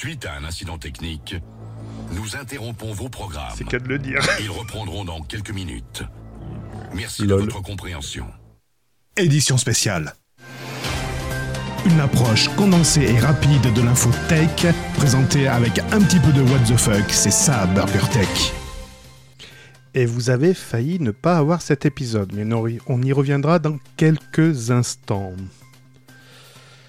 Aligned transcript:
Suite 0.00 0.24
à 0.24 0.32
un 0.32 0.44
incident 0.44 0.78
technique, 0.78 1.34
nous 2.12 2.34
interrompons 2.34 2.90
vos 2.94 3.10
programmes. 3.10 3.52
C'est 3.54 3.64
qu'à 3.64 3.78
de 3.78 3.86
le 3.86 3.98
dire. 3.98 4.18
Ils 4.40 4.48
reprendront 4.48 5.04
dans 5.04 5.20
quelques 5.20 5.50
minutes. 5.50 6.04
Merci 6.94 7.26
de 7.26 7.34
votre 7.34 7.60
compréhension. 7.60 8.24
Édition 9.18 9.58
spéciale. 9.58 10.14
Une 11.84 12.00
approche 12.00 12.48
condensée 12.56 13.02
et 13.02 13.18
rapide 13.18 13.74
de 13.74 13.82
l'info 13.82 14.08
tech, 14.30 14.74
présentée 14.96 15.46
avec 15.48 15.78
un 15.92 16.00
petit 16.00 16.18
peu 16.20 16.32
de 16.32 16.40
what 16.44 16.60
the 16.60 16.78
fuck, 16.78 17.10
c'est 17.10 17.30
ça 17.30 17.66
Burger 17.66 18.08
Tech. 18.10 18.54
Et 19.92 20.06
vous 20.06 20.30
avez 20.30 20.54
failli 20.54 20.98
ne 20.98 21.10
pas 21.10 21.36
avoir 21.36 21.60
cet 21.60 21.84
épisode, 21.84 22.32
mais 22.32 22.50
on 22.54 22.66
y- 22.66 22.80
on 22.86 23.02
y 23.02 23.12
reviendra 23.12 23.58
dans 23.58 23.78
quelques 23.98 24.70
instants. 24.70 25.34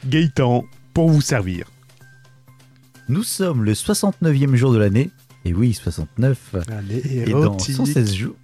Gaëtan, 0.05 0.63
pour 0.93 1.09
vous 1.09 1.19
servir. 1.19 1.69
Nous 3.11 3.23
sommes 3.23 3.65
le 3.65 3.73
69e 3.73 4.55
jour 4.55 4.71
de 4.71 4.77
l'année. 4.77 5.09
Et 5.43 5.53
oui, 5.53 5.73
69. 5.73 6.55
Allez, 6.69 7.01
Et 7.27 7.31
dans 7.31 7.41
érotique. 7.43 7.75
116 7.75 8.13
jours. 8.13 8.35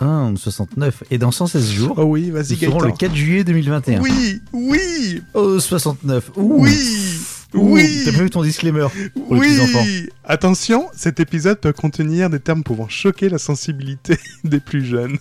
Ah, 0.00 0.30
69. 0.36 1.02
Et 1.10 1.18
dans 1.18 1.32
116 1.32 1.72
jours, 1.72 1.94
Oh 1.98 2.04
oui, 2.04 2.30
nous 2.30 2.44
serons 2.44 2.80
le 2.82 2.92
4 2.92 3.12
juillet 3.16 3.42
2021. 3.42 4.00
Oui, 4.02 4.40
oui, 4.52 5.22
Oh, 5.34 5.58
69. 5.58 6.30
Ouh. 6.36 6.62
oui, 6.62 6.78
Ouh, 7.54 7.74
oui. 7.74 8.02
T'as 8.04 8.12
prévu 8.12 8.30
ton 8.30 8.44
disclaimer 8.44 8.86
pour 9.12 9.34
les. 9.34 9.40
Oui 9.40 10.08
Attention, 10.22 10.86
cet 10.94 11.18
épisode 11.18 11.58
peut 11.58 11.72
contenir 11.72 12.30
des 12.30 12.38
termes 12.38 12.62
pouvant 12.62 12.88
choquer 12.88 13.28
la 13.28 13.38
sensibilité 13.38 14.18
des 14.44 14.60
plus 14.60 14.84
jeunes. 14.84 15.18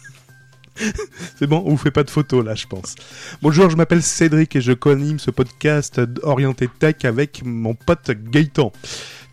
C'est 1.39 1.47
bon, 1.47 1.63
on 1.65 1.71
vous 1.71 1.77
fait 1.77 1.91
pas 1.91 2.03
de 2.03 2.09
photos 2.09 2.43
là, 2.45 2.55
je 2.55 2.67
pense. 2.67 2.95
Bonjour, 3.41 3.69
je 3.69 3.75
m'appelle 3.77 4.03
Cédric 4.03 4.55
et 4.55 4.61
je 4.61 4.73
co-anime 4.73 5.19
ce 5.19 5.31
podcast 5.31 6.01
orienté 6.23 6.67
tech 6.79 6.95
avec 7.05 7.41
mon 7.45 7.75
pote 7.75 8.11
Gaëtan. 8.11 8.71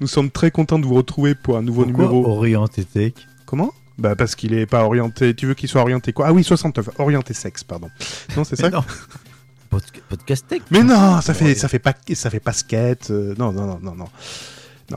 Nous 0.00 0.06
sommes 0.06 0.30
très 0.30 0.50
contents 0.50 0.78
de 0.78 0.86
vous 0.86 0.94
retrouver 0.94 1.34
pour 1.34 1.56
un 1.56 1.62
nouveau 1.62 1.84
Pourquoi 1.84 2.04
numéro. 2.06 2.26
orienté 2.28 2.84
tech? 2.84 3.12
Comment? 3.46 3.72
Bah 3.98 4.16
parce 4.16 4.34
qu'il 4.34 4.54
est 4.54 4.66
pas 4.66 4.84
orienté. 4.84 5.34
Tu 5.34 5.46
veux 5.46 5.54
qu'il 5.54 5.68
soit 5.68 5.80
orienté 5.82 6.12
quoi? 6.12 6.26
Ah 6.28 6.32
oui, 6.32 6.42
69. 6.44 6.90
Orienté 6.98 7.34
sexe, 7.34 7.62
pardon. 7.64 7.88
Non, 8.36 8.44
c'est 8.44 8.56
ça? 8.60 8.70
Non. 8.70 8.84
Pod- 9.68 9.82
podcast 10.08 10.46
tech? 10.48 10.62
Mais 10.70 10.82
non, 10.82 11.20
ça 11.20 11.34
fait 11.34 11.54
ça 11.54 11.68
fait 11.68 11.78
pas 11.78 11.94
ça 12.14 12.30
fait 12.30 12.42
basket. 12.44 13.10
euh, 13.10 13.34
non, 13.38 13.52
non, 13.52 13.66
non, 13.66 13.78
non, 13.82 13.94
non. 13.94 14.06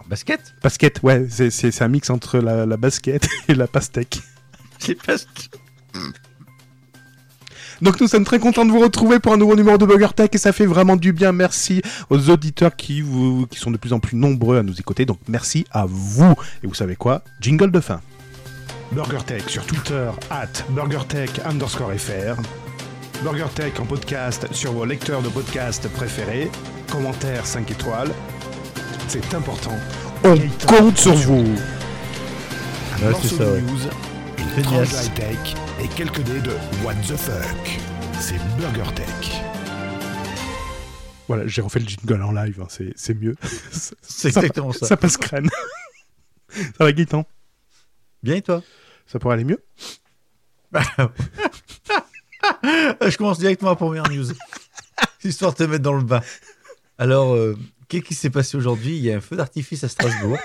Basket? 0.09 0.41
Basket, 0.61 1.01
ouais, 1.03 1.25
c'est- 1.29 1.81
un 1.81 1.87
mix 1.87 2.09
entre 2.09 2.39
la, 2.39 2.65
la 2.65 2.75
basket 2.77 3.27
et 3.47 3.53
la 3.55 3.67
pastèque. 3.67 4.19
C'est 4.77 4.95
pas... 5.01 5.15
Donc 7.81 7.99
nous 7.99 8.07
sommes 8.07 8.23
très 8.23 8.39
contents 8.39 8.65
de 8.65 8.71
vous 8.71 8.79
retrouver 8.79 9.19
pour 9.19 9.33
un 9.33 9.37
nouveau 9.37 9.55
numéro 9.55 9.77
de 9.77 9.85
Burger 9.85 10.13
Tech 10.15 10.29
et 10.33 10.37
ça 10.37 10.51
fait 10.53 10.65
vraiment 10.65 10.95
du 10.95 11.13
bien. 11.13 11.31
Merci 11.31 11.81
aux 12.09 12.29
auditeurs 12.29 12.75
qui, 12.75 13.01
vous, 13.01 13.47
qui 13.47 13.59
sont 13.59 13.71
de 13.71 13.77
plus 13.77 13.93
en 13.93 13.99
plus 13.99 14.15
nombreux 14.15 14.57
à 14.57 14.63
nous 14.63 14.79
écouter. 14.79 15.05
Donc 15.05 15.19
merci 15.27 15.65
à 15.71 15.85
vous. 15.87 16.33
Et 16.63 16.67
vous 16.67 16.73
savez 16.73 16.95
quoi? 16.95 17.21
Jingle 17.41 17.71
de 17.71 17.79
fin. 17.79 18.01
Burger 18.91 19.23
Tech 19.25 19.43
sur 19.47 19.65
Twitter, 19.65 20.09
at 20.29 20.63
BurgerTech 20.69 21.41
underscore 21.45 21.91
FR. 21.97 22.39
Burger 23.23 23.47
Tech 23.55 23.73
en 23.79 23.85
podcast 23.85 24.47
sur 24.51 24.73
vos 24.73 24.85
lecteurs 24.85 25.21
de 25.21 25.29
podcast 25.29 25.87
préférés. 25.89 26.49
Commentaires 26.91 27.45
5 27.45 27.71
étoiles. 27.71 28.11
C'est 29.07 29.33
important. 29.33 29.75
On 30.23 30.37
compte 30.67 30.97
sur 30.97 31.13
vous. 31.13 31.43
Ouais, 33.03 33.13
c'est 33.21 33.27
ça, 33.35 33.43
ouais. 33.43 33.61
news, 33.61 33.79
une 34.37 34.63
Feignasse. 34.63 34.89
tranche 34.91 35.05
high-tech 35.05 35.55
et 35.83 35.87
quelques 35.89 36.21
dés 36.23 36.41
de 36.41 36.51
What 36.83 36.95
the 37.07 37.15
fuck. 37.15 37.79
C'est 38.19 38.37
Burger 38.57 38.89
Tech. 38.95 39.41
Voilà, 41.27 41.47
j'ai 41.47 41.61
refait 41.61 41.79
le 41.79 41.87
jingle 41.87 42.21
en 42.21 42.31
live, 42.31 42.61
hein, 42.61 42.67
c'est 42.69 42.93
c'est 42.95 43.13
mieux. 43.15 43.35
C'est 43.71 44.31
Ça- 44.31 44.41
exactement 44.41 44.71
ça. 44.71 44.85
Ça 44.85 44.97
passe 44.97 45.17
crâne. 45.17 45.49
ça 46.49 46.61
va, 46.79 46.91
Gaëtan? 46.93 47.25
Bien 48.23 48.35
et 48.35 48.41
toi? 48.41 48.61
Ça 49.07 49.19
pourrait 49.19 49.33
aller 49.35 49.43
mieux? 49.43 49.63
Je 52.63 53.17
commence 53.17 53.39
directement 53.39 53.71
la 53.71 53.75
première 53.75 54.07
news. 54.09 54.25
Histoire 55.23 55.53
de 55.53 55.57
te 55.57 55.63
mettre 55.63 55.83
dans 55.83 55.93
le 55.93 56.03
bain. 56.03 56.21
Alors, 56.97 57.33
euh, 57.33 57.57
qu'est-ce 57.87 58.03
qui 58.03 58.13
s'est 58.15 58.29
passé 58.29 58.55
aujourd'hui? 58.57 58.95
Il 58.97 59.03
y 59.03 59.11
a 59.11 59.17
un 59.17 59.21
feu 59.21 59.35
d'artifice 59.35 59.83
à 59.83 59.89
Strasbourg. 59.89 60.37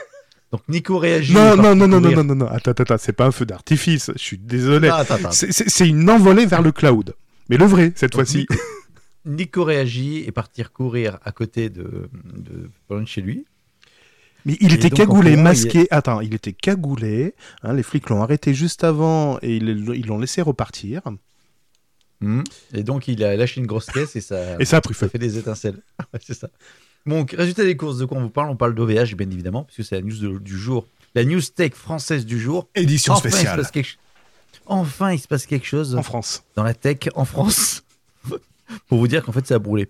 Donc 0.52 0.62
Nico 0.68 0.98
réagit. 0.98 1.32
Non, 1.32 1.54
il 1.54 1.60
non, 1.62 1.74
non, 1.76 1.86
non, 1.86 2.00
non, 2.00 2.10
non, 2.10 2.24
non, 2.24 2.34
non, 2.34 2.46
attends, 2.46 2.72
attends, 2.72 2.96
c'est 2.98 3.12
pas 3.12 3.26
un 3.26 3.30
feu 3.30 3.46
d'artifice, 3.46 4.10
je 4.16 4.18
suis 4.22 4.38
désolé. 4.38 4.90
C'est- 5.30 5.88
une 5.88 6.08
envolée 6.10 6.46
vers 6.46 6.62
le 6.62 6.72
cloud. 6.72 7.14
Mais 7.48 7.56
le 7.56 7.66
vrai, 7.66 7.92
cette 7.94 8.14
fois-ci. 8.14 8.38
Nico, 8.48 8.54
Nico 9.26 9.64
réagit 9.64 10.18
et 10.26 10.32
partir 10.32 10.72
courir 10.72 11.18
à 11.24 11.30
côté 11.32 11.68
de, 11.70 12.08
de, 12.24 12.70
de 12.90 13.04
chez 13.06 13.20
lui. 13.20 13.44
Mais 14.46 14.56
il 14.60 14.72
Et 14.72 14.76
était 14.76 14.90
cagoulé, 14.90 15.32
courant, 15.32 15.42
masqué. 15.44 15.86
Attends, 15.90 16.20
il 16.20 16.34
était 16.34 16.54
cagoulé. 16.54 17.34
hein, 17.62 17.74
les 17.74 17.82
flics 17.82 18.08
l'ont 18.08 18.22
arrêté 18.22 18.54
juste 18.54 18.84
avant 18.84 19.38
et 19.42 19.56
ils 19.56 20.06
l'ont 20.06 20.18
laissé 20.18 20.40
repartir. 20.42 21.02
Hmm. 22.20 22.42
Et 22.74 22.82
donc 22.82 23.06
il 23.08 23.22
a 23.24 23.36
lâché 23.36 23.60
une 23.60 23.66
grosse 23.66 23.86
caisse 23.86 24.16
et 24.16 24.20
ça, 24.20 24.56
Et 24.60 24.64
ça 24.64 24.78
a 24.78 24.80
pris 24.80 24.94
ça 24.94 25.00
feu. 25.06 25.08
fait 25.08 25.18
des 25.18 25.38
étincelles. 25.38 25.80
Ouais, 26.12 26.20
c'est 26.24 26.34
ça. 26.34 26.48
Donc, 27.06 27.32
résultat 27.36 27.64
des 27.64 27.76
courses, 27.76 27.98
de 27.98 28.04
quoi 28.04 28.18
on 28.18 28.22
vous 28.22 28.30
parle? 28.30 28.50
On 28.50 28.56
parle 28.56 28.74
d'OVH, 28.74 29.14
bien 29.16 29.30
évidemment, 29.30 29.64
puisque 29.64 29.88
c'est 29.88 29.96
la 29.96 30.02
news 30.02 30.16
de- 30.18 30.38
du 30.38 30.56
jour. 30.58 30.86
La 31.14 31.24
news 31.24 31.40
tech 31.40 31.72
française 31.74 32.24
du 32.26 32.38
jour. 32.38 32.68
Édition 32.74 33.14
Enfin, 33.14 33.28
il 33.28 33.32
se 33.32 33.36
spéciale. 33.38 33.56
passe 33.60 33.70
quelque... 33.70 33.90
enfin, 34.66 35.12
il 35.12 35.18
se 35.18 35.26
passe 35.26 35.46
quelque 35.46 35.66
chose 35.66 35.96
En 35.96 36.02
France. 36.02 36.44
dans 36.54 36.62
la 36.62 36.74
tech 36.74 37.08
en 37.14 37.24
France 37.24 37.82
pour 38.88 38.98
vous 38.98 39.08
dire 39.08 39.24
qu'en 39.24 39.32
fait 39.32 39.46
ça 39.46 39.56
a 39.56 39.58
brûlé. 39.58 39.88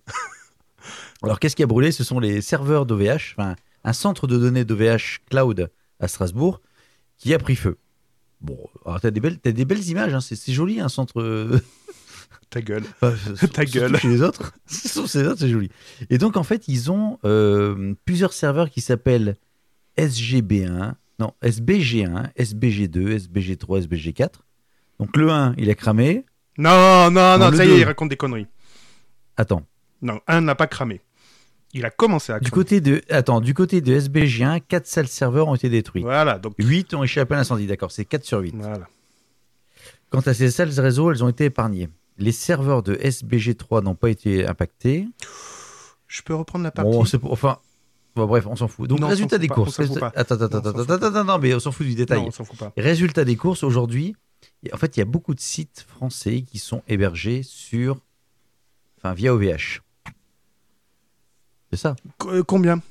Alors 1.22 1.38
qu'est-ce 1.38 1.56
qui 1.56 1.62
a 1.62 1.66
brûlé? 1.66 1.92
Ce 1.92 2.04
sont 2.04 2.20
les 2.20 2.40
serveurs 2.40 2.86
d'OVH, 2.86 3.34
enfin 3.36 3.54
un 3.84 3.92
centre 3.92 4.26
de 4.26 4.38
données 4.38 4.64
d'OVH 4.64 5.18
cloud 5.28 5.70
à 6.00 6.08
Strasbourg 6.08 6.60
qui 7.18 7.34
a 7.34 7.38
pris 7.38 7.56
feu. 7.56 7.76
Bon, 8.40 8.56
alors 8.86 9.00
t'as 9.02 9.10
des 9.10 9.20
belles, 9.20 9.38
des 9.44 9.64
belles 9.66 9.86
images, 9.88 10.14
hein, 10.14 10.20
c'est, 10.22 10.36
c'est 10.36 10.52
joli 10.54 10.80
un 10.80 10.88
centre. 10.88 11.20
Ta 12.50 12.60
gueule. 12.60 12.82
Ta 13.52 13.64
gueule. 13.64 13.96
Chez 13.98 14.08
les 14.08 14.22
autres, 14.22 14.52
Surtout 14.66 15.08
chez 15.08 15.22
les 15.22 15.28
autres, 15.28 15.38
c'est 15.40 15.48
joli. 15.48 15.70
Et 16.10 16.18
donc 16.18 16.36
en 16.36 16.42
fait 16.42 16.66
ils 16.68 16.90
ont 16.90 17.18
euh, 17.24 17.94
plusieurs 18.04 18.32
serveurs 18.32 18.70
qui 18.70 18.80
s'appellent 18.80 19.36
SGB1, 19.96 20.94
non 21.18 21.32
SBG1, 21.42 22.32
SBG2, 22.36 23.28
SBG3, 23.28 23.86
SBG4. 23.86 24.30
Donc 24.98 25.16
le 25.16 25.30
1 25.30 25.54
il 25.58 25.70
a 25.70 25.74
cramé. 25.74 26.24
Non, 26.58 27.10
non, 27.10 27.38
Non, 27.38 27.52
ça 27.52 27.64
y 27.64 27.70
est, 27.70 27.78
il 27.78 27.84
raconte 27.84 28.08
des 28.10 28.16
conneries. 28.16 28.46
Attends. 29.36 29.62
Non, 30.02 30.20
un 30.26 30.40
n'a 30.40 30.54
pas 30.54 30.66
cramé. 30.66 31.00
Il 31.72 31.84
a 31.84 31.90
commencé 31.90 32.32
à 32.32 32.40
Du 32.40 32.50
cramer. 32.50 32.64
côté 32.64 32.80
de, 32.80 33.00
attends, 33.10 33.40
du 33.40 33.54
côté 33.54 33.80
de 33.80 33.98
SBG1, 33.98 34.60
4 34.66 34.86
salles 34.86 35.06
serveurs 35.08 35.46
ont 35.48 35.54
été 35.54 35.68
détruites. 35.68 36.02
Voilà, 36.02 36.38
donc. 36.38 36.54
8 36.58 36.94
ont 36.94 37.04
échappé 37.04 37.34
à 37.34 37.38
l'incendie, 37.38 37.66
d'accord, 37.68 37.92
c'est 37.92 38.04
4 38.04 38.24
sur 38.24 38.40
8. 38.40 38.54
Voilà. 38.56 38.88
Quant 40.10 40.20
à 40.20 40.34
ces 40.34 40.50
salles 40.50 40.70
réseau, 40.80 41.12
elles 41.12 41.22
ont 41.22 41.28
été 41.28 41.44
épargnées. 41.44 41.88
Les 42.20 42.32
serveurs 42.32 42.82
de 42.82 42.94
SBG3 42.94 43.82
n'ont 43.82 43.94
pas 43.94 44.10
été 44.10 44.46
impactés. 44.46 45.08
Je 46.06 46.22
peux 46.22 46.34
reprendre 46.34 46.64
la 46.64 46.70
partie 46.70 46.90
Bon, 47.18 47.30
enfin, 47.32 47.58
bon, 48.14 48.26
bref, 48.26 48.46
on 48.46 48.56
s'en 48.56 48.68
fout. 48.68 48.88
Donc, 48.88 49.00
Non, 49.00 49.08
résultat 49.08 49.38
des 49.38 49.48
pas, 49.48 49.54
courses. 49.54 49.80
Attends, 49.80 49.94
attends, 49.94 50.34
Non, 50.36 50.58
attends, 50.58 50.78
attends, 50.80 51.06
attends, 51.06 51.24
non, 51.24 51.38
mais 51.38 51.54
on 51.54 51.60
s'en 51.60 51.72
fout 51.72 51.86
du 51.86 51.94
détail. 51.94 52.20
Non, 52.20 52.28
on 52.28 52.30
s'en 52.30 52.44
fout 52.44 52.58
pas. 52.58 52.72
Résultat 52.76 53.24
des 53.24 53.36
courses, 53.36 53.62
aujourd'hui, 53.62 54.14
en 54.72 54.76
fait, 54.76 54.96
il 54.96 55.00
y 55.00 55.02
a 55.02 55.06
beaucoup 55.06 55.34
de 55.34 55.40
sites 55.40 55.86
français 55.88 56.42
qui 56.42 56.58
sont 56.58 56.82
hébergés 56.88 57.42
sur, 57.42 57.98
enfin, 58.98 59.14
via 59.14 59.34
OVH. 59.34 59.80
C'est 61.72 61.78
ça 61.78 61.96
euh, 62.26 62.42
combien? 62.42 62.82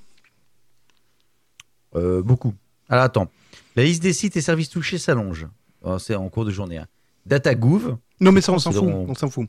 Euh, 1.96 2.22
beaucoup. 2.22 2.54
Alors 2.88 3.04
attends. 3.04 3.30
La 3.76 3.84
liste 3.84 4.02
des 4.02 4.14
sites 4.14 4.38
et 4.38 4.42
services 4.42 4.70
touchés 4.70 4.98
s'allonge. 4.98 5.48
Alors, 5.84 6.00
C'est 6.02 6.16
en 6.16 6.28
cours 6.30 6.46
de 6.46 6.52
journée. 6.52 6.78
hein. 6.78 6.88
DataGouv, 7.30 7.98
Non, 8.20 8.32
mais 8.32 8.42
ça, 8.42 8.52
on 8.52 8.60
s'en 8.60 8.72
fout. 8.72 8.84
On 8.90 9.14
s'en 9.16 9.30
fout. 9.30 9.48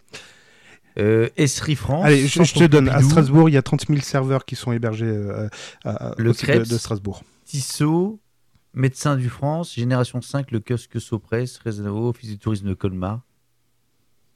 euh, 0.99 1.29
Esri 1.37 1.75
France. 1.75 2.05
Allez, 2.05 2.27
je, 2.29 2.43
te 2.43 2.65
donne. 2.67 2.89
À 2.89 3.03
Strasbourg, 3.03 3.49
il 3.49 3.53
y 3.55 3.57
a 3.57 3.63
30 3.63 3.87
000 3.89 4.01
serveurs 4.01 4.45
qui 4.45 4.55
sont 4.57 4.73
hébergés 4.73 5.07
euh, 5.07 5.49
à- 5.85 6.15
Le 6.19 6.31
au 6.31 6.33
site 6.33 6.47
de, 6.49 6.53
Krebs. 6.53 6.69
de 6.69 6.79
Strasbourg. 6.79 7.23
Tissot, 7.45 8.21
Médecins 8.75 9.17
du 9.17 9.29
France, 9.29 9.75
Génération 9.75 10.21
5, 10.23 10.51
le 10.53 10.61
kiosque 10.61 11.01
Sopress, 11.01 11.59
Réseau, 11.59 12.09
Office 12.09 12.31
du 12.31 12.39
tourisme 12.39 12.69
de 12.69 12.75
Colmar. 12.75 13.23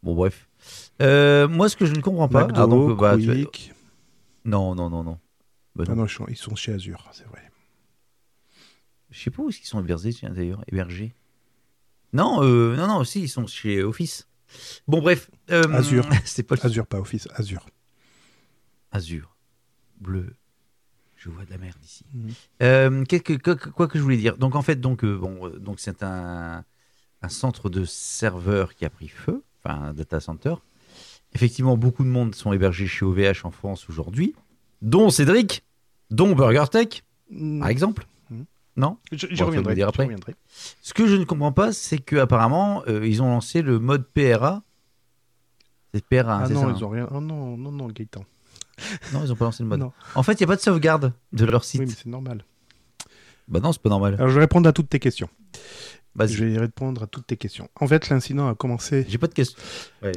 Bon, 0.02 0.14
bref. 0.14 0.48
Euh, 1.02 1.46
moi, 1.48 1.68
ce 1.68 1.76
que 1.76 1.86
je 1.86 1.92
ne 1.92 2.00
comprends 2.00 2.28
pas. 2.28 2.46
McDo, 2.46 2.60
ah, 2.62 2.66
donc, 2.66 2.98
bah, 2.98 3.16
tu- 3.16 3.26
Quick. 3.26 3.72
Non, 4.44 4.74
non, 4.74 4.90
non, 4.90 5.02
non. 5.04 5.18
Bah, 5.76 5.84
Ah 5.86 5.90
non. 5.90 5.96
non, 6.02 6.06
ils 6.06 6.10
sont, 6.10 6.26
ils 6.28 6.36
sont 6.36 6.54
chez 6.56 6.72
Azure, 6.72 7.08
c'est 7.12 7.26
vrai. 7.26 7.40
Je 9.10 9.20
sais 9.20 9.30
pas 9.30 9.42
où 9.42 9.48
est-ce 9.48 9.58
qu'ils 9.58 9.66
sont 9.68 9.80
hébergés, 9.80 10.12
tiens, 10.12 10.30
d'ailleurs, 10.30 10.64
hébergés. 10.70 11.14
Non, 12.14 12.42
euh, 12.42 12.76
non, 12.76 12.86
non, 12.86 12.96
aussi, 12.98 13.20
ils 13.22 13.28
sont 13.28 13.46
chez 13.46 13.82
Office. 13.82 14.26
Bon, 14.88 15.00
bref. 15.02 15.30
euh, 15.50 15.64
Azure. 15.72 16.08
C'est 16.24 16.42
pas 16.44 16.54
le 16.54 16.64
Azure, 16.64 16.86
pas 16.86 16.98
Office, 17.00 17.28
Azure. 17.34 17.66
Azur, 18.92 19.36
bleu. 20.00 20.34
Je 21.16 21.28
vois 21.30 21.44
de 21.44 21.50
la 21.50 21.58
merde 21.58 21.76
ici. 21.84 22.04
Mhm. 22.12 22.30
Euh, 22.62 23.04
que- 23.04 23.36
quoi, 23.38 23.56
que- 23.56 23.68
quoi 23.70 23.88
que 23.88 23.98
je 23.98 24.02
voulais 24.02 24.16
dire 24.18 24.36
Donc 24.36 24.54
en 24.54 24.62
fait, 24.62 24.76
donc 24.80 25.04
euh, 25.04 25.16
bon, 25.18 25.48
donc 25.58 25.80
c'est 25.80 26.02
un, 26.02 26.64
un 27.22 27.28
centre 27.28 27.70
de 27.70 27.84
serveurs 27.84 28.74
qui 28.74 28.84
a 28.84 28.90
pris 28.90 29.08
feu, 29.08 29.42
enfin 29.64 29.80
un 29.86 29.92
data 29.94 30.20
center. 30.20 30.54
Effectivement, 31.32 31.76
beaucoup 31.76 32.04
de 32.04 32.08
monde 32.08 32.34
sont 32.34 32.52
hébergés 32.52 32.86
chez 32.86 33.04
OVH 33.04 33.44
en 33.44 33.50
France 33.50 33.88
aujourd'hui, 33.88 34.34
dont 34.82 35.10
Cédric, 35.10 35.64
dont 36.10 36.32
BurgerTech. 36.36 37.02
par 37.58 37.68
exemple. 37.68 38.06
Non 38.76 38.98
Je- 39.12 39.26
J'y 39.30 39.36
Bon, 39.36 39.46
reviendrai. 39.46 39.82
reviendrai. 39.84 40.34
Ce 40.82 40.92
que 40.94 41.06
je 41.06 41.14
ne 41.16 41.24
comprends 41.24 41.52
pas, 41.52 41.72
c'est 41.72 41.98
qu'apparemment, 41.98 42.84
ils 42.86 43.22
ont 43.22 43.28
lancé 43.30 43.62
le 43.62 43.78
mode 43.78 44.04
PRA. 44.12 44.62
C'est 45.92 46.04
PRA, 46.04 46.34
hein, 46.34 46.40
Ah 46.42 46.46
c'est 46.48 46.54
non, 46.54 46.62
ça, 46.62 46.66
ils 46.70 46.82
hein 46.82 46.86
ont 46.86 46.88
rien. 46.88 47.08
Oh 47.12 47.20
non, 47.20 47.56
non, 47.56 47.70
non, 47.70 47.86
Gaëtan. 47.86 48.24
Non, 49.12 49.20
ils 49.24 49.30
ont 49.32 49.36
pas 49.36 49.44
lancé 49.44 49.62
le 49.62 49.68
mode. 49.68 49.78
Non. 49.80 49.92
En 50.16 50.24
fait, 50.24 50.32
il 50.32 50.38
n'y 50.38 50.44
a 50.44 50.46
pas 50.48 50.56
de 50.56 50.60
sauvegarde 50.60 51.12
de 51.32 51.44
leur 51.44 51.64
site. 51.64 51.80
Oui, 51.80 51.86
mais 51.88 51.92
c'est 51.94 52.06
normal. 52.08 52.44
Bah 53.46 53.60
non, 53.60 53.72
c'est 53.72 53.80
pas 53.80 53.90
normal. 53.90 54.14
Alors, 54.14 54.28
je 54.28 54.34
vais 54.34 54.40
répondre 54.40 54.68
à 54.68 54.72
toutes 54.72 54.88
tes 54.88 54.98
questions. 54.98 55.28
Je 56.20 56.44
vais 56.44 56.58
répondre 56.58 57.02
à 57.02 57.06
toutes 57.06 57.26
tes 57.26 57.36
questions. 57.36 57.68
En 57.80 57.86
fait, 57.88 58.08
l'incident 58.08 58.48
a 58.48 58.54
commencé. 58.54 59.04
J'ai 59.08 59.18
pas 59.18 59.26
de 59.26 59.34
question. 59.34 59.58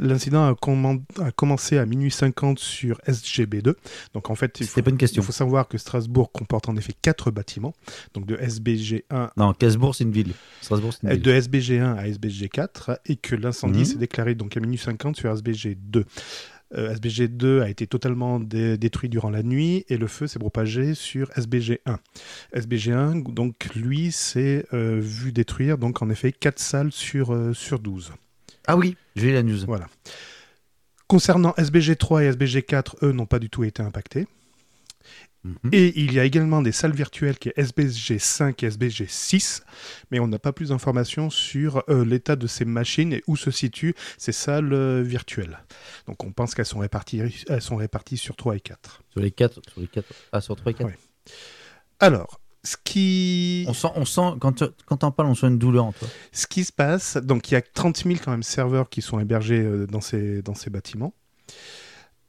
L'incident 0.02 0.48
a, 0.48 0.52
commen- 0.54 1.02
a 1.22 1.32
commencé 1.32 1.78
à 1.78 1.86
minuit 1.86 2.12
50 2.12 2.60
sur 2.60 3.00
SGB2. 3.08 3.74
Donc 4.14 4.30
en 4.30 4.36
fait, 4.36 4.60
il 4.60 4.66
faut, 4.66 4.70
C'était 4.72 4.82
pas 4.84 4.90
une 4.90 4.96
il 4.96 5.00
question. 5.00 5.24
faut 5.24 5.32
savoir 5.32 5.68
que 5.68 5.78
Strasbourg 5.78 6.32
comporte 6.32 6.70
en 6.70 6.76
effet 6.76 6.94
quatre 7.02 7.32
bâtiments. 7.32 7.74
Donc 8.14 8.26
de 8.26 8.36
SBG1 8.36 9.30
Non, 9.38 9.54
Casbourg, 9.54 9.96
c'est 9.96 10.04
une 10.04 10.12
ville. 10.12 10.34
Strasbourg, 10.62 10.94
c'est 10.94 11.04
une 11.04 11.10
euh, 11.10 11.14
ville. 11.14 11.24
de 11.24 11.32
SBG1 11.32 11.96
à 11.98 12.08
SBG4 12.08 12.98
et 13.06 13.16
que 13.16 13.36
l'incendie 13.36 13.80
Mhm. 13.80 13.86
s'est 13.86 13.98
déclaré 13.98 14.36
donc 14.36 14.56
à 14.58 14.60
minuit 14.60 14.78
50 14.78 15.16
sur 15.16 15.34
SBG2. 15.34 16.04
Euh, 16.75 16.94
SBG2 16.96 17.62
a 17.62 17.69
été 17.69 17.88
totalement 17.88 18.40
dé- 18.42 18.78
détruit 18.78 19.08
durant 19.10 19.30
la 19.30 19.42
nuit 19.44 19.86
et 19.88 19.98
le 19.98 20.08
feu 20.08 20.28
s'est 20.28 20.40
propagé 20.40 20.96
sur 20.96 21.30
SBG1. 21.31 21.98
SBG1, 22.54 23.24
donc 23.34 23.69
lui, 23.75 24.12
s'est 24.12 24.66
euh, 24.74 25.00
vu 25.00 25.31
détruire 25.31 25.78
donc 25.78 26.02
en 26.02 26.10
effet 26.10 26.31
4 26.34 26.60
salles 26.60 26.92
sur, 26.92 27.34
euh, 27.34 27.54
sur 27.54 27.80
12. 27.80 28.12
Ah 28.68 28.75
oui, 28.75 28.98
j'ai 29.16 29.31
la 29.31 29.44
news. 29.44 29.60
Voilà. 29.66 29.88
Concernant 31.08 31.52
SBG3 31.58 32.24
et 32.24 32.31
SBG4, 32.31 32.96
eux 33.04 33.12
n'ont 33.14 33.25
pas 33.25 33.40
du 33.40 33.50
tout 33.50 33.64
été 33.64 33.81
impactés. 33.81 34.28
Mhm. 35.44 35.69
Et 35.71 36.00
il 36.00 36.13
y 36.13 36.19
a 36.19 36.25
également 36.25 36.62
des 36.62 36.71
salles 36.71 36.94
virtuelles 36.94 37.38
qui 37.38 37.50
est 37.50 37.57
SBG5 37.57 38.65
et 38.65 38.69
SBG6, 38.69 39.62
mais 40.12 40.19
on 40.19 40.27
n'a 40.27 40.39
pas 40.39 40.51
plus 40.51 40.69
d'informations 40.69 41.30
sur 41.30 41.83
euh, 41.89 42.04
l'état 42.04 42.36
de 42.36 42.48
ces 42.48 42.65
machines 42.65 43.13
et 43.13 43.24
où 43.27 43.36
se 43.36 43.51
situent 43.51 43.95
ces 44.18 44.31
salles 44.31 44.74
euh, 44.74 45.01
virtuelles. 45.01 45.59
Donc 46.07 46.24
on 46.24 46.31
pense 46.31 46.56
qu'elles 46.56 46.65
sont 46.65 46.80
réparties, 46.80 47.21
elles 47.48 47.62
sont 47.62 47.77
réparties 47.77 48.18
sur 48.18 48.36
3 48.36 48.56
et 48.56 48.59
4. 48.59 49.04
Sur 49.09 49.21
les 49.21 49.31
4, 49.31 49.62
sur 49.71 49.81
les 49.81 49.88
4. 49.88 50.07
Ah, 50.31 50.42
sur 50.42 50.56
3 50.56 50.71
et 50.71 50.75
4. 50.75 50.88
Ouais. 50.88 50.98
Alors, 52.00 52.39
ce 52.63 52.75
qui... 52.83 53.65
On 53.68 53.74
sent, 53.74 53.88
on 53.95 54.06
sent 54.06 54.38
quand, 54.39 54.63
quand 54.86 54.98
t'en 54.98 55.12
parles, 55.12 55.30
on 55.30 55.36
sent 55.36 55.48
une 55.48 55.59
douleur 55.59 55.86
en 55.86 55.94
toi. 55.94 56.07
Ce 56.31 56.48
qui 56.48 56.65
se 56.65 56.74
passe, 56.74 57.18
donc 57.18 57.50
il 57.50 57.54
y 57.54 57.57
a 57.57 57.62
30 57.62 58.04
000 58.04 58.15
quand 58.24 58.31
même 58.31 58.44
serveurs 58.44 58.89
qui 58.89 59.01
sont 59.01 59.19
hébergés 59.19 59.62
euh, 59.62 59.88
dans, 59.88 60.01
ces, 60.01 60.42
dans 60.42 60.56
ces 60.56 60.69
bâtiments. 60.69 61.13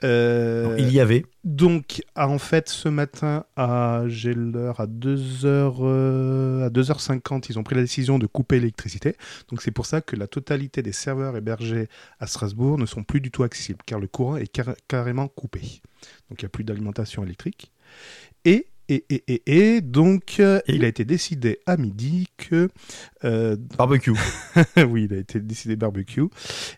Euh, 0.05 0.77
il 0.79 0.93
y 0.93 1.01
avait. 1.01 1.25
Donc, 1.45 2.03
en 2.15 2.39
fait, 2.39 2.69
ce 2.69 2.89
matin, 2.89 3.45
à, 3.57 4.03
j'ai 4.07 4.33
l'heure 4.35 4.81
à 4.81 4.87
2h, 4.87 5.77
euh, 5.81 6.67
à 6.67 6.71
2h50, 6.71 7.47
ils 7.49 7.59
ont 7.59 7.63
pris 7.65 7.75
la 7.75 7.81
décision 7.83 8.19
de 8.19 8.27
couper 8.27 8.61
l'électricité. 8.61 9.17
Donc, 9.49 9.63
c'est 9.63 9.71
pour 9.71 9.87
ça 9.87 10.01
que 10.01 10.15
la 10.15 10.27
totalité 10.27 10.83
des 10.83 10.93
serveurs 10.93 11.37
hébergés 11.37 11.89
à 12.21 12.27
Strasbourg 12.27 12.79
ne 12.79 12.87
sont 12.87 13.03
plus 13.03 13.21
du 13.21 13.31
tout 13.31 13.43
accessibles, 13.43 13.81
car 13.87 13.99
le 13.99 14.07
courant 14.07 14.37
est 14.37 14.47
car- 14.47 14.77
carrément 14.87 15.27
coupé. 15.29 15.61
Donc, 16.31 16.41
il 16.41 16.45
n'y 16.45 16.47
a 16.47 16.51
plus 16.51 16.65
d'alimentation 16.65 17.25
électrique. 17.25 17.73
Et, 18.45 18.67
et, 18.89 19.05
et, 19.11 19.25
et, 19.27 19.43
et 19.75 19.81
donc, 19.81 20.37
euh, 20.41 20.61
Et 20.67 20.75
il 20.75 20.85
a 20.85 20.89
été 20.89 21.05
décidé 21.05 21.59
à 21.67 21.77
midi 21.77 22.29
que 22.37 22.69
euh, 23.25 23.57
Barbecue. 23.77 24.13
oui, 24.89 25.05
il 25.05 25.15
a 25.15 25.19
été 25.19 25.41
décidé 25.41 25.77
barbecue, 25.77 26.29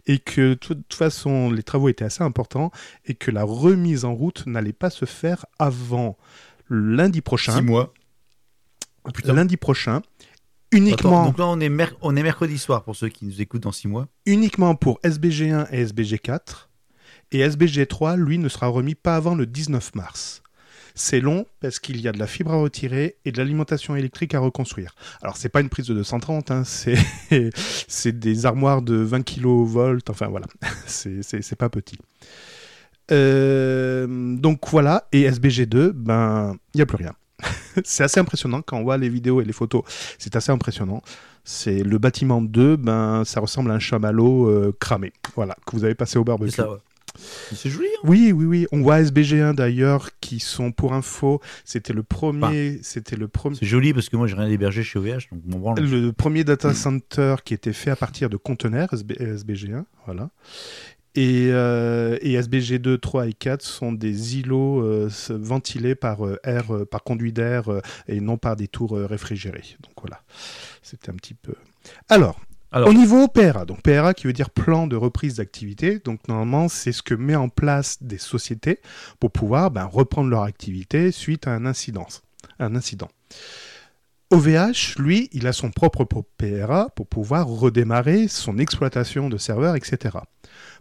et 0.07 0.19
que 0.19 0.51
de 0.51 0.55
toute 0.55 0.93
façon, 0.93 1.51
les 1.51 1.63
travaux 1.63 1.89
étaient 1.89 2.05
assez 2.05 2.23
importants, 2.23 2.71
et 3.07 3.15
que 3.15 3.31
la 3.31 3.45
remise 3.45 4.05
en 4.05 4.15
route 4.15 4.47
n'allait 4.47 4.73
pas 4.73 4.91
se 4.91 5.05
faire 5.05 5.47
avant 5.59 6.17
lundi 6.69 7.21
prochain. 7.21 7.57
6 7.57 7.63
mois. 7.63 7.95
Oh, 9.05 9.11
putain. 9.13 9.33
lundi 9.33 9.57
prochain, 9.57 9.97
Attends, 9.97 10.07
uniquement, 10.73 11.25
donc 11.27 11.39
là, 11.39 11.47
on 11.47 11.59
est, 11.61 11.71
on 12.03 12.17
est 12.17 12.23
mercredi 12.23 12.59
soir 12.59 12.85
pour 12.85 12.95
ceux 12.95 13.09
qui 13.09 13.25
nous 13.25 13.41
écoutent 13.41 13.63
dans 13.63 13.73
6 13.73 13.89
mois. 13.89 14.09
uniquement 14.27 14.75
pour 14.75 15.01
SBG1 15.01 15.69
et 15.73 15.85
SBG4, 15.85 16.69
et 17.33 17.49
SBG3, 17.49 18.17
lui, 18.17 18.39
ne 18.39 18.49
sera 18.49 18.67
remis 18.67 18.95
pas 18.95 19.17
avant 19.17 19.35
le 19.35 19.47
19 19.47 19.95
mars. 19.95 20.43
C'est 20.95 21.21
long 21.21 21.47
parce 21.61 21.79
qu'il 21.79 22.01
y 22.01 22.09
a 22.09 22.13
de 22.13 22.19
la 22.19 22.27
fibre 22.27 22.53
à 22.53 22.57
retirer 22.57 23.17
et 23.25 23.33
de 23.33 23.39
l'alimentation 23.39 23.97
électrique 23.97 24.35
à 24.35 24.41
reconstruire. 24.41 24.95
Alors 25.23 25.37
c'est 25.37 25.49
pas 25.49 25.61
une 25.61 25.69
prise 25.69 25.87
de 25.87 25.95
230, 25.95 26.51
hein, 26.51 26.63
c'est 27.89 28.19
des 28.19 28.47
armoires 28.47 28.83
de 28.83 28.97
20 28.97 29.23
kV, 29.23 29.99
enfin 30.09 30.29
voilà, 30.29 30.47
c'est 30.87 31.57
pas 31.57 31.69
petit. 31.69 31.99
Euh, 33.13 34.07
donc 34.37 34.69
voilà, 34.69 35.09
et 35.13 35.29
SBG2, 35.29 35.91
ben 35.91 36.57
il 36.75 36.79
n'y 36.79 36.83
a 36.83 36.87
plus 36.87 36.97
rien. 36.97 37.15
c'est 37.85 38.05
assez 38.05 38.21
impressionnant 38.21 38.63
quand 38.63 38.77
on 38.77 38.83
voit 38.83 38.99
les 38.99 39.09
vidéos 39.09 39.41
et 39.41 39.45
les 39.45 39.53
photos, 39.53 39.83
c'est 40.19 40.37
assez 40.37 40.53
impressionnant. 40.53 41.03
C'est 41.43 41.83
le 41.83 41.99
bâtiment 41.99 42.43
2, 42.43 42.77
ben 42.77 43.25
ça 43.25 43.41
ressemble 43.41 43.71
à 43.71 43.75
un 43.75 43.79
chamallow 43.79 44.49
euh, 44.49 44.77
cramé, 44.79 45.13
voilà, 45.35 45.57
que 45.67 45.75
vous 45.75 45.85
avez 45.85 45.95
passé 45.95 46.19
au 46.19 46.25
barbecue. 46.25 46.53
Ça. 46.53 46.69
C'est 47.17 47.71
joli, 47.71 47.87
hein 47.87 48.01
Oui, 48.05 48.33
oui, 48.33 48.45
oui. 48.45 48.67
On 48.73 48.83
voit 48.83 49.01
SBG1 49.01 49.55
d'ailleurs 49.55 50.11
qui 50.21 50.41
sont 50.41 50.73
pour 50.73 50.93
info. 50.95 51.41
C'était 51.65 51.93
le 51.93 52.03
premier, 52.03 52.79
c'était 52.83 53.17
le 53.17 53.29
premier, 53.29 53.57
C'est 53.57 53.67
joli 53.67 53.93
parce 53.93 54.09
que 54.09 54.17
moi, 54.17 54.27
j'ai 54.27 54.37
rien 54.37 54.49
hébergé 54.49 54.83
chez 54.83 54.99
OVH, 54.99 55.29
donc 55.33 55.43
mon 55.47 55.59
branle. 55.59 55.81
le 55.81 56.13
premier 56.13 56.45
data 56.45 56.75
center 56.75 57.37
qui 57.45 57.55
était 57.55 57.73
fait 57.73 57.91
à 57.91 57.97
partir 57.97 58.31
de 58.31 58.37
conteneurs 58.37 58.93
SB 58.93 59.15
SBG1, 59.15 59.85
voilà. 60.07 60.31
Et, 61.17 61.49
euh, 61.51 62.17
et 62.23 62.41
SBG2, 62.41 63.01
3 63.01 63.27
et 63.27 63.33
4 63.33 63.63
sont 63.63 63.93
des 63.93 64.39
îlots 64.39 64.81
euh, 64.85 65.11
ventilés 65.31 65.97
par 65.97 66.25
euh, 66.25 66.39
air, 66.45 66.73
euh, 66.73 66.85
par 66.87 67.03
conduit 67.03 67.33
d'air 67.33 67.69
euh, 67.69 67.81
et 68.07 68.21
non 68.21 68.37
par 68.37 68.55
des 68.55 68.69
tours 68.69 68.97
euh, 68.97 69.07
réfrigérées. 69.07 69.65
Donc 69.83 69.95
voilà, 70.01 70.23
c'était 70.83 71.11
un 71.11 71.15
petit 71.15 71.35
peu. 71.35 71.55
Alors, 72.09 72.41
Au 72.73 72.93
niveau 72.93 73.27
PRA, 73.27 73.65
donc 73.65 73.83
PRA 73.83 74.15
qui 74.15 74.27
veut 74.27 74.33
dire 74.33 74.51
plan 74.51 74.87
de 74.87 74.95
reprise 74.97 75.37
d'activité. 75.37 75.99
Donc 75.99 76.29
normalement, 76.29 76.69
c'est 76.69 76.93
ce 76.93 77.03
que 77.03 77.15
met 77.15 77.35
en 77.35 77.49
place 77.49 78.03
des 78.03 78.19
sociétés 78.19 78.81
pour 79.19 79.33
pouvoir 79.33 79.71
ben, 79.71 79.85
reprendre 79.85 80.31
leur 80.31 80.43
activité 80.43 81.11
suite 81.11 81.47
à 81.47 81.51
un 81.53 81.67
incident. 81.67 82.07
Un 82.59 82.77
incident. 82.77 83.09
OVH, 84.33 84.95
lui, 84.99 85.29
il 85.33 85.49
a 85.49 85.53
son 85.53 85.71
propre 85.71 86.05
pro- 86.05 86.25
PRA 86.39 86.91
pour 86.91 87.09
pouvoir 87.09 87.49
redémarrer 87.49 88.29
son 88.29 88.59
exploitation 88.59 89.29
de 89.29 89.37
serveurs, 89.37 89.75
etc. 89.75 90.19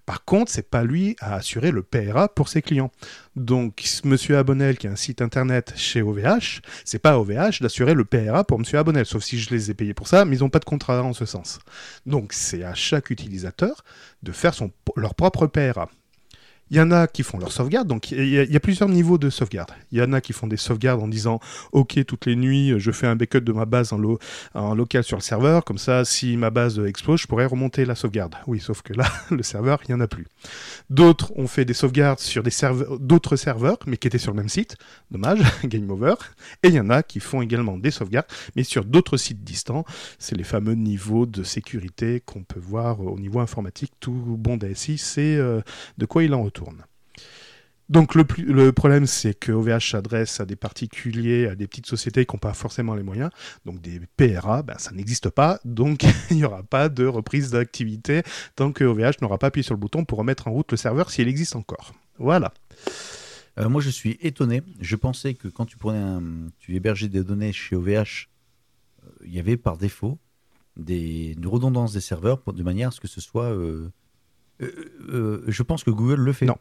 Par 0.09 0.25
contre, 0.25 0.51
c'est 0.51 0.67
pas 0.67 0.83
lui 0.83 1.15
à 1.19 1.35
assurer 1.35 1.69
le 1.69 1.83
PRA 1.83 2.29
pour 2.29 2.49
ses 2.49 2.63
clients. 2.63 2.89
Donc, 3.35 3.85
Monsieur 4.03 4.39
Abonnel 4.39 4.75
qui 4.75 4.87
a 4.87 4.91
un 4.91 4.95
site 4.95 5.21
internet 5.21 5.73
chez 5.75 6.01
OVH, 6.01 6.61
c'est 6.83 6.97
pas 6.97 7.19
OVH 7.19 7.61
d'assurer 7.61 7.93
le 7.93 8.05
PRA 8.05 8.43
pour 8.43 8.57
Monsieur 8.57 8.79
Abonnel, 8.79 9.05
sauf 9.05 9.21
si 9.21 9.37
je 9.37 9.51
les 9.51 9.69
ai 9.69 9.75
payés 9.75 9.93
pour 9.93 10.07
ça, 10.07 10.25
mais 10.25 10.37
ils 10.37 10.39
n'ont 10.39 10.49
pas 10.49 10.57
de 10.57 10.65
contrat 10.65 11.03
en 11.03 11.13
ce 11.13 11.25
sens. 11.25 11.59
Donc, 12.07 12.33
c'est 12.33 12.63
à 12.63 12.73
chaque 12.73 13.11
utilisateur 13.11 13.83
de 14.23 14.31
faire 14.31 14.55
son, 14.55 14.71
leur 14.95 15.13
propre 15.13 15.45
PRA. 15.45 15.87
Il 16.71 16.77
y 16.77 16.81
en 16.81 16.91
a 16.91 17.07
qui 17.07 17.23
font 17.23 17.39
leur 17.39 17.51
sauvegarde, 17.51 17.87
donc 17.87 18.11
il 18.11 18.27
y, 18.27 18.55
a- 18.55 18.59
plusieurs 18.59 18.89
niveaux 18.89 19.17
de 19.17 19.29
sauvegarde. 19.29 19.71
Il 19.91 19.97
y 19.97 20.01
en 20.03 20.13
a 20.13 20.21
qui 20.21 20.33
font 20.33 20.45
des 20.47 20.57
sauvegardes 20.57 21.01
en 21.01 21.07
disant 21.07 21.39
Ok, 21.71 21.99
toutes 22.05 22.25
les 22.27 22.35
nuits, 22.35 22.73
je 22.77 22.91
fais 22.91 23.07
un 23.07 23.15
backup 23.15 23.39
de 23.41 23.51
ma 23.51 23.65
base 23.65 23.91
en, 23.93 23.97
lo- 23.97 24.19
en 24.53 24.75
local 24.75 25.03
sur 25.03 25.17
le 25.17 25.21
serveur, 25.23 25.63
comme 25.65 25.77
ça, 25.79 26.05
si 26.05 26.37
ma 26.37 26.49
base 26.51 26.77
explose, 26.79 27.21
je 27.21 27.27
pourrais 27.27 27.45
remonter 27.45 27.85
la 27.85 27.95
sauvegarde. 27.95 28.35
Oui, 28.45 28.59
sauf 28.59 28.81
que 28.83 28.93
là, 28.93 29.05
le 29.31 29.41
serveur, 29.41 29.79
il 29.87 29.91
n'y 29.91 29.95
en 29.95 30.01
a 30.01 30.07
plus. 30.07 30.27
D'autres 30.89 31.31
ont 31.37 31.47
fait 31.47 31.65
des 31.65 31.73
sauvegardes 31.73 32.19
sur 32.19 32.43
d'autres 32.99 33.35
serveurs, 33.35 33.77
mais 33.87 33.97
qui 33.97 34.07
étaient 34.07 34.17
sur 34.19 34.31
le 34.33 34.37
même 34.37 34.49
site. 34.49 34.75
Dommage, 35.09 35.39
game 35.63 35.89
over. 35.89 36.15
Et 36.63 36.67
il 36.67 36.73
y 36.75 36.79
en 36.79 36.89
a 36.89 37.01
qui 37.01 37.19
font 37.19 37.41
également 37.41 37.77
des 37.77 37.91
sauvegardes, 37.91 38.27
mais 38.55 38.63
sur 38.63 38.85
d'autres 38.85 39.17
sites 39.17 39.43
distants. 39.43 39.85
C'est 40.19 40.35
les 40.35 40.43
fameux 40.43 40.73
niveaux 40.75 41.25
de 41.25 41.43
sécurité 41.43 42.21
qu'on 42.25 42.43
peut 42.43 42.59
voir 42.59 42.99
au 43.01 43.17
niveau 43.19 43.39
informatique. 43.39 43.93
Tout 43.99 44.11
bon 44.11 44.57
DSI, 44.57 44.97
c'est 44.97 45.35
euh, 45.35 45.61
de 45.97 46.05
quoi 46.05 46.23
il 46.23 46.33
en 46.33 46.43
retourne. 46.43 46.58
Donc 47.89 48.13
le, 48.13 48.71
problème, 48.71 49.07
c'est 49.07 49.33
que 49.33 49.51
OVH 49.51 49.89
s'adresse 49.91 50.39
à 50.39 50.45
des 50.45 50.55
particuliers, 50.55 51.47
à 51.47 51.55
des 51.55 51.65
petites 51.65 51.87
sociétés 51.87 52.23
qui 52.25 52.35
n'ont 52.35 52.39
pas 52.39 52.53
forcément 52.53 52.93
les 52.93 53.01
moyens. 53.01 53.31
Donc 53.65 53.81
des 53.81 53.99
PRA, 54.15 54.61
ben, 54.61 54.77
ça 54.77 54.91
n'existe 54.91 55.29
pas. 55.29 55.59
Donc 55.65 56.03
il 56.29 56.37
n'y 56.37 56.45
aura 56.45 56.61
pas 56.61 56.87
de 56.87 57.05
reprise 57.05 57.49
d'activité 57.49 58.21
tant 58.55 58.71
que 58.71 58.83
OVH 58.83 59.21
n'aura 59.21 59.39
pas 59.39 59.47
appuyé 59.47 59.63
sur 59.63 59.73
le 59.73 59.79
bouton 59.79 60.05
pour 60.05 60.19
remettre 60.19 60.47
en 60.47 60.51
route 60.51 60.71
le 60.71 60.77
serveur 60.77 61.09
s'il 61.09 61.27
existe 61.27 61.55
encore. 61.55 61.93
Voilà. 62.19 62.53
Euh, 63.57 63.69
moi, 63.69 63.81
je 63.81 63.89
suis 63.89 64.19
étonné. 64.21 64.61
Je 64.79 64.95
pensais 64.95 65.33
que 65.33 65.47
quand 65.47 65.65
tu 65.65 65.77
prenais 65.77 65.97
un, 65.99 66.21
tu 66.59 66.75
hébergeais 66.75 67.09
des 67.09 67.23
données 67.23 67.51
chez 67.53 67.75
OVH, 67.75 67.89
euh, 67.89 69.09
il 69.25 69.33
y 69.33 69.39
avait 69.39 69.57
par 69.57 69.77
défaut 69.77 70.19
des, 70.77 71.33
une 71.35 71.47
redondance 71.47 71.93
des 71.93 72.01
serveurs 72.01 72.39
pour, 72.39 72.53
de 72.53 72.61
manière 72.61 72.89
à 72.89 72.91
ce 72.91 72.99
que 72.99 73.07
ce 73.07 73.19
soit. 73.19 73.51
euh, 73.51 73.91
euh, 74.61 74.71
euh, 75.09 75.43
je 75.47 75.63
pense 75.63 75.83
que 75.83 75.91
Google 75.91 76.21
le 76.21 76.33
fait. 76.33 76.45
Non. 76.45 76.57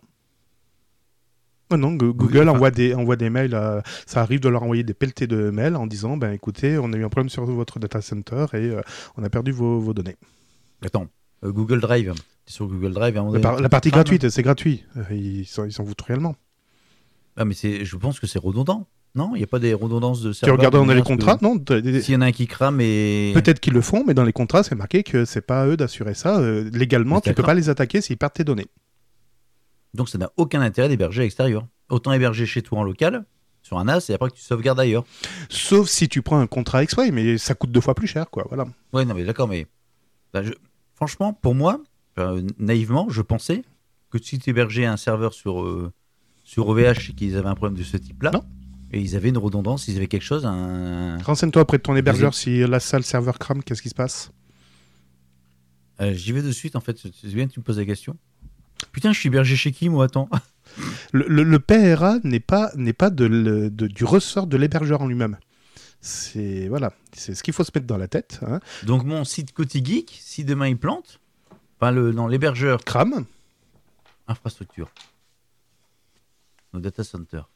Oh 1.70 1.76
non, 1.76 1.92
Go- 1.94 2.14
Google, 2.14 2.48
envoie, 2.48 2.70
des, 2.70 2.94
envoie 2.94 3.16
des 3.16 3.28
mails, 3.28 3.54
à- 3.54 3.82
ça 4.06 4.22
arrive 4.22 4.40
de 4.40 4.48
leur 4.48 4.62
envoyer 4.62 4.84
des 4.84 4.94
pelletés 4.94 5.26
de 5.26 5.50
mails 5.50 5.76
en 5.76 5.86
disant, 5.86 6.16
ben 6.16 6.32
écoutez, 6.32 6.78
on 6.78 6.90
a 6.94 6.96
eu 6.96 7.04
un 7.04 7.10
problème 7.10 7.28
sur 7.28 7.44
votre 7.44 7.78
data 7.78 8.00
center 8.00 8.46
et 8.54 8.70
euh, 8.70 8.80
on 9.18 9.22
a 9.22 9.28
perdu 9.28 9.52
vos, 9.52 9.78
vos 9.78 9.92
données. 9.92 10.16
Attends, 10.82 11.08
euh, 11.44 11.52
Google 11.52 11.80
Drive. 11.80 12.14
Sur 12.46 12.68
Google 12.68 12.94
Drive 12.94 13.18
à 13.18 13.20
La, 13.20 13.26
donné, 13.26 13.40
par- 13.42 13.60
la 13.60 13.68
partie 13.68 13.90
Ah, 13.92 13.96
gratuite, 13.96 14.30
c'est 14.30 14.42
gratuit. 14.42 14.84
Ils 15.10 15.44
s'en 15.44 15.66
ils 15.66 15.72
foutent 15.72 16.00
réellement. 16.00 16.36
Ah, 17.36 17.44
mais 17.44 17.52
c'est, 17.52 17.84
je 17.84 17.96
pense 17.98 18.18
que 18.18 18.26
c'est 18.26 18.38
redondant. 18.38 18.88
Non, 19.14 19.32
il 19.34 19.38
n'y 19.38 19.44
a 19.44 19.48
pas 19.48 19.58
des 19.58 19.74
redondances 19.74 20.20
de 20.22 20.30
Tu 20.32 20.38
serveurs. 20.40 20.56
regardes 20.58 20.74
dans 20.74 20.92
les 20.92 21.00
que- 21.00 21.06
contrats, 21.06 21.38
non 21.42 21.56
des- 21.56 22.00
S'il 22.02 22.14
y 22.14 22.16
en 22.16 22.20
a 22.20 22.26
un 22.26 22.32
qui 22.32 22.46
crame 22.46 22.80
et. 22.80 23.32
Peut-être 23.34 23.58
qu'ils 23.58 23.72
le 23.72 23.80
font, 23.80 24.04
mais 24.06 24.14
dans 24.14 24.24
les 24.24 24.32
contrats, 24.32 24.62
c'est 24.62 24.74
marqué 24.74 25.02
que 25.02 25.24
c'est 25.24 25.40
pas 25.40 25.62
à 25.62 25.66
eux 25.66 25.76
d'assurer 25.76 26.14
ça. 26.14 26.38
Euh, 26.38 26.68
légalement, 26.72 27.20
tu 27.20 27.30
peux 27.30 27.34
d'accord. 27.34 27.46
pas 27.46 27.54
les 27.54 27.68
attaquer 27.68 28.00
s'ils 28.00 28.16
perdent 28.18 28.34
tes 28.34 28.44
données. 28.44 28.66
Donc 29.94 30.08
ça 30.08 30.18
n'a 30.18 30.30
aucun 30.36 30.60
intérêt 30.60 30.88
d'héberger 30.88 31.22
à 31.22 31.24
l'extérieur. 31.24 31.66
Autant 31.88 32.12
héberger 32.12 32.44
chez 32.46 32.62
toi 32.62 32.78
en 32.80 32.82
local, 32.84 33.24
sur 33.62 33.78
un 33.78 33.84
NAS, 33.84 34.10
et 34.10 34.12
après 34.14 34.30
que 34.30 34.36
tu 34.36 34.42
sauvegardes 34.42 34.78
ailleurs. 34.78 35.04
Sauf 35.48 35.88
si 35.88 36.08
tu 36.08 36.20
prends 36.22 36.38
un 36.38 36.46
contrat 36.46 36.82
exprès, 36.82 37.10
mais 37.10 37.38
ça 37.38 37.54
coûte 37.54 37.72
deux 37.72 37.80
fois 37.80 37.94
plus 37.94 38.06
cher, 38.06 38.28
quoi. 38.30 38.44
Voilà. 38.48 38.66
Ouais, 38.92 39.04
non, 39.04 39.14
mais 39.14 39.24
d'accord, 39.24 39.48
mais. 39.48 39.66
Bah, 40.32 40.42
je- 40.42 40.52
Franchement, 40.94 41.32
pour 41.32 41.54
moi, 41.54 41.80
euh, 42.18 42.42
naïvement, 42.58 43.06
je 43.08 43.22
pensais 43.22 43.62
que 44.10 44.18
si 44.22 44.38
tu 44.40 44.50
hébergeais 44.50 44.84
un 44.84 44.96
serveur 44.96 45.32
sur, 45.32 45.62
euh, 45.62 45.92
sur 46.44 46.66
OVH 46.68 47.10
et 47.10 47.12
qu'ils 47.14 47.36
avaient 47.36 47.48
un 47.48 47.54
problème 47.54 47.78
de 47.78 47.84
ce 47.84 47.96
type-là, 47.96 48.32
Non. 48.32 48.42
Et 48.92 49.00
ils 49.00 49.16
avaient 49.16 49.28
une 49.28 49.38
redondance, 49.38 49.86
ils 49.88 49.96
avaient 49.96 50.06
quelque 50.06 50.22
chose, 50.22 50.46
un. 50.46 51.18
Renseigne-toi 51.18 51.62
auprès 51.62 51.78
de 51.78 51.82
ton 51.82 51.94
hébergeur 51.96 52.34
si 52.34 52.60
la 52.66 52.80
salle 52.80 53.02
serveur 53.04 53.38
crame, 53.38 53.62
qu'est-ce 53.62 53.82
qui 53.82 53.88
se 53.90 53.94
passe 53.94 54.30
Euh, 56.00 56.14
J'y 56.14 56.32
vais 56.32 56.42
de 56.42 56.52
suite, 56.52 56.74
en 56.76 56.80
fait. 56.80 56.96
C'est 56.98 57.28
bien 57.34 57.46
que 57.46 57.52
tu 57.52 57.60
me 57.60 57.64
poses 57.64 57.78
la 57.78 57.84
question. 57.84 58.16
Putain, 58.92 59.12
je 59.12 59.18
suis 59.18 59.26
hébergé 59.28 59.56
chez 59.56 59.72
qui, 59.72 59.88
moi 59.88 60.04
Attends. 60.06 60.28
le, 61.12 61.26
le- 61.28 61.42
le 61.42 61.58
PRA 61.58 62.18
n'est 62.24 62.40
pas, 62.40 62.70
n'est 62.76 62.92
pas 62.92 63.10
de 63.10 63.24
le- 63.24 63.70
de- 63.70 63.88
du 63.88 64.04
ressort 64.04 64.46
de 64.46 64.56
l'hébergeur 64.56 65.02
en 65.02 65.06
lui-même. 65.06 65.36
C'est 66.00 66.68
voilà, 66.68 66.92
c'est 67.12 67.34
ce 67.34 67.42
qu'il 67.42 67.52
faut 67.52 67.64
se 67.64 67.72
mettre 67.74 67.86
dans 67.88 67.96
la 67.98 68.06
tête. 68.06 68.38
hein. 68.46 68.60
Donc, 68.84 69.02
mon 69.04 69.24
site 69.24 69.52
Côté 69.52 69.84
Geek, 69.84 70.16
si 70.22 70.44
demain 70.44 70.68
il 70.68 70.78
plante, 70.78 71.18
enfin, 71.80 71.90
le, 71.90 72.12
dans 72.12 72.28
l'hébergeur 72.28 72.84
Crame, 72.84 73.24
infrastructure, 74.28 74.88
nos 76.72 76.78
data 76.80 77.02
centers. 77.02 77.50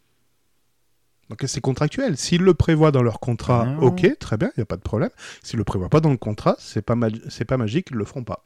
Donc 1.30 1.42
c'est 1.46 1.60
contractuel. 1.60 2.16
S'ils 2.16 2.42
le 2.42 2.52
prévoient 2.54 2.92
dans 2.92 3.02
leur 3.02 3.20
contrat, 3.20 3.64
Non. 3.66 3.82
ok, 3.88 4.18
très 4.18 4.36
bien, 4.36 4.48
il 4.56 4.60
n'y 4.60 4.62
a 4.62 4.66
pas 4.66 4.76
de 4.76 4.82
problème. 4.82 5.10
S'ils 5.42 5.58
le 5.58 5.64
prévoient 5.64 5.88
pas 5.88 6.00
dans 6.00 6.10
le 6.10 6.16
contrat, 6.18 6.56
c'est 6.58 6.82
pas, 6.82 6.94
mag- 6.94 7.20
c'est 7.28 7.44
pas 7.44 7.56
magique, 7.56 7.88
ils 7.90 7.96
le 7.96 8.04
feront 8.04 8.24
pas. 8.24 8.44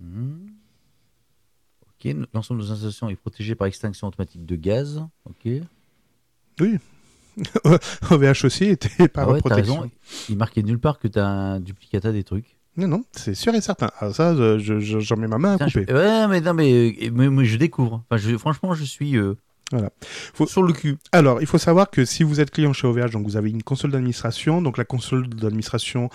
Hmm. 0.00 0.46
Ok, 1.82 2.14
l'ensemble 2.32 2.60
de 2.60 2.66
nos 2.66 2.72
installations 2.72 3.08
est 3.08 3.16
protégé 3.16 3.54
par 3.56 3.66
extinction 3.66 4.06
automatique 4.06 4.46
de 4.46 4.56
gaz. 4.56 5.02
Ok. 5.24 5.48
OVH 8.10 8.44
aussi 8.44 8.64
était 8.66 9.08
par 9.08 9.28
Ah 9.28 9.32
ouais, 9.32 9.40
protection. 9.40 9.90
Il 10.28 10.36
marquait 10.36 10.62
nulle 10.62 10.78
part 10.78 10.98
que 10.98 11.08
t'as 11.08 11.26
un 11.26 11.60
duplicata 11.60 12.12
des 12.12 12.24
trucs. 12.24 12.56
Non, 12.76 12.86
non, 12.86 13.04
c'est 13.12 13.34
sûr 13.34 13.54
et 13.56 13.60
certain. 13.60 13.90
Alors 13.98 14.14
ça, 14.14 14.36
je- 14.36 14.78
je- 14.78 15.00
j'en 15.00 15.16
mets 15.16 15.26
ma 15.26 15.38
main 15.38 15.50
à 15.54 15.54
Putain, 15.54 15.68
je- 15.68 15.80
couper. 15.80 15.92
Ouais, 15.92 16.28
mais 16.28 16.40
non, 16.40 16.54
mais, 16.54 16.72
euh, 17.02 17.10
mais, 17.12 17.28
mais 17.28 17.44
je 17.44 17.56
découvre. 17.56 18.04
Enfin, 18.08 18.16
je- 18.18 18.36
franchement, 18.36 18.74
je 18.74 18.84
suis 18.84 19.16
euh, 19.16 19.34
Voilà. 19.70 19.90
Faut- 20.32 20.46
sur 20.46 20.62
le 20.62 20.72
cul. 20.72 20.96
Alors, 21.12 21.42
il 21.42 21.46
faut 21.46 21.58
savoir 21.58 21.90
que 21.90 22.04
si 22.06 22.22
vous 22.22 22.40
êtes 22.40 22.50
client 22.50 22.72
chez 22.72 22.86
OVH, 22.86 23.10
donc 23.10 23.26
vous 23.26 23.36
avez 23.36 23.50
une 23.50 23.62
console 23.62 23.90
d'administration, 23.90 24.62
donc 24.62 24.78
la 24.78 24.84
console 24.84 25.28
d'administration 25.28 26.08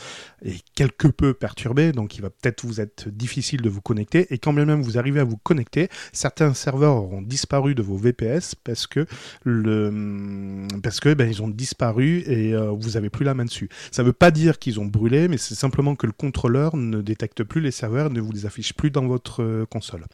est 0.43 0.63
quelque 0.74 1.07
peu 1.07 1.36
perturbée, 1.36 1.91
donc 1.91 2.17
il 2.17 2.22
va 2.22 2.31
peut-être 2.31 2.65
vous 2.65 2.81
être 2.81 3.10
difficile 3.10 3.62
de 3.62 3.69
vous 3.69 3.81
connecter, 3.81 4.25
et 4.33 4.39
quand 4.39 4.53
bien 4.53 4.65
même 4.65 4.81
vous 4.81 4.98
arrivez 4.98 5.19
à 5.19 5.24
vous 5.24 5.38
connecter, 5.38 5.89
certains 6.13 6.53
serveurs 6.55 6.95
auront 6.95 7.22
disparu 7.22 7.75
de 7.75 7.83
vos 7.83 7.95
VPS 7.95 8.55
parce 8.55 8.88
que 8.88 9.05
le 9.43 10.67
parce 10.81 11.00
que 11.00 11.13
ben, 11.13 11.29
ils 11.29 11.41
ont 11.43 11.48
disparu 11.48 12.24
et 12.25 12.53
euh, 12.53 12.72
vous 12.72 12.98
avez 12.98 13.10
plus 13.10 13.24
la 13.25 13.33
main 13.33 13.45
dessus. 13.45 13.69
Ça 13.91 14.03
veut 14.03 14.13
pas 14.13 14.31
dire 14.31 14.60
qu'ils 14.60 14.79
ont 14.79 14.86
brûlé, 14.86 15.27
mais 15.27 15.38
c'est 15.38 15.55
simplement 15.55 15.95
que 15.95 16.07
le 16.07 16.12
contrôleur 16.12 16.75
ne 16.75 17.01
détecte 17.01 17.43
plus 17.43 17.62
les 17.62 17.72
serveurs, 17.72 18.10
ne 18.10 18.19
vous 18.19 18.31
les 18.31 18.45
affiche 18.45 18.74
plus 18.74 18.89
dans 18.89 19.05
votre 19.05 19.43
euh, 19.43 19.65
console. 19.65 20.05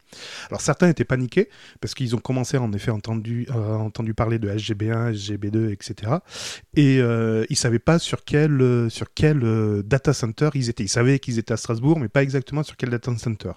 Alors 0.48 0.60
certains 0.60 0.88
étaient 0.88 1.04
paniqués 1.04 1.48
parce 1.80 1.94
qu'ils 1.94 2.14
ont 2.14 2.18
commencé 2.20 2.58
en 2.58 2.72
effet 2.72 2.90
entendu 3.30 3.46
euh, 3.50 3.74
entendu 3.76 4.14
parler 4.14 4.38
de 4.38 4.48
SGB1, 4.48 5.12
SGB2, 5.14 5.70
etc. 5.70 6.12
Et 6.74 6.98
euh, 7.00 7.44
ils 7.50 7.56
savaient 7.56 7.78
pas 7.78 7.98
sur 7.98 8.24
quel 8.24 8.60
euh, 8.60 8.88
sur 8.88 9.06
quel 9.14 9.40
data 9.84 10.12
center 10.12 10.50
ils 10.54 10.68
étaient. 10.68 10.84
Ils 10.84 10.88
savaient 10.88 11.18
qu'ils 11.18 11.38
étaient 11.38 11.52
à 11.52 11.56
Strasbourg, 11.56 11.98
mais 11.98 12.08
pas 12.08 12.22
exactement 12.22 12.62
sur 12.62 12.76
quel 12.76 12.90
data 12.90 13.16
center. 13.16 13.52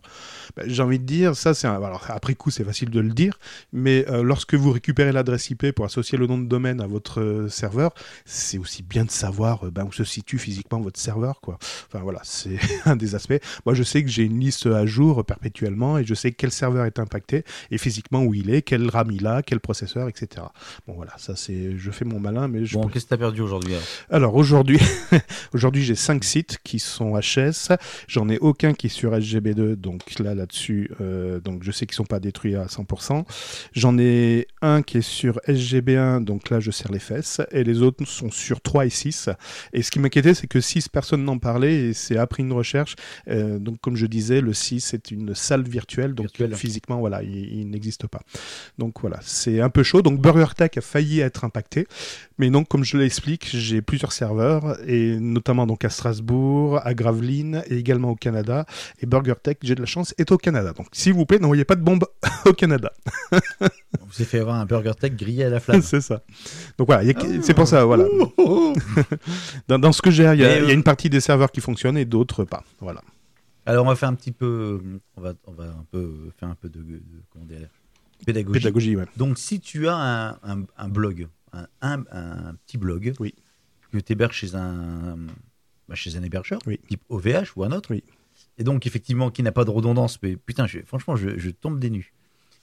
Ben, 0.58 0.66
J'ai 0.68 0.82
envie 0.84 1.00
de 1.00 1.06
dire 1.06 1.36
ça, 1.36 1.54
c'est 1.54 1.68
un- 1.68 1.76
alors 1.82 2.06
après 2.10 2.36
coup 2.36 2.52
c'est 2.52 2.64
facile 2.64 2.90
de 2.90 3.00
le 3.00 3.10
dire, 3.14 3.40
mais 3.72 4.06
lorsque 4.24 4.56
vous 4.56 4.72
récupérez 4.72 5.12
l'adresse 5.12 5.50
IP 5.50 5.72
pour 5.72 5.86
associer 5.86 6.18
le 6.18 6.28
nom 6.28 6.38
de 6.38 6.48
domaine 6.48 6.82
à 6.82 6.88
votre 6.88 7.48
serveur, 7.50 7.94
c'est 8.26 8.58
aussi 8.58 8.84
bien 8.84 9.06
de 9.06 9.12
savoir 9.12 9.72
ben, 9.72 9.86
où 9.86 9.92
se 9.92 10.04
situe 10.04 10.38
physiquement 10.38 10.80
votre 10.80 11.00
serveur, 11.00 11.42
quoi. 11.42 11.58
Enfin 11.88 12.00
voilà, 12.04 12.22
c'est 12.24 12.58
un 12.86 12.96
des 12.96 13.16
aspects. 13.16 13.40
Moi, 13.66 13.76
je 13.76 13.84
sais 13.84 14.04
que 14.04 14.10
j'ai 14.10 14.24
une 14.24 14.40
liste 14.40 14.66
à 14.68 14.86
jour 14.86 15.24
perpétuellement 15.26 15.98
et 15.98 16.06
je 16.06 16.14
sais 16.14 16.32
quel 16.32 16.52
serveur 16.52 16.86
est 16.86 17.00
impacté 17.00 17.44
et 17.72 17.78
physiquement 17.78 18.24
où 18.24 18.34
il 18.34 18.50
est, 18.54 18.62
quel 18.62 18.90
RAM 18.90 19.12
il 19.12 19.28
a, 19.28 19.42
quel 19.42 19.60
processeur, 19.64 20.08
etc. 20.10 20.46
Bon 20.88 20.94
voilà, 20.94 21.14
ça 21.18 21.36
c'est, 21.36 21.78
je 21.78 21.90
fais 21.90 22.06
mon 22.06 22.20
malin, 22.20 22.48
mais 22.48 22.66
je. 22.66 22.76
Bon, 22.76 22.88
qu'est-ce 22.88 23.06
que 23.06 23.10
t'as 23.10 23.18
perdu 23.18 23.42
aujourd'hui 23.42 23.74
alors 23.74 23.86
Alors 24.12 24.36
aujourd'hui, 24.36 24.80
aujourd'hui 25.54 25.84
j'ai 25.84 25.96
cinq 25.96 26.24
sites 26.24 26.60
qui 26.64 26.78
sont 26.78 27.18
HS. 27.18 27.74
J'en 28.08 28.30
ai 28.30 28.38
aucun 28.40 28.74
qui 28.74 28.88
est 28.88 28.90
sur 28.90 29.14
SGB2, 29.14 29.76
donc 29.76 30.20
là 30.20 30.36
là-dessus, 30.36 30.92
euh, 31.02 31.40
donc 31.40 31.64
je 31.64 31.72
sais 31.72 31.86
qu'ils 31.86 31.96
sont 31.96 32.04
pas 32.04 32.20
détruits 32.20 32.56
à 32.56 32.66
100%. 32.66 33.24
J'en 33.72 33.98
ai 33.98 34.48
un 34.62 34.82
qui 34.82 34.98
est 34.98 35.02
sur 35.02 35.40
SGB1, 35.48 36.24
donc 36.24 36.50
là 36.50 36.60
je 36.60 36.70
serre 36.70 36.92
les 36.92 37.00
fesses, 37.00 37.42
et 37.52 37.64
les 37.64 37.82
autres 37.82 38.06
sont 38.06 38.32
sur 38.32 38.62
3 38.62 38.86
et 38.86 38.90
6. 38.90 39.30
Et 39.72 39.82
ce 39.82 39.92
qui 39.92 40.00
m'inquiétait, 40.00 40.34
c'est 40.34 40.48
que 40.48 40.60
6 40.60 40.90
personnes 40.90 41.24
n'en 41.24 41.40
parlaient, 41.40 41.90
et 41.90 41.94
c'est 41.94 42.18
après 42.18 42.44
une 42.44 42.54
recherche. 42.54 42.96
Euh, 43.30 43.60
donc 43.60 43.80
comme 43.80 43.96
je 43.96 44.06
disais, 44.06 44.42
le 44.42 44.54
6 44.54 44.94
est 44.94 45.12
une 45.12 45.34
salle 45.34 45.64
virtuelle, 45.64 46.14
donc 46.14 46.26
Virtuelle. 46.26 46.56
physiquement 46.56 47.00
voilà, 47.00 47.24
il, 47.24 47.60
il 47.60 47.70
n'existe 47.70 48.08
pas. 48.08 48.22
Donc 48.78 49.00
voilà, 49.00 49.20
c'est 49.22 49.53
un 49.62 49.70
peu 49.70 49.84
chaud. 49.84 50.02
Donc 50.02 50.20
BurgerTech 50.20 50.78
a 50.78 50.82
failli 50.82 51.20
être 51.20 51.44
impacté. 51.46 51.88
Mais 52.40 52.50
donc, 52.50 52.68
comme 52.68 52.84
je 52.84 52.98
l'explique, 52.98 53.50
j'ai 53.54 53.82
plusieurs 53.84 54.12
serveurs, 54.12 54.76
et 54.88 55.18
notamment 55.20 55.68
donc 55.68 55.86
à 55.86 55.90
Strasbourg, 55.90 56.80
à 56.84 56.94
Gravelines, 56.96 57.64
et 57.68 57.78
également 57.78 58.10
au 58.10 58.16
Canada. 58.16 58.66
Et 59.00 59.06
BurgerTech, 59.06 59.60
j'ai 59.62 59.76
de 59.76 59.82
la 59.82 59.86
chance, 59.86 60.16
est 60.18 60.32
au 60.32 60.38
Canada. 60.38 60.74
Donc, 60.74 60.88
s'il 60.92 61.14
vous 61.14 61.26
plaît, 61.28 61.38
n'envoyez 61.40 61.64
pas 61.66 61.76
de 61.76 61.82
bombes 61.84 62.06
au 62.46 62.54
Canada. 62.54 62.92
On 63.32 64.12
s'est 64.12 64.26
fait 64.26 64.40
avoir 64.40 64.56
un 64.56 64.66
Burger 64.66 64.94
Tech 65.00 65.14
grillé 65.16 65.44
à 65.46 65.50
la 65.50 65.60
flamme. 65.60 65.82
c'est 65.84 66.02
ça. 66.02 66.24
Donc 66.78 66.88
voilà, 66.88 67.04
il 67.04 67.10
y 67.10 67.12
a- 67.12 67.42
c'est 67.44 67.54
pour 67.54 67.68
ça, 67.68 67.86
voilà. 67.86 68.06
Dans, 69.68 69.80
dans 69.80 69.92
ce 69.92 70.02
que 70.02 70.12
j'ai, 70.12 70.24
il 70.34 70.40
y, 70.40 70.46
a- 70.46 70.48
Mais, 70.50 70.58
il 70.58 70.64
y 70.64 70.68
a 70.68 70.70
euh, 70.70 70.74
une 70.74 70.84
partie 70.84 71.10
des 71.10 71.20
serveurs 71.20 71.52
qui 71.52 71.62
fonctionnent 71.62 71.98
et 71.98 72.06
d'autres 72.06 72.44
pas. 72.44 72.64
Voilà. 72.80 73.02
Alors, 73.66 73.86
on 73.86 73.90
va 73.90 73.96
faire 73.96 74.10
un 74.10 74.16
petit 74.16 74.32
peu. 74.32 74.82
On 75.16 75.22
va, 75.22 75.34
on 75.48 75.52
va 75.54 75.66
un 75.66 75.86
peu 75.92 76.30
faire 76.40 76.50
un 76.50 76.56
peu 76.56 76.70
de. 76.70 76.80
de- 76.80 77.02
comment 77.32 77.46
dire 77.46 77.68
Pédagogie. 78.26 78.60
Pédagogie, 78.60 78.96
ouais. 78.96 79.06
Donc, 79.18 79.38
si 79.38 79.60
tu 79.60 79.88
as 79.88 79.96
un, 79.96 80.32
un- 80.44 80.66
un 80.78 80.88
blog, 80.90 81.28
un, 81.82 82.56
petit 82.66 82.78
blog, 82.78 83.14
Oui. 83.20 83.34
que 83.92 83.98
tu 84.00 84.14
héberges 84.14 84.36
chez 84.36 84.56
un, 84.56 85.18
bah, 85.88 85.96
chez 85.96 86.16
un 86.18 86.24
hébergeur, 86.24 86.60
Oui. 86.66 86.80
type 86.88 87.02
OVH 87.10 87.54
ou 87.56 87.64
un 87.64 87.72
autre, 87.72 87.92
Oui. 87.92 88.04
et 88.58 88.64
donc 88.64 88.88
effectivement 88.88 89.30
qui 89.30 89.44
n'a 89.44 89.52
pas 89.52 89.66
de 89.66 89.70
redondance, 89.70 90.20
mais 90.24 90.36
putain, 90.36 90.66
je- 90.68 90.80
franchement, 90.86 91.16
je, 91.16 91.38
je 91.38 91.50
tombe 91.52 91.80
des 91.80 91.90
nues, 91.90 92.14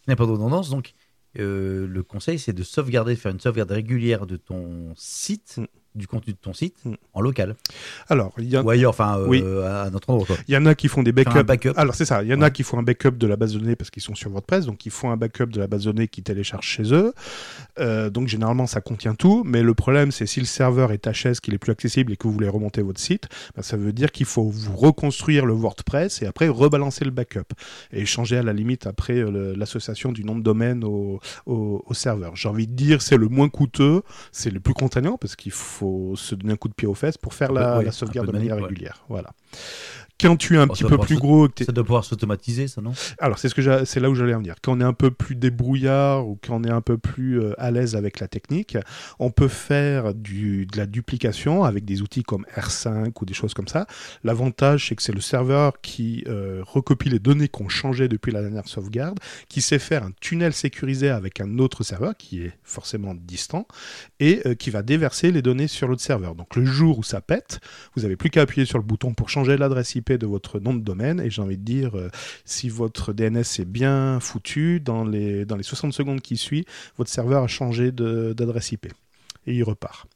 qui 0.02 0.08
n'a 0.10 0.16
pas 0.16 0.26
de 0.26 0.30
redondance, 0.32 0.70
donc 0.70 0.94
euh, 1.38 1.86
le 1.86 2.02
conseil 2.02 2.38
c'est 2.40 2.52
de 2.52 2.62
sauvegarder, 2.64 3.14
de 3.14 3.18
faire 3.20 3.30
une 3.30 3.38
sauvegarde 3.40 3.70
régulière 3.70 4.26
de 4.26 4.36
ton 4.36 4.92
site, 4.96 5.58
Mm. 5.58 5.64
Du 5.94 6.06
contenu 6.06 6.32
de 6.32 6.38
ton 6.38 6.52
site, 6.52 6.74
Mm. 6.84 6.92
en 7.14 7.20
local, 7.20 7.56
Alors, 8.08 8.32
il 8.38 8.48
y, 8.48 8.56
a- 8.56 8.62
ou 8.62 8.70
ailleurs, 8.70 8.90
enfin 8.90 9.18
euh, 9.18 9.26
Oui. 9.26 9.42
à 9.64 9.84
un 9.84 9.94
autre 9.94 10.08
endroit. 10.10 10.36
il 10.48 10.54
y 10.54 10.56
en 10.56 10.64
a 10.66 10.74
qui 10.74 10.88
font 10.88 11.02
des 11.02 11.12
backups. 11.12 11.42
backup. 11.42 11.72
Alors, 11.76 11.94
c'est 11.94 12.04
ça. 12.04 12.22
Il 12.22 12.28
y 12.28 12.34
en 12.34 12.40
a 12.42 12.44
Ouais. 12.46 12.50
qui 12.52 12.62
font 12.62 12.78
un 12.78 12.82
backup 12.82 13.12
de 13.12 13.26
la 13.26 13.36
base 13.36 13.54
de 13.54 13.58
données 13.58 13.76
parce 13.76 13.90
qu'ils 13.90 14.02
sont 14.02 14.14
sur 14.14 14.30
WordPress. 14.30 14.66
Donc, 14.66 14.86
ils 14.86 14.90
font 14.92 15.10
un 15.10 15.16
backup 15.16 15.46
de 15.46 15.58
la 15.58 15.66
base 15.66 15.84
de 15.84 15.92
données 15.92 16.08
qu'ils 16.08 16.24
téléchargent 16.24 16.66
chez 16.66 16.92
eux. 16.94 17.12
Euh, 17.78 18.10
donc, 18.10 18.28
généralement, 18.28 18.66
ça 18.66 18.80
contient 18.80 19.14
tout. 19.14 19.42
Mais 19.44 19.62
le 19.62 19.74
problème, 19.74 20.10
c'est 20.12 20.26
si 20.26 20.40
le 20.40 20.46
serveur 20.46 20.92
est 20.92 21.06
HS, 21.08 21.40
qu'il 21.40 21.54
est 21.54 21.58
plus 21.58 21.72
accessible 21.72 22.12
et 22.12 22.16
que 22.16 22.26
vous 22.28 22.32
voulez 22.34 22.48
remonter 22.48 22.82
votre 22.82 23.00
site, 23.00 23.28
bah, 23.56 23.62
ça 23.62 23.76
veut 23.76 23.92
dire 23.92 24.12
qu'il 24.12 24.26
faut 24.26 24.44
vous 24.48 24.76
reconstruire 24.76 25.46
le 25.46 25.54
WordPress 25.54 26.22
et 26.22 26.26
après 26.26 26.48
rebalancer 26.48 27.04
le 27.04 27.10
backup. 27.10 27.52
Et 27.92 28.04
changer 28.06 28.36
à 28.38 28.42
la 28.42 28.52
limite 28.52 28.86
après 28.86 29.14
euh, 29.18 29.54
l'association 29.56 30.12
du 30.12 30.24
nom 30.24 30.36
de 30.36 30.42
domaine 30.42 30.84
au, 30.84 31.20
au- 31.46 31.82
au 31.86 31.94
serveur. 31.94 32.36
J'ai 32.36 32.48
envie 32.48 32.66
de 32.66 32.74
dire, 32.74 33.02
c'est 33.02 33.16
le 33.16 33.28
moins 33.28 33.48
coûteux, 33.48 34.02
c'est 34.32 34.50
le 34.50 34.60
plus 34.60 34.74
contraignant 34.74 35.16
parce 35.16 35.34
qu'il 35.36 35.52
faut 35.52 35.79
se 36.16 36.34
donner 36.34 36.54
un 36.54 36.56
coup 36.56 36.68
de 36.68 36.74
pied 36.74 36.86
aux 36.88 36.94
fesses 36.94 37.18
pour 37.18 37.34
faire 37.34 37.50
Un 37.50 37.54
peu, 37.54 37.60
la, 37.60 37.78
ouais, 37.78 37.84
la 37.84 37.92
sauvegarde 37.92 38.26
de 38.26 38.32
manière 38.32 38.56
régulière. 38.56 39.04
Voilà. 39.08 39.30
Quand 40.20 40.36
tu 40.36 40.54
es 40.54 40.58
un 40.58 40.66
Bon, 40.66 40.74
petit 40.74 40.84
peu 40.84 40.98
plus 40.98 41.16
gros, 41.16 41.48
que 41.48 41.64
Ça 41.64 41.72
doit 41.72 41.84
pouvoir 41.84 42.04
s'automatiser, 42.04 42.68
ça 42.68 42.80
non? 42.80 42.92
Alors 43.18 43.38
c'est 43.38 43.48
ce 43.48 43.84
c'est 43.84 44.00
là 44.00 44.10
où 44.10 44.14
j'allais 44.14 44.34
en 44.34 44.38
venir. 44.38 44.56
Quand 44.62 44.72
on 44.72 44.80
est 44.80 44.84
un 44.84 44.92
peu 44.92 45.10
plus 45.10 45.34
débrouillard 45.34 46.26
ou 46.26 46.38
quand 46.44 46.56
on 46.56 46.64
est 46.64 46.70
un 46.70 46.80
peu 46.80 46.98
plus 46.98 47.40
euh, 47.40 47.54
à 47.58 47.70
l'aise 47.70 47.96
avec 47.96 48.20
la 48.20 48.28
technique, 48.28 48.76
on 49.18 49.30
peut 49.30 49.48
faire 49.48 50.14
du, 50.14 50.66
de 50.66 50.76
la 50.76 50.86
duplication 50.86 51.64
avec 51.64 51.84
des 51.84 52.02
outils 52.02 52.22
comme 52.22 52.44
R5 52.56 53.12
ou 53.20 53.24
des 53.24 53.34
choses 53.34 53.54
comme 53.54 53.68
ça. 53.68 53.86
L'avantage 54.24 54.88
c'est 54.88 54.96
que 54.96 55.02
c'est 55.02 55.14
le 55.14 55.20
serveur 55.20 55.80
qui 55.80 56.24
euh, 56.28 56.62
recopie 56.66 57.08
les 57.08 57.18
données 57.18 57.48
qu'on 57.48 57.68
changeait 57.68 58.08
depuis 58.08 58.32
la 58.32 58.42
dernière 58.42 58.68
sauvegarde, 58.68 59.18
qui 59.48 59.60
sait 59.60 59.78
faire 59.78 60.04
un 60.04 60.12
tunnel 60.20 60.52
sécurisé 60.52 61.10
avec 61.10 61.40
un 61.40 61.58
autre 61.58 61.82
serveur 61.82 62.16
qui 62.16 62.42
est 62.42 62.52
forcément 62.62 63.14
distant 63.14 63.66
et 64.18 64.42
euh, 64.46 64.54
qui 64.54 64.70
va 64.70 64.82
déverser 64.82 65.30
les 65.30 65.42
données 65.42 65.68
sur 65.68 65.88
l'autre 65.88 66.02
serveur. 66.02 66.34
Donc 66.34 66.56
le 66.56 66.64
jour 66.64 66.98
où 66.98 67.02
ça 67.02 67.20
pète, 67.20 67.60
vous 67.96 68.04
avez 68.04 68.16
plus 68.16 68.30
qu'à 68.30 68.42
appuyer 68.42 68.66
sur 68.66 68.78
le 68.78 68.84
bouton 68.84 69.14
pour 69.14 69.28
changer 69.28 69.56
l'adresse 69.56 69.94
IP 69.94 70.09
De 70.18 70.26
votre 70.26 70.60
nom 70.60 70.74
de 70.74 70.80
domaine. 70.80 71.20
Et 71.20 71.30
j'ai 71.30 71.42
envie 71.42 71.58
de 71.58 71.64
dire, 71.64 71.96
euh, 71.96 72.08
si 72.44 72.68
votre 72.68 73.12
DNS 73.12 73.40
est 73.58 73.64
bien 73.64 74.18
foutu, 74.20 74.80
dans 74.80 75.04
les, 75.04 75.44
dans 75.44 75.56
les 75.56 75.62
60 75.62 75.92
secondes 75.92 76.20
qui 76.20 76.36
suivent, 76.36 76.64
votre 76.96 77.10
serveur 77.10 77.42
a 77.42 77.46
changé 77.46 77.92
d'adresse 77.92 78.72
IP. 78.72 78.86
Et 79.46 79.54
il 79.54 79.62
repart. 79.62 80.06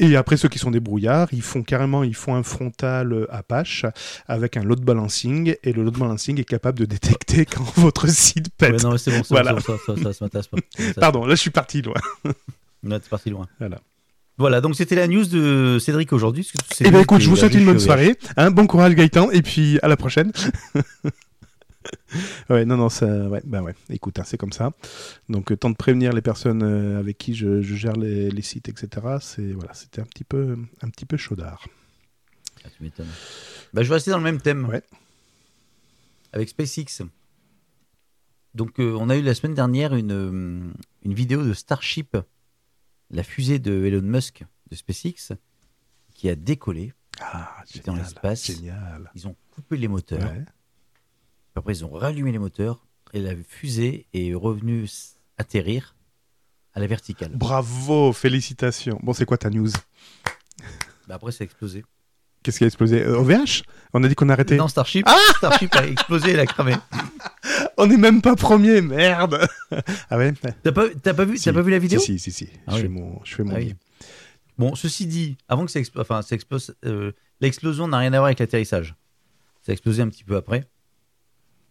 Et 0.00 0.16
après, 0.16 0.36
ceux 0.36 0.48
qui 0.48 0.58
sont 0.58 0.70
des 0.70 0.80
brouillards, 0.80 1.28
ils 1.32 1.42
font 1.42 1.62
carrément 1.62 2.02
ils 2.02 2.14
font 2.14 2.34
un 2.34 2.42
frontal 2.42 3.26
Apache 3.30 3.84
avec 4.26 4.56
un 4.56 4.64
load 4.64 4.80
balancing. 4.80 5.54
Et 5.62 5.72
le 5.72 5.82
load 5.84 5.98
balancing 5.98 6.40
est 6.40 6.44
capable 6.44 6.78
de 6.78 6.84
détecter 6.84 7.44
quand 7.50 7.64
votre 7.76 8.08
site 8.08 8.48
pète. 8.56 8.72
Ouais, 8.72 8.82
non, 8.82 8.96
c'est 8.96 9.10
bon, 9.10 9.22
c'est 9.22 9.34
Voilà. 9.34 9.52
bon, 9.52 9.60
ça, 9.60 9.74
ça, 9.86 9.96
ça, 10.02 10.12
ça 10.12 10.24
m'intéresse 10.24 10.48
pas. 10.48 10.56
Pardon, 11.00 11.26
là 11.26 11.34
je 11.34 11.40
suis 11.40 11.50
parti 11.50 11.82
loin. 11.82 11.94
Ouais, 12.24 12.32
c'est 13.02 13.08
parti 13.08 13.30
loin. 13.30 13.46
Voilà. 13.58 13.80
Voilà, 14.36 14.60
donc 14.60 14.74
c'était 14.74 14.96
la 14.96 15.06
news 15.06 15.24
de 15.26 15.78
Cédric 15.80 16.12
aujourd'hui. 16.12 16.50
Eh 16.80 16.84
bien 16.84 16.92
lui 16.92 17.00
écoute, 17.02 17.18
qui 17.18 17.24
je 17.24 17.30
vous 17.30 17.36
souhaite 17.36 17.54
une 17.54 17.64
bonne 17.64 17.78
soirée. 17.78 18.16
Hein, 18.36 18.50
bon 18.50 18.66
courage 18.66 18.94
Gaëtan, 18.94 19.30
et 19.30 19.42
puis 19.42 19.78
à 19.82 19.88
la 19.88 19.96
prochaine. 19.96 20.32
ouais, 22.50 22.64
non, 22.64 22.76
non, 22.76 22.88
ça, 22.88 23.06
ouais, 23.06 23.42
bah 23.44 23.62
ouais. 23.62 23.74
Écoute, 23.90 24.18
hein, 24.18 24.24
c'est 24.24 24.36
comme 24.36 24.52
ça. 24.52 24.72
Donc, 25.28 25.52
euh, 25.52 25.56
temps 25.56 25.70
de 25.70 25.76
prévenir 25.76 26.12
les 26.12 26.22
personnes 26.22 26.62
euh, 26.62 26.98
avec 26.98 27.18
qui 27.18 27.34
je, 27.34 27.62
je 27.62 27.74
gère 27.76 27.94
les, 27.94 28.30
les 28.30 28.42
sites, 28.42 28.68
etc. 28.68 29.06
C'est 29.20 29.52
voilà, 29.52 29.72
c'était 29.74 30.00
un 30.00 30.06
petit 30.06 30.24
peu, 30.24 30.56
un 30.82 30.88
petit 30.88 31.06
peu 31.06 31.16
chaudard. 31.16 31.64
Ah, 32.64 32.68
tu 32.76 32.82
m'étonnes. 32.82 33.06
Bah, 33.72 33.82
je 33.82 33.88
vais 33.88 33.94
rester 33.94 34.10
dans 34.10 34.18
le 34.18 34.24
même 34.24 34.40
thème. 34.40 34.66
Ouais. 34.68 34.82
Avec 36.32 36.48
SpaceX. 36.48 37.04
Donc, 38.54 38.78
euh, 38.78 38.96
on 38.98 39.10
a 39.10 39.16
eu 39.16 39.22
la 39.22 39.34
semaine 39.34 39.54
dernière 39.54 39.94
une, 39.94 40.12
euh, 40.12 40.72
une 41.04 41.14
vidéo 41.14 41.44
de 41.44 41.52
Starship, 41.52 42.16
la 43.14 43.22
fusée 43.22 43.58
de 43.58 43.84
Elon 43.86 44.02
Musk 44.02 44.44
de 44.70 44.76
SpaceX, 44.76 45.32
qui 46.14 46.28
a 46.28 46.34
décollé. 46.34 46.92
Ah, 47.20 47.62
C'était 47.64 47.86
dans 47.86 47.94
l'espace. 47.94 48.44
Génial. 48.46 49.10
Ils 49.14 49.28
ont 49.28 49.36
coupé 49.52 49.76
les 49.76 49.88
moteurs. 49.88 50.20
Ouais. 50.32 50.44
Après, 51.54 51.72
ils 51.74 51.84
ont 51.84 51.90
rallumé 51.92 52.32
les 52.32 52.38
moteurs. 52.38 52.86
Et 53.12 53.20
la 53.20 53.36
fusée 53.36 54.06
est 54.12 54.34
revenue 54.34 54.88
atterrir 55.38 55.94
à 56.72 56.80
la 56.80 56.88
verticale. 56.88 57.30
Bravo, 57.36 58.12
félicitations. 58.12 58.98
Bon, 59.02 59.12
c'est 59.12 59.24
quoi 59.24 59.38
ta 59.38 59.50
news? 59.50 59.70
Bah, 61.06 61.14
après, 61.14 61.30
ça 61.30 61.42
a 61.42 61.44
explosé. 61.44 61.84
Qu'est-ce 62.44 62.58
qui 62.58 62.64
a 62.64 62.66
explosé? 62.68 63.02
Euh, 63.02 63.18
OVH 63.18 63.62
On 63.94 64.04
a 64.04 64.08
dit 64.08 64.14
qu'on 64.14 64.28
arrêtait. 64.28 64.56
Non, 64.56 64.68
Starship, 64.68 65.08
Starship 65.38 65.74
a 65.74 65.86
explosé 65.86 66.28
et 66.28 66.32
elle 66.34 66.40
a 66.40 66.46
cramé. 66.46 66.74
On 67.78 67.86
n'est 67.86 67.96
même 67.96 68.20
pas 68.22 68.36
premier, 68.36 68.80
merde. 68.82 69.40
ah 70.10 70.18
ouais. 70.18 70.32
T'as 70.62 70.70
pas, 70.72 70.84
t'as 71.02 71.14
pas, 71.14 71.24
vu, 71.24 71.38
Si. 71.38 71.44
t'as 71.44 71.52
pas 71.54 71.62
vu 71.62 71.70
la 71.72 71.78
vidéo? 71.78 71.98
Si, 71.98 72.18
si, 72.18 72.30
si. 72.30 72.46
si. 72.46 72.50
Ah 72.66 72.72
je, 72.72 72.76
oui. 72.76 72.82
fais 72.82 72.88
mon, 72.88 73.20
je 73.24 73.34
fais 73.34 73.42
mon 73.44 73.54
Ah 73.54 73.58
oui. 73.58 73.74
Bon, 74.58 74.74
ceci 74.74 75.06
dit, 75.06 75.36
avant 75.48 75.64
que 75.64 75.72
ça 75.72 75.80
explose, 75.80 76.02
enfin, 76.02 76.22
ça 76.22 76.34
explose, 76.34 76.76
euh, 76.84 77.12
l'explosion 77.40 77.88
n'a 77.88 77.98
rien 77.98 78.12
à 78.12 78.18
voir 78.18 78.26
avec 78.26 78.38
l'atterrissage. 78.38 78.94
Ça 79.62 79.72
a 79.72 79.72
explosé 79.72 80.02
un 80.02 80.08
petit 80.10 80.22
peu 80.22 80.36
après. 80.36 80.68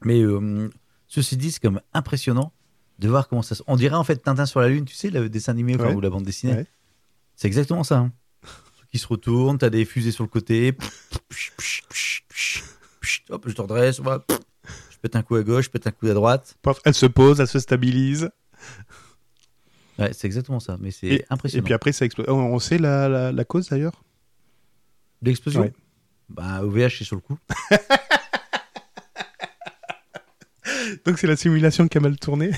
Mais 0.04 0.22
euh, 0.22 0.70
ceci 1.08 1.38
dit, 1.38 1.52
c'est 1.52 1.62
comme 1.62 1.80
impressionnant 1.94 2.52
de 3.00 3.08
voir 3.10 3.28
comment 3.30 3.44
ça 3.44 3.54
se. 3.56 3.62
On 3.68 3.76
dirait 3.76 3.96
en 3.96 4.04
fait 4.04 4.18
Tintin 4.18 4.46
sur 4.48 4.60
la 4.60 4.70
Lune, 4.70 4.86
tu 4.86 4.96
sais, 4.96 5.12
le 5.12 5.30
dessin 5.30 5.52
animé 5.52 5.76
enfin, 5.76 5.90
Ouais. 5.90 5.94
ou 5.94 6.02
la 6.02 6.10
bande 6.10 6.24
dessinée? 6.24 6.54
Ouais. 6.54 6.66
C'est 7.36 7.48
exactement 7.48 7.84
ça. 7.84 8.00
Hein. 8.00 8.12
Qui 8.94 9.00
se 9.00 9.08
retourne, 9.08 9.58
t'as 9.58 9.72
des 9.72 9.86
fusées 9.86 10.12
sur 10.12 10.24
le 10.24 10.30
côté. 10.30 10.78
Hop, 13.30 13.44
je 13.48 13.54
te 13.56 13.62
redresse. 13.64 13.98
Je 13.98 14.98
pète 15.02 15.16
un 15.16 15.24
coup 15.24 15.34
à 15.34 15.42
gauche, 15.42 15.66
je 15.66 15.70
pète 15.72 15.88
un 15.88 15.92
coup 15.92 16.06
à 16.06 16.14
droite. 16.14 16.56
Elle 16.86 16.94
se 16.94 17.08
pose, 17.08 17.40
elle 17.40 17.48
se 17.48 17.58
stabilise. 17.58 18.30
Ouais, 19.98 20.14
c'est 20.14 20.28
exactement 20.28 20.60
ça. 20.60 20.78
Mais 20.80 20.92
c'est 20.92 21.08
Et 21.08 21.26
impressionnant. 21.32 21.64
puis 21.64 21.74
après, 21.74 21.92
ça 21.92 22.06
explose. 22.06 22.28
On, 22.30 22.60
sait 22.60 22.78
la, 22.78 23.10
la, 23.10 23.32
la 23.32 23.46
cause 23.46 23.68
d'ailleurs? 23.68 24.04
L'explosion? 25.24 25.62
Ouais. 25.62 25.74
Bah, 26.30 26.62
OVH 26.62 27.02
est 27.02 27.04
sur 27.04 27.16
le 27.16 27.22
coup. 27.22 27.40
Donc 31.04 31.18
c'est 31.18 31.26
la 31.26 31.36
simulation 31.36 31.88
qui 31.88 31.98
a 31.98 32.02
mal 32.02 32.20
tourné? 32.20 32.52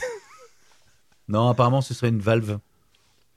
Non, 1.29 1.47
apparemment, 1.47 1.79
ce 1.79 1.93
serait 1.93 2.09
une 2.09 2.19
valve. 2.19 2.59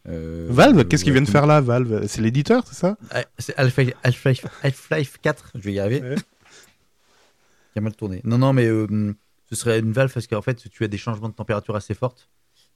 Euh, 0.08 0.46
Valve, 0.50 0.86
qu'est-ce 0.86 1.04
qu'ils 1.04 1.12
viennent 1.12 1.26
faire 1.26 1.46
là, 1.46 1.60
Valve? 1.60 2.06
C'est 2.06 2.20
l'éditeur, 2.22 2.64
c'est 2.66 2.74
ça? 2.74 2.96
Ah, 3.10 3.24
C'est 3.38 3.56
Half-Life 3.58 3.92
Half-Life- 4.02 4.46
Half-Life 4.62 5.16
4, 5.20 5.50
je 5.54 5.60
vais 5.60 5.73
y 5.75 5.78
arriver. 5.80 6.08
Ouais. 6.10 6.14
Qui 7.73 7.78
a 7.78 7.80
mal 7.82 7.94
tourné. 7.94 8.21
Non, 8.25 8.38
non, 8.38 8.52
mais 8.52 8.66
euh, 8.66 9.12
ce 9.50 9.56
serait 9.56 9.78
une 9.80 9.92
valve 9.92 10.12
parce 10.12 10.26
qu'en 10.26 10.40
fait, 10.42 10.68
tu 10.71 10.84
as 10.84 10.88
des 10.88 10.97
changements 10.99 11.28
de 11.28 11.34
température 11.34 11.76
assez 11.76 11.94
fortes. 11.94 12.28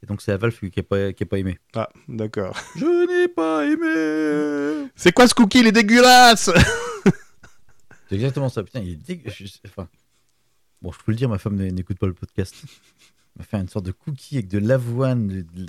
Et 0.02 0.06
donc, 0.06 0.20
c'est 0.20 0.32
la 0.32 0.36
valve 0.36 0.58
qui 0.58 0.70
n'a 0.76 0.82
pas, 0.82 1.12
qui 1.12 1.24
pas 1.24 1.38
aimé. 1.38 1.58
Ah, 1.74 1.88
d'accord. 2.08 2.56
Je 2.76 2.84
n'ai 3.06 3.28
pas 3.28 3.64
aimé 3.66 4.90
C'est 4.96 5.12
quoi 5.12 5.26
ce 5.28 5.34
cookie? 5.34 5.60
Il 5.60 5.66
est 5.68 5.72
dégueulasse 5.72 6.50
C'est 8.08 8.16
exactement 8.16 8.48
ça. 8.48 8.62
Putain, 8.62 8.80
il 8.80 8.90
est 8.92 8.96
dégueu- 8.96 9.30
je- 9.30 9.46
Enfin, 9.66 9.88
bon, 10.82 10.92
je 10.92 10.98
peux 10.98 11.12
le 11.12 11.16
dire, 11.16 11.28
ma 11.28 11.38
femme 11.38 11.56
n'écoute 11.56 11.98
pas 11.98 12.06
le 12.08 12.14
podcast. 12.14 12.54
Elle 12.64 12.68
m'a 13.38 13.44
fait 13.44 13.56
une 13.56 13.68
sorte 13.68 13.86
de 13.86 13.92
cookie 13.92 14.36
avec 14.36 14.48
de 14.48 14.58
l'avoine. 14.58 15.28
de- 15.28 15.66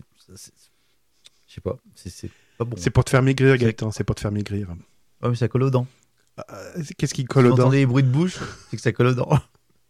Je 1.54 1.58
sais 1.58 1.62
pas, 1.62 1.78
c'est- 1.94 2.32
pas 2.58 2.66
bon. 2.66 2.76
C'est 2.80 2.90
pour 2.90 3.06
te 3.06 3.12
faire 3.12 3.22
maigrir, 3.22 3.56
Gaëtan, 3.58 3.92
c'est 3.92 4.04
pour 4.04 4.16
te 4.16 4.22
faire 4.22 4.32
maigrir. 4.32 4.70
Ouais, 5.22 5.30
mais 5.30 5.36
ça 5.36 5.48
colle 5.48 5.62
aux 5.62 5.70
dents. 5.70 5.86
Euh, 6.40 6.82
Qu'est-ce 6.98 7.14
qui 7.14 7.26
colle 7.26 7.46
aux 7.46 7.50
dents 7.50 7.64
entendez 7.66 7.78
les 7.78 7.86
bruits 7.86 8.02
de 8.02 8.10
bouche, 8.10 8.40
c'est 8.72 8.78
que 8.78 8.82
ça 8.82 8.92
colle 8.92 9.06
aux 9.08 9.14
dents. 9.14 9.30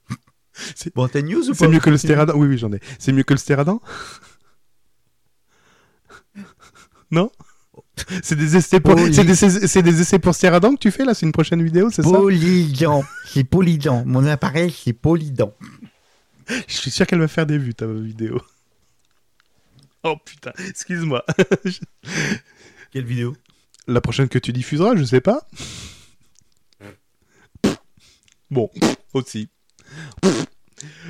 Bon, 0.94 1.08
t'as 1.08 1.22
news 1.22 1.42
ou 1.46 1.48
pas 1.52 1.56
C'est 1.56 1.68
mieux 1.70 1.80
que 1.80 1.90
le 1.90 1.98
stéradant 1.98 2.36
Oui, 2.36 2.48
oui, 2.48 2.58
j'en 2.58 2.72
ai. 2.74 2.82
C'est 3.00 3.14
mieux 3.14 3.24
que 3.24 3.34
le 3.34 3.38
stéradant 3.40 3.82
Non 7.12 7.32
C'est 8.24 8.36
des 8.36 8.56
essais 8.58 8.80
pour 8.82 8.98
c'est 9.00 9.08
il- 9.08 9.26
des, 9.26 9.36
c'est 9.36 9.82
des 9.82 10.02
essais 10.02 10.20
pour 10.20 10.36
stéradant 10.36 10.74
que 10.74 10.80
tu 10.80 10.92
fais 10.92 11.06
là, 11.06 11.14
c'est 11.14 11.26
une 11.26 11.32
prochaine 11.32 11.64
vidéo, 11.64 11.90
c'est 11.92 12.04
ça 12.04 12.10
Polydent. 12.10 13.04
C'est 13.26 13.44
polydent. 13.46 14.04
Mon 14.06 14.26
appareil, 14.26 14.70
c'est 14.72 14.94
polydent. 14.94 15.54
Je 16.68 16.74
suis 16.76 16.92
sûr 16.92 17.08
qu'elle 17.08 17.20
va 17.20 17.28
faire 17.30 17.46
des 17.46 17.58
vues 17.58 17.74
ta 17.74 17.86
vidéo. 17.88 18.42
Oh 20.06 20.18
putain, 20.18 20.52
excuse-moi. 20.68 21.26
Quelle 22.92 23.06
vidéo? 23.06 23.36
La 23.88 24.02
prochaine 24.02 24.28
que 24.28 24.40
tu 24.40 24.52
diffuseras, 24.52 24.96
je 24.96 25.04
sais 25.04 25.22
pas. 25.22 25.48
Bon, 28.52 28.70
aussi. 29.14 29.48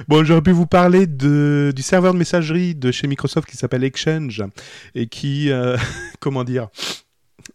Bon, 0.08 0.23
j'aurais 0.23 0.41
pu 0.41 0.51
vous 0.51 0.67
parler 0.67 1.08
de, 1.08 1.73
du 1.75 1.82
serveur 1.82 2.13
de 2.13 2.19
messagerie 2.19 2.75
de 2.75 2.91
chez 2.91 3.08
Microsoft 3.08 3.49
qui 3.49 3.58
s'appelle 3.58 3.84
Exchange 3.84 4.43
et 4.95 5.08
qui, 5.08 5.51
euh, 5.51 5.75
comment 6.19 6.43
dire, 6.43 6.69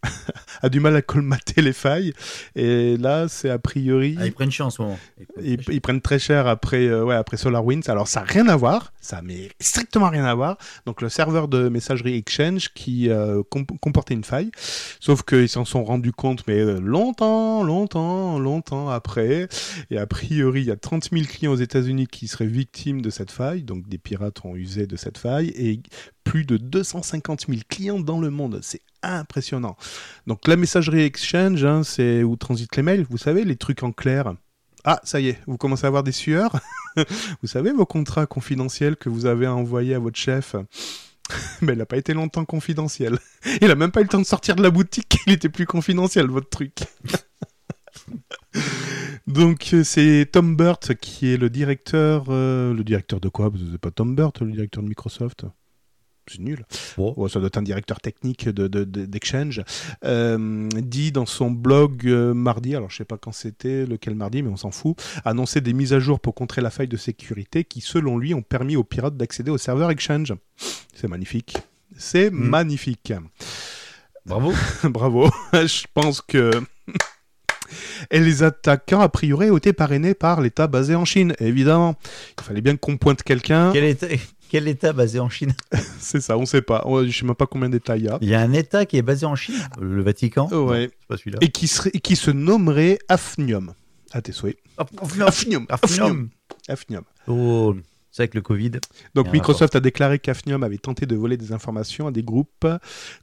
a 0.61 0.69
du 0.69 0.79
mal 0.79 0.95
à 0.95 1.01
colmater 1.01 1.61
les 1.61 1.73
failles. 1.73 2.13
Et 2.55 2.97
là, 2.97 3.27
c'est 3.27 3.49
a 3.49 3.59
priori. 3.59 4.15
ah, 4.19 4.25
Ils 4.25 4.33
prennent 4.33 4.51
cher 4.51 4.65
en 4.65 4.69
ce 4.69 4.81
moment. 4.81 4.99
Ils 5.19 5.25
prennent 5.25 5.45
Ils, 5.45 5.57
très 5.57 5.63
cher. 5.65 5.73
ils 5.75 5.81
prennent 5.81 6.01
très 6.01 6.19
cher 6.19 6.47
après, 6.47 6.85
euh, 6.87 7.03
ouais, 7.03 7.15
après 7.15 7.37
SolarWinds. 7.37 7.89
Alors, 7.89 8.07
ça 8.07 8.21
n'a 8.21 8.25
rien 8.25 8.47
à 8.47 8.55
voir. 8.55 8.93
Ça 9.01 9.21
mais 9.23 9.49
strictement 9.59 10.09
rien 10.09 10.25
à 10.25 10.33
voir. 10.35 10.57
Donc, 10.85 11.01
le 11.01 11.09
serveur 11.09 11.47
de 11.47 11.69
messagerie 11.69 12.15
Exchange 12.15 12.69
qui 12.73 13.09
euh, 13.09 13.41
comp- 13.49 13.77
comportait 13.79 14.13
une 14.13 14.23
faille. 14.23 14.51
Sauf 14.99 15.23
qu'ils 15.23 15.49
s'en 15.49 15.65
sont 15.65 15.83
rendus 15.83 16.11
compte, 16.11 16.43
mais 16.47 16.59
euh, 16.59 16.79
longtemps, 16.79 17.63
longtemps, 17.63 18.39
longtemps 18.39 18.89
après. 18.89 19.47
Et 19.89 19.97
a 19.97 20.05
priori, 20.05 20.61
il 20.61 20.67
y 20.67 20.71
a 20.71 20.75
30 20.75 21.09
000 21.11 21.25
clients 21.25 21.51
aux 21.51 21.55
États-Unis 21.55 22.07
qui 22.07 22.27
seraient 22.27 22.45
victimes 22.45 23.01
de 23.01 23.09
cette 23.09 23.31
faille. 23.31 23.63
Donc, 23.63 23.87
des 23.87 23.97
pirates 23.97 24.43
ont 24.45 24.55
usé 24.55 24.85
de 24.87 24.95
cette 24.95 25.17
faille. 25.17 25.49
Et 25.55 25.81
plus 26.29 26.45
de 26.45 26.57
250 26.57 27.47
000 27.49 27.61
clients 27.67 27.99
dans 27.99 28.19
le 28.19 28.29
monde. 28.29 28.59
C'est 28.61 28.81
impressionnant. 29.01 29.75
Donc, 30.27 30.47
la 30.47 30.57
messagerie 30.57 31.01
Exchange, 31.01 31.65
hein, 31.65 31.81
c'est 31.83 32.21
où 32.21 32.35
transitent 32.35 32.75
les 32.75 32.83
mails. 32.83 33.07
Vous 33.09 33.17
savez, 33.17 33.43
les 33.45 33.55
trucs 33.55 33.81
en 33.81 33.91
clair. 33.91 34.35
Ah, 34.83 35.01
ça 35.03 35.19
y 35.19 35.29
est, 35.29 35.39
vous 35.47 35.57
commencez 35.57 35.85
à 35.85 35.87
avoir 35.87 36.03
des 36.03 36.11
sueurs. 36.11 36.55
vous 37.41 37.47
savez, 37.47 37.71
vos 37.71 37.87
contrats 37.87 38.27
confidentiels 38.27 38.95
que 38.95 39.09
vous 39.09 39.25
avez 39.25 39.47
envoyés 39.47 39.95
à 39.95 39.99
votre 39.99 40.19
chef. 40.19 40.55
Mais 41.61 41.73
il 41.73 41.79
n'a 41.79 41.87
pas 41.87 41.97
été 41.97 42.13
longtemps 42.13 42.45
confidentiel. 42.45 43.17
Il 43.61 43.71
a 43.71 43.75
même 43.75 43.91
pas 43.91 44.01
eu 44.01 44.03
le 44.03 44.09
temps 44.09 44.21
de 44.21 44.23
sortir 44.23 44.55
de 44.55 44.61
la 44.61 44.69
boutique, 44.69 45.17
il 45.25 45.33
était 45.33 45.49
plus 45.49 45.65
confidentiel, 45.65 46.27
votre 46.27 46.49
truc. 46.49 46.73
Donc, 49.27 49.69
euh, 49.73 49.83
c'est 49.83 50.27
Tom 50.31 50.55
Burt 50.55 50.93
qui 50.95 51.33
est 51.33 51.37
le 51.37 51.49
directeur. 51.49 52.25
euh, 52.29 52.73
le 52.73 52.83
directeur 52.83 53.19
de 53.19 53.29
quoi? 53.29 53.51
C'est 53.71 53.77
pas 53.79 53.91
Tom 53.91 54.15
Burt, 54.15 54.41
le 54.41 54.51
directeur 54.51 54.83
de 54.83 54.89
Microsoft 54.89 55.45
c'est 56.29 56.39
nul. 56.41 56.65
Bon. 56.97 57.27
Ça 57.27 57.39
doit 57.39 57.47
être 57.47 57.57
un 57.57 57.61
directeur 57.61 57.99
technique 57.99 58.47
de, 58.47 58.67
de- 58.67 58.83
de- 58.83 59.05
d'Exchange. 59.05 59.61
Euh, 60.05 60.67
dit 60.75 61.11
dans 61.11 61.25
son 61.25 61.51
blog 61.51 62.05
euh, 62.07 62.33
mardi, 62.33 62.75
alors 62.75 62.89
je 62.89 62.97
sais 62.97 63.05
pas 63.05 63.17
quand 63.17 63.31
c'était, 63.31 63.85
lequel 63.85 64.15
mardi, 64.15 64.41
mais 64.43 64.49
on 64.49 64.57
s'en 64.57 64.71
fout, 64.71 64.95
annoncer 65.25 65.61
des 65.61 65.73
mises 65.73 65.93
à 65.93 65.99
jour 65.99 66.19
pour 66.19 66.35
contrer 66.35 66.61
la 66.61 66.69
faille 66.69 66.87
de 66.87 66.97
sécurité 66.97 67.63
qui, 67.63 67.81
selon 67.81 68.17
lui, 68.17 68.33
ont 68.33 68.41
permis 68.41 68.75
aux 68.75 68.83
pirates 68.83 69.17
d'accéder 69.17 69.51
au 69.51 69.57
serveur 69.57 69.89
Exchange. 69.91 70.33
C'est 70.93 71.07
magnifique. 71.07 71.57
C'est 71.97 72.29
Mm. 72.29 72.35
magnifique. 72.49 73.13
Bravo. 74.25 74.53
Bravo. 74.83 75.29
je 75.53 75.85
pense 75.93 76.21
que. 76.21 76.51
Et 78.11 78.19
les 78.19 78.43
attaquants, 78.43 78.99
a 79.01 79.09
priori, 79.09 79.49
ont 79.51 79.57
été 79.57 79.73
parrainés 79.73 80.13
par 80.13 80.41
l'État 80.41 80.67
basé 80.67 80.95
en 80.95 81.05
Chine, 81.05 81.33
évidemment. 81.39 81.95
Il 82.39 82.43
fallait 82.43 82.61
bien 82.61 82.75
qu'on 82.77 82.97
pointe 82.97 83.23
quelqu'un. 83.23 83.71
quel, 83.73 83.83
état, 83.85 84.07
quel 84.49 84.67
état 84.67 84.91
basé 84.93 85.19
en 85.19 85.29
Chine 85.29 85.53
C'est 85.99 86.19
ça, 86.21 86.37
on 86.37 86.45
sait 86.45 86.61
pas. 86.61 86.81
On- 86.85 87.05
Je 87.05 87.11
sais 87.17 87.25
même 87.25 87.35
pas 87.35 87.45
combien 87.47 87.69
d'états 87.69 87.95
il 87.97 88.03
y 88.05 88.07
a. 88.09 88.17
Il 88.21 88.27
y 88.29 88.35
a 88.35 88.41
un 88.41 88.51
état 88.53 88.85
qui 88.85 88.97
est 88.97 89.01
basé 89.01 89.25
en 89.25 89.35
Chine 89.35 89.55
Le 89.79 90.01
Vatican 90.01 90.47
Ouais. 90.49 90.87
Non, 90.87 90.91
pas 91.07 91.17
celui-là. 91.17 91.37
et 91.41 91.49
qui, 91.49 91.67
serait, 91.67 91.91
qui 91.91 92.15
se 92.15 92.31
nommerait 92.31 92.99
Hafnium. 93.07 93.73
À 94.11 94.21
tes 94.21 94.31
souhaits. 94.31 94.57
Afnium. 94.77 95.27
Afnium. 95.27 95.65
Afnium. 95.69 96.29
Afnium. 96.67 97.03
Oh, 97.27 97.75
c'est 98.11 98.23
avec 98.23 98.33
le 98.33 98.41
Covid. 98.41 98.71
Donc 98.71 98.79
Il 99.13 99.17
y 99.17 99.27
a 99.27 99.29
un 99.29 99.33
Microsoft 99.33 99.75
a 99.75 99.79
déclaré 99.79 100.17
qu'Afnium 100.17 100.63
avait 100.63 100.79
tenté 100.79 101.05
de 101.05 101.15
voler 101.15 101.37
des 101.37 101.51
informations 101.53 102.07
à 102.07 102.11
des 102.11 102.23
groupes 102.23 102.65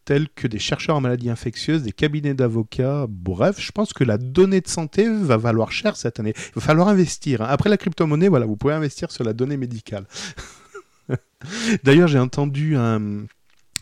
tels 0.05 0.29
que 0.29 0.47
des 0.47 0.61
chercheurs 0.61 0.95
en 0.95 1.01
maladies 1.01 1.29
infectieuses, 1.29 1.83
des 1.83 1.91
cabinets 1.91 2.35
d'avocats. 2.35 3.07
Bref, 3.09 3.57
je 3.61 3.73
pense 3.73 3.93
que 3.93 4.05
la 4.05 4.17
donnée 4.17 4.61
de 4.61 4.69
santé 4.69 5.09
va 5.09 5.37
valoir 5.39 5.73
cher 5.73 5.97
cette 5.97 6.21
année. 6.21 6.35
Il 6.37 6.55
va 6.55 6.61
falloir 6.61 6.87
investir. 6.87 7.43
hein. 7.43 7.47
Après 7.51 7.69
la 7.69 7.79
crypto-monnaie, 7.79 8.29
voilà, 8.29 8.47
vous 8.47 8.57
pouvez 8.57 8.75
investir 8.75 9.11
sur 9.11 9.25
la 9.25 9.33
donnée 9.33 9.57
médicale. 9.57 10.07
D'ailleurs, 11.85 12.09
j'ai 12.09 12.19
entendu 12.19 12.77
un, 12.77 13.27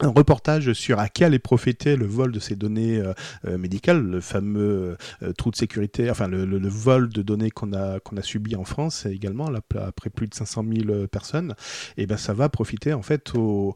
reportage 0.02 0.72
sur 0.72 0.98
à 0.98 1.08
qui 1.08 1.22
allait 1.22 1.38
profiter 1.38 1.96
le 1.96 2.06
vol 2.06 2.32
de 2.32 2.40
ces 2.40 2.56
données 2.56 2.98
euh, 2.98 3.12
euh, 3.46 3.58
médicales, 3.58 4.02
le 4.02 4.20
fameux 4.20 4.96
euh, 5.22 5.32
trou 5.32 5.50
de 5.52 5.56
sécurité, 5.56 6.10
enfin 6.10 6.26
le, 6.26 6.68
vol 6.68 7.08
de 7.08 7.22
données 7.22 7.50
qu'on 7.50 7.72
a, 7.72 8.00
qu'on 8.00 8.16
a 8.16 8.22
subi 8.22 8.56
en 8.56 8.64
France 8.64 9.06
également, 9.06 9.48
après 9.76 10.10
plus 10.10 10.26
de 10.26 10.34
500 10.34 10.64
000 10.86 11.06
personnes, 11.06 11.54
et 11.96 12.06
ben 12.06 12.16
ça 12.16 12.34
va 12.34 12.48
profiter 12.48 12.92
en 12.92 13.02
fait 13.02 13.32
aux 13.34 13.74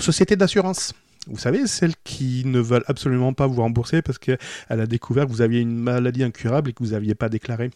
sociétés 0.00 0.36
d'assurance. 0.36 0.92
Vous 1.26 1.38
savez, 1.38 1.66
celles 1.66 1.96
qui 2.02 2.44
ne 2.46 2.60
veulent 2.60 2.84
absolument 2.86 3.34
pas 3.34 3.46
vous 3.46 3.60
rembourser 3.60 4.00
parce 4.00 4.18
qu'elle 4.18 4.38
a 4.68 4.86
découvert 4.86 5.26
que 5.26 5.30
vous 5.30 5.42
aviez 5.42 5.60
une 5.60 5.76
maladie 5.76 6.24
incurable 6.24 6.70
et 6.70 6.72
que 6.72 6.82
vous 6.82 6.90
n'aviez 6.90 7.14
pas 7.14 7.28
déclaré. 7.28 7.70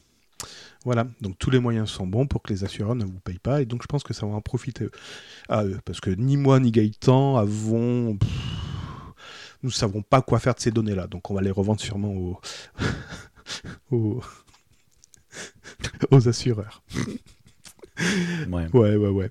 Voilà, 0.85 1.07
donc 1.23 1.38
tous 1.38 1.51
les 1.51 1.59
moyens 1.61 1.88
sont 1.88 2.07
bons 2.07 2.27
pour 2.27 2.42
que 2.42 2.53
les 2.53 2.62
assureurs 2.62 2.94
ne 2.94 3.05
vous 3.05 3.20
payent 3.20 3.38
pas, 3.38 3.62
et 3.62 3.64
donc 3.66 3.83
je 3.83 3.87
pense 3.87 4.03
que 4.03 4.12
ça 4.12 4.27
va 4.27 4.35
en 4.35 4.42
profiter 4.42 4.88
à 5.49 5.64
eux, 5.64 5.79
parce 5.87 6.01
que 6.01 6.11
ni 6.11 6.37
moi 6.37 6.61
ni 6.61 6.70
Gaëtan 6.73 7.37
avons... 7.37 8.16
pff, 8.16 8.31
nous 9.62 9.70
ne 9.70 9.75
savons 9.75 10.03
pas 10.03 10.20
quoi 10.20 10.38
faire 10.38 10.55
de 10.55 10.61
ces 10.61 10.70
données-là, 10.70 11.07
donc 11.07 11.31
on 11.31 11.35
va 11.35 11.40
les 11.40 11.51
revendre 11.51 11.81
sûrement 11.81 12.12
aux, 12.12 12.38
aux... 13.90 14.20
aux 16.11 16.29
assureurs. 16.29 16.83
Ouais. 18.51 18.66
Ouais, 18.73 18.97
ouais, 18.97 19.09
ouais. 19.09 19.31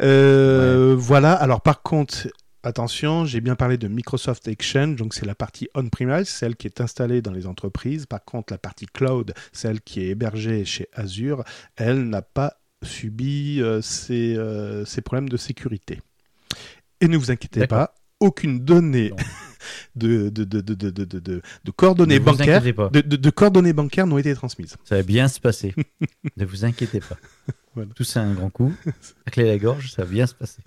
Euh, 0.00 0.94
Voilà, 0.96 1.32
alors 1.32 1.62
par 1.62 1.82
contre, 1.82 2.28
attention, 2.62 3.24
j'ai 3.24 3.40
bien 3.40 3.54
parlé 3.54 3.78
de 3.78 3.88
Microsoft 3.88 4.48
Exchange, 4.48 4.96
donc 4.96 5.14
c'est 5.14 5.26
la 5.26 5.34
partie 5.34 5.68
on-premise, 5.74 6.28
celle 6.28 6.56
qui 6.56 6.66
est 6.66 6.80
installée 6.80 7.22
dans 7.22 7.32
les 7.32 7.46
entreprises. 7.46 8.06
Par 8.06 8.24
contre, 8.24 8.52
la 8.52 8.58
partie 8.58 8.86
cloud, 8.86 9.34
celle 9.52 9.80
qui 9.80 10.00
est 10.00 10.08
hébergée 10.08 10.64
chez 10.64 10.88
Azure, 10.92 11.44
elle 11.76 12.08
n'a 12.08 12.22
pas 12.22 12.58
subi 12.82 13.60
euh, 13.60 13.80
ces, 13.80 14.36
euh, 14.36 14.84
ces 14.84 15.00
problèmes 15.00 15.28
de 15.28 15.36
sécurité. 15.36 16.00
Et 17.00 17.08
ne 17.08 17.16
vous 17.16 17.30
inquiétez 17.30 17.66
pas, 17.66 17.94
aucune 18.20 18.60
donnée 18.60 19.12
de, 19.96 20.30
coordonnées 21.76 22.20
bancaires 22.20 22.62
de, 22.62 23.30
coordonnées 23.30 23.72
bancaires 23.72 24.06
n'ont 24.06 24.18
été 24.18 24.34
transmises. 24.34 24.76
Ça 24.84 24.96
va 24.96 25.02
bien 25.02 25.28
se 25.28 25.40
passer. 25.40 25.74
ne 26.36 26.44
vous 26.44 26.64
inquiétez 26.64 27.00
pas. 27.00 27.16
Tout 27.94 28.04
ça 28.04 28.22
un 28.22 28.34
grand 28.34 28.50
coup. 28.50 28.72
La 29.26 29.32
clé 29.32 29.44
à 29.44 29.46
la 29.48 29.58
gorge, 29.58 29.92
ça 29.92 30.04
va 30.04 30.10
bien 30.10 30.26
se 30.26 30.34
passer. 30.34 30.62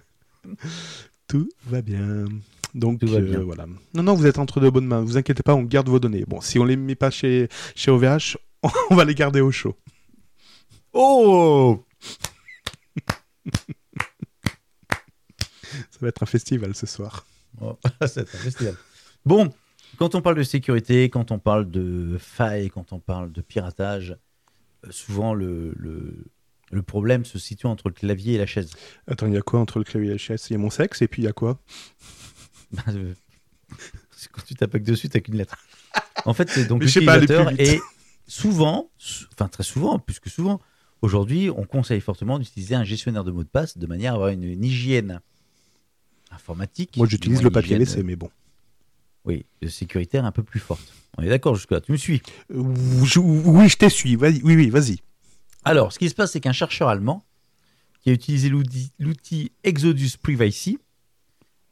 Tout 1.27 1.49
va 1.65 1.81
bien. 1.81 2.25
Donc 2.73 3.03
euh, 3.03 3.41
voilà. 3.43 3.65
Non, 3.93 4.03
non, 4.03 4.13
vous 4.13 4.27
êtes 4.27 4.37
entre 4.37 4.59
de 4.59 4.69
bonnes 4.69 4.85
mains. 4.85 5.01
Vous 5.01 5.17
inquiétez 5.17 5.43
pas, 5.43 5.55
on 5.55 5.63
garde 5.63 5.87
vos 5.87 5.99
données. 5.99 6.25
Bon, 6.27 6.41
si 6.41 6.59
on 6.59 6.65
les 6.65 6.75
met 6.75 6.95
pas 6.95 7.09
chez, 7.09 7.47
chez 7.73 7.89
OVH, 7.89 8.37
on 8.89 8.95
va 8.95 9.05
les 9.05 9.15
garder 9.15 9.41
au 9.41 9.51
chaud. 9.51 9.75
Oh 10.93 11.83
Ça 15.91 15.99
va 16.01 16.09
être 16.09 16.23
un 16.23 16.25
festival 16.27 16.75
ce 16.75 16.85
soir. 16.85 17.25
Oh, 17.61 17.77
c'est 18.07 18.21
un 18.21 18.37
festival. 18.37 18.75
Bon, 19.25 19.49
quand 19.97 20.15
on 20.15 20.21
parle 20.21 20.35
de 20.35 20.43
sécurité, 20.43 21.09
quand 21.09 21.31
on 21.31 21.39
parle 21.39 21.71
de 21.71 22.17
failles, 22.19 22.69
quand 22.69 22.91
on 22.91 22.99
parle 22.99 23.31
de 23.31 23.41
piratage, 23.41 24.17
euh, 24.85 24.91
souvent 24.91 25.33
le, 25.33 25.73
le, 25.77 26.25
le 26.75 26.83
problème 26.83 27.25
se 27.25 27.39
situe 27.39 27.65
entre 27.67 27.87
le 27.89 27.93
clavier 27.93 28.35
et 28.35 28.37
la 28.37 28.45
chaise. 28.45 28.71
Attends, 29.07 29.27
il 29.27 29.33
y 29.33 29.37
a 29.37 29.41
quoi 29.41 29.59
entre 29.59 29.79
le 29.79 29.85
clavier 29.85 30.09
et 30.09 30.13
la 30.13 30.17
chaise? 30.17 30.45
Il 30.49 30.53
y 30.53 30.55
a 30.55 30.59
mon 30.59 30.69
sexe 30.69 31.01
et 31.01 31.07
puis 31.07 31.21
il 31.21 31.25
y 31.25 31.27
a 31.27 31.33
quoi? 31.33 31.59
Bah, 32.71 32.83
euh, 32.89 33.13
c'est 34.11 34.29
quand 34.31 34.41
tu 34.45 34.55
tapes 34.55 34.77
dessus, 34.77 35.07
t'as 35.09 35.19
qu'une 35.19 35.37
lettre. 35.37 35.57
En 36.25 36.33
fait, 36.33 36.49
c'est 36.49 36.65
donc 36.65 36.81
l'utilisateur 36.83 37.51
et 37.59 37.79
souvent, 38.27 38.89
sou- 38.97 39.25
enfin 39.33 39.47
très 39.47 39.63
souvent, 39.63 39.99
plus 39.99 40.19
que 40.19 40.29
souvent, 40.29 40.59
aujourd'hui, 41.01 41.49
on 41.49 41.63
conseille 41.63 42.01
fortement 42.01 42.39
d'utiliser 42.39 42.75
un 42.75 42.83
gestionnaire 42.83 43.23
de 43.23 43.31
mots 43.31 43.43
de 43.43 43.49
passe 43.49 43.77
de 43.77 43.85
manière 43.87 44.13
à 44.13 44.15
avoir 44.15 44.29
une, 44.29 44.43
une 44.43 44.63
hygiène 44.65 45.21
informatique. 46.31 46.97
Moi, 46.97 47.07
j'utilise 47.07 47.41
le 47.43 47.49
papier 47.51 47.77
hygiène, 47.79 48.03
mais 48.03 48.15
bon. 48.15 48.29
Oui, 49.25 49.45
de 49.61 49.67
sécuritaire 49.67 50.25
un 50.25 50.31
peu 50.31 50.43
plus 50.43 50.59
forte. 50.59 50.93
On 51.17 51.23
est 51.23 51.29
d'accord 51.29 51.55
jusque-là, 51.55 51.81
tu 51.81 51.91
me 51.91 51.97
suis. 51.97 52.21
Euh, 52.51 52.61
oui, 52.61 53.69
je 53.69 53.77
t'ai 53.77 53.89
suis. 53.89 54.15
Vas-y, 54.15 54.41
oui, 54.43 54.55
oui, 54.55 54.69
vas-y. 54.69 54.97
Alors, 55.65 55.91
ce 55.91 55.99
qui 55.99 56.09
se 56.09 56.15
passe, 56.15 56.31
c'est 56.31 56.39
qu'un 56.39 56.51
chercheur 56.53 56.87
allemand 56.87 57.25
qui 58.01 58.09
a 58.11 58.13
utilisé 58.13 58.49
l'outil 58.99 59.51
Exodus 59.63 60.11
Privacy 60.21 60.77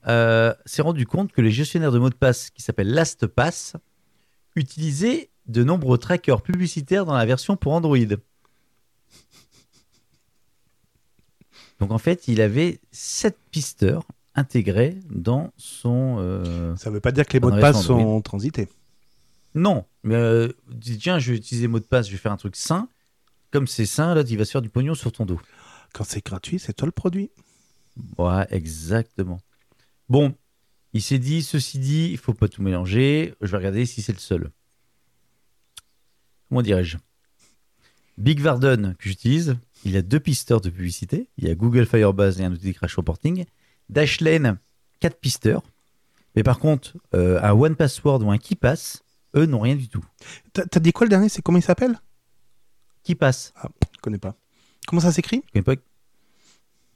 euh, 0.08 0.54
s'est 0.66 0.82
rendu 0.82 1.06
compte 1.06 1.32
que 1.32 1.42
les 1.42 1.52
gestionnaires 1.52 1.92
de 1.92 2.00
mots 2.00 2.10
de 2.10 2.16
passe 2.16 2.50
qui 2.50 2.62
s'appellent 2.64 2.92
LastPass 2.94 3.76
utilisaient 4.56 5.30
de 5.46 5.64
nombreux 5.64 5.98
trackers 5.98 6.42
publicitaires 6.42 7.06
dans 7.06 7.14
la 7.14 7.26
version 7.26 7.56
pour 7.56 7.74
Android. 7.74 7.98
Donc 11.80 11.92
en 11.92 11.98
fait, 11.98 12.28
il 12.28 12.42
avait 12.42 12.80
7 12.92 13.38
pisteurs 13.52 14.04
intégrés 14.36 14.98
dans 15.10 15.52
son... 15.58 16.18
euh, 16.20 16.76
Ça 16.78 16.90
veut 16.90 17.00
pas 17.00 17.12
dire 17.12 17.26
que 17.26 17.34
les 17.34 17.40
mots 17.40 17.52
de 17.52 17.60
passe 17.60 17.90
Android. 17.90 18.00
sont 18.00 18.22
transités. 18.22 18.70
Non, 19.56 19.86
mais 20.04 20.16
euh, 20.16 20.48
dis, 20.72 20.98
tiens, 20.98 21.20
je 21.20 21.32
vais 21.32 21.38
utiliser 21.38 21.68
mot 21.68 21.80
de 21.80 21.86
passe, 21.86 22.08
je 22.08 22.12
vais 22.14 22.18
faire 22.18 22.32
un 22.32 22.38
truc 22.38 22.56
sain. 22.56 22.88
Comme 23.54 23.68
c'est 23.68 23.86
sain, 23.86 24.16
là, 24.16 24.24
il 24.28 24.36
va 24.36 24.46
se 24.46 24.52
faire 24.52 24.64
du 24.64 24.70
pognon 24.70 24.96
sur 24.96 25.12
ton 25.12 25.28
dos. 25.28 25.40
Quand 25.94 26.04
c'est 26.04 26.26
gratuit, 26.26 26.58
c'est 26.58 26.74
toi 26.74 26.88
le 26.88 26.92
produit. 26.92 27.30
Ouais, 28.18 28.48
exactement. 28.50 29.40
Bon, 30.10 30.34
il 30.94 31.04
s'est 31.04 31.20
dit, 31.20 31.44
ceci 31.44 31.78
dit, 31.78 32.10
il 32.12 32.18
faut 32.18 32.34
pas 32.34 32.48
tout 32.48 32.64
mélanger. 32.64 33.36
Je 33.42 33.52
vais 33.52 33.58
regarder 33.58 33.86
si 33.86 34.02
c'est 34.02 34.12
le 34.12 34.18
seul. 34.18 34.50
Comment 36.50 36.64
dirais-je? 36.64 36.98
Big 38.18 38.40
Varden, 38.40 38.96
que 38.98 39.08
j'utilise, 39.08 39.56
il 39.86 39.96
a 39.98 40.02
deux 40.02 40.20
pisteurs 40.20 40.60
de 40.60 40.72
publicité. 40.72 41.30
Il 41.38 41.48
y 41.48 41.52
a 41.52 41.54
Google 41.54 41.86
Firebase 41.86 42.42
et 42.42 42.46
un 42.46 42.52
outil 42.52 42.72
de 42.72 42.76
crash 42.76 42.96
reporting. 42.96 43.46
Dashlane, 43.88 44.58
quatre 45.00 45.20
pisteurs. 45.20 45.62
Mais 46.36 46.42
par 46.42 46.58
contre, 46.58 46.98
euh, 47.14 47.40
un 47.44 47.52
One 47.52 47.76
Password 47.76 48.24
ou 48.24 48.32
un 48.32 48.40
KeePass, 48.40 49.04
eux 49.36 49.46
n'ont 49.46 49.60
rien 49.60 49.76
du 49.76 49.90
tout. 49.90 50.04
T'as 50.54 50.66
t'as 50.66 50.80
dit 50.80 50.92
quoi 50.92 51.06
le 51.06 51.12
dernier? 51.12 51.30
C'est 51.30 51.44
comment 51.44 51.60
il 51.60 51.64
s'appelle? 51.64 52.00
KeePass, 53.04 53.54
Je 53.94 54.00
connais 54.02 54.18
pas. 54.18 54.36
Comment 54.88 55.02
ça 55.02 55.12
s'écrit 55.12 55.42
tu 55.42 55.52
connais 55.54 55.64
pas 55.64 55.82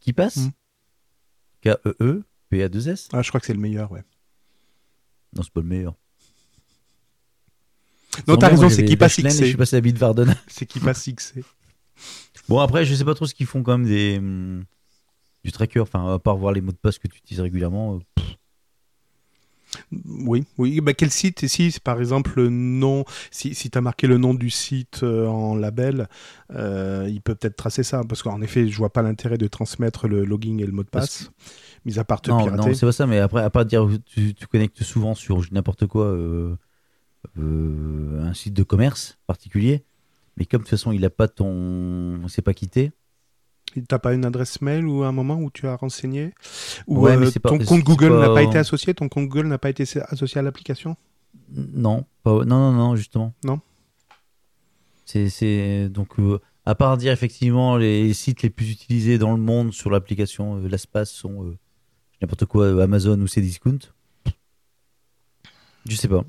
KeePass 0.01 0.37
Hmm. 0.37 0.49
K-E-E-P-A-2-S 1.61 3.09
Ah, 3.13 3.21
je 3.21 3.29
crois 3.29 3.39
que 3.39 3.45
c'est 3.47 3.53
le 3.53 3.59
meilleur, 3.59 3.91
ouais. 3.91 4.03
Non, 5.35 5.43
c'est 5.43 5.51
pas 5.51 5.61
le 5.61 5.67
meilleur. 5.67 5.95
Non, 8.27 8.33
Sans 8.33 8.37
t'as 8.39 8.47
moi, 8.47 8.55
raison, 8.55 8.69
c'est 8.69 8.75
j'avais 8.77 8.87
qui 8.87 8.97
passe 8.97 9.17
Dashlane 9.19 9.31
et 9.33 9.35
Je 9.35 9.41
XC. 9.43 9.47
suis 9.49 9.57
passé 9.57 9.75
à 9.75 9.81
Bitwarden. 9.81 10.35
C'est 10.47 10.65
qui 10.65 10.79
passe 10.79 11.07
XC. 11.07 11.43
Bon, 12.47 12.59
après, 12.59 12.85
je 12.85 12.95
sais 12.95 13.03
pas 13.05 13.13
trop 13.15 13.25
ce 13.25 13.33
qu'ils 13.33 13.45
font 13.45 13.61
quand 13.63 13.77
même 13.77 13.87
des, 13.87 14.17
hum, 14.17 14.63
du 15.43 15.51
tracker. 15.51 15.79
Enfin, 15.81 16.13
à 16.13 16.19
part 16.19 16.37
voir 16.37 16.53
les 16.53 16.61
mots 16.61 16.71
de 16.71 16.77
passe 16.77 16.97
que 16.99 17.07
tu 17.07 17.17
utilises 17.17 17.41
régulièrement. 17.41 17.95
euh, 17.97 18.21
Oui, 20.05 20.45
oui. 20.57 20.81
Bah, 20.81 20.93
quel 20.93 21.11
site 21.11 21.47
si, 21.47 21.75
par 21.83 21.99
exemple, 21.99 22.33
le 22.35 22.49
nom, 22.49 23.05
si, 23.31 23.53
si 23.53 23.69
tu 23.69 23.77
as 23.77 23.81
marqué 23.81 24.07
le 24.07 24.17
nom 24.17 24.33
du 24.33 24.49
site 24.49 25.01
euh, 25.03 25.27
en 25.27 25.55
label, 25.55 26.07
euh, 26.53 27.07
il 27.09 27.21
peut 27.21 27.35
peut-être 27.35 27.55
tracer 27.55 27.83
ça. 27.83 28.03
Parce 28.07 28.23
qu'en 28.23 28.41
effet, 28.41 28.67
je 28.67 28.77
vois 28.77 28.91
pas 28.91 29.01
l'intérêt 29.01 29.37
de 29.37 29.47
transmettre 29.47 30.07
le 30.07 30.25
login 30.25 30.57
et 30.57 30.65
le 30.65 30.71
mot 30.71 30.83
de 30.83 30.89
passe, 30.89 31.31
mis 31.85 31.99
à 31.99 32.03
part 32.03 32.21
te 32.21 32.29
non, 32.29 32.43
pirater. 32.43 32.69
non, 32.69 32.73
c'est 32.73 32.85
pas 32.85 32.91
ça. 32.91 33.07
Mais 33.07 33.19
après, 33.19 33.43
à 33.43 33.49
part 33.49 33.65
dire 33.65 33.87
que 33.87 33.95
tu, 33.97 34.33
tu 34.33 34.47
connectes 34.47 34.83
souvent 34.83 35.15
sur 35.15 35.41
n'importe 35.51 35.85
quoi, 35.87 36.05
euh, 36.05 36.55
un 37.37 38.33
site 38.33 38.53
de 38.53 38.63
commerce 38.63 39.17
particulier. 39.27 39.83
Mais 40.37 40.45
comme 40.45 40.59
de 40.59 40.63
toute 40.65 40.71
façon, 40.71 40.91
il 40.91 41.03
a 41.03 41.09
pas 41.09 41.27
ton. 41.27 41.47
On 42.23 42.27
s'est 42.27 42.41
pas 42.41 42.53
quitté. 42.53 42.91
T'as 43.87 43.99
pas 43.99 44.13
une 44.13 44.25
adresse 44.25 44.61
mail 44.61 44.87
ou 44.87 45.03
un 45.03 45.11
moment 45.11 45.35
où 45.35 45.51
tu 45.51 45.67
as 45.67 45.75
renseigné 45.75 46.33
Ou 46.87 47.01
Ouais, 47.01 47.15
euh, 47.15 47.31
pas- 47.39 47.49
ton 47.49 47.59
c'est 47.59 47.65
compte 47.65 47.83
Google 47.83 48.09
pas- 48.09 48.19
n'a 48.27 48.33
pas 48.33 48.41
été 48.43 48.57
associé 48.57 48.93
Ton 48.93 49.07
compte 49.09 49.27
Google 49.27 49.47
n'a 49.47 49.57
pas 49.59 49.69
été 49.69 49.83
associé 50.09 50.39
à 50.39 50.41
l'application? 50.41 50.95
Non, 51.53 52.05
pas- 52.23 52.43
non, 52.45 52.71
non, 52.71 52.71
non, 52.71 52.95
justement. 52.95 53.33
Non? 53.45 53.59
C'est, 55.05 55.87
donc 55.89 56.19
euh, 56.19 56.39
à 56.65 56.75
part 56.75 56.97
dire 56.97 57.13
effectivement 57.13 57.77
les 57.77 58.13
sites 58.13 58.41
les 58.41 58.49
plus 58.49 58.71
utilisés 58.71 59.17
dans 59.17 59.31
le 59.31 59.37
monde 59.41 59.71
sur 59.73 59.89
l'application 59.89 60.57
euh, 60.57 60.67
LastPass 60.67 61.11
sont 61.11 61.55
n'importe 62.21 62.45
quoi 62.45 62.81
Amazon 62.83 63.19
ou 63.21 63.27
Cdiscount. 63.27 63.79
Je 65.87 65.95
sais 65.95 66.07
pas. 66.09 66.25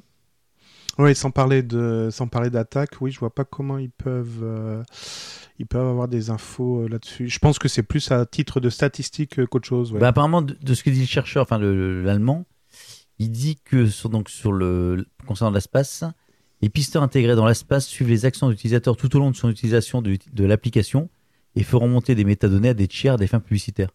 Oui, 0.98 1.14
sans 1.14 1.30
parler 1.30 1.62
de, 1.62 2.08
sans 2.10 2.26
parler 2.26 2.50
d'attaque, 2.50 2.96
oui, 3.00 3.12
je 3.12 3.20
vois 3.20 3.32
pas 3.32 3.44
comment 3.44 3.78
ils 3.78 3.90
peuvent, 3.90 4.40
euh, 4.42 4.82
ils 5.60 5.66
peuvent 5.66 5.86
avoir 5.86 6.08
des 6.08 6.30
infos 6.30 6.82
euh, 6.82 6.88
là-dessus. 6.88 7.28
Je 7.28 7.38
pense 7.38 7.58
que 7.60 7.68
c'est 7.68 7.84
plus 7.84 8.10
à 8.10 8.26
titre 8.26 8.58
de 8.58 8.68
statistique 8.68 9.38
euh, 9.38 9.46
qu'autre 9.46 9.68
chose. 9.68 9.92
Bah, 9.92 10.08
apparemment 10.08 10.42
de, 10.42 10.74
ce 10.74 10.82
que 10.82 10.90
dit 10.90 11.00
le 11.00 11.06
chercheur, 11.06 11.44
enfin 11.44 11.58
le- 11.58 11.74
le- 11.74 12.02
l'allemand, 12.02 12.46
il 13.20 13.30
dit 13.30 13.60
que 13.64 13.86
sur, 13.86 14.08
donc 14.10 14.28
sur 14.28 14.50
le 14.52 15.06
concernant 15.26 15.52
l'espace, 15.54 16.04
Les 16.60 16.68
pisteurs 16.68 17.04
intégrés 17.04 17.36
dans 17.36 17.46
l'espace 17.46 17.86
suivent 17.86 18.08
les 18.08 18.24
actions 18.24 18.48
de 18.48 18.52
l'utilisateur 18.52 18.96
tout 18.96 19.14
au 19.14 19.20
long 19.20 19.30
de 19.30 19.36
son 19.36 19.48
utilisation 19.48 20.02
de, 20.02 20.18
de 20.32 20.44
l'application 20.44 21.08
et 21.54 21.62
feront 21.62 21.86
monter 21.86 22.16
des 22.16 22.24
métadonnées 22.24 22.70
à 22.70 22.74
des 22.74 22.88
tiers 22.88 23.14
à 23.14 23.16
des 23.16 23.28
fins 23.28 23.38
publicitaires. 23.38 23.90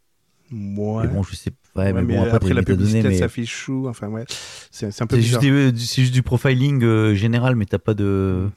Ouais. 0.51 1.07
Bon, 1.07 1.23
je 1.23 1.35
sais 1.35 1.51
ouais, 1.75 1.85
Ouais, 1.85 1.93
mais 1.93 2.01
mais 2.03 2.15
bon, 2.15 2.31
après, 2.31 2.53
la 2.53 2.61
publicité 2.63 3.03
mais 3.03 3.17
s'affiche 3.17 3.49
chou. 3.51 3.87
Enfin 3.87 4.07
ouais, 4.09 4.25
c'est 4.71 5.01
un 5.01 5.07
peu 5.07 5.19
juste, 5.19 5.39
c'est 5.41 6.01
juste 6.01 6.13
du 6.13 6.21
profiling 6.21 6.83
euh, 6.83 7.15
général, 7.15 7.55
mais 7.55 7.65
t'as 7.65 7.79
pas 7.79 7.93
de. 7.95 8.49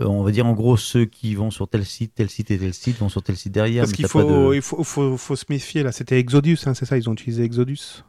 euh, 0.00 0.04
on 0.04 0.22
va 0.22 0.30
dire 0.30 0.44
en 0.46 0.52
gros 0.52 0.76
ceux 0.76 1.06
qui 1.06 1.34
vont 1.34 1.50
sur 1.50 1.68
tel 1.68 1.84
site, 1.84 2.12
tel 2.14 2.28
site 2.28 2.50
et 2.50 2.58
tel 2.58 2.74
site 2.74 2.98
vont 2.98 3.08
sur 3.08 3.22
tel 3.22 3.36
site 3.36 3.52
derrière. 3.52 3.84
Parce 3.84 3.92
qu'il 3.94 4.02
pas 4.04 4.08
faut, 4.08 4.50
de- 4.50 4.54
il 4.56 4.62
faut, 4.62 4.84
faut, 4.84 5.16
faut 5.16 5.36
se 5.36 5.44
méfier 5.48 5.82
là. 5.82 5.92
C'était 5.92 6.18
Exodus, 6.18 6.58
hein, 6.66 6.74
c'est 6.74 6.84
ça 6.84 6.98
Ils 6.98 7.08
ont 7.08 7.14
utilisé 7.14 7.42
Exodus. 7.44 8.02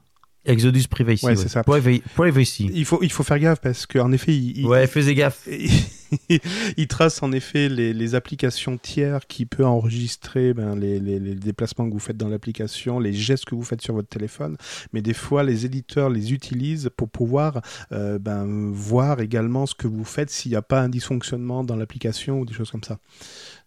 Exodus 0.46 0.84
Privacy. 0.90 1.26
Ouais, 1.26 1.36
c'est 1.36 1.50
ça. 1.50 1.62
Priva- 1.62 2.02
Privacy. 2.16 2.70
Il 2.74 2.86
faut, 2.86 3.00
il 3.04 3.12
faut 3.12 3.24
faire 3.24 3.40
gaffe 3.40 3.60
parce 3.62 3.86
qu'en 3.86 4.12
effet, 4.14 4.34
il, 4.36 4.66
Ouais, 4.66 4.88
faisais 4.88 5.14
gaffe. 5.14 5.46
il 5.52 5.70
trace 6.88 7.22
en 7.24 7.32
effet 7.32 7.70
les, 7.70 7.94
les 7.94 8.16
applications 8.16 8.78
tiers 8.78 9.28
qui 9.28 9.46
peut 9.46 9.66
enregistrer 9.66 10.54
ben, 10.54 10.76
les, 10.76 11.00
les- 11.00 11.20
les 11.20 11.36
déplacements 11.36 11.88
que 11.88 11.94
vous 11.94 12.00
faites 12.00 12.18
dans 12.18 12.30
l'application, 12.30 13.00
les 13.00 13.14
gestes 13.14 13.46
que 13.46 13.56
vous 13.56 13.64
faites 13.64 13.82
sur 13.82 13.94
votre 13.94 14.08
téléphone. 14.10 14.58
Mais 14.94 15.02
des 15.02 15.14
fois, 15.14 15.44
les 15.44 15.66
éditeurs 15.66 16.10
les 16.10 16.34
utilisent 16.34 16.90
pour 16.96 17.10
pouvoir 17.10 17.62
euh, 17.92 18.20
ben, 18.20 18.72
voir 18.72 19.20
également 19.22 19.66
ce 19.66 19.76
que 19.76 19.88
vous 19.88 20.06
faites 20.06 20.30
s'il 20.30 20.52
n'y 20.52 20.58
a 20.58 20.62
pas 20.62 20.82
un 20.82 20.90
dysfonctionnement 20.90 21.64
dans 21.64 21.76
l'application 21.76 22.40
ou 22.40 22.46
des 22.46 22.54
choses 22.54 22.72
comme 22.72 22.84
ça. 22.84 23.00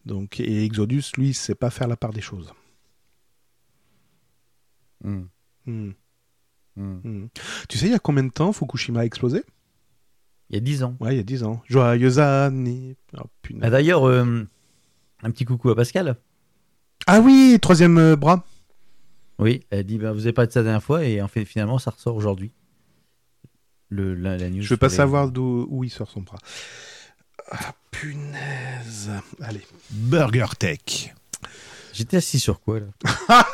Donc, 0.06 0.40
et 0.40 0.64
Exodus, 0.64 1.04
lui, 1.16 1.28
il 1.30 1.34
sait 1.34 1.54
pas 1.54 1.70
faire 1.70 1.88
la 1.88 1.96
part 1.96 2.12
des 2.12 2.20
choses. 2.22 2.52
Hmm, 5.02 5.24
Hmm. 6.76 7.00
hmm. 7.04 7.28
Tu 7.68 7.78
sais, 7.78 7.86
il 7.86 7.92
y 7.92 7.94
a 7.94 7.98
combien 7.98 8.24
de 8.24 8.30
temps 8.32 8.52
Fukushima 8.52 9.00
a 9.00 9.04
explosé? 9.04 9.42
Il 10.50 10.54
y 10.54 10.56
a 10.56 10.60
10 10.60 10.82
ans. 10.82 10.96
Ouais, 11.00 11.14
il 11.14 11.16
y 11.16 11.20
a 11.20 11.24
10 11.24 11.44
ans. 11.44 11.62
Joyeux 11.68 12.18
année. 12.18 12.96
Oh, 13.16 13.22
punaise. 13.42 13.62
Ah, 13.64 13.70
D'ailleurs, 13.70 14.06
euh, 14.08 14.46
un 15.22 15.30
petit 15.30 15.44
coucou 15.44 15.70
à 15.70 15.76
Pascal. 15.76 16.16
Ah 17.06 17.20
oui, 17.20 17.58
troisième 17.62 17.98
euh, 17.98 18.16
bras. 18.16 18.44
Oui, 19.38 19.64
elle 19.70 19.84
dit 19.84 19.96
bah, 19.98 20.12
vous 20.12 20.20
avez 20.20 20.32
pas 20.34 20.46
de 20.46 20.52
ça 20.52 20.60
la 20.60 20.64
dernière 20.64 20.82
fois 20.82 21.04
et 21.04 21.22
en 21.22 21.28
fait 21.28 21.44
finalement 21.46 21.78
ça 21.78 21.90
ressort 21.92 22.14
aujourd'hui. 22.14 22.52
Le 23.88 24.14
la, 24.14 24.36
la 24.36 24.50
news. 24.50 24.60
Je 24.60 24.68
veux 24.68 24.76
pas 24.76 24.88
les- 24.88 24.94
savoir 24.94 25.30
d'où 25.30 25.66
où 25.70 25.82
il 25.82 25.88
sort 25.90 26.10
son 26.10 26.20
bras. 26.20 26.36
Ah, 27.50 27.72
punaise. 27.90 29.10
Allez. 29.40 29.66
Burger 29.90 30.46
Tech. 30.58 31.14
J'étais 31.94 32.18
assis 32.18 32.38
sur 32.38 32.60
quoi 32.60 32.80
là? 32.80 32.86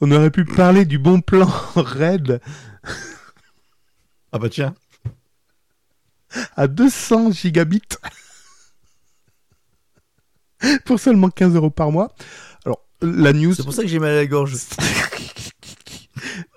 On 0.00 0.10
aurait 0.10 0.30
pu 0.30 0.44
parler 0.44 0.84
du 0.84 0.98
bon 0.98 1.20
plan 1.20 1.46
Red 1.74 2.40
Ah 4.32 4.38
bah 4.38 4.48
tiens. 4.50 4.74
à 6.56 6.66
200 6.66 7.32
gigabits 7.32 7.82
pour 10.84 11.00
seulement 11.00 11.30
15 11.30 11.54
euros 11.54 11.70
par 11.70 11.90
mois. 11.92 12.12
Alors, 12.64 12.82
la 13.00 13.32
news, 13.32 13.54
C'est 13.54 13.62
pour 13.62 13.72
ça 13.72 13.82
que 13.82 13.88
j'ai 13.88 13.98
mal 13.98 14.10
à 14.12 14.16
la 14.16 14.26
gorge. 14.26 14.54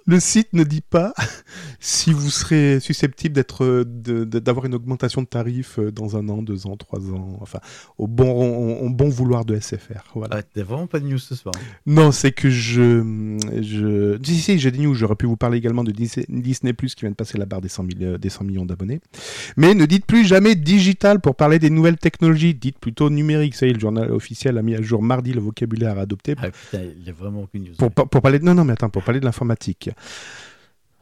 le 0.10 0.20
site 0.20 0.50
ne 0.54 0.64
dit 0.64 0.82
pas 0.82 1.14
si 1.80 2.12
vous 2.14 2.30
serez 2.30 2.80
susceptible 2.80 3.36
d'être 3.36 3.84
d'avoir 3.86 4.66
une 4.66 4.76
augmentation 4.76 5.22
de 5.22 5.28
tarif 5.28 5.80
euh, 5.80 5.92
dans 5.92 6.18
un 6.18 6.28
an, 6.30 6.42
deux 6.42 6.68
ans, 6.68 6.76
trois 6.78 7.00
ans, 7.12 7.38
enfin 7.42 7.60
au 7.98 8.08
bon 8.08 8.30
au, 8.30 8.86
au 8.86 8.90
bon 8.90 9.10
vouloir 9.10 9.46
de 9.46 9.58
SFR. 9.60 10.04
Voilà. 10.16 10.38
Ah, 10.38 10.44
t'as 10.44 10.64
vraiment 10.64 10.88
pas 10.88 11.00
de 11.00 11.06
news 11.08 11.18
ce 11.18 11.36
soir. 11.36 11.54
Non, 11.86 12.12
c'est 12.12 12.32
que 12.32 12.50
je. 12.50 13.38
je... 13.62 14.18
Si, 14.24 14.36
si, 14.38 14.60
j'ai 14.60 14.72
des 14.72 14.80
news. 14.80 14.94
J'aurais 14.94 15.16
pu 15.16 15.26
vous 15.26 15.38
parler 15.38 15.58
également 15.58 15.84
de 15.84 15.92
Dis- 15.92 16.26
Disney 16.28 16.74
Plus 16.74 16.96
qui 16.96 17.02
vient 17.02 17.12
de 17.12 17.16
passer 17.16 17.38
la 17.38 17.46
barre 17.46 17.62
des 17.62 17.70
100, 17.70 17.84
mille- 17.84 18.04
euh, 18.04 18.18
des 18.18 18.30
100 18.30 18.44
millions 18.46 18.66
d'abonnés. 18.66 19.00
Mais 19.58 19.74
ne 19.74 19.86
dites 19.86 20.06
plus 20.06 20.26
jamais 20.26 20.56
digital 20.56 21.20
pour 21.22 21.36
parler 21.36 21.60
des 21.60 21.70
nouvelles 21.70 21.98
technologies. 21.98 22.54
Dites 22.56 22.80
plutôt 22.80 23.10
numérique. 23.10 23.56
Ça 23.56 23.66
y 23.68 23.70
est, 23.70 23.74
le 23.74 23.80
journal 23.80 24.12
officiel 24.12 24.58
a 24.58 24.62
mis 24.62 24.76
à 24.76 24.82
jour 24.82 25.02
mardi 25.04 25.34
le 25.34 25.42
vocabulaire 25.42 25.98
à 25.98 26.02
adopter 26.02 26.36
Ah 26.42 26.50
putain, 26.50 26.84
il 26.98 27.06
y 27.06 27.10
a 27.10 27.14
vraiment 27.14 27.44
aucune 27.44 27.64
news. 27.64 27.76
pour, 27.78 27.92
pour 28.10 28.22
parler 28.22 28.40
de... 28.40 28.46
Non, 28.46 28.54
non, 28.56 28.66
mais 28.66 28.74
attends, 28.74 28.90
pour 28.90 29.04
parler 29.04 29.20
de 29.20 29.26
l'informatique. 29.26 29.90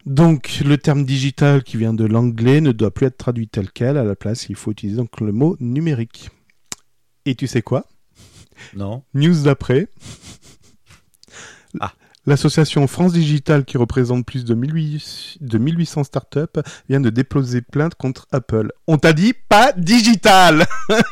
Donc, 0.05 0.61
le 0.63 0.77
terme 0.77 1.03
digital 1.03 1.63
qui 1.63 1.75
vient 1.75 1.93
de 1.93 2.05
l'anglais 2.05 2.61
ne 2.61 2.71
doit 2.71 2.93
plus 2.93 3.07
être 3.07 3.17
traduit 3.17 3.49
tel 3.49 3.69
quel. 3.71 3.97
À 3.97 4.05
la 4.05 4.15
place, 4.15 4.47
il 4.49 4.55
faut 4.55 4.71
utiliser 4.71 4.97
donc 4.97 5.19
le 5.19 5.33
mot 5.33 5.57
numérique. 5.59 6.29
Et 7.25 7.35
tu 7.35 7.45
sais 7.45 7.61
quoi? 7.61 7.85
Non. 8.73 9.03
News 9.13 9.43
d'après. 9.43 9.89
Ah. 11.81 11.93
L'association 12.25 12.87
France 12.87 13.13
Digital, 13.13 13.63
qui 13.63 13.77
représente 13.77 14.25
plus 14.25 14.43
de 14.43 14.53
1800, 14.53 15.39
de 15.41 15.57
1800 15.57 16.03
startups, 16.05 16.61
vient 16.89 16.99
de 16.99 17.09
déposer 17.09 17.61
plainte 17.61 17.95
contre 17.95 18.27
Apple. 18.31 18.71
On 18.87 18.97
t'a 18.97 19.13
dit 19.13 19.33
pas 19.33 19.71
digital 19.73 20.65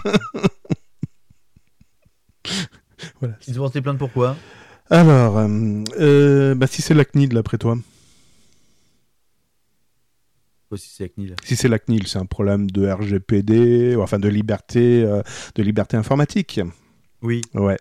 Voilà. 3.19 3.35
Ils 3.47 3.59
ont 3.59 3.63
porté 3.63 3.81
plainte 3.81 3.97
pourquoi 3.97 4.35
Alors, 4.89 5.39
euh, 5.39 5.83
euh, 5.99 6.55
bah, 6.55 6.67
si 6.67 6.81
c'est 6.81 6.93
la 6.93 7.05
CNIL, 7.05 7.29
d'après 7.29 7.57
toi. 7.57 7.77
Si 10.75 10.89
c'est 10.89 11.03
la 11.03 11.09
CNIL 11.09 11.35
Si 11.43 11.55
c'est 11.55 11.69
la 11.69 11.79
CNIL, 11.79 12.07
c'est 12.07 12.19
un 12.19 12.25
problème 12.25 12.69
de 12.69 12.89
RGPD, 12.89 13.95
enfin 13.95 14.19
de 14.19 14.27
liberté, 14.27 15.03
euh, 15.03 15.21
de 15.55 15.63
liberté 15.63 15.95
informatique. 15.95 16.59
Oui. 17.21 17.41
Ouais. 17.53 17.77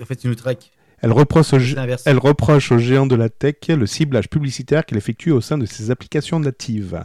En 0.00 0.04
fait, 0.06 0.24
ils 0.24 0.28
nous 0.28 0.34
traquent. 0.34 0.70
Elle 1.00 1.12
reproche 1.12 1.52
au, 1.52 1.60
C'est. 1.60 1.76
Elle 2.06 2.18
reproche 2.18 2.72
aux 2.72 2.78
géants 2.78 3.06
de 3.06 3.14
la 3.14 3.28
tech 3.28 3.56
le 3.68 3.86
ciblage 3.86 4.28
publicitaire 4.28 4.84
qu'elle 4.84 4.98
effectue 4.98 5.30
au 5.30 5.40
sein 5.40 5.58
de 5.58 5.66
ses 5.66 5.92
applications 5.92 6.40
natives. 6.40 7.04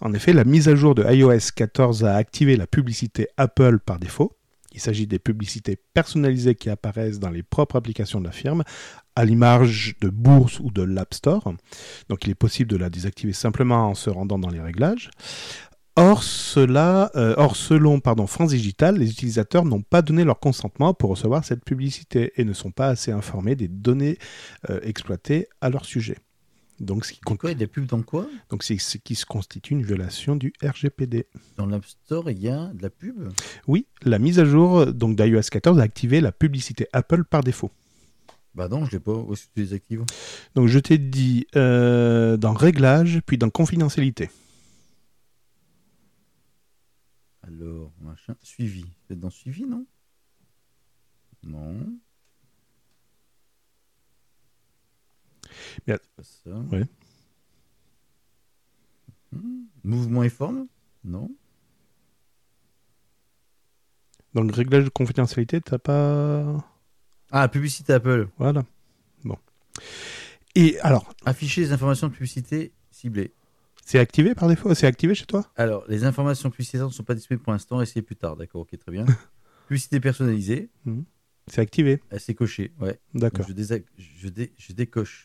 En 0.00 0.12
effet, 0.12 0.34
la 0.34 0.44
mise 0.44 0.68
à 0.68 0.74
jour 0.74 0.94
de 0.94 1.02
iOS 1.10 1.52
14 1.54 2.04
a 2.04 2.16
activé 2.16 2.56
la 2.56 2.66
publicité 2.66 3.28
Apple 3.38 3.78
par 3.78 3.98
défaut. 3.98 4.36
Il 4.74 4.80
s'agit 4.80 5.06
des 5.06 5.18
publicités 5.18 5.76
personnalisées 5.94 6.54
qui 6.54 6.70
apparaissent 6.70 7.18
dans 7.18 7.30
les 7.30 7.42
propres 7.42 7.76
applications 7.76 8.20
de 8.20 8.26
la 8.26 8.32
firme, 8.32 8.64
à 9.16 9.24
l'image 9.24 9.94
de 10.00 10.08
Bourse 10.08 10.60
ou 10.60 10.70
de 10.70 10.82
l'App 10.82 11.14
Store. 11.14 11.54
Donc 12.08 12.24
il 12.24 12.30
est 12.30 12.34
possible 12.34 12.70
de 12.70 12.76
la 12.76 12.90
désactiver 12.90 13.32
simplement 13.32 13.88
en 13.88 13.94
se 13.94 14.10
rendant 14.10 14.38
dans 14.38 14.50
les 14.50 14.60
réglages. 14.60 15.10
Or, 15.96 16.22
cela, 16.22 17.10
euh, 17.16 17.34
or 17.36 17.54
selon 17.54 18.00
pardon, 18.00 18.26
France 18.26 18.50
Digital, 18.50 18.96
les 18.96 19.10
utilisateurs 19.10 19.66
n'ont 19.66 19.82
pas 19.82 20.00
donné 20.00 20.24
leur 20.24 20.40
consentement 20.40 20.94
pour 20.94 21.10
recevoir 21.10 21.44
cette 21.44 21.64
publicité 21.64 22.32
et 22.36 22.44
ne 22.44 22.54
sont 22.54 22.70
pas 22.70 22.88
assez 22.88 23.12
informés 23.12 23.56
des 23.56 23.68
données 23.68 24.16
euh, 24.70 24.80
exploitées 24.82 25.48
à 25.60 25.68
leur 25.68 25.84
sujet. 25.84 26.16
Donc, 26.82 27.04
ce 27.04 27.12
qui, 27.12 27.20
Quoi, 27.20 27.54
des 27.54 27.68
pubs 27.68 27.86
dans 27.86 28.02
quoi? 28.02 28.28
Donc 28.50 28.64
c'est 28.64 28.76
ce 28.76 28.98
qui 28.98 29.14
se 29.14 29.24
constitue 29.24 29.72
une 29.72 29.84
violation 29.84 30.34
du 30.34 30.52
RGPD. 30.62 31.28
Dans 31.56 31.66
l'App 31.66 31.86
Store, 31.86 32.28
il 32.28 32.40
y 32.40 32.48
a 32.48 32.72
de 32.74 32.82
la 32.82 32.90
pub? 32.90 33.32
Oui, 33.68 33.86
la 34.02 34.18
mise 34.18 34.40
à 34.40 34.44
jour 34.44 34.92
donc 34.92 35.16
d'iOS 35.16 35.42
14 35.50 35.78
a 35.78 35.82
activé 35.82 36.20
la 36.20 36.32
publicité 36.32 36.88
Apple 36.92 37.22
par 37.24 37.44
défaut. 37.44 37.70
Bah 38.56 38.68
non, 38.68 38.84
je 38.84 38.90
l'ai 38.90 39.00
pas. 39.00 39.14
Où 39.14 39.32
est-ce 39.32 39.46
que 39.46 39.50
tu 39.54 39.60
les 39.60 39.72
actives? 39.74 40.04
Donc 40.56 40.66
je 40.66 40.78
t'ai 40.80 40.98
dit 40.98 41.46
euh, 41.54 42.36
dans 42.36 42.52
Réglages, 42.52 43.20
puis 43.24 43.38
dans 43.38 43.48
Confidentialité. 43.48 44.28
Alors, 47.42 47.92
machin. 48.00 48.34
Suivi. 48.42 48.82
Vous 48.82 49.12
êtes 49.12 49.20
dans 49.20 49.30
suivi, 49.30 49.64
non? 49.64 49.86
Non. 51.44 51.76
Bien. 55.86 55.96
C'est 56.02 56.14
pas 56.16 56.22
ça. 56.22 56.50
Ouais. 56.76 56.84
Hmm. 59.32 59.64
Mouvement 59.84 60.22
et 60.22 60.28
forme? 60.28 60.66
Non. 61.04 61.30
Dans 64.34 64.42
le 64.42 64.52
réglage 64.52 64.84
de 64.84 64.88
confidentialité, 64.88 65.60
t'as 65.60 65.78
pas... 65.78 66.64
Ah, 67.30 67.48
publicité 67.48 67.92
Apple. 67.92 68.28
Voilà. 68.38 68.64
Bon. 69.24 69.36
Et 70.54 70.78
alors, 70.80 71.12
Afficher 71.24 71.62
les 71.62 71.72
informations 71.72 72.08
de 72.08 72.12
publicité 72.12 72.72
ciblées. 72.90 73.32
c'est 73.84 73.98
activé 73.98 74.34
par 74.34 74.48
défaut? 74.48 74.74
C'est 74.74 74.86
activé 74.86 75.14
chez 75.14 75.26
toi? 75.26 75.50
Alors, 75.56 75.84
les 75.88 76.04
informations 76.04 76.50
publicitaires 76.50 76.86
ne 76.86 76.92
sont 76.92 77.04
pas 77.04 77.14
disponibles 77.14 77.42
pour 77.42 77.52
l'instant, 77.52 77.80
essayez 77.80 78.02
plus 78.02 78.16
tard. 78.16 78.36
D'accord, 78.36 78.62
ok, 78.62 78.78
très 78.78 78.92
bien. 78.92 79.04
Publicité 79.68 80.00
personnalisée, 80.00 80.68
C'est 81.46 81.60
activé, 81.60 82.02
elle 82.10 82.20
s'est 82.20 82.34
cochée. 82.34 82.72
Ouais. 82.80 82.98
d'accord. 83.14 83.46
Donc, 83.46 83.48
Je, 83.48 83.54
désac- 83.62 83.84
je, 83.96 84.28
dé- 84.28 84.52
je 84.58 84.72
décoche. 84.74 85.24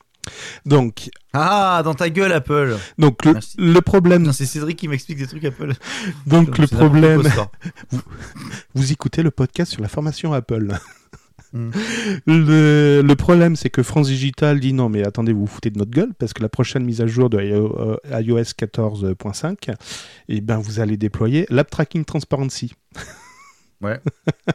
Donc, 0.66 1.10
Ah, 1.34 1.82
dans 1.84 1.94
ta 1.94 2.10
gueule, 2.10 2.32
Apple 2.34 2.76
donc 2.98 3.24
le, 3.26 3.36
le 3.58 3.82
problème, 3.82 4.32
c'est 4.34 4.46
Cédric 4.46 4.78
qui 4.78 4.88
m'explique 4.88 5.18
des 5.18 5.28
trucs 5.28 5.46
Apple. 5.46 5.74
donc 6.26 6.58
le 6.58 6.68
problème, 6.68 7.24
soir. 7.24 7.50
vous 8.76 8.92
écoutez 8.92 9.24
le 9.24 9.32
podcast 9.32 9.72
sur 9.72 9.82
la 9.82 9.88
formation 9.88 10.34
Apple. 10.34 10.70
Hmm. 11.54 11.70
Le, 12.26 13.02
le 13.02 13.16
problème, 13.16 13.56
c'est 13.56 13.70
que 13.70 13.82
France 13.82 14.08
Digital 14.08 14.60
dit 14.60 14.74
non, 14.74 14.90
mais 14.90 15.06
attendez, 15.08 15.32
vous 15.32 15.42
vous 15.42 15.48
foutez 15.48 15.70
de 15.70 15.78
notre 15.80 15.92
gueule, 15.92 16.14
parce 16.20 16.34
que 16.34 16.42
la 16.42 16.50
prochaine 16.50 16.84
mise 16.84 17.00
à 17.00 17.08
jour 17.08 17.30
de 17.30 17.40
iO- 17.42 17.74
euh, 17.80 18.20
iOS 18.22 18.42
14.5, 18.60 19.74
eh 20.28 20.42
ben, 20.42 20.58
vous 20.58 20.82
allez 20.82 20.98
déployer 20.98 21.46
l'App 21.50 21.70
Tracking 21.70 22.04
Transparency. 22.04 22.74
Ouais. 23.82 24.00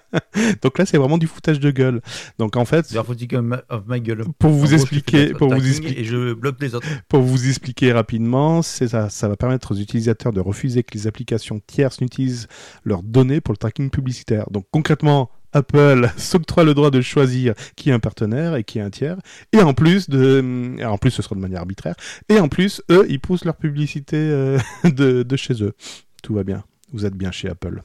Donc 0.63 0.79
là, 0.79 0.87
c'est 0.87 0.99
vraiment 0.99 1.19
du 1.19 1.27
foutage 1.27 1.61
de 1.61 1.71
gueule. 1.71 2.01
Donc 2.39 2.57
en 2.57 2.65
fait, 2.65 2.95
of 2.97 3.87
gueule. 4.01 4.25
pour 4.39 4.51
vous 4.51 4.67
gros, 4.67 4.75
expliquer, 4.75 5.33
pour 5.33 5.55
vous 5.55 5.67
expliquer, 5.67 6.01
Et 6.01 6.05
je 6.05 6.33
bloque 6.33 6.61
les 6.61 6.75
autres. 6.75 6.87
pour 7.09 7.23
vous 7.23 7.49
expliquer 7.49 7.93
rapidement, 7.93 8.63
c'est 8.63 8.89
ça, 8.89 9.11
ça 9.11 9.29
va 9.29 9.37
permettre 9.37 9.73
aux 9.73 9.77
utilisateurs 9.77 10.33
de 10.33 10.41
refuser 10.41 10.83
que 10.83 10.95
les 10.95 11.07
applications 11.07 11.61
tierces 11.67 12.01
n'utilisent 12.01 12.49
leurs 12.85 13.03
données 13.03 13.41
pour 13.41 13.53
le 13.53 13.59
tracking 13.59 13.91
publicitaire. 13.91 14.47
Donc 14.51 14.67
concrètement, 14.73 15.31
Apple 15.53 16.11
s'octroie 16.17 16.65
le 16.65 16.75
droit 16.75 16.91
de 16.91 17.01
choisir 17.01 17.55
qui 17.77 17.91
est 17.91 17.93
un 17.93 18.01
partenaire 18.01 18.57
et 18.57 18.65
qui 18.65 18.79
est 18.79 18.83
un 18.83 18.91
tiers, 18.91 19.19
et 19.53 19.61
en 19.61 19.75
plus 19.75 20.09
de, 20.09 20.77
en 20.85 20.99
plus 20.99 21.11
ce 21.11 21.23
sera 21.23 21.37
de 21.37 21.41
manière 21.41 21.61
arbitraire, 21.61 21.95
et 22.29 22.41
en 22.41 22.49
plus 22.49 22.83
eux 22.91 23.07
ils 23.09 23.21
poussent 23.21 23.45
leur 23.45 23.57
publicité 23.57 24.17
euh, 24.17 24.59
de, 24.85 25.23
de 25.23 25.37
chez 25.37 25.63
eux. 25.63 25.75
Tout 26.23 26.35
va 26.35 26.43
bien. 26.43 26.65
Vous 26.93 27.07
êtes 27.07 27.15
bien 27.15 27.31
chez 27.31 27.49
Apple. 27.49 27.83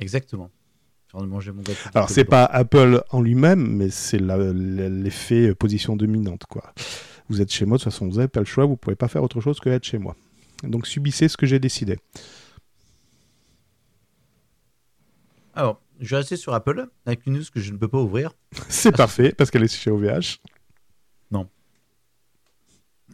Exactement. 0.00 0.50
Train 1.08 1.22
de 1.22 1.26
manger 1.26 1.52
mon 1.52 1.62
gâteau. 1.62 1.78
Alors 1.94 2.08
c'est 2.10 2.24
pas 2.24 2.44
Apple 2.44 3.02
en 3.10 3.20
lui-même, 3.20 3.76
mais 3.76 3.90
c'est 3.90 4.18
l'effet 4.20 5.48
euh, 5.48 5.54
position 5.54 5.96
dominante 5.96 6.44
quoi. 6.48 6.72
Vous 7.28 7.40
êtes 7.40 7.52
chez 7.52 7.64
moi, 7.64 7.78
de 7.78 7.82
toute 7.82 7.92
façon 7.92 8.06
vous 8.08 8.16
n'avez 8.16 8.28
pas 8.28 8.40
le 8.40 8.46
choix, 8.46 8.64
vous 8.64 8.76
pouvez 8.76 8.96
pas 8.96 9.08
faire 9.08 9.22
autre 9.22 9.40
chose 9.40 9.60
que 9.60 9.68
être 9.68 9.84
chez 9.84 9.98
moi. 9.98 10.16
Donc 10.62 10.86
subissez 10.86 11.28
ce 11.28 11.36
que 11.36 11.46
j'ai 11.46 11.58
décidé. 11.58 11.98
Alors, 15.54 15.80
je 15.98 16.10
vais 16.10 16.16
rester 16.18 16.36
sur 16.36 16.54
Apple 16.54 16.88
avec 17.06 17.26
une 17.26 17.34
news 17.34 17.44
que 17.52 17.60
je 17.60 17.72
ne 17.72 17.76
peux 17.76 17.88
pas 17.88 17.98
ouvrir. 17.98 18.32
C'est 18.68 18.92
parfait 18.92 19.32
parce 19.36 19.50
qu'elle 19.50 19.64
est 19.64 19.68
chez 19.74 19.90
OVH. 19.90 20.38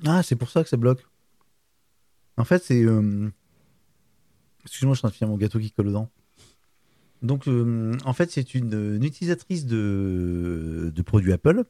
Ah, 0.04 0.22
c'est 0.22 0.36
pour 0.36 0.50
ça 0.50 0.62
que 0.62 0.68
ça 0.68 0.76
bloque. 0.76 1.06
En 2.36 2.44
fait, 2.44 2.62
c'est. 2.62 2.82
euh, 2.82 3.30
Excuse-moi, 4.66 4.94
je 4.94 4.98
suis 4.98 5.06
en 5.06 5.08
train 5.08 5.14
de 5.14 5.14
finir 5.14 5.30
mon 5.30 5.38
gâteau 5.38 5.58
qui 5.58 5.70
colle 5.70 5.86
dedans. 5.86 6.10
Donc, 7.22 7.48
euh, 7.48 7.96
en 8.04 8.12
fait, 8.12 8.30
c'est 8.30 8.54
une, 8.54 8.96
une 8.96 9.04
utilisatrice 9.04 9.66
de, 9.66 10.92
de 10.94 11.02
produits 11.02 11.32
Apple 11.32 11.64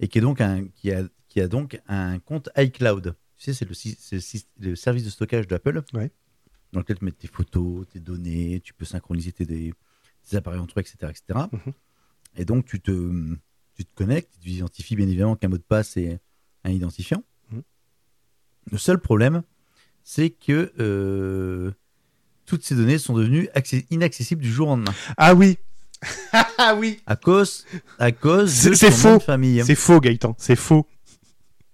et 0.00 0.08
qui, 0.08 0.18
est 0.18 0.20
donc 0.20 0.40
un, 0.40 0.66
qui, 0.66 0.92
a, 0.92 1.04
qui 1.28 1.40
a 1.40 1.48
donc 1.48 1.80
un 1.88 2.18
compte 2.18 2.50
iCloud. 2.56 3.14
Tu 3.36 3.52
sais, 3.52 3.54
c'est 3.54 4.48
le, 4.58 4.74
service 4.76 5.04
de 5.04 5.10
stockage 5.10 5.46
d'Apple 5.48 5.82
Ouais. 5.94 6.10
dans 6.72 6.80
lequel 6.80 6.98
tu 6.98 7.04
mets 7.04 7.12
tes 7.12 7.28
photos, 7.28 7.86
tes 7.88 8.00
données, 8.00 8.60
tu 8.60 8.74
peux 8.74 8.84
synchroniser 8.84 9.32
tes, 9.32 9.72
appareils 10.32 10.60
entre 10.60 10.78
eux, 10.78 10.82
etc. 10.82 10.96
etc. 11.10 11.46
Mhm. 11.52 11.72
Et 12.36 12.44
donc, 12.44 12.66
tu 12.66 12.80
te, 12.80 13.34
tu 13.74 13.84
te 13.84 13.94
connectes, 13.94 14.32
tu 14.40 14.50
identifies 14.50 14.96
bien 14.96 15.06
évidemment 15.06 15.36
qu'un 15.36 15.48
mot 15.48 15.58
de 15.58 15.62
passe 15.62 15.96
est 15.96 16.20
un 16.64 16.70
identifiant. 16.70 17.24
Mhm. 17.50 17.62
Le 18.70 18.78
seul 18.78 18.98
problème, 18.98 19.42
c'est 20.02 20.30
que 20.30 20.72
euh, 20.78 21.72
toutes 22.46 22.64
ces 22.64 22.74
données 22.74 22.98
sont 22.98 23.14
devenues 23.14 23.48
inaccessibles 23.90 24.42
du 24.42 24.50
jour 24.52 24.68
au 24.68 24.70
lendemain. 24.72 24.94
Ah 25.16 25.34
oui 25.34 25.58
Ah 26.58 26.74
oui 26.76 27.00
À 27.06 27.16
cause, 27.16 27.64
à 27.98 28.10
cause 28.12 28.50
C'est- 28.52 28.70
de 28.70 28.74
son 28.74 28.86
nom 28.86 28.92
faux. 29.14 29.18
de 29.18 29.22
famille. 29.22 29.62
C'est 29.64 29.74
faux 29.74 30.00
Gaëtan, 30.00 30.34
c'est 30.38 30.56
faux. 30.56 30.86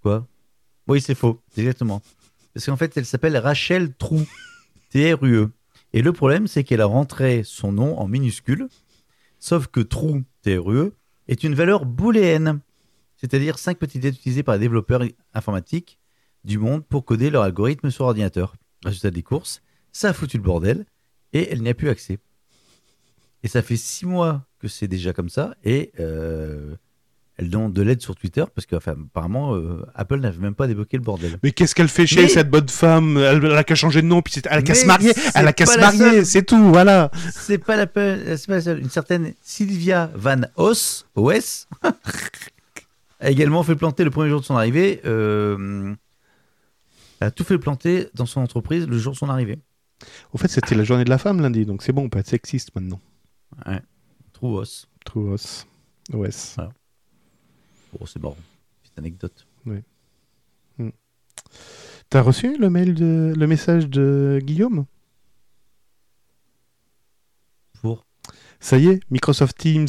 Quoi? 0.02 0.26
Oui, 0.86 1.00
c'est 1.00 1.14
faux, 1.14 1.40
exactement. 1.56 2.02
Parce 2.54 2.66
qu'en 2.66 2.76
fait, 2.76 2.96
elle 2.96 3.06
s'appelle 3.06 3.36
Rachel 3.36 3.94
True, 3.94 4.26
T-R-U-E. 4.90 5.50
Et 5.92 6.02
le 6.02 6.12
problème, 6.12 6.46
c'est 6.46 6.64
qu'elle 6.64 6.80
a 6.80 6.86
rentré 6.86 7.42
son 7.44 7.72
nom 7.72 7.98
en 7.98 8.08
minuscule, 8.08 8.68
sauf 9.38 9.66
que 9.68 9.80
True, 9.80 10.24
T-R-U-E, 10.42 10.92
est 11.28 11.44
une 11.44 11.54
valeur 11.54 11.84
booléenne, 11.86 12.60
c'est-à-dire 13.16 13.58
cinq 13.58 13.78
petites 13.78 14.02
lettres 14.04 14.18
utilisées 14.18 14.42
par 14.42 14.54
les 14.54 14.60
développeurs 14.60 15.02
informatiques 15.34 15.98
du 16.44 16.58
monde 16.58 16.84
pour 16.86 17.04
coder 17.04 17.30
leur 17.30 17.42
algorithme 17.42 17.90
sur 17.90 18.04
ordinateur. 18.06 18.54
Résultat 18.84 19.10
des 19.10 19.22
courses, 19.22 19.60
ça 19.98 20.10
a 20.10 20.12
foutu 20.12 20.36
le 20.36 20.42
bordel 20.44 20.84
et 21.32 21.50
elle 21.50 21.60
n'y 21.62 21.68
a 21.70 21.74
plus 21.74 21.88
accès. 21.88 22.18
Et 23.42 23.48
ça 23.48 23.62
fait 23.62 23.76
six 23.76 24.06
mois 24.06 24.44
que 24.60 24.68
c'est 24.68 24.86
déjà 24.88 25.12
comme 25.12 25.28
ça 25.28 25.54
et 25.64 25.90
euh, 26.00 26.74
elle 27.36 27.50
demande 27.50 27.72
de 27.72 27.82
l'aide 27.82 28.00
sur 28.00 28.14
Twitter 28.16 28.44
parce 28.54 28.66
qu'apparemment 28.66 29.56
Apple 29.94 30.18
n'avait 30.20 30.38
même 30.38 30.54
pas 30.54 30.66
débloqué 30.68 30.96
le 30.96 31.02
bordel. 31.02 31.38
Mais 31.42 31.50
qu'est-ce 31.52 31.74
qu'elle 31.74 31.88
fait 31.88 32.06
chez 32.06 32.22
Mais- 32.22 32.28
cette 32.28 32.48
bonne 32.50 32.68
femme? 32.68 33.16
Elle 33.16 33.44
elle 33.44 33.52
a 33.56 33.64
qu'à 33.64 33.74
changer 33.76 34.02
de 34.02 34.06
nom, 34.06 34.22
puis 34.22 34.34
elle 34.44 34.58
a 34.58 34.62
qu'à 34.62 34.74
se 34.74 34.86
marier, 34.86 35.12
elle 35.34 35.46
a 35.48 35.52
qu'à 35.52 35.66
se 35.66 35.78
marier, 35.78 36.24
c'est 36.24 36.42
tout, 36.42 36.68
voilà. 36.70 37.10
C'est 37.32 37.58
pas 37.58 37.76
la 37.76 37.86
c'est 38.36 38.46
pas 38.46 38.54
la 38.56 38.60
seule. 38.60 38.80
Une 38.80 38.90
certaine 38.90 39.34
Sylvia 39.42 40.10
Van 40.14 40.40
Os, 40.56 41.06
OS, 41.16 41.68
a 43.20 43.30
également 43.30 43.62
fait 43.64 43.76
planter 43.76 44.04
le 44.04 44.10
premier 44.10 44.30
jour 44.30 44.40
de 44.40 44.44
son 44.46 44.56
arrivée. 44.56 45.00
euh, 45.04 45.94
elle 47.20 47.28
a 47.28 47.30
tout 47.32 47.42
fait 47.44 47.58
planter 47.58 48.08
dans 48.14 48.26
son 48.26 48.40
entreprise 48.40 48.86
le 48.86 48.96
jour 48.98 49.12
de 49.12 49.18
son 49.18 49.28
arrivée. 49.28 49.58
Au 50.32 50.38
fait, 50.38 50.48
c'était 50.48 50.74
la 50.74 50.84
journée 50.84 51.04
de 51.04 51.10
la 51.10 51.18
femme 51.18 51.40
lundi, 51.40 51.66
donc 51.66 51.82
c'est 51.82 51.92
bon, 51.92 52.04
on 52.04 52.08
peut 52.08 52.18
être 52.18 52.28
sexiste 52.28 52.74
maintenant. 52.74 53.00
True 54.32 54.58
os. 54.58 54.88
True 55.04 55.32
os. 55.32 55.66
OS. 56.12 56.56
Bon, 57.92 58.06
c'est 58.06 58.20
marrant. 58.20 58.36
Petite 58.82 58.98
anecdote. 58.98 59.46
T'as 62.10 62.22
reçu 62.22 62.56
le 62.56 62.70
mail 62.70 62.94
de 62.94 63.34
le 63.36 63.46
message 63.46 63.88
de 63.88 64.40
Guillaume? 64.42 64.86
Pour. 67.80 68.06
Ça 68.60 68.78
y 68.78 68.88
est, 68.88 69.00
Microsoft 69.10 69.58
Teams 69.58 69.88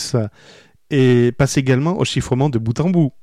est 0.90 1.32
passe 1.38 1.58
également 1.58 1.98
au 1.98 2.04
chiffrement 2.06 2.50
de 2.50 2.60
bout 2.60 2.80
en 2.82 2.90
bout. 2.90 3.14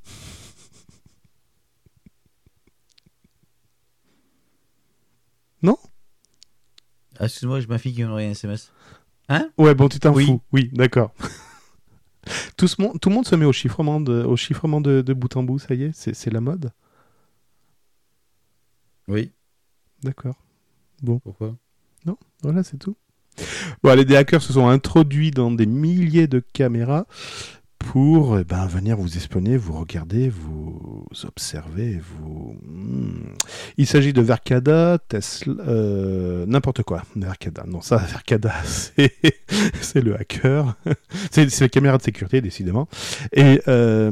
Ah, 7.19 7.25
excuse-moi, 7.25 7.61
j'ai 7.61 7.67
ma 7.67 7.79
fille 7.79 7.95
qui 7.95 8.03
m'a 8.03 8.09
envoyé 8.09 8.29
un 8.29 8.33
SMS. 8.33 8.73
Ouais, 9.59 9.75
bon, 9.75 9.89
tu 9.89 9.99
t'en 9.99 10.15
Oui. 10.15 10.27
fous. 10.27 10.41
Oui, 10.53 10.71
d'accord. 10.73 11.13
tout, 12.57 12.69
ce 12.69 12.77
tout 12.99 13.09
le 13.09 13.15
monde 13.15 13.27
se 13.27 13.35
met 13.35 13.45
au 13.45 13.53
chiffrement 13.53 14.01
de, 14.01 14.23
au 14.23 14.37
chiffrement 14.37 14.81
de, 14.81 15.01
de 15.03 15.13
bout 15.15 15.37
en 15.37 15.43
bout, 15.43 15.59
ça 15.59 15.75
y 15.75 15.85
est, 15.85 15.93
c'est 15.93 16.33
la 16.33 16.41
mode? 16.41 16.71
Oui. 19.09 19.33
D'accord. 20.03 20.37
Pourquoi? 21.23 21.57
Voilà, 22.43 22.63
c'est 22.63 22.77
tout. 22.77 22.97
Bon, 23.83 23.91
allez, 23.91 24.05
des 24.05 24.17
hackers 24.17 24.43
se 24.43 24.53
sont 24.53 24.69
introduits 24.69 25.31
dans 25.31 25.51
des 25.51 25.67
milliers 25.67 26.27
de 26.27 26.41
caméras 26.53 27.07
pour 27.87 28.39
eh 28.39 28.45
ben, 28.45 28.67
venir 28.67 28.97
vous 28.97 29.17
espionner, 29.17 29.57
vous 29.57 29.79
regarder, 29.79 30.29
vous 30.29 31.07
observer, 31.25 32.01
vous... 32.01 32.57
Hmm. 32.65 33.35
Il 33.77 33.87
s'agit 33.87 34.13
de 34.13 34.21
Verkada, 34.21 34.99
Tesla, 35.09 35.55
euh, 35.69 36.45
n'importe 36.47 36.83
quoi. 36.83 37.05
Verkada, 37.15 37.65
non, 37.67 37.81
ça, 37.81 37.97
Verkada, 38.09 38.55
c'est 38.65 40.01
le 40.03 40.17
hacker. 40.19 40.77
c'est 41.31 41.49
c'est 41.49 41.65
la 41.65 41.69
caméra 41.69 41.97
de 41.97 42.03
sécurité, 42.03 42.41
décidément. 42.41 42.89
Et 43.33 43.63
euh, 43.69 44.11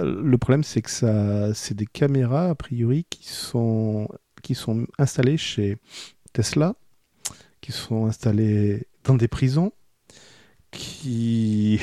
le 0.00 0.38
problème, 0.38 0.62
c'est 0.62 0.82
que 0.82 0.90
ça, 0.90 1.52
c'est 1.54 1.74
des 1.74 1.86
caméras, 1.86 2.50
a 2.50 2.54
priori, 2.54 3.04
qui 3.10 3.26
sont, 3.26 4.08
qui 4.42 4.54
sont 4.54 4.86
installées 4.98 5.38
chez 5.38 5.76
Tesla, 6.32 6.74
qui 7.60 7.72
sont 7.72 8.06
installées 8.06 8.86
dans 9.04 9.16
des 9.16 9.28
prisons, 9.28 9.72
qui... 10.70 11.80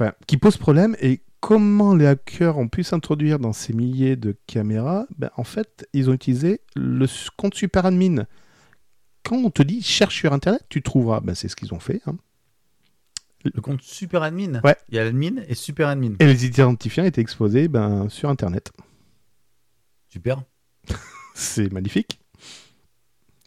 enfin, 0.00 0.12
qui 0.26 0.36
posent 0.36 0.56
problème. 0.56 0.96
Et 1.00 1.22
comment 1.40 1.94
les 1.94 2.06
hackers 2.06 2.58
ont 2.58 2.68
pu 2.68 2.82
s'introduire 2.82 3.38
dans 3.38 3.52
ces 3.52 3.72
milliers 3.72 4.16
de 4.16 4.36
caméras 4.46 5.06
ben, 5.18 5.30
En 5.36 5.44
fait, 5.44 5.88
ils 5.92 6.10
ont 6.10 6.12
utilisé 6.12 6.60
le 6.74 7.06
compte 7.36 7.54
SuperAdmin. 7.54 8.26
Quand 9.24 9.36
on 9.36 9.50
te 9.50 9.62
dit 9.62 9.82
cherche 9.82 10.16
sur 10.16 10.32
Internet, 10.32 10.64
tu 10.68 10.82
trouveras. 10.82 11.20
Ben, 11.20 11.34
c'est 11.34 11.48
ce 11.48 11.56
qu'ils 11.56 11.74
ont 11.74 11.80
fait. 11.80 12.00
hein. 12.06 12.16
Le 13.42 13.60
compte 13.62 13.80
super 13.80 14.22
admin. 14.22 14.60
Ouais. 14.62 14.76
Il 14.90 14.96
y 14.96 14.98
a 14.98 15.04
l'admin 15.04 15.42
et 15.48 15.54
super 15.54 15.88
admin. 15.88 16.14
Et 16.18 16.26
les 16.26 16.44
identifiants 16.44 17.04
étaient 17.04 17.22
exposés 17.22 17.68
ben, 17.68 18.08
sur 18.10 18.28
Internet. 18.28 18.70
Super. 20.08 20.42
C'est 21.34 21.72
magnifique. 21.72 22.20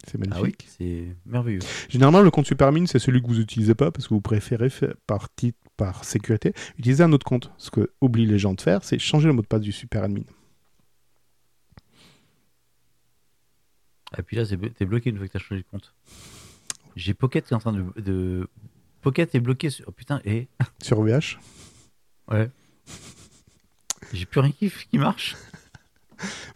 C'est 0.07 0.17
magnifique. 0.17 0.65
Ah 0.67 0.73
oui, 0.73 0.75
c'est 0.77 1.15
merveilleux. 1.25 1.59
Généralement, 1.87 2.21
le 2.21 2.29
compte 2.29 2.45
SuperAdmin, 2.45 2.85
c'est 2.87 2.99
celui 2.99 3.21
que 3.21 3.27
vous 3.27 3.35
n'utilisez 3.35 3.73
pas 3.73 3.89
parce 3.89 4.07
que 4.07 4.13
vous 4.13 4.19
préférez, 4.19 4.69
faire 4.69 4.95
par 5.07 5.33
titre, 5.33 5.57
par 5.77 6.05
sécurité, 6.05 6.53
utiliser 6.77 7.03
un 7.03 7.11
autre 7.11 7.25
compte. 7.25 7.51
Ce 7.57 7.71
que 7.71 7.91
oublient 8.01 8.25
les 8.25 8.39
gens 8.39 8.53
de 8.53 8.61
faire, 8.61 8.83
c'est 8.83 8.99
changer 8.99 9.27
le 9.27 9.33
mot 9.33 9.41
de 9.41 9.47
passe 9.47 9.61
du 9.61 9.71
SuperAdmin. 9.71 10.23
Et 14.17 14.21
puis 14.21 14.37
là, 14.37 14.45
t'es 14.45 14.85
bloqué 14.85 15.09
une 15.09 15.17
fois 15.17 15.27
que 15.27 15.33
t'as 15.33 15.39
changé 15.39 15.61
de 15.61 15.67
compte. 15.69 15.93
J'ai 16.95 17.13
Pocket 17.13 17.45
qui 17.45 17.53
est 17.53 17.55
en 17.55 17.59
train 17.59 17.73
de. 17.73 17.83
de... 17.99 18.47
Pocket 19.01 19.33
est 19.33 19.39
bloqué 19.39 19.69
sur. 19.69 19.85
Oh 19.87 19.91
putain, 19.91 20.21
et? 20.25 20.47
Sur 20.81 20.99
OVH. 20.99 21.39
Ouais. 22.29 22.49
J'ai 24.13 24.25
plus 24.25 24.39
rien 24.39 24.51
qui, 24.51 24.71
qui 24.91 24.97
marche. 24.97 25.35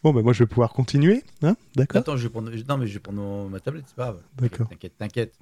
Bon, 0.04 0.14
ben 0.14 0.22
moi, 0.22 0.32
je 0.32 0.40
vais 0.40 0.48
pouvoir 0.48 0.72
continuer. 0.72 1.24
Hein 1.42 1.58
D'accord? 1.76 2.00
Attends, 2.00 2.18
je 2.18 2.24
vais 2.24 2.30
prendre. 2.30 2.52
Non, 2.52 2.78
mais 2.78 2.88
je 2.88 2.94
vais 2.94 3.00
prendre 3.00 3.50
ma 3.50 3.60
tablette, 3.60 3.86
c'est 3.88 3.96
pas 3.96 4.12
grave. 4.12 4.22
D'accord. 4.38 4.70
T'inquiète, 4.70 4.98
t'inquiète. 4.98 5.34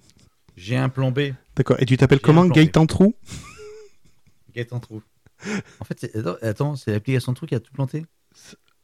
J'ai 0.55 0.77
un 0.77 0.89
plan 0.89 1.11
B. 1.11 1.33
D'accord. 1.55 1.77
Et 1.79 1.85
tu 1.85 1.97
t'appelles 1.97 2.21
comment. 2.21 2.45
Gaëtan 2.45 2.87
Trou? 2.87 3.13
Gaëtan 4.55 4.79
Trou. 4.79 5.01
En 5.79 5.85
fait, 5.85 5.99
c'est- 5.99 6.15
attends, 6.43 6.75
c'est 6.75 6.91
l'application 6.91 7.33
Trou 7.33 7.45
qui 7.45 7.55
a 7.55 7.59
tout 7.59 7.71
planté. 7.73 8.05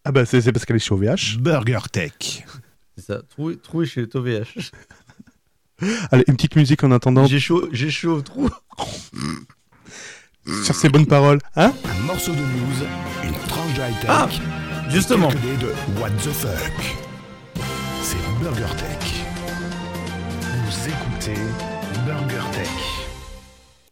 Ah 0.03 0.11
bah 0.11 0.26
c'est 0.26 0.41
c'est 0.41 0.51
parce 0.51 0.65
qu'elle 0.65 0.76
est 0.78 0.80
sur 0.80 0.95
OVH. 0.95 1.38
Burger 1.39 1.80
Tech. 1.91 2.11
C'est 2.97 3.05
ça. 3.05 3.22
Trou, 3.30 3.53
Trou 3.55 3.84
est 3.84 3.86
chez 3.86 4.07
TOVH. 4.07 4.72
Allez, 6.11 6.24
une 6.28 6.36
petite 6.36 6.55
musique 6.57 6.84
en 6.84 6.91
attendant 6.91 7.26
J'ai 7.26 7.39
chaud, 7.39 7.67
j'ai 7.72 7.89
chaud 7.89 8.17
au 8.17 8.22
trou. 8.22 8.49
sur 10.63 10.76
ces 10.76 10.89
bonnes 10.89 11.07
paroles. 11.07 11.39
Hein? 11.55 11.74
Un 11.86 11.99
morceau 12.01 12.34
de 12.34 12.38
news, 12.38 12.86
une 13.24 13.34
tranche 13.47 13.74
de 13.74 13.80
high-tech. 13.82 14.09
Ah, 14.09 14.28
Justement. 14.89 15.30
De 15.30 15.99
What 16.01 16.09
the 16.11 16.32
fuck. 16.32 16.97
C'est 18.03 18.17
Burger 18.43 18.76
Tech. 18.78 19.24
Vous 20.65 20.88
écoutez 20.89 21.41
Burger 22.05 22.43
Tech. 22.51 22.67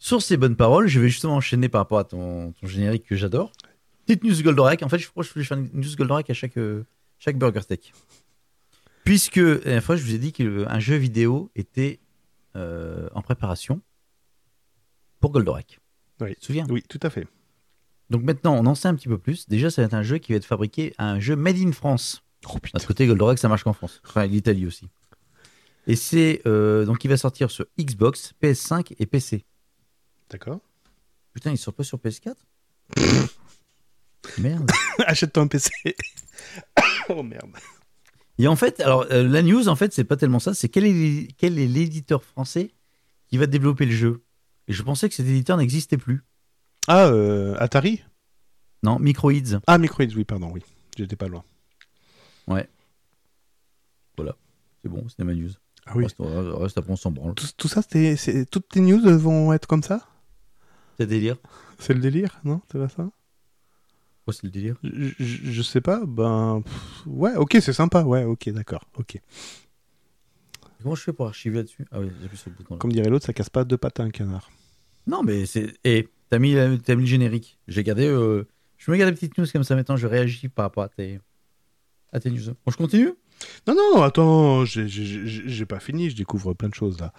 Sur 0.10 0.24
ces 0.24 0.38
bonnes 0.38 0.56
paroles, 0.56 0.88
je 0.88 1.00
vais 1.00 1.08
justement 1.08 1.36
enchaîner 1.36 1.70
par 1.70 1.82
rapport 1.82 2.00
à 2.00 2.04
ton, 2.04 2.52
ton 2.54 2.66
générique 2.66 3.06
que 3.06 3.16
j'adore. 3.16 3.52
Petite 4.08 4.24
news 4.24 4.42
Goldorak. 4.42 4.82
En 4.82 4.90
fait, 4.90 4.98
je 4.98 5.08
crois 5.08 5.22
que 5.22 5.30
je 5.30 5.34
voulais 5.36 5.46
faire 5.46 5.60
une 5.60 5.70
news 5.72 5.96
Goldorak 5.96 6.28
à 6.32 6.34
chaque, 6.34 6.58
euh, 6.58 6.84
chaque 7.20 7.38
Burger 7.38 7.62
Tech. 7.62 7.92
Puisque, 9.04 9.36
la 9.36 9.58
dernière 9.58 9.84
fois, 9.84 9.98
je 9.98 10.02
vous 10.02 10.16
ai 10.16 10.18
dit 10.18 10.32
qu'un 10.32 10.80
jeu 10.80 10.96
vidéo 10.96 11.52
était 11.56 12.00
euh, 12.56 13.08
en 13.14 13.22
préparation 13.22 13.82
pour 15.20 15.30
Goldorak. 15.30 15.80
Oui. 16.22 16.30
Tu 16.30 16.40
te 16.40 16.46
souviens? 16.46 16.66
Oui, 16.72 16.82
tout 16.90 17.00
à 17.04 17.12
fait. 17.12 17.28
Donc 18.10 18.24
maintenant, 18.24 18.56
on 18.56 18.66
en 18.66 18.74
sait 18.74 18.88
un 18.88 18.96
petit 18.96 19.10
peu 19.10 19.20
plus. 19.20 19.48
Déjà, 19.48 19.70
ça 19.70 19.84
va 19.84 19.86
être 19.86 19.94
un 19.94 20.02
jeu 20.02 20.18
qui 20.18 20.32
va 20.32 20.38
être 20.38 20.46
fabriqué, 20.46 20.96
un 20.98 21.20
jeu 21.20 21.36
made 21.36 21.60
in 21.60 21.72
France. 21.72 22.24
Oh. 22.52 22.58
D'un 22.74 22.84
côté, 22.84 23.06
Goldorak, 23.06 23.38
ça 23.38 23.48
marche 23.48 23.64
qu'en 23.64 23.74
France. 23.74 24.02
Enfin, 24.08 24.26
l'Italie 24.26 24.66
aussi. 24.66 24.90
Et 25.86 25.96
c'est 25.96 26.42
euh, 26.48 26.86
donc 26.86 27.06
il 27.06 27.10
va 27.10 27.18
sortir 27.18 27.52
sur 27.52 27.68
Xbox, 27.80 28.34
PS5 28.42 28.96
et 28.98 29.06
PC. 29.06 29.46
D'accord. 30.30 30.60
Putain, 31.34 31.52
il 31.52 31.58
sort 31.58 31.74
pas 31.74 31.84
sur 31.84 31.98
PS4 32.00 32.36
Merde. 34.40 34.70
Achète-toi 35.06 35.44
un 35.44 35.48
PC. 35.48 35.72
oh 37.10 37.24
merde. 37.24 37.52
Et 38.38 38.48
en 38.48 38.56
fait, 38.56 38.80
alors 38.80 39.06
euh, 39.12 39.28
la 39.28 39.42
news, 39.42 39.68
en 39.68 39.76
fait, 39.76 39.94
c'est 39.94 40.04
pas 40.04 40.18
tellement 40.18 40.40
ça. 40.40 40.54
C'est 40.54 40.70
quel 40.70 40.86
est 40.86 41.28
quel 41.38 41.58
est 41.60 41.68
l'éditeur 41.68 42.24
français 42.24 42.72
qui 43.28 43.38
va 43.38 43.48
développer 43.48 43.86
le 43.86 43.92
jeu? 43.92 44.24
Et 44.68 44.74
je 44.74 44.84
pensais 44.84 45.10
que 45.10 45.16
cet 45.16 45.26
éditeur 45.26 45.58
n'existait 45.58 45.98
plus. 45.98 46.24
Ah, 46.88 47.08
euh, 47.08 47.56
Atari? 47.60 48.04
Non, 48.84 49.00
Microids. 49.00 49.34
Ah, 49.68 49.78
Microids, 49.78 50.06
oui, 50.16 50.24
pardon, 50.24 50.52
oui. 50.54 50.62
J'étais 50.98 51.16
pas 51.16 51.28
loin. 51.28 51.44
Voilà. 54.18 54.36
C'est 54.82 54.90
bon, 54.90 55.08
c'était 55.10 55.24
ma 55.24 55.34
news. 55.34 55.52
Ah 55.86 55.94
oui. 55.96 56.04
Reste, 56.04 56.18
reste 56.20 56.78
après, 56.78 56.92
on 56.92 56.96
s'en 56.96 57.12
branle. 57.12 57.34
Tout, 57.36 57.48
tout 57.58 57.68
ça, 57.68 57.82
c'était, 57.82 58.16
c'est- 58.16 58.46
toutes 58.46 58.68
tes 58.70 58.82
news 58.82 59.00
vont 59.18 59.54
être 59.54 59.66
comme 59.68 59.84
ça? 59.84 60.08
C'est 61.00 61.08
délire. 61.08 61.38
C'est 61.80 61.94
le 61.94 62.02
délire, 62.02 62.40
non? 62.44 62.62
C'est 62.70 62.78
pas 62.78 62.90
ça? 62.90 63.10
Quoi, 64.26 64.34
c'est 64.34 64.44
le 64.44 64.50
délire 64.50 64.76
je, 64.84 65.10
je- 65.18 65.52
je 65.52 65.62
sais 65.62 65.80
pas, 65.80 66.02
ben... 66.06 66.62
pff, 66.62 67.04
ouais, 67.08 67.36
ok, 67.38 67.58
c'est 67.62 67.72
sympa, 67.74 68.04
ouais, 68.04 68.26
ok, 68.26 68.50
d'accord, 68.50 68.84
ok. 68.98 69.18
Comment 70.84 70.96
je 70.96 71.02
fais 71.04 71.14
pour 71.14 71.28
archiver 71.28 71.58
là-dessus? 71.58 71.86
Ah 71.92 72.00
oui, 72.02 72.10
j'appuie 72.22 72.38
sur 72.38 72.50
le 72.50 72.56
bouton. 72.58 72.76
là. 72.76 72.80
Comme 72.80 72.92
dirait 72.92 73.10
l'autre, 73.10 73.26
ça 73.26 73.34
casse 73.34 73.50
pas 73.50 73.64
deux 73.64 73.78
pattes 73.78 74.00
à 74.02 74.04
un 74.04 74.10
canard. 74.12 74.50
Non, 75.08 75.24
mais 75.24 75.46
c'est. 75.46 75.74
Et 75.86 76.10
t'as 76.30 76.40
mis, 76.40 76.54
la- 76.54 76.78
t'as 76.78 76.96
mis 76.96 77.02
le 77.04 77.08
générique. 77.08 77.58
J'ai 77.68 77.84
gardé. 77.84 78.06
euh, 78.08 78.46
Je 78.78 78.92
me 78.92 78.98
garde 78.98 79.12
des 79.12 79.16
petites 79.16 79.38
news 79.38 79.46
comme 79.52 79.64
ça 79.64 79.76
maintenant. 79.76 79.96
Je 79.98 80.06
réagis 80.08 80.48
par 80.50 80.64
rapport 80.66 80.84
à 80.84 80.90
tes, 80.90 81.20
à 82.14 82.20
tes 82.20 82.30
news. 82.30 82.44
Bon, 82.66 82.72
je 82.72 82.78
continue? 82.78 83.14
Non, 83.68 83.76
non, 83.76 84.02
attends, 84.04 84.66
j'ai- 84.66 85.66
pas 85.66 85.80
fini, 85.80 86.10
je 86.10 86.16
découvre 86.16 86.54
plein 86.54 86.70
de 86.70 86.74
choses 86.74 87.00
là. 87.00 87.14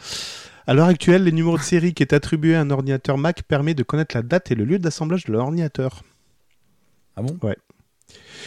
À 0.67 0.75
l'heure 0.75 0.89
actuelle, 0.89 1.25
les 1.25 1.33
numéros 1.33 1.57
de 1.57 1.63
série 1.63 1.95
qui 1.95 2.03
est 2.03 2.13
attribué 2.13 2.55
à 2.55 2.61
un 2.61 2.71
ordinateur 2.71 3.19
Mac 3.19 3.43
permet 3.43 3.75
de 3.75 3.83
connaître 3.83 4.15
la 4.17 4.23
date 4.23 4.51
et 4.51 4.55
le 4.55 4.65
lieu 4.65 4.79
d'assemblage 4.79 5.25
de 5.25 5.33
l'ordinateur. 5.33 6.03
Ah 7.17 7.23
bon? 7.23 7.39
Ouais. 7.43 7.57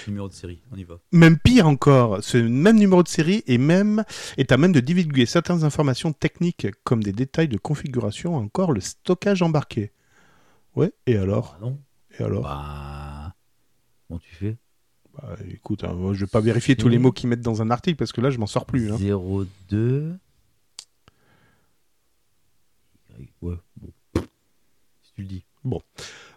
Numéro 0.08 0.28
de 0.28 0.34
série, 0.34 0.62
on 0.72 0.78
y 0.78 0.84
va. 0.84 0.96
Même 1.12 1.38
pire 1.38 1.68
encore, 1.68 2.24
ce 2.24 2.38
même 2.38 2.78
numéro 2.78 3.02
de 3.04 3.08
série 3.08 3.44
est, 3.48 3.58
même, 3.58 4.04
est 4.38 4.52
à 4.52 4.58
même 4.58 4.74
de 4.74 4.80
divulguer 4.80 5.26
certaines 5.26 5.64
informations 5.64 6.12
techniques 6.12 6.68
comme 6.84 7.02
des 7.02 7.14
détails 7.14 7.48
de 7.48 7.58
configuration, 7.58 8.36
encore 8.36 8.72
le 8.72 8.82
stockage 8.82 9.42
embarqué. 9.42 9.92
Ouais, 10.76 10.92
et 11.08 11.18
alors? 11.18 11.56
Ah 11.58 11.62
non? 11.62 11.80
Et 12.20 12.24
alors? 12.24 12.44
Bah. 12.44 13.36
Comment 14.08 14.20
tu 14.20 14.36
fais? 14.36 14.58
Bah, 15.16 15.36
Écoute, 15.52 15.84
hein, 15.84 15.94
moi, 15.94 16.14
je 16.14 16.22
vais 16.22 16.28
pas 16.28 16.40
vérifier 16.42 16.76
tous 16.76 16.90
les 16.90 16.98
mots 16.98 17.12
qu'ils 17.12 17.30
mettent 17.30 17.42
dans 17.42 17.62
un 17.62 17.70
article 17.70 17.98
parce 17.98 18.12
que 18.12 18.22
là, 18.22 18.30
je 18.30 18.38
m'en 18.40 18.48
sors 18.48 18.66
plus. 18.66 18.92
hein. 18.92 18.98
02. 19.70 20.16
Ouais, 23.42 23.56
bon. 23.78 23.92
Si 25.04 25.14
tu 25.16 25.22
le 25.22 25.28
dis. 25.28 25.44
Bah, 25.64 25.78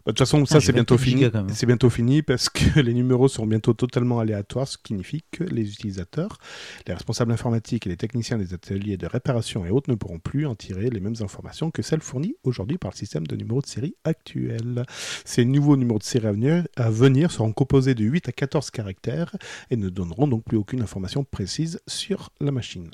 De 0.07 0.13
toute 0.13 0.19
façon, 0.21 0.47
ça 0.47 0.61
j'ai 0.61 0.67
c'est 0.67 0.73
bientôt 0.73 0.97
24 0.97 1.05
fini. 1.05 1.55
C'est 1.55 1.67
bientôt 1.67 1.91
fini 1.91 2.23
parce 2.23 2.49
que 2.49 2.79
les 2.81 2.95
numéros 2.95 3.27
seront 3.27 3.47
bientôt 3.49 3.73
totalement 3.75 4.21
aléatoires, 4.21 4.69
ce 4.69 4.79
qui 4.79 4.89
signifie 4.95 5.25
que 5.33 5.43
les 5.43 5.73
utilisateurs, 5.73 6.39
les 6.87 6.95
responsables 6.95 7.33
informatiques 7.33 7.87
et 7.87 7.91
les 7.91 7.97
techniciens 7.97 8.39
des 8.39 8.55
ateliers 8.55 8.97
de 8.97 9.07
réparation 9.09 9.67
et 9.67 9.71
autres 9.71 9.91
ne 9.91 9.97
pourront 9.97 10.21
plus 10.21 10.47
en 10.47 10.55
tirer 10.55 10.91
les 10.91 11.01
mêmes 11.01 11.17
informations 11.21 11.73
que 11.73 11.83
celles 11.83 12.03
fournies 12.03 12.37
aujourd'hui 12.45 12.79
par 12.79 12.93
le 12.93 12.97
système 12.97 13.27
de 13.27 13.35
numéros 13.35 13.61
de 13.63 13.67
série 13.67 13.97
actuel. 14.05 14.85
Ces 15.25 15.45
nouveaux 15.45 15.77
numéros 15.77 15.99
de 15.99 16.05
série 16.05 16.29
à 16.29 16.33
venir, 16.33 16.65
à 16.77 16.89
venir 16.91 17.33
seront 17.33 17.53
composés 17.53 17.97
de 17.97 18.05
8 18.05 18.29
à 18.29 18.33
14 18.33 18.71
caractères 18.71 19.35
et 19.71 19.77
ne 19.77 19.89
donneront 19.89 20.29
donc 20.29 20.45
plus 20.45 20.57
aucune 20.57 20.83
information 20.83 21.25
précise 21.25 21.81
sur 21.89 22.31
la 22.41 22.53
machine. 22.53 22.91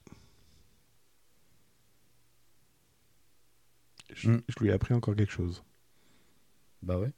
Je, 4.14 4.30
Mm. 4.30 4.42
je 4.48 4.54
lui 4.60 4.70
ai 4.70 4.72
appris 4.72 4.94
encore 4.94 5.14
quelque 5.16 5.32
chose. 5.32 5.62
Bah 6.82 6.98
ouais. 6.98 7.12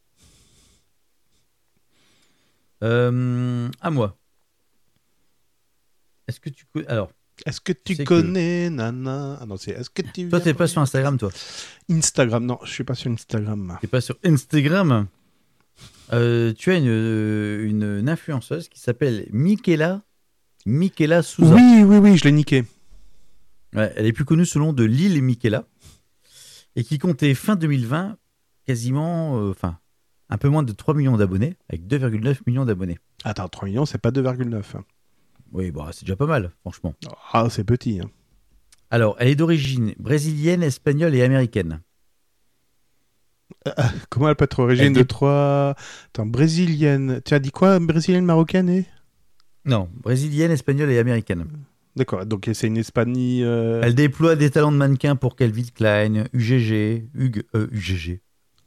Euh, 2.83 3.69
à 3.81 3.91
moi. 3.91 4.17
Est-ce 6.29 6.41
que 6.41 6.51
tu 6.51 6.67
connais. 6.73 6.87
Alors, 6.89 7.11
Est-ce 7.47 7.61
que 7.61 7.73
tu 7.73 8.05
connais 8.05 8.71
Nana? 8.71 9.39
Ah 9.41 9.47
non, 9.47 9.57
c'est 9.57 9.73
est-ce 9.73 9.91
que 9.91 10.03
tu 10.03 10.29
toi, 10.29 10.41
t'es 10.41 10.55
pas 10.55 10.67
sur 10.67 10.81
Instagram, 10.81 11.19
toi. 11.19 11.31
Instagram 11.91 12.45
Non, 12.45 12.59
je 12.65 12.71
suis 12.71 12.85
pas 12.85 12.95
sur 12.95 13.11
Instagram. 13.11 13.79
T'es 13.81 13.87
pas 13.87 14.01
sur 14.01 14.17
Instagram. 14.25 15.07
Euh, 16.13 16.53
tu 16.53 16.71
as 16.71 16.77
une, 16.77 16.87
une, 16.87 17.99
une 18.01 18.09
influenceuse 18.09 18.69
qui 18.69 18.81
s'appelle 18.81 19.27
Michaela. 19.33 20.03
Michaela 20.67 21.23
Souza. 21.23 21.55
Oui, 21.55 21.83
oui, 21.85 21.97
oui, 21.99 22.17
je 22.17 22.25
l'ai 22.25 22.33
niqué. 22.33 22.65
Ouais, 23.75 23.93
elle 23.97 24.07
est 24.07 24.13
plus 24.13 24.25
connue 24.25 24.47
sous 24.47 24.59
le 24.59 24.67
nom 24.67 24.73
de 24.73 24.85
Lille 24.85 25.17
et 25.17 25.21
Michaela. 25.21 25.67
Et 26.77 26.85
qui 26.85 26.99
comptait 26.99 27.35
fin 27.35 27.57
2020 27.57 28.17
quasiment. 28.67 29.39
euh, 29.41 29.51
Enfin, 29.51 29.79
un 30.31 30.39
peu 30.39 30.49
moins 30.49 30.63
de 30.63 30.73
3 30.73 30.95
millions 30.95 31.17
d'abonnés, 31.17 31.57
avec 31.69 31.87
2,9 31.87 32.39
millions 32.47 32.65
d'abonnés. 32.65 32.99
Attends, 33.25 33.49
3 33.49 33.69
millions, 33.69 33.87
c'est 33.87 33.99
pas 33.99 34.11
2,9. 34.11 34.77
hein. 34.77 34.85
Oui, 35.53 35.71
bah, 35.71 35.91
c'est 35.93 36.05
déjà 36.05 36.17
pas 36.17 36.27
mal, 36.27 36.51
franchement. 36.63 36.95
Ah, 37.33 37.47
c'est 37.51 37.65
petit. 37.65 38.01
hein. 38.03 38.11
Alors, 38.91 39.17
elle 39.19 39.29
est 39.29 39.35
d'origine 39.37 39.95
brésilienne, 39.99 40.63
espagnole 40.63 41.15
et 41.15 41.23
américaine. 41.23 41.81
Comment 44.11 44.29
elle 44.29 44.37
peut 44.37 44.45
être 44.45 44.59
origine 44.61 44.93
de 44.93 45.03
3... 45.03 45.75
Attends, 46.09 46.27
brésilienne. 46.27 47.21
Tu 47.25 47.35
as 47.35 47.39
dit 47.39 47.51
quoi 47.51 47.79
Brésilienne, 47.79 48.25
marocaine 48.25 48.69
et? 48.69 48.87
Non, 49.65 49.89
brésilienne, 50.03 50.51
espagnole 50.51 50.91
et 50.91 50.99
américaine. 50.99 51.47
D'accord, 51.97 52.27
donc 52.27 52.51
c'est 52.53 52.67
une 52.67 52.77
Espagne... 52.77 53.41
euh, 53.43 53.81
Elle 53.83 53.95
déploie 53.95 54.35
des 54.37 54.51
talents 54.51 54.73
de 54.73 54.77
mannequin 54.77 55.15
pour 55.17 55.37
Calvin 55.37 55.63
Klein, 55.75 56.25
UGG, 56.33 57.09
Hug, 57.17 57.45
euh, 57.55 57.69
UGG, 57.71 58.21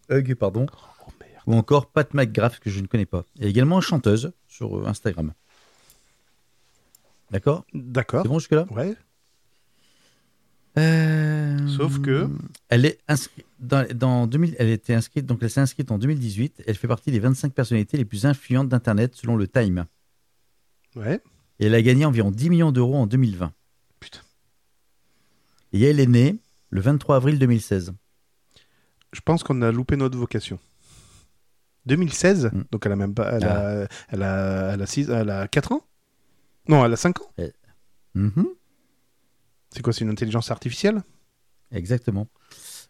Hug, 0.10 0.36
pardon, 0.36 0.66
Oh 0.72 1.12
ou 1.47 1.53
encore 1.55 1.88
Pat 1.91 2.14
McGrath, 2.14 2.60
que 2.60 2.70
je 2.70 2.80
ne 2.82 2.88
connais 2.88 3.05
pas. 3.05 3.24
Elle 3.39 3.47
est 3.47 3.49
également 3.49 3.80
chanteuse 3.82 4.32
sur 4.47 4.78
euh, 4.78 4.86
Instagram. 4.88 5.34
D'accord? 7.32 7.66
D'accord. 7.74 8.24
C'est 8.24 8.30
bon 8.30 8.39
jusque-là? 8.39 8.66
Ouais. 8.72 8.95
Euh, 10.78 11.68
Sauf 11.70 11.99
que- 12.01 12.30
Elle 12.70 12.86
est 12.86 12.99
inscrite 13.08 13.45
dans, 13.60 13.88
dans 13.95 14.28
2000, 14.28 14.55
elle 14.60 14.70
était 14.70 14.93
inscrite, 14.93 15.26
donc 15.26 15.39
elle 15.41 15.49
s'est 15.49 15.60
inscrite 15.62 15.91
en 15.91 15.97
2018. 15.97 16.64
Elle 16.68 16.76
fait 16.76 16.88
partie 16.88 17.12
des 17.12 17.20
25 17.20 17.53
personnalités 17.53 17.97
les 17.97 18.05
plus 18.05 18.26
influentes 18.26 18.70
d'Internet 18.70 19.16
selon 19.16 19.36
le 19.36 19.47
Time. 19.47 19.86
Ouais. 20.95 21.20
Et 21.60 21.66
elle 21.66 21.74
a 21.74 21.82
gagné 21.82 22.05
environ 22.05 22.30
10 22.30 22.49
millions 22.51 22.72
d'euros 22.72 22.95
en 22.95 23.08
2020. 23.08 23.51
Putain. 23.99 24.20
Et 25.74 25.82
elle 25.82 25.99
est 25.99 26.05
née 26.08 26.36
le 26.70 26.82
23 26.82 27.16
avril 27.16 27.39
2016. 27.39 27.93
Je 29.14 29.22
pense 29.22 29.43
qu'on 29.43 29.62
a 29.62 29.72
loupé 29.72 29.95
notre 29.97 30.18
vocation. 30.18 30.60
2016 31.86 32.49
Mm. 32.53 32.62
Donc 32.72 32.86
elle 32.86 32.91
a 32.91 32.95
même 32.95 33.14
pas... 33.14 33.32
Elle, 33.32 33.43
Ah. 33.45 33.84
a, 33.84 33.88
elle, 34.10 34.24
a, 34.24 34.74
elle, 34.74 34.82
a 34.82 34.86
six- 34.86 35.10
elle 35.10 35.30
a 35.30 35.47
4 35.47 35.72
ans? 35.72 35.86
Non, 36.68 36.84
elle 36.86 36.93
a 36.93 36.97
5 36.97 37.22
ans. 37.22 37.32
Mhm. 38.14 38.47
C'est 39.70 39.82
quoi, 39.82 39.93
c'est 39.93 40.03
une 40.03 40.10
intelligence 40.10 40.51
artificielle? 40.51 41.01
Exactement. 41.72 42.28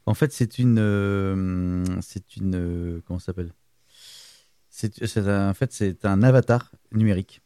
En 0.05 0.13
fait, 0.13 0.31
c'est 0.31 0.57
une, 0.57 0.79
euh, 0.79 1.83
c'est 2.01 2.37
une, 2.37 2.55
euh, 2.55 3.01
comment 3.05 3.19
ça 3.19 3.27
s'appelle? 3.27 3.51
C'est, 4.69 5.01
en 5.27 5.53
fait, 5.53 5.73
c'est 5.73 6.05
un 6.05 6.21
avatar 6.23 6.71
numérique, 6.91 7.41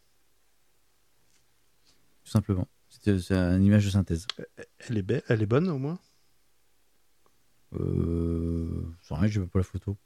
tout 2.24 2.32
simplement. 2.32 2.68
C'est, 2.90 3.20
c'est 3.20 3.34
une 3.36 3.64
image 3.64 3.86
de 3.86 3.90
synthèse. 3.90 4.28
elle 4.80 4.98
est, 4.98 5.02
belle, 5.02 5.24
elle 5.30 5.42
est 5.42 5.46
bonne 5.46 5.70
au 5.70 5.78
moins? 5.78 5.98
Euh, 7.80 8.68
sans 9.02 9.16
rien, 9.16 9.28
je 9.30 9.40
veux 9.40 9.48
pas 9.48 9.60
la 9.60 9.64
photo. 9.64 9.98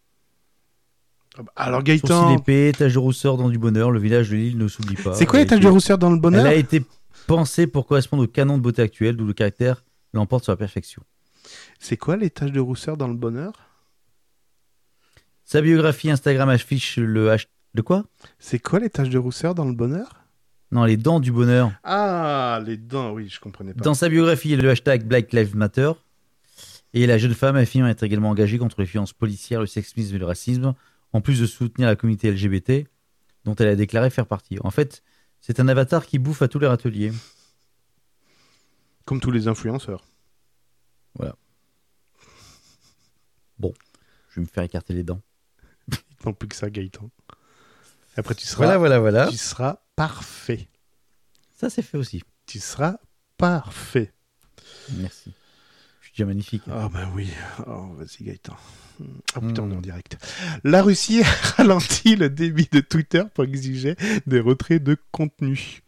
Ah 1.38 1.44
bah, 1.44 1.52
Alors 1.56 1.80
Sourcil 1.82 2.02
Gaëtan, 2.02 2.38
épais, 2.38 2.72
tache 2.78 2.94
de 2.94 2.98
rousseur 3.00 3.38
dans 3.38 3.50
du 3.50 3.58
bonheur, 3.58 3.92
le 3.92 4.00
village 4.00 4.30
de 4.30 4.36
l'île 4.36 4.58
ne 4.58 4.68
s'oublie 4.68 4.96
pas. 4.96 5.14
c'est 5.16 5.26
quoi 5.26 5.40
les 5.40 5.46
a 5.46 5.50
taches 5.50 5.58
été- 5.58 5.66
de 5.68 5.72
rousseur 5.72 5.98
dans 5.98 6.12
le 6.12 6.18
bonheur 6.20 6.46
Elle 6.46 6.52
a 6.54 6.56
été 6.56 6.84
pensée 7.28 7.68
pour 7.68 7.88
correspondre 7.88 8.24
au 8.24 8.28
canon 8.28 8.58
de 8.58 8.64
beauté 8.64 8.82
actuel, 8.82 9.18
d'où 9.18 9.26
le 9.26 9.34
caractère 9.34 9.84
l'emporte 10.14 10.44
sur 10.44 10.54
la 10.54 10.58
perfection. 10.58 11.04
C'est 11.80 11.98
quoi 11.98 12.16
les 12.18 12.30
tâches 12.30 12.52
de 12.52 12.60
rousseur 12.60 12.96
dans 12.98 13.08
le 13.08 13.16
bonheur? 13.16 13.52
Sa 15.44 15.62
biographie 15.62 16.10
Instagram 16.10 16.50
affiche 16.50 16.98
le 16.98 17.32
hash... 17.32 17.48
De 17.74 17.82
quoi? 17.82 18.06
C'est 18.40 18.60
quoi 18.60 18.80
les 18.80 18.90
tâches 18.90 19.10
de 19.10 19.18
rousseur 19.18 19.54
dans 19.54 19.66
le 19.66 19.74
bonheur? 19.74 20.22
Non, 20.72 20.86
les 20.86 20.98
dents 20.98 21.20
du 21.20 21.32
bonheur. 21.32 21.72
Ah, 21.84 22.62
les 22.66 22.78
dents, 22.78 23.12
oui, 23.12 23.28
je 23.30 23.40
comprenais 23.40 23.74
pas. 23.74 23.84
Dans 23.84 23.94
sa 23.94 24.08
biographie, 24.10 24.50
il 24.50 24.56
y 24.56 24.60
a 24.60 24.62
le 24.62 24.70
hashtag 24.70 25.04
Black 25.06 25.34
Lives 25.34 25.56
Matter. 25.56 25.92
Et 26.96 27.06
la 27.06 27.20
jeune 27.20 27.36
femme 27.36 27.56
affirme 27.56 27.86
être 27.88 28.02
également 28.02 28.30
engagée 28.32 28.58
contre 28.58 28.80
les 28.80 28.88
violences 28.88 29.14
policières, 29.14 29.60
le 29.60 29.68
sexisme 29.68 30.16
et 30.16 30.18
le 30.18 30.26
racisme, 30.26 30.74
en 31.14 31.22
plus 31.22 31.40
de 31.40 31.46
soutenir 31.46 31.88
la 31.88 31.96
communauté 31.96 32.32
LGBT, 32.32 32.88
dont 33.44 33.54
elle 33.56 33.68
a 33.68 33.76
déclaré 33.76 34.10
faire 34.10 34.26
partie. 34.26 34.58
En 34.62 34.72
fait, 34.72 35.04
c'est 35.42 35.60
un 35.60 35.68
avatar 35.68 36.08
qui 36.08 36.18
bouffe 36.18 36.42
à 36.42 36.48
tous 36.48 36.58
les 36.58 36.68
râteliers. 36.68 37.12
Comme 39.06 39.20
tous 39.20 39.30
les 39.30 39.48
influenceurs. 39.48 40.04
Je 44.36 44.42
vais 44.42 44.48
me 44.48 44.50
faire 44.52 44.64
écarter 44.64 44.94
les 44.94 45.04
dents. 45.04 45.22
Non 46.26 46.34
plus 46.34 46.50
que 46.50 46.56
ça, 46.58 46.70
Gaëtan. 46.70 47.10
Après, 48.18 48.36
tu 48.36 48.46
seras, 48.46 48.66
Voilà, 48.66 48.78
voilà, 48.78 49.00
voilà. 49.00 49.28
tu 49.30 49.38
seras 49.38 49.78
parfait. 49.96 50.68
Ça, 51.56 51.70
c'est 51.70 51.82
fait 51.82 51.98
aussi. 51.98 52.22
Tu 52.46 52.60
seras 52.60 52.98
parfait. 53.38 54.12
Merci. 54.98 55.32
Déjà 56.16 56.26
magnifique. 56.26 56.64
Ah 56.72 56.90
bah 56.92 57.10
oui. 57.14 57.30
Oh, 57.68 57.88
vas-y 57.98 58.24
Gaëtan. 58.24 58.56
Ah 59.34 59.42
putain, 59.42 59.64
Hmm. 59.64 59.66
on 59.68 59.72
est 59.72 59.76
en 59.76 59.82
direct. 59.82 60.18
La 60.64 60.82
Russie 60.82 61.22
ralentit 61.58 62.16
le 62.16 62.30
débit 62.30 62.70
de 62.72 62.80
Twitter 62.80 63.24
pour 63.34 63.44
exiger 63.44 63.96
des 64.26 64.40
retraits 64.40 64.82
de 64.82 64.98
contenu. 65.12 65.82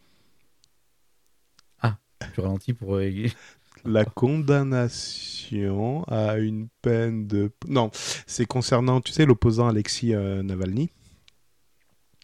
Je 2.34 2.40
ralentis 2.40 2.72
pour. 2.74 2.96
euh, 2.96 3.26
La 3.84 4.04
condamnation 4.04 6.02
à 6.08 6.36
une 6.38 6.68
peine 6.82 7.28
de... 7.28 7.52
Non, 7.68 7.90
c'est 8.26 8.44
concernant, 8.44 9.00
tu 9.00 9.12
sais, 9.12 9.24
l'opposant 9.24 9.68
Alexis 9.68 10.14
euh, 10.14 10.42
Navalny. 10.42 10.90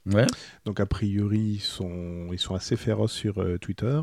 Ouais. 0.04 0.26
Donc 0.66 0.80
a 0.80 0.86
priori, 0.86 1.38
ils 1.38 1.60
sont, 1.60 2.28
ils 2.32 2.40
sont 2.40 2.56
assez 2.56 2.76
féroces 2.76 3.12
sur 3.12 3.40
euh, 3.40 3.56
Twitter. 3.58 3.98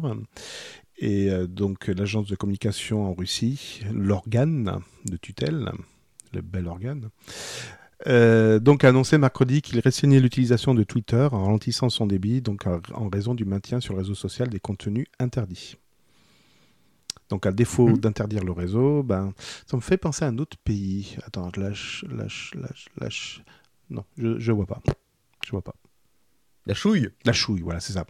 Et 1.02 1.32
euh, 1.32 1.47
donc 1.47 1.88
l'agence 1.88 2.28
de 2.28 2.36
communication 2.36 3.06
en 3.10 3.14
Russie, 3.14 3.82
l'organe 3.91 4.80
de 5.06 5.18
tutelle, 5.18 5.72
le 6.32 6.41
bel 6.41 6.68
organe, 6.68 7.10
euh, 8.08 8.60
donc 8.60 8.84
a 8.84 8.89
annoncé 8.89 9.18
mercredi 9.18 9.62
qu'il 9.64 9.80
restreignait 9.80 10.20
l'utilisation 10.20 10.74
de 10.76 10.84
Twitter 10.84 11.28
en 11.32 11.43
ralentissant 11.45 11.89
son 11.89 12.06
débit, 12.06 12.41
donc 12.41 12.66
en 12.68 13.10
raison 13.10 13.34
du 13.34 13.45
maintien 13.45 13.80
sur 13.80 13.93
le 13.93 13.99
réseau 13.99 14.16
social 14.16 14.47
des 14.49 14.60
contenus 14.60 15.08
interdits. 15.20 15.76
Donc 17.30 17.45
à 17.47 17.52
défaut 17.52 17.89
Mhm. 17.89 17.97
d'interdire 17.97 18.43
le 18.43 18.52
réseau, 18.52 19.04
ben, 19.04 19.34
ça 19.66 19.78
me 19.78 19.82
fait 19.82 19.97
penser 19.97 20.24
à 20.26 20.28
un 20.28 20.38
autre 20.38 20.58
pays. 20.64 21.18
Attends, 21.26 21.49
je 21.56 21.62
lâche, 21.62 22.06
lâche, 22.10 22.52
lâche, 22.56 22.88
lâche. 22.99 23.43
Non, 23.89 24.04
je, 24.18 24.38
je 24.38 24.52
vois 24.52 24.66
pas. 24.68 24.82
Je 25.45 25.52
vois 25.52 25.62
pas. 25.64 25.76
La 26.66 26.74
chouille. 26.74 27.09
La 27.26 27.34
chouille, 27.34 27.62
voilà, 27.62 27.80
c'est 27.80 27.93
ça. 27.93 28.05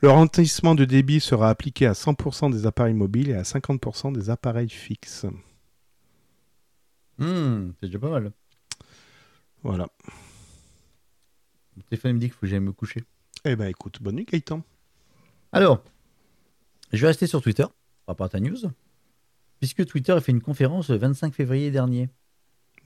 Le 0.00 0.08
ralentissement 0.10 0.74
de 0.74 0.84
débit 0.84 1.20
sera 1.20 1.50
appliqué 1.50 1.86
à 1.86 1.92
100% 1.92 2.50
des 2.50 2.66
appareils 2.66 2.94
mobiles 2.94 3.30
et 3.30 3.34
à 3.34 3.42
50% 3.42 4.12
des 4.12 4.30
appareils 4.30 4.70
fixes. 4.70 5.26
Hmm, 7.18 7.72
c'est 7.78 7.86
déjà 7.86 7.98
pas 7.98 8.10
mal. 8.10 8.32
Voilà. 9.62 9.88
Mon 11.76 11.82
téléphone 11.82 12.14
me 12.14 12.18
dit 12.18 12.26
qu'il 12.26 12.34
faut 12.34 12.40
que 12.40 12.46
j'aille 12.46 12.60
me 12.60 12.72
coucher. 12.72 13.04
Eh 13.44 13.56
ben 13.56 13.66
écoute, 13.66 14.02
bonne 14.02 14.16
nuit 14.16 14.24
Gaëtan. 14.24 14.62
Alors, 15.52 15.84
je 16.92 17.00
vais 17.00 17.08
rester 17.08 17.26
sur 17.26 17.42
Twitter, 17.42 17.64
par 18.06 18.14
rapport 18.14 18.26
à 18.26 18.30
ta 18.30 18.40
news, 18.40 18.56
puisque 19.58 19.84
Twitter 19.84 20.12
a 20.12 20.20
fait 20.20 20.32
une 20.32 20.40
conférence 20.40 20.88
le 20.88 20.96
25 20.96 21.34
février 21.34 21.70
dernier, 21.70 22.08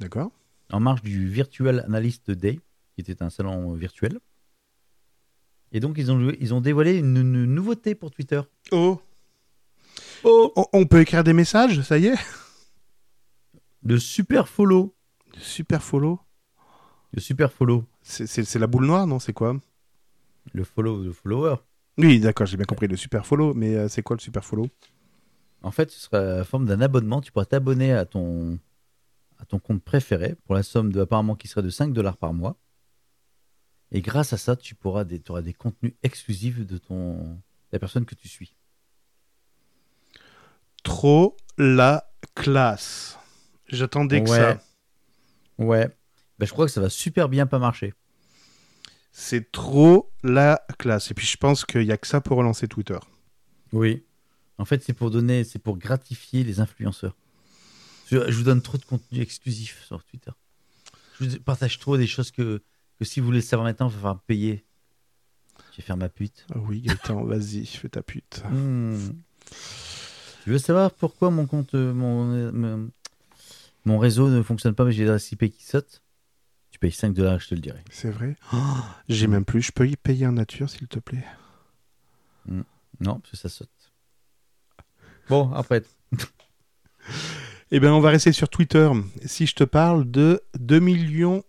D'accord 0.01 0.33
en 0.71 0.81
marge 0.81 1.03
du 1.03 1.29
Virtual 1.29 1.81
Analyst 1.81 2.31
Day, 2.31 2.59
qui 2.95 3.01
était 3.01 3.23
un 3.23 3.31
salon 3.31 3.73
virtuel. 3.75 4.19
Et 5.75 5.81
donc, 5.81 5.97
ils 5.99 6.11
ont, 6.11 6.33
ils 6.41 6.55
ont 6.55 6.61
dévoilé 6.63 6.97
une, 6.99 7.17
une 7.17 7.45
nouveauté 7.45 7.95
pour 7.95 8.11
Twitter. 8.11 8.41
Oh 8.73 8.99
Oh 10.23 10.53
on, 10.57 10.65
on 10.73 10.87
peut 10.87 11.01
écrire 11.01 11.23
des 11.25 11.35
messages, 11.35 11.83
ça 11.83 11.99
y 11.99 12.07
est 12.07 12.15
Le 13.83 13.99
Super 13.99 14.49
Follow. 14.49 14.95
Super 15.37 15.83
follow. 15.83 16.21
Le 17.13 17.21
Super 17.21 17.53
Follow. 17.53 17.85
C'est- 18.03 18.55
la 18.59 18.67
boule 18.67 18.87
noire, 18.87 19.07
non 19.07 19.19
C'est 19.19 19.33
quoi? 19.33 19.57
Le 20.53 20.65
follow, 20.65 21.03
le 21.03 21.13
follower. 21.13 21.57
Oui, 21.99 22.21
d'accord, 22.21 22.47
j'ai 22.47 22.57
bien 22.57 22.65
compris 22.67 22.87
le 22.87 22.97
super 22.97 23.27
follow, 23.27 23.53
mais 23.55 23.75
euh, 23.77 23.89
c'est 23.89 24.03
quoi 24.03 24.17
le 24.17 24.21
super 24.21 24.45
follow? 24.45 24.69
En 25.63 25.71
fait, 25.71 25.91
ce 25.91 26.01
sera 26.01 26.21
la 26.23 26.45
forme 26.45 26.67
d'un 26.67 26.81
abonnement. 26.81 27.21
Tu 27.21 27.33
pourras 27.33 27.45
t'abonner 27.47 27.93
à 27.93 28.05
ton, 28.05 28.59
à 29.39 29.45
ton 29.45 29.59
compte 29.59 29.83
préféré 29.83 30.37
pour 30.45 30.55
la 30.55 30.63
somme 30.63 30.93
de, 30.93 31.01
apparemment 31.01 31.35
qui 31.35 31.49
serait 31.49 31.63
de 31.63 31.71
5 31.71 31.93
dollars 31.93 32.17
par 32.17 32.33
mois. 32.33 32.57
Et 33.95 34.03
grâce 34.03 34.33
à 34.33 34.37
ça, 34.37 34.57
tu 34.57 34.75
pourras 34.75 35.05
des, 35.05 35.23
auras 35.29 35.41
des 35.41 35.55
contenus 35.55 35.95
exclusifs 36.03 36.59
de 36.67 36.79
ton, 36.79 37.41
la 37.71 37.79
personne 37.79 38.05
que 38.05 38.17
tu 38.17 38.27
suis. 38.29 38.57
Trop 40.83 41.37
la 41.57 42.05
classe. 42.35 43.17
J'attendais 43.69 44.23
que 44.23 44.29
Ouais. 44.31 44.37
ça. 44.37 44.63
Ouais. 45.59 45.89
Ben, 46.39 46.47
je 46.47 46.53
crois 46.53 46.67
que 46.67 46.73
ça 46.73 46.81
va 46.81 46.91
super 46.91 47.29
bien 47.29 47.47
pas 47.47 47.61
marcher. 47.61 47.95
C'est 49.13 49.53
trop 49.53 50.11
la 50.25 50.61
classe. 50.81 51.13
Et 51.13 51.15
puis 51.15 51.25
je 51.27 51.37
pense 51.37 51.65
qu'il 51.65 51.83
n'y 51.87 51.93
a 51.93 51.97
que 51.97 52.09
ça 52.09 52.21
pour 52.21 52.37
relancer 52.37 52.67
Twitter. 52.67 52.99
Oui. 53.73 54.05
En 54.59 54.65
fait, 54.65 54.83
c'est 54.83 54.93
pour 54.93 55.13
donner, 55.13 55.45
c'est 55.45 55.61
pour 55.61 55.79
gratifier 55.79 56.43
les 56.43 56.59
influenceurs. 56.59 57.17
Je, 58.11 58.29
je 58.29 58.37
vous 58.37 58.43
donne 58.43 58.61
trop 58.61 58.77
de 58.77 58.85
contenu 58.85 59.21
exclusif 59.21 59.85
sur 59.87 60.03
Twitter. 60.05 60.33
Je 61.21 61.27
vous 61.27 61.39
partage 61.41 61.79
trop 61.79 61.97
des 61.97 62.09
choses 62.09 62.33
que, 62.33 62.61
que 62.99 63.05
si 63.05 63.21
vous 63.21 63.27
voulez 63.27 63.39
le 63.39 63.45
savoir 63.45 63.67
maintenant, 63.67 63.89
il 63.89 63.93
va 63.93 63.99
falloir 63.99 64.21
payer. 64.23 64.65
Je 65.73 65.79
vais 65.79 65.83
faire 65.83 65.97
ma 65.97 66.09
pute. 66.09 66.47
Ah 66.55 66.59
oui, 66.59 66.83
Gaëtan, 66.83 67.25
vas-y, 67.25 67.67
fais 67.67 67.89
ta 67.89 68.03
pute. 68.03 68.43
Hmm. 68.51 68.97
Tu 70.45 70.51
veux 70.51 70.59
savoir 70.59 70.91
pourquoi 70.93 71.31
mon 71.31 71.47
compte, 71.47 71.75
euh, 71.75 71.93
mon, 71.93 72.33
euh, 72.33 72.53
mon, 72.53 72.91
mon 73.85 73.99
réseau 73.99 74.29
ne 74.29 74.43
fonctionne 74.43 74.75
pas, 74.75 74.85
mais 74.85 74.93
j'ai 74.93 75.05
l'adresse 75.05 75.33
IP 75.33 75.51
qui 75.51 75.65
saute? 75.65 76.03
Tu 76.71 76.79
payes 76.79 76.93
5 76.93 77.15
dollars, 77.15 77.39
je 77.41 77.49
te 77.49 77.55
le 77.55 77.61
dirai. 77.61 77.83
C'est 77.91 78.11
vrai? 78.11 78.37
Oh, 78.53 78.57
J'ai 79.09 79.27
même 79.27 79.45
plus. 79.45 79.63
Je 79.63 79.73
peux 79.73 79.89
y 79.89 79.97
payer 79.97 80.27
en 80.27 80.33
nature, 80.33 80.69
s'il 80.69 80.89
te 80.89 80.99
plaît? 80.99 81.25
Non, 82.47 83.21
parce 83.21 83.31
que 83.31 83.37
ça 83.37 83.49
saute. 83.49 83.71
Bon, 85.29 85.53
après. 85.53 85.83
Eh 87.71 87.81
bien, 87.81 87.93
on 87.93 87.99
va 87.99 88.11
rester 88.11 88.31
sur 88.31 88.49
Twitter. 88.49 88.89
Si 89.25 89.47
je 89.47 89.55
te 89.55 89.65
parle 89.65 90.09
de 90.09 90.41
2 90.61 90.79
millions, 90.79 91.43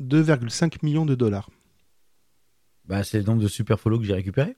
2,5 0.00 0.78
millions 0.82 1.06
de 1.06 1.14
dollars. 1.14 1.50
Bah, 2.86 3.02
c'est 3.04 3.18
le 3.18 3.24
nombre 3.24 3.42
de 3.42 3.48
super 3.48 3.80
follow 3.80 3.98
que 3.98 4.04
j'ai 4.04 4.14
récupéré. 4.14 4.56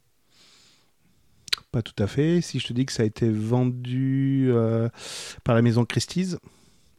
Pas 1.71 1.83
tout 1.83 2.01
à 2.03 2.07
fait. 2.07 2.41
Si 2.41 2.59
je 2.59 2.67
te 2.67 2.73
dis 2.73 2.87
que 2.87 2.93
ça 2.93 3.03
a 3.03 3.07
été 3.07 3.31
vendu 3.31 4.49
euh, 4.51 4.89
par 5.45 5.55
la 5.55 5.63
maison 5.63 5.85
Christie's, 5.85 6.39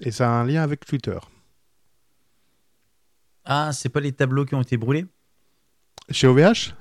et 0.02 0.12
ça 0.12 0.30
a 0.30 0.34
un 0.34 0.46
lien 0.46 0.62
avec 0.62 0.86
Twitter. 0.86 1.18
Ah, 3.46 3.72
c'est 3.74 3.90
pas 3.90 4.00
les 4.00 4.12
tableaux 4.12 4.46
qui 4.46 4.56
ont 4.56 4.62
été 4.62 4.78
brûlés? 4.78 5.06
Chez 6.12 6.28
OVH 6.28 6.74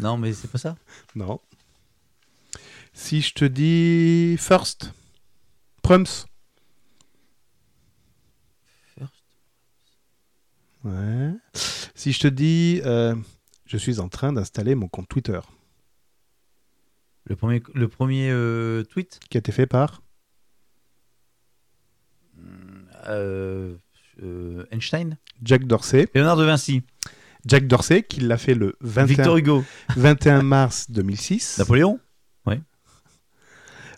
Non, 0.00 0.16
mais 0.16 0.32
c'est 0.32 0.50
pas 0.50 0.58
ça. 0.58 0.76
Non. 1.14 1.40
Si 2.92 3.20
je 3.20 3.34
te 3.34 3.44
dis 3.44 4.36
First, 4.38 4.92
Prums. 5.82 6.26
First. 8.96 9.12
Ouais. 10.84 11.32
Si 11.94 12.12
je 12.12 12.20
te 12.20 12.28
dis 12.28 12.82
euh, 12.84 13.14
je 13.66 13.76
suis 13.76 14.00
en 14.00 14.08
train 14.08 14.32
d'installer 14.32 14.74
mon 14.74 14.88
compte 14.88 15.08
Twitter, 15.08 15.40
Le 17.24 17.36
premier, 17.36 17.62
le 17.74 17.88
premier 17.88 18.30
euh, 18.30 18.84
tweet? 18.84 19.18
Qui 19.30 19.38
a 19.38 19.40
été 19.40 19.50
fait 19.50 19.66
par? 19.66 20.02
Euh, 23.06 23.76
euh, 24.22 24.66
Einstein? 24.70 25.18
Jack 25.42 25.64
Dorsey. 25.64 26.08
Léonard 26.14 26.36
de 26.36 26.44
Vinci. 26.44 26.82
Jack 27.46 27.66
Dorsey, 27.66 28.02
qui 28.02 28.20
l'a 28.20 28.38
fait 28.38 28.54
le 28.54 28.74
21, 28.80 29.04
Victor 29.06 29.36
Hugo. 29.36 29.64
21 29.96 30.42
mars 30.42 30.90
2006. 30.90 31.58
Napoléon 31.58 32.00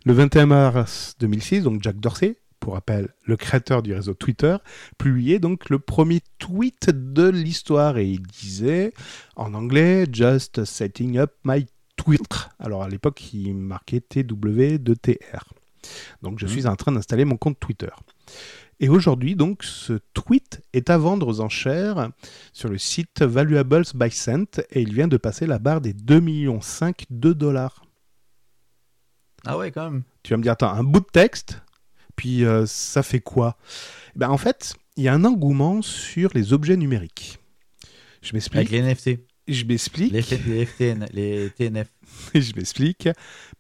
Le 0.05 0.12
21 0.12 0.47
mars 0.47 1.16
2006, 1.18 1.62
donc 1.62 1.82
Jack 1.82 1.99
Dorsey, 1.99 2.37
pour 2.67 2.75
rappel, 2.75 3.11
le 3.23 3.37
créateur 3.37 3.81
du 3.81 3.95
réseau 3.95 4.14
Twitter, 4.14 4.57
publiait 4.99 5.39
donc 5.39 5.71
le 5.71 5.79
premier 5.79 6.21
tweet 6.39 6.91
de 6.91 7.29
l'histoire 7.29 7.97
et 7.97 8.09
il 8.09 8.23
disait 8.23 8.93
en 9.37 9.55
anglais 9.55 10.05
Just 10.12 10.64
setting 10.64 11.17
up 11.17 11.33
my 11.45 11.67
Twitter. 11.95 12.25
Alors 12.59 12.83
à 12.83 12.89
l'époque, 12.89 13.33
il 13.33 13.55
marquait 13.55 14.01
TW 14.01 14.79
de 14.79 14.95
TR. 14.95 15.45
Donc 16.23 16.41
je 16.41 16.47
Mhm. 16.47 16.51
suis 16.51 16.67
en 16.67 16.75
train 16.75 16.91
d'installer 16.91 17.25
mon 17.25 17.37
compte 17.37 17.61
Twitter. 17.61 17.91
Et 18.81 18.89
aujourd'hui, 18.89 19.37
donc, 19.37 19.62
ce 19.62 20.01
tweet 20.12 20.61
est 20.73 20.91
à 20.91 20.99
vendre 20.99 21.29
aux 21.29 21.41
enchères 21.41 22.11
sur 22.53 22.69
le 22.69 22.79
site 22.79 23.23
Valuables 23.23 23.85
by 23.95 24.11
Cent 24.11 24.59
et 24.73 24.83
il 24.83 24.93
vient 24.93 25.07
de 25.07 25.19
passer 25.19 25.47
la 25.47 25.61
barre 25.61 25.81
des 25.81 25.93
2,5 25.93 26.21
millions 26.21 26.59
de 27.11 27.33
dollars. 27.33 27.85
Ah 29.47 29.57
ouais, 29.57 29.71
quand 29.71 29.89
même. 29.89 30.03
Tu 30.25 30.33
vas 30.33 30.39
me 30.39 30.43
dire, 30.43 30.53
attends, 30.53 30.73
un 30.73 30.83
bout 30.83 30.99
de 30.99 31.07
texte, 31.07 31.62
puis 32.17 32.45
euh, 32.45 32.67
ça 32.67 33.03
fait 33.03 33.21
quoi? 33.21 33.57
Eh 34.14 34.19
ben, 34.19 34.31
En 34.31 34.39
fait, 34.39 34.75
il 34.97 35.05
y 35.05 35.09
a 35.09 35.14
un 35.14 35.25
engouement 35.25 35.83
sur 35.83 36.31
les 36.35 36.53
objets 36.53 36.77
numériques. 36.77 37.39
Je 38.23 38.31
Avec 38.31 38.33
m'explique. 38.35 38.71
les 38.71 38.83
NFT. 38.83 39.11
Je 39.49 39.64
m'explique. 39.64 40.12
Les, 40.12 40.23
les 40.47 40.67
FTN, 40.67 41.07
les 41.12 41.51
TNF. 41.51 41.89
je 42.35 42.53
m'explique. 42.57 43.09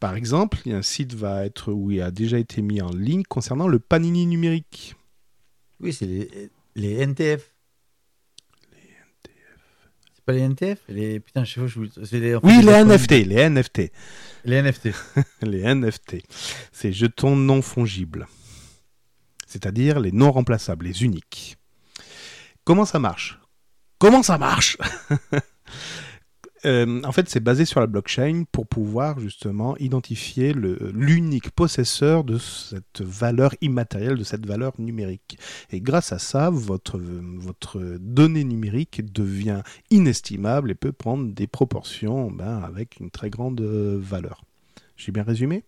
Par 0.00 0.16
exemple, 0.16 0.58
il 0.64 0.72
y 0.72 0.74
a 0.74 0.78
un 0.78 0.82
site 0.82 1.14
va 1.14 1.44
être 1.46 1.72
où 1.72 1.92
il 1.92 2.00
a 2.02 2.10
déjà 2.10 2.38
été 2.38 2.60
mis 2.62 2.80
en 2.82 2.90
ligne 2.90 3.22
concernant 3.22 3.68
le 3.68 3.78
panini 3.78 4.26
numérique. 4.26 4.96
Oui, 5.78 5.92
c'est 5.92 6.06
les, 6.06 6.50
les 6.74 7.06
NTF. 7.06 7.52
C'est 10.14 10.24
pas 10.24 10.32
les 10.32 10.40
NTF 10.40 10.78
les... 10.88 11.20
Putain, 11.20 11.44
je 11.44 11.54
sais 11.54 11.60
pas, 11.60 11.66
je 11.68 12.04
c'est 12.04 12.18
les... 12.18 12.34
Oui, 12.36 12.60
les 12.62 12.84
NFT, 12.84 13.10
les 13.26 13.48
NFT. 13.48 13.92
Les 14.44 14.62
NFT. 14.62 14.88
Les 15.42 15.74
NFT, 15.74 16.16
ces 16.72 16.92
jetons 16.92 17.36
non 17.36 17.62
fongibles, 17.62 18.26
c'est-à-dire 19.46 20.00
les 20.00 20.12
non 20.12 20.32
remplaçables, 20.32 20.86
les 20.86 21.04
uniques. 21.04 21.56
Comment 22.64 22.84
ça 22.84 22.98
marche? 22.98 23.38
Comment 23.98 24.22
ça 24.22 24.38
marche? 24.38 24.76
Euh, 26.64 27.02
En 27.04 27.12
fait, 27.12 27.28
c'est 27.28 27.38
basé 27.38 27.64
sur 27.64 27.80
la 27.80 27.86
blockchain 27.86 28.44
pour 28.50 28.66
pouvoir 28.66 29.20
justement 29.20 29.76
identifier 29.76 30.52
l'unique 30.54 31.50
possesseur 31.50 32.24
de 32.24 32.38
cette 32.38 33.02
valeur 33.02 33.54
immatérielle, 33.60 34.16
de 34.16 34.24
cette 34.24 34.46
valeur 34.46 34.72
numérique. 34.78 35.38
Et 35.70 35.80
grâce 35.80 36.12
à 36.12 36.18
ça, 36.18 36.50
votre, 36.50 36.98
votre 36.98 37.98
donnée 38.00 38.42
numérique 38.42 39.12
devient 39.12 39.62
inestimable 39.90 40.70
et 40.70 40.74
peut 40.74 40.92
prendre 40.92 41.32
des 41.32 41.46
proportions 41.46 42.30
ben, 42.30 42.58
avec 42.64 42.98
une 43.00 43.10
très 43.10 43.30
grande 43.30 43.60
euh, 43.60 43.96
valeur. 44.00 44.42
J'ai 44.96 45.12
bien 45.12 45.22
résumé? 45.22 45.62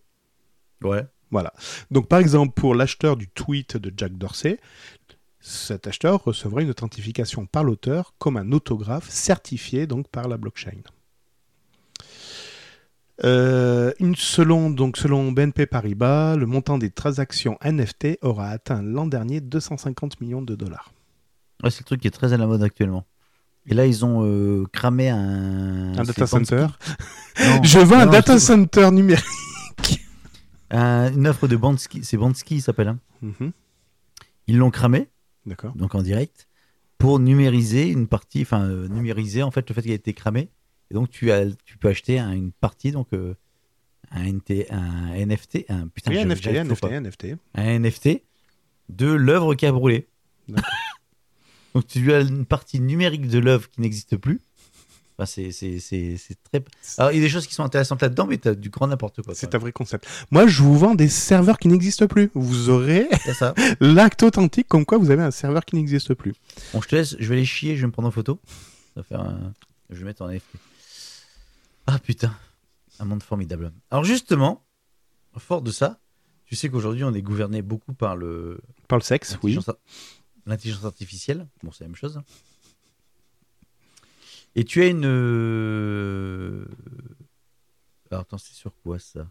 Ouais. 0.83 1.05
Voilà. 1.31 1.53
Donc, 1.91 2.07
par 2.07 2.19
exemple, 2.19 2.53
pour 2.53 2.75
l'acheteur 2.75 3.15
du 3.15 3.27
tweet 3.27 3.77
de 3.77 3.93
Jack 3.95 4.17
Dorsey, 4.17 4.59
cet 5.39 5.87
acheteur 5.87 6.23
recevra 6.23 6.61
une 6.61 6.69
authentification 6.69 7.45
par 7.45 7.63
l'auteur 7.63 8.13
comme 8.17 8.37
un 8.37 8.51
autographe 8.51 9.09
certifié 9.09 9.87
donc 9.87 10.07
par 10.09 10.27
la 10.27 10.37
blockchain. 10.37 10.81
Euh, 13.25 13.91
une, 13.99 14.15
selon, 14.15 14.69
donc, 14.69 14.97
selon 14.97 15.31
BNP 15.31 15.65
Paribas, 15.65 16.35
le 16.35 16.45
montant 16.45 16.77
des 16.77 16.89
transactions 16.89 17.57
NFT 17.63 18.19
aura 18.21 18.47
atteint 18.49 18.81
l'an 18.81 19.07
dernier 19.07 19.41
250 19.41 20.21
millions 20.21 20.41
de 20.41 20.55
dollars. 20.55 20.93
Ouais, 21.63 21.69
c'est 21.69 21.81
le 21.81 21.85
truc 21.85 22.01
qui 22.01 22.07
est 22.07 22.11
très 22.11 22.31
à 22.31 22.37
la 22.37 22.47
mode 22.47 22.63
actuellement. 22.63 23.05
Et 23.65 23.73
là, 23.73 23.85
ils 23.85 24.05
ont 24.05 24.23
euh, 24.23 24.65
cramé 24.71 25.09
un... 25.09 25.97
Un 25.97 26.03
data 26.03 26.25
center. 26.25 26.67
Non, 27.39 27.59
Je 27.63 27.79
veux 27.79 27.97
un 27.97 28.07
data 28.07 28.39
center 28.39 28.89
numérique. 28.91 29.25
Un- 30.71 31.11
une 31.13 31.27
offre 31.27 31.47
de 31.47 31.55
Bansky. 31.55 32.03
C'est 32.03 32.17
Bansky, 32.17 32.55
il 32.55 32.61
s'appelle. 32.61 32.87
hein. 32.89 32.99
Mhm. 33.21 33.51
Ils 34.47 34.57
l'ont 34.57 34.71
cramé, 34.71 35.09
D'accord. 35.45 35.73
donc 35.75 35.93
en 35.95 36.01
direct, 36.01 36.47
pour 36.97 37.19
numériser 37.19 37.87
une 37.89 38.07
partie, 38.07 38.41
enfin, 38.41 38.63
euh, 38.67 38.87
numériser 38.87 39.43
en 39.43 39.51
fait 39.51 39.67
le 39.69 39.75
fait 39.75 39.81
qu'il 39.83 39.91
a 39.91 39.95
été 39.95 40.13
cramé. 40.13 40.49
Et 40.91 40.95
donc, 40.95 41.09
tu, 41.11 41.31
as, 41.31 41.45
tu 41.65 41.77
peux 41.77 41.87
acheter 41.89 42.17
un- 42.19 42.31
une 42.31 42.51
partie, 42.51 42.91
donc 42.91 43.07
euh, 43.13 43.35
un, 44.11 44.23
NT, 44.25 44.65
un 44.71 45.13
NFT, 45.13 45.65
un, 45.69 45.87
putain, 45.87 46.11
Oui, 46.11 46.17
NFT, 46.25 46.43
j'arrive 46.43 46.61
NFT, 46.61 46.81
pas. 46.81 46.89
NFT. 46.99 47.25
un 47.53 47.63
NFT 47.79 48.23
de 48.89 49.05
l'œuvre 49.07 49.53
qui 49.53 49.65
a 49.67 49.71
brûlé. 49.71 50.07
Donc 51.75 51.85
tu 51.85 52.11
as 52.11 52.21
une 52.21 52.45
partie 52.47 52.79
numérique 52.79 53.27
de 53.27 53.37
l'œuvre 53.37 53.69
qui 53.69 53.81
n'existe 53.81 54.17
plus. 54.17 54.41
Enfin, 55.19 55.25
c'est, 55.25 55.51
c'est, 55.51 55.79
c'est, 55.79 56.15
c'est 56.15 56.41
très. 56.43 56.63
Alors 56.97 57.11
il 57.11 57.15
y 57.15 57.17
a 57.17 57.21
des 57.21 57.27
choses 57.27 57.45
qui 57.45 57.53
sont 57.53 57.63
intéressantes 57.65 58.01
là-dedans, 58.01 58.25
mais 58.25 58.37
tu 58.37 58.47
as 58.47 58.55
du 58.55 58.69
grand 58.69 58.87
n'importe 58.87 59.21
quoi. 59.21 59.35
C'est 59.35 59.53
un 59.53 59.57
vrai 59.57 59.73
concept. 59.73 60.07
Moi, 60.31 60.47
je 60.47 60.63
vous 60.63 60.77
vends 60.77 60.95
des 60.95 61.09
serveurs 61.09 61.57
qui 61.59 61.67
n'existent 61.67 62.07
plus. 62.07 62.31
Vous 62.35 62.69
aurez 62.69 63.05
ça. 63.37 63.53
l'acte 63.81 64.23
authentique 64.23 64.69
comme 64.69 64.85
quoi 64.85 64.97
vous 64.97 65.11
avez 65.11 65.21
un 65.21 65.31
serveur 65.31 65.65
qui 65.65 65.75
n'existe 65.75 66.13
plus. 66.13 66.33
Bon, 66.73 66.81
je 66.81 66.87
te 66.87 66.95
laisse, 66.95 67.17
je 67.19 67.27
vais 67.27 67.35
aller 67.35 67.43
chier, 67.45 67.75
je 67.75 67.81
vais 67.81 67.87
me 67.87 67.91
prendre 67.91 68.07
en 68.07 68.11
photo. 68.11 68.39
Ça 68.95 69.01
va 69.01 69.03
faire 69.03 69.19
un- 69.19 69.51
Je 69.89 69.97
vais 69.99 70.05
mettre 70.05 70.21
en 70.21 70.29
NFT. 70.29 70.45
Ah 71.87 71.99
putain, 71.99 72.33
un 72.99 73.05
monde 73.05 73.21
formidable. 73.21 73.73
Alors 73.91 74.05
justement, 74.05 74.63
fort 75.35 75.61
de 75.61 75.71
ça, 75.71 75.99
tu 76.45 76.55
sais 76.55 76.69
qu'aujourd'hui 76.69 77.03
on 77.03 77.13
est 77.13 77.21
gouverné 77.21 77.61
beaucoup 77.61 77.93
par 77.93 78.15
le, 78.15 78.61
Par 78.87 78.97
le 78.97 79.03
sexe, 79.03 79.37
oui. 79.43 79.59
L'intelligence 80.45 80.85
artificielle, 80.85 81.45
bon, 81.61 81.71
c'est 81.73 81.83
la 81.83 81.89
même 81.89 81.97
chose. 81.97 82.21
Et 84.55 84.63
tu 84.63 84.81
as 84.81 84.87
une. 84.87 85.05
Euh, 85.05 86.65
alors 88.11 88.21
attends, 88.21 88.37
c'est 88.37 88.53
sur 88.53 88.73
quoi 88.83 88.99
ça? 88.99 89.27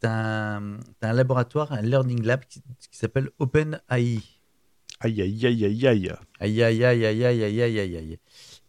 Tu 0.00 0.06
as, 0.06 0.56
as, 0.56 0.60
un 1.02 1.12
laboratoire, 1.12 1.72
un 1.72 1.82
Learning 1.82 2.22
Lab 2.22 2.44
qui, 2.44 2.62
qui 2.90 2.98
s'appelle 2.98 3.30
Open 3.38 3.80
AI. 3.90 4.20
Aïe, 5.00 5.20
aïe, 5.20 5.46
aïe, 5.46 5.64
aïe, 5.64 5.86
aïe. 5.86 6.12
Aïe, 6.40 6.62
aïe, 6.62 6.84
aïe, 6.84 7.04
aïe, 7.04 7.24
aïe, 7.24 7.44
aïe, 7.44 7.80
aïe, 7.80 7.96
aïe. 7.96 8.18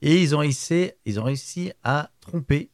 Et 0.02 0.22
ils 0.22 0.36
ont, 0.36 0.40
réussi, 0.40 0.92
ils 1.06 1.20
ont 1.20 1.24
réussi 1.24 1.72
à 1.84 2.10
tromper 2.20 2.70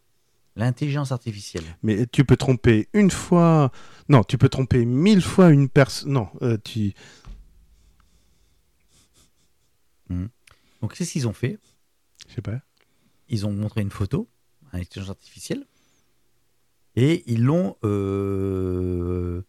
l'intelligence 0.56 1.12
artificielle. 1.12 1.64
Mais 1.84 2.08
tu 2.08 2.26
peux 2.26 2.38
tromper 2.38 2.88
une 2.94 3.12
fois. 3.12 3.72
Non, 4.10 4.24
tu 4.24 4.38
peux 4.38 4.50
tromper 4.50 4.86
mille 4.86 5.22
fois 5.22 5.52
une 5.52 5.70
personne. 5.70 6.12
Non, 6.12 6.30
euh, 6.42 6.58
tu. 6.64 6.94
Hmm. 10.10 10.28
Donc, 10.82 10.96
qu'est-ce 10.96 11.12
qu'ils 11.12 11.28
ont 11.28 11.34
fait? 11.34 11.60
Je 12.32 12.36
sais 12.36 12.42
pas. 12.42 12.62
ils 13.28 13.46
ont 13.46 13.52
montré 13.52 13.82
une 13.82 13.92
photo 13.92 14.30
à 14.72 14.78
l'intelligence 14.78 15.10
artificielle 15.10 15.66
et 16.96 17.24
ils 17.28 17.44
l'ont. 17.44 17.76
Euh... 17.84 19.42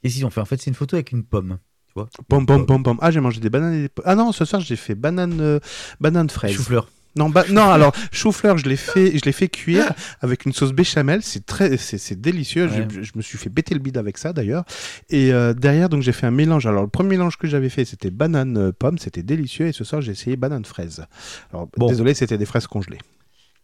Qu'est-ce 0.00 0.14
qu'ils 0.14 0.24
ont 0.26 0.30
fait 0.30 0.40
En 0.40 0.44
fait, 0.44 0.56
c'est 0.58 0.70
une 0.70 0.76
photo 0.76 0.94
avec 0.94 1.10
une 1.10 1.24
pomme. 1.24 1.58
Tu 1.86 1.94
vois 1.94 2.08
Pom, 2.28 2.46
pom, 2.46 2.64
pom, 2.64 2.82
pom. 2.84 2.96
Ah, 3.00 3.10
j'ai 3.10 3.18
mangé 3.18 3.40
des 3.40 3.50
bananes 3.50 3.74
et 3.74 3.82
des 3.82 3.90
Ah 4.04 4.14
non, 4.14 4.30
ce 4.30 4.44
soir, 4.44 4.62
j'ai 4.62 4.76
fait 4.76 4.94
banane, 4.94 5.40
euh, 5.40 5.58
banane 5.98 6.30
fraise. 6.30 6.54
Chou-fleur. 6.54 6.88
Non, 7.16 7.28
ba- 7.28 7.44
non, 7.50 7.68
alors, 7.70 7.92
chou-fleur, 8.12 8.56
je 8.58 8.68
l'ai 8.68 8.76
fait, 8.76 9.18
je 9.18 9.24
l'ai 9.24 9.32
fait 9.32 9.48
cuire 9.48 9.92
avec 10.20 10.44
une 10.46 10.52
sauce 10.52 10.72
béchamel. 10.72 11.22
C'est 11.22 11.44
très, 11.44 11.76
c'est, 11.76 11.98
c'est 11.98 12.20
délicieux. 12.20 12.68
Je- 12.68 12.80
Ouais. 12.82 12.86
Je, 12.90 13.02
je 13.02 13.12
me 13.16 13.22
suis 13.22 13.36
fait 13.36 13.50
bêter 13.50 13.74
le 13.74 13.80
bide 13.80 13.96
avec 13.98 14.16
ça, 14.16 14.32
d'ailleurs. 14.32 14.64
Et 15.08 15.32
euh, 15.32 15.52
derrière, 15.52 15.88
donc, 15.88 16.02
j'ai 16.02 16.12
fait 16.12 16.26
un 16.26 16.30
mélange. 16.30 16.66
Alors, 16.66 16.82
le 16.82 16.88
premier 16.88 17.10
mélange 17.10 17.36
que 17.36 17.48
j'avais 17.48 17.68
fait, 17.68 17.84
c'était 17.84 18.10
banane 18.10 18.56
euh, 18.56 18.72
pomme. 18.72 18.98
C'était 18.98 19.22
délicieux. 19.24 19.66
Et 19.66 19.72
ce 19.72 19.82
soir, 19.84 20.00
j'ai 20.02 20.12
essayé 20.12 20.36
banane 20.36 20.64
fraise. 20.64 21.04
Alors, 21.52 21.68
Bon. 21.76 21.86
désolé, 21.88 22.14
c'était 22.14 22.38
des 22.38 22.46
fraises 22.46 22.66
congelées. 22.68 22.98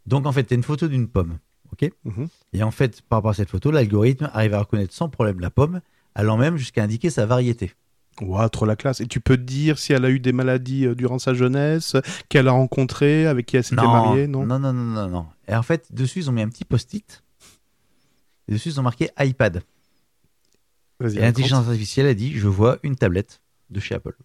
Donc, 0.06 0.26
en 0.26 0.32
fait, 0.32 0.44
tu 0.44 0.54
as 0.54 0.56
une 0.56 0.62
photo 0.64 0.88
d'une 0.88 1.08
pomme. 1.08 1.38
ok 1.72 1.90
Mhm. 2.04 2.28
et 2.52 2.62
en 2.62 2.70
fait, 2.70 3.02
par 3.02 3.18
rapport 3.18 3.30
à 3.32 3.34
cette 3.34 3.50
photo, 3.50 3.70
l'algorithme 3.70 4.30
arrive 4.32 4.54
à 4.54 4.60
reconnaître 4.60 4.94
sans 4.94 5.08
problème 5.08 5.40
la 5.40 5.50
pomme, 5.50 5.80
allant 6.14 6.36
même 6.36 6.56
jusqu'à 6.56 6.82
indiquer 6.84 7.10
sa 7.10 7.26
variété. 7.26 7.72
Ouah, 8.22 8.48
trop 8.48 8.64
la 8.64 8.76
classe. 8.76 9.00
Et 9.00 9.06
tu 9.06 9.20
peux 9.20 9.36
te 9.36 9.42
dire 9.42 9.78
si 9.78 9.92
elle 9.92 10.04
a 10.04 10.10
eu 10.10 10.20
des 10.20 10.32
maladies 10.32 10.86
euh, 10.86 10.94
durant 10.94 11.18
sa 11.18 11.34
jeunesse, 11.34 11.96
qu'elle 12.28 12.48
a 12.48 12.52
rencontré, 12.52 13.26
avec 13.26 13.46
qui 13.46 13.56
elle 13.56 13.64
s'était 13.64 13.82
mariée, 13.82 14.26
non, 14.26 14.46
non, 14.46 14.58
non, 14.58 14.72
non, 14.72 14.84
non, 14.84 15.08
non. 15.08 15.26
Et 15.48 15.54
en 15.54 15.62
fait, 15.62 15.92
dessus, 15.92 16.20
ils 16.20 16.30
ont 16.30 16.32
mis 16.32 16.42
un 16.42 16.48
petit 16.48 16.64
post-it. 16.64 17.22
Et 18.48 18.52
dessus, 18.52 18.70
ils 18.70 18.80
ont 18.80 18.82
marqué 18.82 19.10
iPad. 19.18 19.62
Vas-y, 20.98 21.18
Et 21.18 21.20
l'intelligence 21.20 21.66
artificielle 21.66 22.06
a 22.06 22.14
dit 22.14 22.32
Je 22.32 22.48
vois 22.48 22.78
une 22.82 22.96
tablette 22.96 23.42
de 23.70 23.80
chez 23.80 23.94
Apple. 23.94 24.16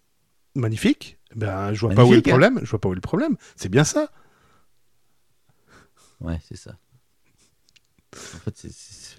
Magnifique. 0.54 1.18
Ben, 1.34 1.72
je 1.74 1.80
vois 1.80 1.94
pas 1.94 2.04
où 2.04 2.12
est 2.12 2.16
le 2.16 2.18
hein. 2.18 2.22
problème. 2.22 2.60
Je 2.62 2.70
vois 2.70 2.80
pas 2.80 2.88
où 2.88 2.92
est 2.92 2.96
le 2.96 3.00
problème. 3.00 3.36
C'est 3.56 3.68
bien 3.68 3.84
ça. 3.84 4.10
Ouais, 6.20 6.38
c'est 6.46 6.56
ça. 6.56 6.76
En 8.14 8.38
fait, 8.38 8.54
c'est. 8.56 9.16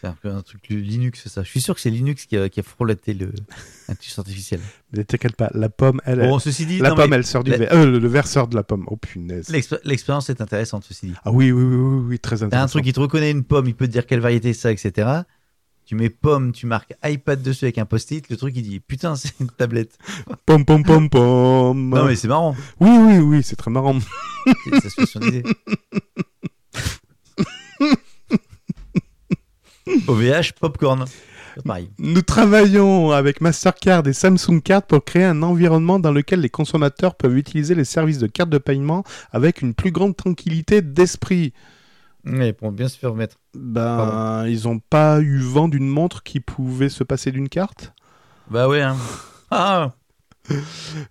C'est 0.00 0.06
un 0.06 0.12
peu 0.12 0.30
un 0.30 0.42
truc 0.42 0.68
Linux, 0.68 1.20
c'est 1.24 1.28
ça. 1.28 1.42
Je 1.42 1.48
suis 1.48 1.60
sûr 1.60 1.74
que 1.74 1.80
c'est 1.80 1.90
Linux 1.90 2.24
qui 2.26 2.36
a, 2.36 2.48
qui 2.48 2.60
a 2.60 2.62
frôlaté 2.62 3.14
le- 3.14 3.32
l'intelligence 3.88 4.18
artificielle. 4.20 4.60
Mais 4.92 5.02
t'inquiète 5.04 5.34
pas, 5.34 5.50
la 5.54 5.68
pomme, 5.68 6.00
elle, 6.04 6.20
Bon, 6.20 6.38
ceci 6.38 6.66
dit, 6.66 6.78
la 6.78 6.90
non, 6.90 6.94
pomme, 6.96 7.10
mais 7.10 7.16
elle 7.16 7.26
sort 7.26 7.42
du 7.42 7.50
la- 7.50 7.56
verre. 7.56 7.72
Euh, 7.72 7.84
le, 7.86 7.98
le 7.98 8.08
verre 8.08 8.28
sort 8.28 8.46
de 8.46 8.54
la 8.54 8.62
pomme. 8.62 8.84
Oh 8.86 8.96
punaise. 8.96 9.48
l'expé- 9.48 9.80
l'expérience 9.84 10.30
est 10.30 10.40
intéressante, 10.40 10.84
ceci 10.84 11.06
dit. 11.08 11.14
Ah 11.24 11.32
oui, 11.32 11.50
oui, 11.50 11.64
oui, 11.64 11.74
oui, 11.74 12.04
oui, 12.10 12.18
très 12.20 12.36
T'as 12.38 12.44
intéressant. 12.46 12.64
un 12.64 12.68
truc 12.68 12.84
qui 12.84 12.92
te 12.92 13.00
reconnaît 13.00 13.32
une 13.32 13.42
pomme, 13.42 13.66
il 13.66 13.74
peut 13.74 13.88
te 13.88 13.92
dire 13.92 14.06
quelle 14.06 14.20
variété 14.20 14.52
c'est 14.52 14.60
ça, 14.60 14.70
etc. 14.72 15.08
Tu 15.84 15.96
mets 15.96 16.10
pomme, 16.10 16.52
tu 16.52 16.66
marques 16.66 16.94
iPad 17.02 17.42
dessus 17.42 17.64
avec 17.64 17.78
un 17.78 17.86
post-it, 17.86 18.28
le 18.30 18.36
truc 18.36 18.54
il 18.56 18.62
dit 18.62 18.78
putain, 18.78 19.16
c'est 19.16 19.32
une 19.40 19.48
tablette. 19.48 19.98
Pom, 20.46 20.64
pom, 20.64 20.84
pom, 20.84 21.08
pom. 21.10 21.88
Non, 21.88 22.04
mais 22.04 22.14
c'est 22.14 22.28
marrant. 22.28 22.54
Oui, 22.78 22.90
oui, 22.90 23.18
oui, 23.18 23.42
c'est 23.42 23.56
très 23.56 23.70
marrant. 23.72 23.98
C'est- 24.64 24.80
Ça 24.80 24.90
se 24.90 24.94
fait 25.00 25.06
sur 25.10 25.18
l'idée. 25.20 25.42
OVH, 30.06 30.52
popcorn. 30.60 31.04
Pareil. 31.64 31.90
Nous 31.98 32.22
travaillons 32.22 33.10
avec 33.10 33.40
Mastercard 33.40 34.06
et 34.06 34.12
Samsung 34.12 34.60
Card 34.62 34.82
pour 34.82 35.04
créer 35.04 35.24
un 35.24 35.42
environnement 35.42 35.98
dans 35.98 36.12
lequel 36.12 36.40
les 36.40 36.50
consommateurs 36.50 37.16
peuvent 37.16 37.36
utiliser 37.36 37.74
les 37.74 37.84
services 37.84 38.18
de 38.18 38.26
carte 38.26 38.50
de 38.50 38.58
paiement 38.58 39.02
avec 39.32 39.62
une 39.62 39.74
plus 39.74 39.90
grande 39.90 40.16
tranquillité 40.16 40.82
d'esprit. 40.82 41.52
Mais 42.24 42.52
pour 42.52 42.72
bien 42.72 42.88
se 42.88 42.98
faire 42.98 43.14
mettre. 43.14 43.36
Ben, 43.54 44.46
ils 44.46 44.64
n'ont 44.64 44.78
pas 44.78 45.20
eu 45.20 45.38
vent 45.38 45.68
d'une 45.68 45.88
montre 45.88 46.22
qui 46.22 46.40
pouvait 46.40 46.88
se 46.90 47.02
passer 47.02 47.32
d'une 47.32 47.48
carte? 47.48 47.92
Bah 48.50 48.68
ouais. 48.68 48.82
Hein. 48.82 48.96
Ah, 49.50 49.94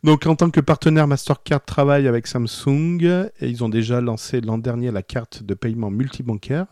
Donc, 0.03 0.27
en 0.27 0.35
tant 0.35 0.51
que 0.51 0.59
partenaire, 0.59 1.07
Mastercard 1.07 1.65
travaille 1.65 2.07
avec 2.07 2.27
Samsung 2.27 2.99
et 3.01 3.47
ils 3.49 3.63
ont 3.63 3.69
déjà 3.69 3.99
lancé 3.99 4.41
l'an 4.41 4.59
dernier 4.59 4.91
la 4.91 5.01
carte 5.01 5.41
de 5.41 5.55
paiement 5.55 5.89
multibancaire. 5.89 6.67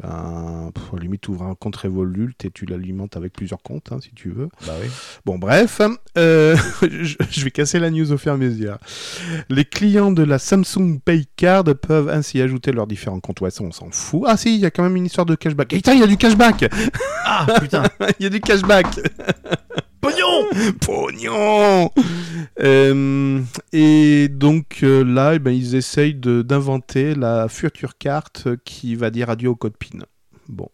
Ben, 0.00 0.70
pff, 0.74 1.00
limite, 1.00 1.20
tu 1.22 1.30
ouvres 1.30 1.44
un 1.44 1.54
compte 1.54 1.76
Revolut 1.76 2.34
et 2.44 2.50
tu 2.50 2.64
l'alimentes 2.64 3.16
avec 3.16 3.32
plusieurs 3.32 3.62
comptes, 3.62 3.92
hein, 3.92 3.98
si 4.00 4.12
tu 4.14 4.30
veux. 4.30 4.48
Bah 4.66 4.72
oui. 4.80 4.88
Bon, 5.24 5.38
bref, 5.38 5.80
euh, 6.16 6.56
je, 6.82 7.16
je 7.30 7.44
vais 7.44 7.50
casser 7.50 7.78
la 7.78 7.90
news 7.90 8.10
au 8.10 8.16
fur 8.16 8.32
et 8.32 8.34
à 8.34 8.38
mesure. 8.38 8.78
Les 9.50 9.64
clients 9.64 10.10
de 10.10 10.22
la 10.22 10.38
Samsung 10.38 10.98
Pay 11.04 11.26
Card 11.36 11.64
peuvent 11.64 12.08
ainsi 12.08 12.40
ajouter 12.40 12.72
leurs 12.72 12.86
différents 12.86 13.20
comptes. 13.20 13.40
Ouais, 13.40 13.50
ça, 13.50 13.62
on 13.64 13.72
s'en 13.72 13.90
fout. 13.90 14.22
Ah 14.26 14.36
si, 14.36 14.54
il 14.54 14.60
y 14.60 14.66
a 14.66 14.70
quand 14.70 14.82
même 14.82 14.96
une 14.96 15.06
histoire 15.06 15.26
de 15.26 15.34
cashback. 15.34 15.72
Et 15.72 15.76
putain, 15.76 15.92
il 15.94 16.00
y 16.00 16.04
a 16.04 16.06
du 16.06 16.16
cashback 16.16 16.70
Ah 17.24 17.46
putain 17.60 17.82
Il 18.18 18.22
y 18.22 18.26
a 18.26 18.30
du 18.30 18.40
cashback 18.40 18.86
Pognon 20.02 20.48
Pognon 20.80 21.90
Euh, 22.60 23.40
Et 23.72 24.28
donc 24.28 24.80
euh, 24.82 25.02
là, 25.04 25.34
eh 25.34 25.38
ben, 25.38 25.52
ils 25.52 25.74
essayent 25.74 26.14
de- 26.14 26.42
d'inventer 26.42 27.14
la 27.14 27.48
future 27.48 27.96
carte 27.96 28.48
qui 28.64 28.94
va 28.96 29.10
dire 29.10 29.30
adieu 29.30 29.48
au 29.48 29.56
code 29.56 29.76
PIN. 29.78 30.00
Bon. 30.48 30.68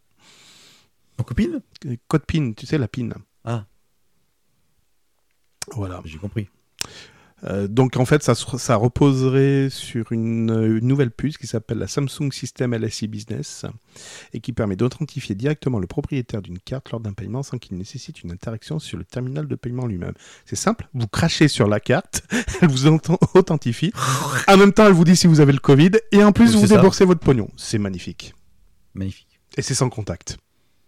Ton 1.17 1.25
copine 1.25 1.61
Euh, 1.87 1.97
Code 2.09 2.25
PIN, 2.27 2.53
tu 2.57 2.67
sais, 2.67 2.79
la 2.79 2.89
PIN. 2.89 3.11
Ah. 3.45 3.67
Voilà. 5.73 6.01
J'ai 6.05 6.19
compris. 6.19 6.49
Euh, 7.45 7.69
donc 7.69 7.97
en 7.97 8.05
fait, 8.05 8.23
ça, 8.25 8.35
se- 8.35 8.59
ça 8.59 8.75
reposerait 8.75 9.69
sur 9.71 10.11
une, 10.11 10.51
une 10.51 10.87
nouvelle 10.89 11.13
puce 11.13 11.39
qui 11.39 11.47
s'appelle 11.47 11.79
la 11.79 11.87
Samsung 11.87 12.33
System 12.33 12.75
LSI 12.75 13.07
Business 13.07 13.65
et 14.33 14.41
qui 14.41 14.53
permet 14.53 14.75
d'authentifier 14.75 15.37
directement 15.37 15.79
le 15.79 15.87
propriétaire 15.87 16.43
d'une 16.43 16.59
carte 16.59 16.91
lors 16.91 17.01
d'un 17.01 17.13
paiement 17.13 17.45
sans 17.45 17.59
qu'il 17.59 17.77
nécessite 17.79 18.23
une 18.25 18.33
interaction 18.33 18.81
sur 18.81 18.99
le 18.99 19.05
terminal 19.05 19.47
de 19.47 19.55
paiement 19.55 19.87
lui-même. 19.87 20.15
C'est 20.47 20.57
simple, 20.57 20.89
vous 20.95 21.07
crachez 21.07 21.47
sur 21.47 21.69
la 21.69 21.79
carte, 21.79 22.23
elle 22.61 22.69
vous 22.71 22.87
authent- 22.87 23.19
authentifie, 23.35 23.93
en 24.49 24.57
même 24.57 24.73
temps 24.73 24.87
elle 24.87 24.93
vous 24.93 25.05
dit 25.05 25.15
si 25.15 25.29
vous 25.29 25.39
avez 25.41 25.53
le 25.53 25.61
Covid 25.61 25.93
et 26.11 26.25
en 26.25 26.33
plus 26.33 26.47
Oui, 26.49 26.55
vous 26.57 26.61
c'est 26.63 26.67
ça. 26.69 26.77
déboursez 26.77 27.05
votre 27.05 27.21
pognon. 27.21 27.49
C'est 27.57 27.79
magnifique. 27.79 28.35
Magnifique. 28.95 29.39
Et 29.57 29.63
c'est 29.63 29.75
sans 29.75 29.91
contact. 29.91 30.39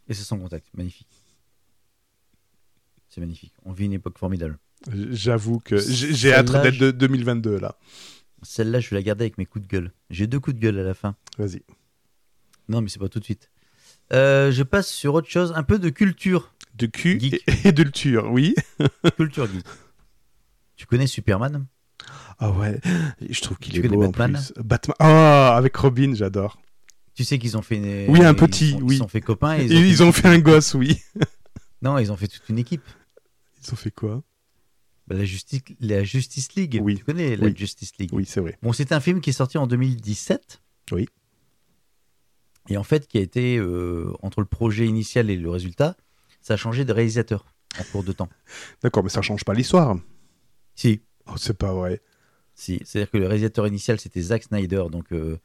Et 0.09 0.15
c'est 0.15 0.25
sans 0.25 0.39
contact. 0.39 0.67
Magnifique. 0.77 1.07
C'est 3.09 3.21
magnifique. 3.21 3.53
On 3.65 3.73
vit 3.73 3.85
une 3.87 3.93
époque 3.93 4.19
formidable. 4.19 4.59
J'avoue 5.11 5.59
que 5.61 5.79
j'ai 5.79 6.33
hâte 6.33 6.51
d'être 6.63 6.79
de 6.79 6.91
2022 6.91 7.59
là. 7.59 7.77
Celle-là, 8.43 8.81
je 8.81 8.89
vais 8.91 8.97
la 8.97 9.03
garder 9.03 9.25
avec 9.25 9.37
mes 9.37 9.45
coups 9.45 9.67
de 9.67 9.69
gueule. 9.71 9.93
J'ai 10.09 10.27
deux 10.27 10.41
coups 10.41 10.57
de 10.57 10.61
gueule 10.61 10.79
à 10.79 10.83
la 10.83 10.95
fin. 10.95 11.15
Vas-y. 11.37 11.63
Non, 12.69 12.81
mais 12.81 12.89
c'est 12.89 12.99
pas 12.99 13.09
tout 13.11 13.19
de 13.21 13.25
suite. 13.25 13.51
Euh, 14.13 14.51
je 14.51 14.63
passe 14.63 14.89
sur 14.89 15.15
autre 15.15 15.29
chose, 15.29 15.53
un 15.55 15.63
peu 15.63 15.79
de 15.79 15.91
culture. 15.91 16.55
De 16.75 16.87
cul 16.87 17.21
Geek. 17.21 17.43
et, 17.67 17.73
de 17.73 17.83
culture, 17.83 18.31
oui. 18.31 18.55
culture 19.17 19.47
geek. 19.47 19.65
Tu 20.77 20.87
connais 20.87 21.07
Superman? 21.07 21.67
Ah 22.39 22.51
ouais, 22.53 22.81
je 23.29 23.41
trouve 23.43 23.59
qu'il 23.59 23.77
est 23.77 23.87
beau 23.87 24.01
Batman? 24.01 24.37
en 24.37 24.39
plus. 24.39 24.53
Batman. 24.65 24.97
Ah, 24.99 25.55
avec 25.57 25.77
Robin, 25.77 26.15
j'adore. 26.15 26.59
Tu 27.15 27.25
sais 27.25 27.39
qu'ils 27.39 27.59
ont 27.59 27.63
fait 27.63 27.77
une... 27.77 28.11
Oui, 28.11 28.25
un 28.25 28.31
ils 28.31 28.37
petit, 28.37 28.71
sont- 28.71 28.81
oui. 28.81 28.99
Ils 29.03 29.09
fait 29.11 29.21
copains. 29.21 29.59
et 29.59 29.67
Ils, 29.67 29.87
ils 29.87 30.03
ont 30.03 30.13
fait 30.13 30.29
un 30.29 30.39
gosse, 30.39 30.73
oui. 30.75 31.03
Non, 31.83 31.99
ils 31.99 32.11
ont 32.13 32.17
fait 32.17 32.29
toute 32.29 32.49
une 32.49 32.59
équipe. 32.59 32.87
Ils 33.63 33.73
ont 33.73 33.77
fait 33.77 33.91
quoi? 33.91 34.23
La, 35.15 35.25
Justice... 35.25 35.63
la 35.81 36.05
Justice 36.05 36.55
League. 36.55 36.79
Oui. 36.83 36.97
Tu 36.97 37.05
connais 37.05 37.37
la 37.37 37.47
Oui. 37.47 37.55
Justice 37.57 37.93
League 37.99 38.11
Oui, 38.13 38.25
c'est 38.27 38.41
vrai. 38.41 38.59
Bon, 38.63 38.73
c'est 38.73 38.93
un 38.93 39.01
film 39.01 39.21
qui 39.21 39.31
est 39.31 39.35
sorti 39.35 39.59
en 39.59 39.67
2017. 39.67 40.61
Oui. 40.93 41.07
Et 42.69 42.77
en 42.77 42.85
fait, 42.85 43.07
qui 43.09 43.19
a 43.19 43.21
été, 43.21 43.57
euh, 43.59 44.13
entre 44.23 44.41
le 44.41 44.47
projet 44.47 44.87
initial 44.87 45.31
et 45.31 45.37
le 45.37 45.51
résultat, 45.51 45.97
ça 46.41 46.55
a 46.55 46.57
changé 46.57 46.85
de 46.85 46.93
réalisateur 46.93 47.45
en 47.79 47.85
cours 47.85 48.05
de 48.05 48.13
temps. 48.13 48.29
D'accord, 48.83 49.03
mais 49.03 49.09
ça 49.11 49.23
change 49.23 49.45
pas 49.45 49.55
l'histoire. 49.55 49.97
Si, 50.75 51.01
Oh, 51.27 51.37
c'est 51.37 51.57
pas 51.57 51.73
vrai. 51.73 52.01
si. 52.55 52.81
C'est-à-dire 52.85 53.11
que 53.11 53.19
le 53.19 53.27
réalisateur 53.27 53.67
initial, 53.67 54.01
c'était 54.01 54.21
Zack 54.21 54.43
Snyder. 54.45 54.85
Donc, 54.91 55.13
euh, 55.13 55.39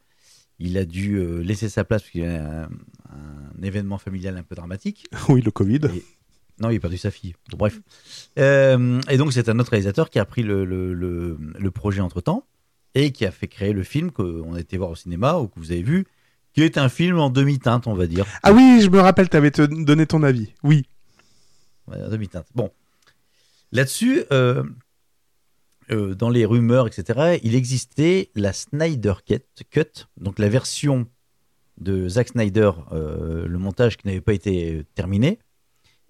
il 0.58 0.76
a 0.78 0.84
dû 0.84 1.16
euh, 1.16 1.38
laisser 1.42 1.68
sa 1.68 1.84
place 1.84 2.02
parce 2.02 2.10
qu'il 2.10 2.22
y 2.22 2.26
a 2.26 2.62
un, 2.64 2.68
un 3.10 3.62
événement 3.62 3.98
familial 3.98 4.36
un 4.36 4.42
peu 4.42 4.54
dramatique. 4.54 5.06
Oui, 5.28 5.42
le 5.42 5.50
Covid. 5.50 5.80
Et- 5.94 6.04
Non, 6.60 6.70
il 6.70 6.76
a 6.76 6.80
perdu 6.80 6.96
sa 6.96 7.10
fille. 7.10 7.34
Bon, 7.50 7.58
bref. 7.58 7.78
Euh, 8.38 9.00
et 9.10 9.18
donc, 9.18 9.32
c'est 9.32 9.48
un 9.48 9.58
autre 9.58 9.70
réalisateur 9.70 10.08
qui 10.10 10.18
a 10.18 10.24
pris 10.24 10.42
le, 10.42 10.64
le, 10.64 10.94
le- 10.94 11.36
le 11.58 11.70
projet 11.70 12.00
entre-temps 12.00 12.46
et 12.94 13.12
qui 13.12 13.26
a 13.26 13.30
fait 13.30 13.46
créer 13.48 13.72
le 13.74 13.82
film 13.82 14.10
qu'on 14.10 14.54
a 14.54 14.60
été 14.60 14.78
voir 14.78 14.90
au 14.90 14.94
cinéma 14.96 15.36
ou 15.38 15.48
que 15.48 15.58
vous 15.60 15.70
avez 15.72 15.82
vu, 15.82 16.06
qui 16.54 16.62
est 16.62 16.78
un 16.78 16.88
film 16.88 17.18
en 17.18 17.28
demi-teinte, 17.28 17.86
on 17.86 17.94
va 17.94 18.06
dire. 18.06 18.24
Ah 18.42 18.52
oui, 18.52 18.80
je 18.80 18.88
me 18.88 19.00
rappelle, 19.00 19.28
t'avais 19.28 19.50
te 19.50 19.62
donné 19.62 20.06
ton 20.06 20.22
avis. 20.22 20.54
Oui. 20.62 20.86
Ouais, 21.88 22.02
en 22.02 22.08
demi-teinte. 22.08 22.46
Bon. 22.54 22.70
Là-dessus, 23.72 24.22
euh, 24.32 24.62
euh, 25.90 26.14
dans 26.14 26.30
les 26.30 26.46
rumeurs, 26.46 26.86
etc., 26.86 27.38
il 27.42 27.54
existait 27.54 28.30
la 28.34 28.54
Snyder 28.54 29.12
Cut, 29.26 29.42
Cut, 29.70 30.06
donc 30.16 30.38
la 30.38 30.48
version 30.48 31.06
de 31.78 32.08
Zack 32.08 32.28
Snyder, 32.28 32.70
euh, 32.92 33.46
le 33.46 33.58
montage 33.58 33.98
qui 33.98 34.06
n'avait 34.06 34.22
pas 34.22 34.32
été 34.32 34.84
terminé, 34.94 35.38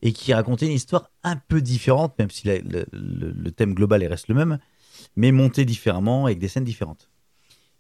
et 0.07 0.13
qui 0.13 0.33
racontait 0.33 0.67
une 0.67 0.73
histoire 0.73 1.11
un 1.25 1.37
peu 1.37 1.61
différente, 1.61 2.19
même 2.19 2.31
si 2.31 2.47
la- 2.47 2.59
le, 2.59 2.87
le- 2.93 3.33
le 3.33 3.51
thème 3.51 3.75
global 3.75 4.05
reste 4.05 4.29
le 4.29 4.35
même, 4.35 4.59
mais 5.17 5.33
monté 5.33 5.65
différemment 5.65 6.27
avec 6.27 6.39
des 6.39 6.49
scènes 6.49 6.65
différentes. 6.65 7.11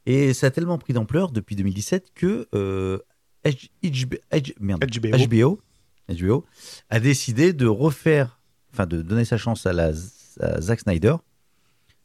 Et 0.07 0.35
ça 0.35 0.49
a 0.49 0.51
tellement 0.51 0.79
pris 0.79 0.93
d'ampleur 0.93 1.31
depuis 1.31 1.57
2017 1.57 2.13
que 2.15 2.49
euh, 2.55 2.99
H- 3.45 3.71
HB 3.85 4.15
H- 4.33 4.55
merde, 4.61 4.85
HBO. 4.85 5.17
HBO, 5.29 5.61
HBO 6.09 6.45
a 6.91 7.01
décidé 7.01 7.53
de 7.53 7.67
refaire, 7.67 8.41
enfin 8.73 8.87
de 8.87 9.03
donner 9.03 9.25
sa 9.25 9.37
chance 9.37 9.67
à, 9.67 9.73
la, 9.73 9.93
à 10.41 10.61
Zack 10.61 10.81
Snyder. 10.81 11.17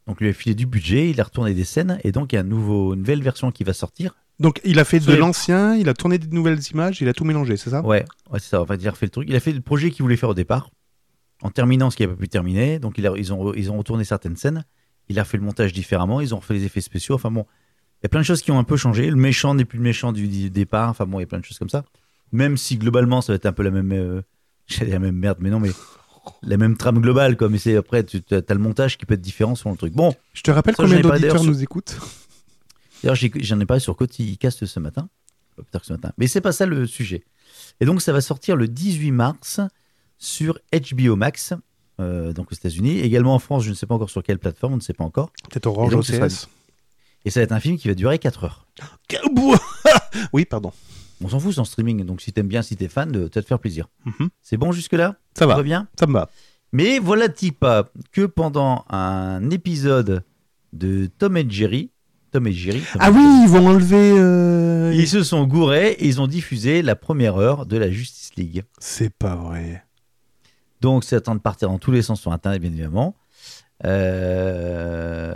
Donc 0.06 0.20
lui 0.20 0.28
a 0.28 0.32
filé 0.32 0.54
du 0.54 0.66
budget, 0.66 1.10
il 1.10 1.20
a 1.20 1.24
retourné 1.24 1.54
des 1.54 1.64
scènes, 1.64 1.98
et 2.04 2.10
donc 2.12 2.32
il 2.32 2.36
y 2.36 2.38
a 2.38 2.42
un 2.42 2.44
nouveau, 2.44 2.94
une 2.94 3.00
nouvelle 3.00 3.22
version 3.22 3.52
qui 3.52 3.62
va 3.64 3.72
sortir. 3.72 4.16
Donc, 4.40 4.60
il 4.64 4.78
a 4.78 4.84
fait 4.84 4.98
de 5.00 5.14
l'ancien, 5.14 5.76
il 5.76 5.88
a 5.88 5.94
tourné 5.94 6.18
des 6.18 6.26
nouvelles 6.28 6.58
images, 6.72 7.00
il 7.00 7.08
a 7.08 7.12
tout 7.12 7.24
mélangé, 7.24 7.56
c'est 7.56 7.70
ça? 7.70 7.82
Ouais, 7.82 8.04
ouais 8.30 8.38
c'est 8.40 8.48
ça, 8.48 8.60
en 8.60 8.66
fait 8.66 8.76
il 8.76 8.88
a 8.88 8.90
refait 8.90 9.06
le 9.06 9.10
truc. 9.10 9.28
Il 9.28 9.36
a 9.36 9.40
fait 9.40 9.52
le 9.52 9.60
projet 9.60 9.90
qu'il 9.90 10.02
voulait 10.02 10.16
faire 10.16 10.30
au 10.30 10.34
départ, 10.34 10.70
en 11.42 11.50
terminant 11.50 11.90
ce 11.90 11.96
qu'il 11.96 12.06
n'a 12.08 12.14
pas 12.14 12.20
pu 12.20 12.28
terminer. 12.28 12.78
Donc 12.78 12.98
il 12.98 13.06
a- 13.06 13.12
ils, 13.16 13.32
ont, 13.32 13.52
ils 13.54 13.70
ont 13.70 13.78
retourné 13.78 14.04
certaines 14.04 14.36
scènes, 14.36 14.64
il 15.08 15.18
a 15.20 15.24
fait 15.24 15.36
le 15.36 15.44
montage 15.44 15.72
différemment, 15.72 16.20
ils 16.20 16.34
ont 16.34 16.38
refait 16.38 16.54
les 16.54 16.64
effets 16.64 16.80
spéciaux. 16.80 17.14
Enfin 17.14 17.30
bon, 17.30 17.46
il 18.00 18.04
y 18.04 18.06
a 18.06 18.08
plein 18.08 18.20
de 18.20 18.26
choses 18.26 18.42
qui 18.42 18.50
ont 18.50 18.58
un 18.58 18.64
peu 18.64 18.76
changé. 18.76 19.08
Le 19.10 19.16
méchant 19.16 19.54
n'est 19.54 19.64
plus 19.64 19.78
le 19.78 19.84
méchant 19.84 20.12
du, 20.12 20.26
du 20.26 20.50
départ, 20.50 20.88
enfin 20.88 21.06
bon, 21.06 21.18
il 21.18 21.22
y 21.22 21.24
a 21.24 21.28
plein 21.28 21.38
de 21.40 21.44
choses 21.44 21.58
comme 21.58 21.68
ça. 21.70 21.84
Même 22.32 22.56
si 22.56 22.78
globalement 22.78 23.20
ça 23.20 23.32
va 23.32 23.36
être 23.36 23.46
un 23.46 23.52
peu 23.52 23.62
la 23.62 23.70
même, 23.70 23.92
euh, 23.92 24.22
dire 24.68 24.88
la 24.88 24.98
même 24.98 25.16
merde, 25.16 25.38
mais 25.40 25.50
non, 25.50 25.60
mais 25.60 25.70
la 26.42 26.56
même 26.56 26.76
trame 26.76 27.00
globale, 27.00 27.36
quoi. 27.36 27.48
Mais 27.48 27.58
c'est 27.58 27.76
après, 27.76 28.04
tu 28.04 28.22
as, 28.30 28.54
le 28.54 28.58
montage 28.58 28.96
qui 28.98 29.06
peut 29.06 29.14
être 29.14 29.20
différent 29.20 29.54
selon 29.54 29.72
le 29.72 29.76
truc. 29.76 29.92
Bon, 29.92 30.14
Je 30.32 30.42
te 30.42 30.50
rappelle 30.50 30.74
Ça, 30.76 30.82
combien 30.84 31.00
d'auditeurs 31.00 31.44
nous 31.44 31.62
écoutent? 31.62 31.98
D'ailleurs, 33.02 33.16
j'en 33.16 33.60
ai 33.60 33.66
parlé 33.66 33.80
sur 33.80 33.96
Coticast 33.96 34.64
ce 34.66 34.80
matin. 34.80 35.08
Pas 35.56 35.62
plus 35.62 35.70
tard 35.70 35.80
que 35.80 35.86
ce 35.86 35.92
matin. 35.92 36.12
Mais 36.18 36.26
c'est 36.28 36.40
pas 36.40 36.52
ça 36.52 36.66
le 36.66 36.86
sujet. 36.86 37.24
Et 37.80 37.84
donc, 37.84 38.00
ça 38.02 38.12
va 38.12 38.20
sortir 38.20 38.56
le 38.56 38.68
18 38.68 39.10
mars 39.10 39.60
sur 40.18 40.58
HBO 40.72 41.16
Max, 41.16 41.52
euh, 42.00 42.32
donc 42.32 42.52
aux 42.52 42.54
États-Unis. 42.54 43.00
Également 43.00 43.34
en 43.34 43.38
France, 43.38 43.64
je 43.64 43.70
ne 43.70 43.74
sais 43.74 43.86
pas 43.86 43.94
encore 43.94 44.10
sur 44.10 44.22
quelle 44.22 44.38
plateforme, 44.38 44.74
on 44.74 44.76
ne 44.76 44.80
sait 44.80 44.92
pas 44.94 45.04
encore. 45.04 45.32
Peut-être 45.50 45.66
Orange 45.66 46.00
ce 46.02 46.12
sera- 46.14 46.26
OCS 46.26 46.48
Et 47.24 47.30
ça 47.30 47.40
va 47.40 47.44
être 47.44 47.52
un 47.52 47.60
film 47.60 47.76
qui 47.76 47.88
va 47.88 47.94
durer 47.94 48.18
4 48.18 48.44
heures. 48.44 48.66
Oui, 50.32 50.44
pardon. 50.44 50.72
On 51.24 51.28
s'en 51.28 51.38
fout, 51.40 51.52
c'est 51.54 51.60
en 51.60 51.64
streaming. 51.64 52.04
Donc, 52.04 52.20
si 52.20 52.32
t'aimes 52.32 52.48
bien, 52.48 52.62
si 52.62 52.76
t'es 52.76 52.88
fan, 52.88 53.10
de 53.10 53.28
te 53.28 53.40
faire 53.42 53.58
plaisir. 53.58 53.88
Mhm. 54.04 54.28
C'est 54.42 54.56
bon 54.56 54.72
jusque-là? 54.72 55.16
Ça 55.38 55.46
va, 55.46 55.56
va 55.56 55.62
bien? 55.62 55.88
Ça 55.98 56.06
me 56.06 56.12
va. 56.12 56.30
Mais 56.72 56.98
voilà-t-il 56.98 57.52
pas 57.52 57.90
que 58.12 58.22
pendant 58.26 58.84
un 58.88 59.50
épisode 59.50 60.24
de 60.72 61.08
Tom 61.18 61.36
et 61.36 61.48
Jerry, 61.48 61.90
Tom 62.32 62.46
et 62.46 62.52
Jerry, 62.52 62.80
Tom 62.92 63.00
Ah 63.00 63.08
et 63.08 63.12
oui, 63.12 63.22
Jerry, 63.22 63.42
ils 63.44 63.48
vont 63.48 63.66
enlever... 63.68 64.12
euh, 64.18 64.92
Ils 64.94 65.06
se 65.08 65.22
sont 65.22 65.46
gourés 65.46 65.92
et 65.92 66.06
ils 66.08 66.20
ont 66.20 66.26
diffusé 66.26 66.82
la 66.82 66.96
première 66.96 67.36
heure 67.36 67.66
de 67.66 67.76
la 67.76 67.90
Justice 67.90 68.30
League. 68.36 68.64
C'est 68.80 69.12
pas 69.14 69.36
vrai. 69.36 69.84
Donc 70.80 71.04
c'est 71.04 71.14
à 71.16 71.20
temps 71.20 71.34
de 71.36 71.40
partir 71.40 71.68
dans 71.68 71.78
tous 71.78 71.92
les 71.92 72.02
sens 72.02 72.20
sur 72.20 72.32
Internet, 72.32 72.60
bien 72.60 72.70
évidemment. 72.70 73.14
Euh, 73.84 75.34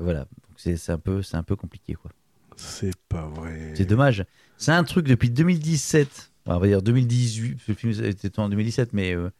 voilà, 0.00 0.26
c'est 0.56 0.90
un, 0.90 0.98
peu- 0.98 1.22
un 1.32 1.42
peu 1.42 1.56
compliqué. 1.56 1.94
quoi. 1.94 2.10
C'est 2.56 2.94
pas 3.08 3.26
vrai. 3.26 3.72
C'est 3.74 3.84
dommage. 3.84 4.24
C'est 4.56 4.72
un 4.72 4.84
truc 4.84 5.06
depuis 5.06 5.30
2017, 5.30 6.32
enfin, 6.46 6.56
on 6.56 6.60
va 6.60 6.66
dire 6.68 6.82
2018, 6.82 7.54
parce 7.54 7.64
que 7.66 7.72
le 7.72 7.76
film 7.94 8.04
était 8.04 8.38
en 8.38 8.48
2017, 8.48 8.92
mais 8.92 9.14
euh, 9.14 9.30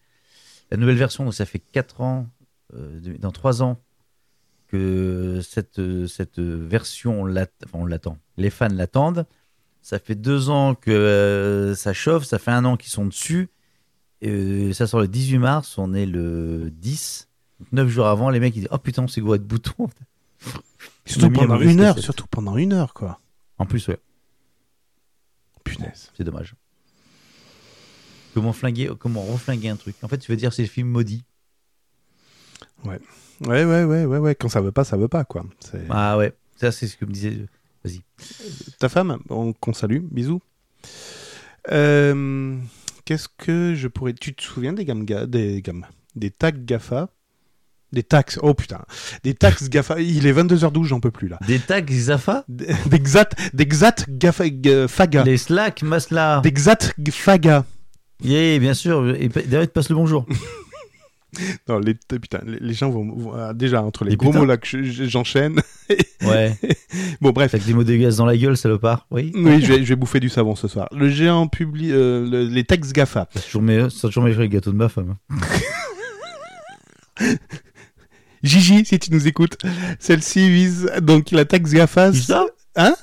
la 0.71 0.77
nouvelle 0.77 0.97
version, 0.97 1.25
donc 1.25 1.35
ça 1.35 1.47
fait 1.47 1.61
4 1.73 2.01
ans, 2.01 2.27
dans 3.21 3.31
3 3.33 3.63
ans, 3.63 3.81
que 4.75 5.41
cette, 5.43 5.81
cette 6.09 6.39
version, 6.41 7.23
on 7.23 7.25
l'att- 7.27 7.53
enfin, 7.65 7.79
on 7.79 7.87
l'attend. 7.87 8.19
Les 8.37 8.51
fans 8.51 8.69
l'attendent. 8.69 9.27
Ça 9.83 9.99
fait 9.99 10.15
2 10.15 10.49
ans 10.51 10.75
que 10.75 10.91
euh, 10.91 11.75
ça 11.75 11.93
chauffe, 11.93 12.25
ça 12.25 12.39
fait 12.39 12.51
un 12.51 12.65
an 12.65 12.77
qu'ils 12.77 12.91
sont 12.91 13.07
dessus. 13.07 13.51
Et, 14.21 14.31
euh, 14.31 14.73
ça 14.73 14.87
sort 14.87 15.01
le 15.01 15.09
18 15.09 15.39
mars, 15.39 15.79
on 15.79 15.95
est 15.95 16.07
le 16.07 16.71
10. 16.73 17.29
9 17.73 17.89
jours 17.89 18.07
avant, 18.07 18.31
les 18.31 18.41
mecs 18.41 18.57
ils 18.57 18.61
disent 18.61 18.69
Oh 18.73 18.79
putain, 18.79 19.07
s'est 19.07 19.21
gouré 19.21 19.39
de 19.39 19.45
boutons. 19.45 19.89
Surtout 21.07 21.31
pendant 21.31 21.61
une 21.61 21.81
heure, 21.81 21.99
surtout 21.99 22.27
pendant 22.27 22.57
une 22.57 22.73
heure, 22.73 22.95
quoi. 22.95 23.21
En 23.59 23.67
plus, 23.67 23.87
ouais. 23.89 23.99
Punaise. 25.65 26.11
C'est 26.17 26.25
dommage. 26.25 26.55
Comment 28.33 28.53
flinguer, 28.53 28.91
comment 28.99 29.23
reflinguer 29.23 29.69
un 29.69 29.77
truc? 29.77 29.97
En 30.03 30.09
fait, 30.09 30.19
tu 30.19 30.31
veux 30.33 30.37
dire 30.37 30.53
c'est 30.53 30.63
le 30.63 30.69
film 30.69 30.89
maudit. 30.89 31.25
Ouais, 32.85 32.99
ouais, 33.47 33.65
ouais, 33.65 33.85
ouais, 33.85 34.19
ouais. 34.19 34.35
Quand 34.35 34.49
ça 34.49 34.61
veut 34.61 34.73
pas, 34.73 34.85
ça 34.85 34.97
veut 34.97 35.09
pas, 35.09 35.25
quoi. 35.25 35.45
Ah 35.91 36.17
ouais, 36.19 36.33
ça 36.57 36.73
c'est 36.73 36.87
ce 36.87 36.97
que 36.97 37.05
me 37.05 37.13
disait. 37.13 37.47
Ta 38.79 38.89
femme, 38.89 39.19
on- 39.29 39.53
qu'on 39.53 39.73
salue, 39.75 40.01
bisous. 40.11 40.41
Euh, 41.71 42.57
Qu'est-ce 43.05 43.29
que 43.37 43.75
je 43.75 43.89
pourrais. 43.89 44.15
Tu 44.15 44.35
te 44.35 44.43
souviens 44.43 44.73
des 44.73 44.85
gammes. 44.85 45.05
ga- 45.05 45.27
Des 45.27 45.61
gammes. 45.61 45.85
Des 46.17 46.31
tags 46.31 46.51
GAFA 46.53 47.09
Des 47.93 48.03
taxes. 48.03 48.39
Oh 48.43 48.55
putain. 48.55 48.81
Des 49.25 49.35
taxes 49.35 49.69
GAFA. 49.69 50.01
Il 50.01 50.27
est 50.27 50.33
22h12, 50.33 50.85
j'en 50.87 51.01
peux 51.01 51.11
plus 51.11 51.29
là. 51.29 51.39
Des 51.47 51.59
tags 51.59 51.83
Zafa 51.91 52.45
D'exat. 52.49 53.29
D'exat 53.53 54.05
GAFA. 54.09 54.45
g- 54.47 54.87
Faga. 54.89 55.23
Les 55.25 55.37
Slack 55.37 55.83
Masla 55.83 56.41
D'exat 56.43 56.93
g- 56.99 57.13
Faga. 57.13 57.65
Yeah, 58.23 58.59
bien 58.59 58.73
sûr. 58.75 59.11
Et 59.11 59.29
d'ailleurs, 59.29 59.63
il 59.65 59.69
te 59.69 59.73
passe 59.73 59.91
le 59.91 59.97
bonjour. 59.97 60.25
Non, 61.69 61.79
les, 61.79 61.95
putain, 61.95 62.41
les, 62.47 62.59
les 62.61 62.75
gens 62.75 62.91
vont. 62.91 63.15
vont- 63.15 63.33
ah, 63.35 63.53
déjà, 63.55 63.83
entre 63.83 64.05
les 64.05 64.11
Les 64.13 64.17
gros 64.17 64.33
mots 64.33 64.45
là 64.45 64.57
que 64.57 64.67
je- 64.67 65.05
j'enchaîne. 65.05 65.61
Ouais. 66.25 66.57
Bon, 67.21 67.31
bref. 67.33 67.53
Avec 67.53 67.67
des 67.67 67.75
mots 67.75 67.85
dégueulasses 67.85 68.17
dans 68.17 68.25
la 68.25 68.37
gueule, 68.37 68.57
salopard. 68.57 69.07
Oui. 69.11 69.31
Oui, 69.35 69.61
je 69.61 69.67
vais, 69.73 69.79
je 69.85 69.89
vais 69.91 69.97
bouffer 69.97 70.21
du 70.21 70.31
savon 70.31 70.57
ce 70.57 70.69
soir. 70.69 70.89
Le 70.93 71.11
géant 71.11 71.47
publie 71.49 71.93
euh, 71.93 72.27
le- 72.27 72.45
les 72.49 72.65
taxes 72.65 72.93
GAFA. 72.95 73.29
C'est 73.35 73.43
toujours 73.51 73.63
c'est 73.91 74.07
toujours 74.09 74.25
mes 74.25 74.49
gâteaux 74.49 74.73
de 74.73 74.77
ma 74.77 74.89
femme. 74.89 75.17
Gigi, 78.43 78.85
si 78.85 78.99
tu 78.99 79.13
nous 79.13 79.27
écoutes, 79.27 79.57
celle-ci 79.99 80.51
vise 80.51 80.91
donc 81.03 81.31
la 81.31 81.45
taxe 81.45 81.73
GAFA. 81.73 82.13
Ça? 82.13 82.47
Hein? 82.77 82.95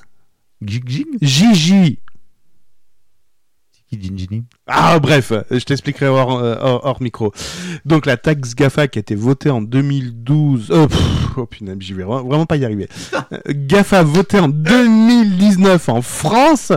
Gig 0.64 0.88
Gig 0.88 1.08
Gigi. 1.22 2.00
Ah 4.68 5.00
bref, 5.00 5.34
je 5.52 5.60
t'expliquerai 5.60 6.08
hors, 6.08 6.40
euh, 6.40 6.94
micro. 7.02 7.34
Donc 7.86 8.06
la 8.06 8.18
taxe 8.18 8.56
GAFA 8.56 8.88
qui 8.88 9.00
a 9.00 9.02
été 9.02 9.16
votée 9.16 9.50
en 9.50 9.62
2012... 9.62 10.72
Oh, 10.72 10.88
pff, 10.88 11.38
oh 11.38 11.46
putain, 11.46 11.76
j'y 11.80 11.94
vais 11.94 12.04
vra- 12.04 12.26
vraiment 12.26 12.46
pas 12.46 12.56
y 12.58 12.66
arriver. 12.66 12.88
Euh, 13.34 13.38
GAFA 13.50 14.04
votée 14.04 14.40
en 14.40 14.48
2019 14.50 15.90
en 15.90 16.02
France 16.02 16.72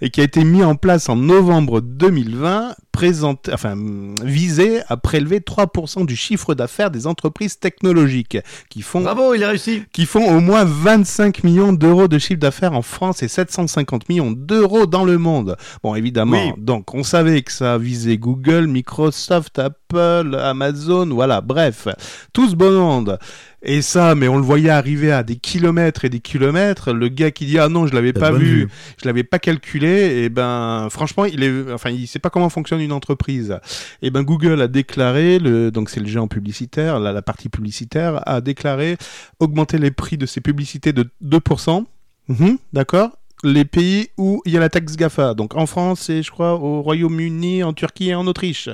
et 0.00 0.10
qui 0.10 0.20
a 0.20 0.24
été 0.24 0.44
mis 0.44 0.62
en 0.64 0.74
place 0.74 1.08
en 1.08 1.16
novembre 1.16 1.80
2020, 1.80 2.74
présente, 2.94 3.50
enfin, 3.52 3.74
visé 4.22 4.80
à 4.88 4.96
prélever 4.96 5.40
3% 5.40 6.06
du 6.06 6.14
chiffre 6.14 6.54
d'affaires 6.54 6.92
des 6.92 7.08
entreprises 7.08 7.58
technologiques 7.58 8.38
qui 8.70 8.82
font 8.82 9.00
Bravo, 9.00 9.34
il 9.34 9.42
a 9.42 9.48
réussi. 9.48 9.82
qui 9.92 10.06
font 10.06 10.24
au 10.36 10.38
moins 10.40 10.64
25 10.64 11.42
millions 11.42 11.72
d'euros 11.72 12.06
de 12.06 12.18
chiffre 12.18 12.38
d'affaires 12.38 12.72
en 12.72 12.82
France 12.82 13.22
et 13.24 13.28
750 13.28 14.08
millions 14.08 14.30
d'euros 14.30 14.86
dans 14.86 15.04
le 15.04 15.18
monde. 15.18 15.56
Bon, 15.82 15.96
évidemment, 15.96 16.46
Oui. 16.46 16.52
donc 16.56 16.94
on 16.94 17.02
savait 17.02 17.42
que 17.42 17.50
ça 17.52 17.78
visait 17.78 18.16
Google, 18.16 18.68
Microsoft, 18.68 19.58
Apple, 19.58 19.74
Amazon, 19.96 21.06
voilà, 21.08 21.40
bref, 21.40 21.88
tout 22.32 22.48
ce 22.48 22.54
bon 22.54 22.72
monde. 22.72 23.18
Et 23.66 23.80
ça, 23.80 24.14
mais 24.14 24.28
on 24.28 24.36
le 24.36 24.42
voyait 24.42 24.68
arriver 24.68 25.10
à 25.10 25.22
des 25.22 25.36
kilomètres 25.36 26.04
et 26.04 26.10
des 26.10 26.20
kilomètres. 26.20 26.92
Le 26.92 27.08
gars 27.08 27.30
qui 27.30 27.46
dit 27.46 27.58
ah 27.58 27.70
non, 27.70 27.86
je 27.86 27.94
l'avais 27.94 28.12
pas 28.12 28.30
vu, 28.30 28.44
vue. 28.44 28.68
je 29.00 29.06
l'avais 29.06 29.24
pas 29.24 29.38
calculé. 29.38 30.22
Et 30.22 30.28
ben, 30.28 30.88
franchement, 30.90 31.24
il 31.24 31.42
est, 31.42 31.72
enfin, 31.72 31.88
il 31.88 32.06
sait 32.06 32.18
pas 32.18 32.28
comment 32.28 32.50
fonctionne 32.50 32.80
une 32.80 32.92
entreprise. 32.92 33.58
Et 34.02 34.10
ben, 34.10 34.22
Google 34.22 34.60
a 34.60 34.68
déclaré, 34.68 35.38
le, 35.38 35.70
donc 35.70 35.88
c'est 35.88 36.00
le 36.00 36.06
géant 36.06 36.28
publicitaire, 36.28 37.00
la, 37.00 37.12
la 37.12 37.22
partie 37.22 37.48
publicitaire 37.48 38.20
a 38.28 38.42
déclaré 38.42 38.98
augmenter 39.40 39.78
les 39.78 39.90
prix 39.90 40.18
de 40.18 40.26
ses 40.26 40.42
publicités 40.42 40.92
de 40.92 41.08
2%. 41.24 41.86
Mhm, 42.28 42.58
D'accord 42.72 43.10
les 43.42 43.64
pays 43.64 44.08
où 44.16 44.42
il 44.46 44.52
y 44.52 44.56
a 44.56 44.60
la 44.60 44.68
taxe 44.68 44.96
GAFA. 44.96 45.34
Donc 45.34 45.54
en 45.56 45.66
France 45.66 46.08
et 46.10 46.22
je 46.22 46.30
crois 46.30 46.54
au 46.54 46.82
Royaume-Uni, 46.82 47.62
en 47.62 47.72
Turquie 47.72 48.10
et 48.10 48.14
en 48.14 48.26
Autriche. 48.26 48.68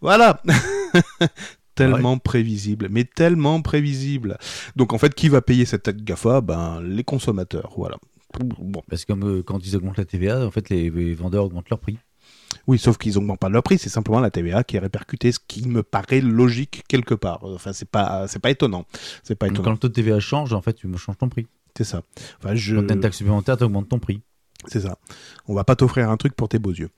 Voilà. 0.00 0.40
tellement 1.74 2.18
prévisible, 2.18 2.88
mais 2.90 3.04
tellement 3.04 3.60
prévisible. 3.62 4.38
Donc 4.76 4.92
en 4.92 4.98
fait, 4.98 5.14
qui 5.14 5.28
va 5.28 5.42
payer 5.42 5.64
cette 5.64 5.84
taxe 5.84 6.02
GAFA 6.02 6.40
Ben 6.40 6.80
les 6.82 7.04
consommateurs. 7.04 7.72
Voilà. 7.76 7.98
Bon. 8.40 8.82
Parce 8.88 9.04
que 9.04 9.12
comme, 9.12 9.24
euh, 9.38 9.42
quand 9.42 9.64
ils 9.64 9.76
augmentent 9.76 9.98
la 9.98 10.04
TVA, 10.04 10.46
en 10.46 10.50
fait, 10.50 10.68
les, 10.70 10.90
les 10.90 11.14
vendeurs 11.14 11.44
augmentent 11.44 11.70
leur 11.70 11.78
prix. 11.78 11.98
Oui, 12.66 12.78
sauf 12.78 12.98
qu'ils 12.98 13.16
augmentent 13.16 13.38
pas 13.38 13.48
leur 13.48 13.62
prix, 13.62 13.78
c'est 13.78 13.88
simplement 13.88 14.18
la 14.18 14.30
TVA 14.30 14.64
qui 14.64 14.76
est 14.76 14.80
répercutée, 14.80 15.30
ce 15.30 15.38
qui 15.46 15.68
me 15.68 15.82
paraît 15.82 16.20
logique 16.20 16.82
quelque 16.88 17.14
part. 17.14 17.44
Enfin, 17.44 17.72
c'est 17.72 17.88
pas, 17.88 18.26
c'est 18.26 18.40
pas 18.40 18.50
étonnant. 18.50 18.86
C'est 19.22 19.36
pas 19.36 19.46
Donc, 19.46 19.54
étonnant. 19.56 19.64
quand 19.64 19.72
le 19.72 19.78
taux 19.78 19.88
de 19.88 19.92
TVA 19.92 20.18
change, 20.18 20.52
en 20.52 20.62
fait, 20.62 20.72
tu 20.72 20.88
me 20.88 20.96
changes 20.96 21.18
ton 21.18 21.28
prix. 21.28 21.46
C'est 21.76 21.84
ça. 21.84 22.02
Enfin, 22.38 22.54
je... 22.54 22.76
Quand 22.76 22.90
as 22.90 22.94
une 22.94 23.00
taxe 23.00 23.18
supplémentaire, 23.18 23.56
tu 23.56 23.64
augmentes 23.64 23.88
ton 23.88 23.98
prix. 23.98 24.20
C'est 24.66 24.80
ça. 24.80 24.96
On 25.46 25.54
va 25.54 25.64
pas 25.64 25.76
t'offrir 25.76 26.10
un 26.10 26.16
truc 26.16 26.34
pour 26.34 26.48
tes 26.48 26.58
beaux 26.58 26.72
yeux. 26.72 26.90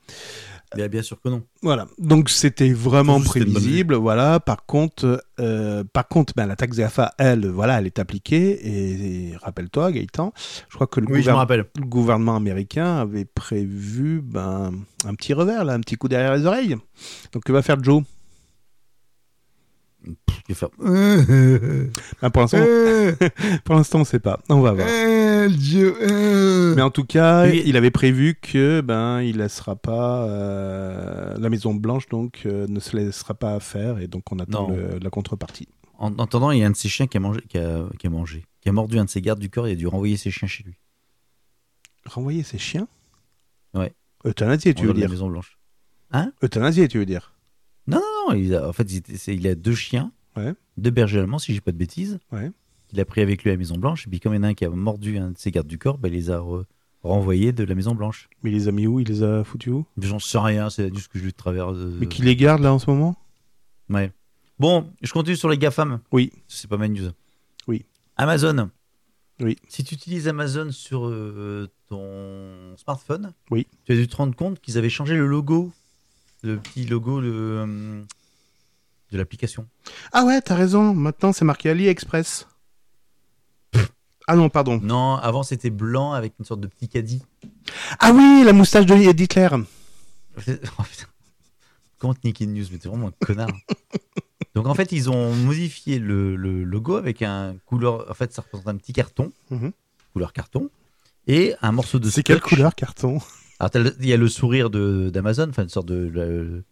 Bien, 0.75 0.87
bien 0.87 1.01
sûr 1.01 1.19
que 1.19 1.29
non. 1.29 1.43
Voilà. 1.63 1.87
Donc 1.97 2.29
c'était 2.29 2.71
vraiment 2.71 3.19
prévisible. 3.19 3.95
Voilà. 3.95 4.39
Par 4.39 4.65
contre, 4.65 5.23
euh, 5.39 5.83
par 5.83 6.07
contre, 6.07 6.33
ben, 6.35 6.45
la 6.45 6.55
taxe 6.55 6.77
GAFA, 6.77 7.13
elle, 7.17 7.47
voilà, 7.47 7.79
elle 7.79 7.87
est 7.87 7.99
appliquée. 7.99 8.51
Et, 8.51 9.29
et 9.31 9.37
rappelle-toi, 9.37 9.91
Gaëtan, 9.91 10.31
je 10.69 10.75
crois 10.75 10.87
que 10.87 10.99
le, 10.99 11.07
Oui, 11.09 11.23
je 11.23 11.81
gouvernement 11.81 12.35
américain 12.35 12.97
avait 12.97 13.25
prévu 13.25 14.21
ben, 14.23 14.71
un 15.05 15.15
petit 15.15 15.33
revers, 15.33 15.65
là, 15.65 15.73
un 15.73 15.79
petit 15.79 15.95
coup 15.95 16.07
derrière 16.07 16.35
les 16.35 16.45
oreilles. 16.45 16.75
Donc 17.33 17.43
que 17.43 17.51
va 17.51 17.63
faire 17.63 17.83
Joe? 17.83 18.03
Je 20.05 20.11
vais 20.47 20.53
faire. 20.55 20.69
Ben, 20.79 22.29
Pour 22.31 22.41
l'instant, 22.41 22.57
pour 23.65 23.75
l'instant, 23.75 23.99
on 24.01 24.03
sait 24.05 24.19
pas. 24.19 24.39
On 24.49 24.61
va 24.61 24.71
voir. 24.73 24.87
Mais 26.75 26.81
en 26.81 26.89
tout 26.89 27.03
cas, 27.05 27.47
Oui. 27.47 27.61
il 27.65 27.75
avait 27.77 27.91
prévu 27.91 28.35
que 28.41 28.81
ben 28.81 29.21
il 29.21 29.37
laissera 29.37 29.75
pas 29.75 30.23
euh, 30.25 31.35
la 31.37 31.49
Maison 31.49 31.73
Blanche 31.73 32.07
donc 32.09 32.43
euh, 32.45 32.65
ne 32.67 32.79
se 32.79 32.95
laissera 32.95 33.33
pas 33.33 33.59
faire 33.59 33.99
et 33.99 34.07
donc 34.07 34.31
on 34.31 34.39
attend 34.39 34.69
le- 34.69 34.99
la 35.01 35.09
contrepartie. 35.09 35.67
En 35.97 36.13
en 36.17 36.23
attendant, 36.23 36.51
il 36.51 36.59
y 36.59 36.63
a 36.63 36.67
un 36.67 36.71
de 36.71 36.75
ses 36.77 36.87
chiens 36.89 37.07
qui 37.07 37.17
a 37.17 37.19
mangé, 37.19 37.41
qui 37.49 37.57
a, 37.57 37.83
qui 37.99 38.07
a 38.07 38.09
mangé, 38.09 38.45
qui 38.61 38.69
a 38.69 38.71
mordu 38.71 38.97
un 38.99 39.05
de 39.05 39.09
ses 39.09 39.21
gardes 39.21 39.39
du 39.39 39.49
corps 39.49 39.67
et 39.67 39.73
a 39.73 39.75
dû 39.75 39.85
renvoyer 39.87 40.15
ses 40.17 40.31
chiens 40.31 40.47
chez 40.47 40.63
lui. 40.63 40.75
Renvoyer 42.05 42.43
ses 42.43 42.57
chiens? 42.57 42.87
Ouais. 43.73 43.93
Euthanasier, 44.25 44.73
tu 44.73 44.83
en 44.83 44.87
veux 44.87 44.93
de 44.93 44.99
la 44.99 45.05
dire? 45.07 45.11
Maison 45.13 45.29
Blanche. 45.29 45.57
Euthanasier, 46.41 46.87
tu 46.87 46.97
veux 46.99 47.05
dire? 47.05 47.33
Non, 47.87 48.01
il 48.35 48.53
a, 48.55 48.67
en 48.67 48.73
fait, 48.73 48.83
il, 49.27 49.47
a 49.47 49.55
deux 49.55 49.75
chiens, 49.75 50.11
Ouais. 50.37 50.53
deux 50.77 50.91
bergers 50.91 51.19
allemands, 51.19 51.39
si 51.39 51.53
j'ai 51.53 51.61
pas 51.61 51.71
de 51.71 51.77
bêtises. 51.77 52.19
Ouais. 52.31 52.51
Il 52.93 52.99
a 52.99 53.05
pris 53.05 53.21
avec 53.21 53.43
lui 53.43 53.49
à 53.49 53.53
la 53.53 53.57
Maison 53.57 53.77
Blanche. 53.77 54.07
Et 54.07 54.09
puis, 54.09 54.19
comme 54.19 54.33
il 54.33 54.37
y 54.37 54.39
en 54.39 54.43
a 54.43 54.47
un 54.47 54.53
qui 54.53 54.65
a 54.65 54.69
mordu 54.69 55.17
un 55.17 55.31
de 55.31 55.37
ses 55.37 55.51
gardes 55.51 55.67
du 55.67 55.77
corps, 55.77 55.97
ben, 55.97 56.07
il 56.11 56.15
les 56.15 56.29
a 56.31 56.37
re- 56.37 56.65
renvoyés 57.03 57.51
de 57.51 57.63
la 57.63 57.75
Maison 57.75 57.93
Blanche. 57.95 58.29
Mais 58.43 58.51
il 58.51 58.53
les 58.55 58.67
a 58.67 58.71
mis 58.71 58.87
où? 58.87 58.99
Il 58.99 59.07
les 59.07 59.23
a 59.23 59.43
foutus 59.43 59.73
où? 59.73 59.85
J'en 59.99 60.19
sais 60.19 60.37
rien, 60.39 60.69
c'est 60.69 60.93
juste 60.95 61.07
que 61.09 61.19
je 61.19 61.23
lui 61.25 61.33
travers. 61.33 61.71
de- 61.73 61.95
Mais 61.99 62.07
qui 62.07 62.21
les 62.21 62.35
garde 62.35 62.61
là 62.61 62.73
en 62.73 62.79
ce 62.79 62.89
moment? 62.89 63.15
Ouais. 63.89 64.11
Bon, 64.59 64.91
je 65.01 65.11
continue 65.13 65.35
sur 65.35 65.49
les 65.49 65.57
GAFAM. 65.57 65.99
Oui. 66.11 66.31
C'est 66.47 66.69
pas 66.69 66.77
ma 66.77 66.87
news. 66.87 67.09
Oui. 67.67 67.85
Amazon. 68.17 68.69
Oui. 69.39 69.55
Si 69.69 69.83
tu 69.85 69.95
utilises 69.95 70.27
Amazon 70.27 70.71
sur 70.71 71.07
euh, 71.07 71.69
ton 71.87 72.75
smartphone, 72.77 73.33
Oui. 73.51 73.67
tu 73.85 73.93
as 73.93 73.95
dû 73.95 74.07
te 74.07 74.15
rendre 74.15 74.35
compte 74.35 74.59
qu'ils 74.59 74.77
avaient 74.77 74.89
changé 74.89 75.15
le 75.15 75.25
logo, 75.27 75.71
le 76.43 76.57
petit 76.57 76.85
logo 76.85 77.19
le, 77.19 77.31
euh, 77.33 78.03
de 79.11 79.17
l'application. 79.17 79.67
Ah 80.11 80.25
ouais, 80.25 80.41
t'as 80.41 80.55
raison. 80.55 80.93
Maintenant, 80.93 81.33
c'est 81.33 81.45
marqué 81.45 81.69
AliExpress. 81.69 82.47
ah 84.27 84.35
non, 84.35 84.49
pardon. 84.49 84.79
Non, 84.81 85.15
avant 85.15 85.43
c'était 85.43 85.69
blanc 85.69 86.13
avec 86.13 86.33
une 86.39 86.45
sorte 86.45 86.61
de 86.61 86.67
petit 86.67 86.87
caddie. 86.87 87.21
Ah 87.99 88.11
oui, 88.13 88.43
la 88.45 88.53
moustache 88.53 88.85
de 88.85 89.11
d'Hitler. 89.11 89.49
Oh. 89.53 90.83
Comment 91.97 92.13
news 92.23 92.65
Mais 92.71 92.77
t'es 92.77 92.87
vraiment 92.87 93.07
un 93.07 93.25
connard. 93.25 93.49
Donc 94.55 94.67
en 94.67 94.73
fait, 94.73 94.91
ils 94.91 95.09
ont 95.09 95.33
modifié 95.35 95.99
le, 95.99 96.35
le 96.35 96.63
logo 96.63 96.95
avec 96.95 97.21
un 97.21 97.55
couleur. 97.65 98.09
En 98.09 98.13
fait, 98.13 98.33
ça 98.33 98.41
représente 98.41 98.67
un 98.67 98.77
petit 98.77 98.93
carton, 98.93 99.31
Mhm. 99.51 99.71
couleur 100.13 100.33
carton, 100.33 100.69
et 101.27 101.55
un 101.61 101.71
morceau 101.71 101.99
de 101.99 102.09
C'est 102.09 102.23
quelle 102.23 102.41
couleur 102.41 102.73
carton? 102.73 103.19
Alors, 103.59 103.85
il 103.99 104.07
y 104.07 104.13
a 104.13 104.17
le 104.17 104.27
sourire 104.27 104.69
d'Amazon, 104.69 105.47
enfin 105.49 105.63
une 105.63 105.69
sorte 105.69 105.87
de 105.87 106.63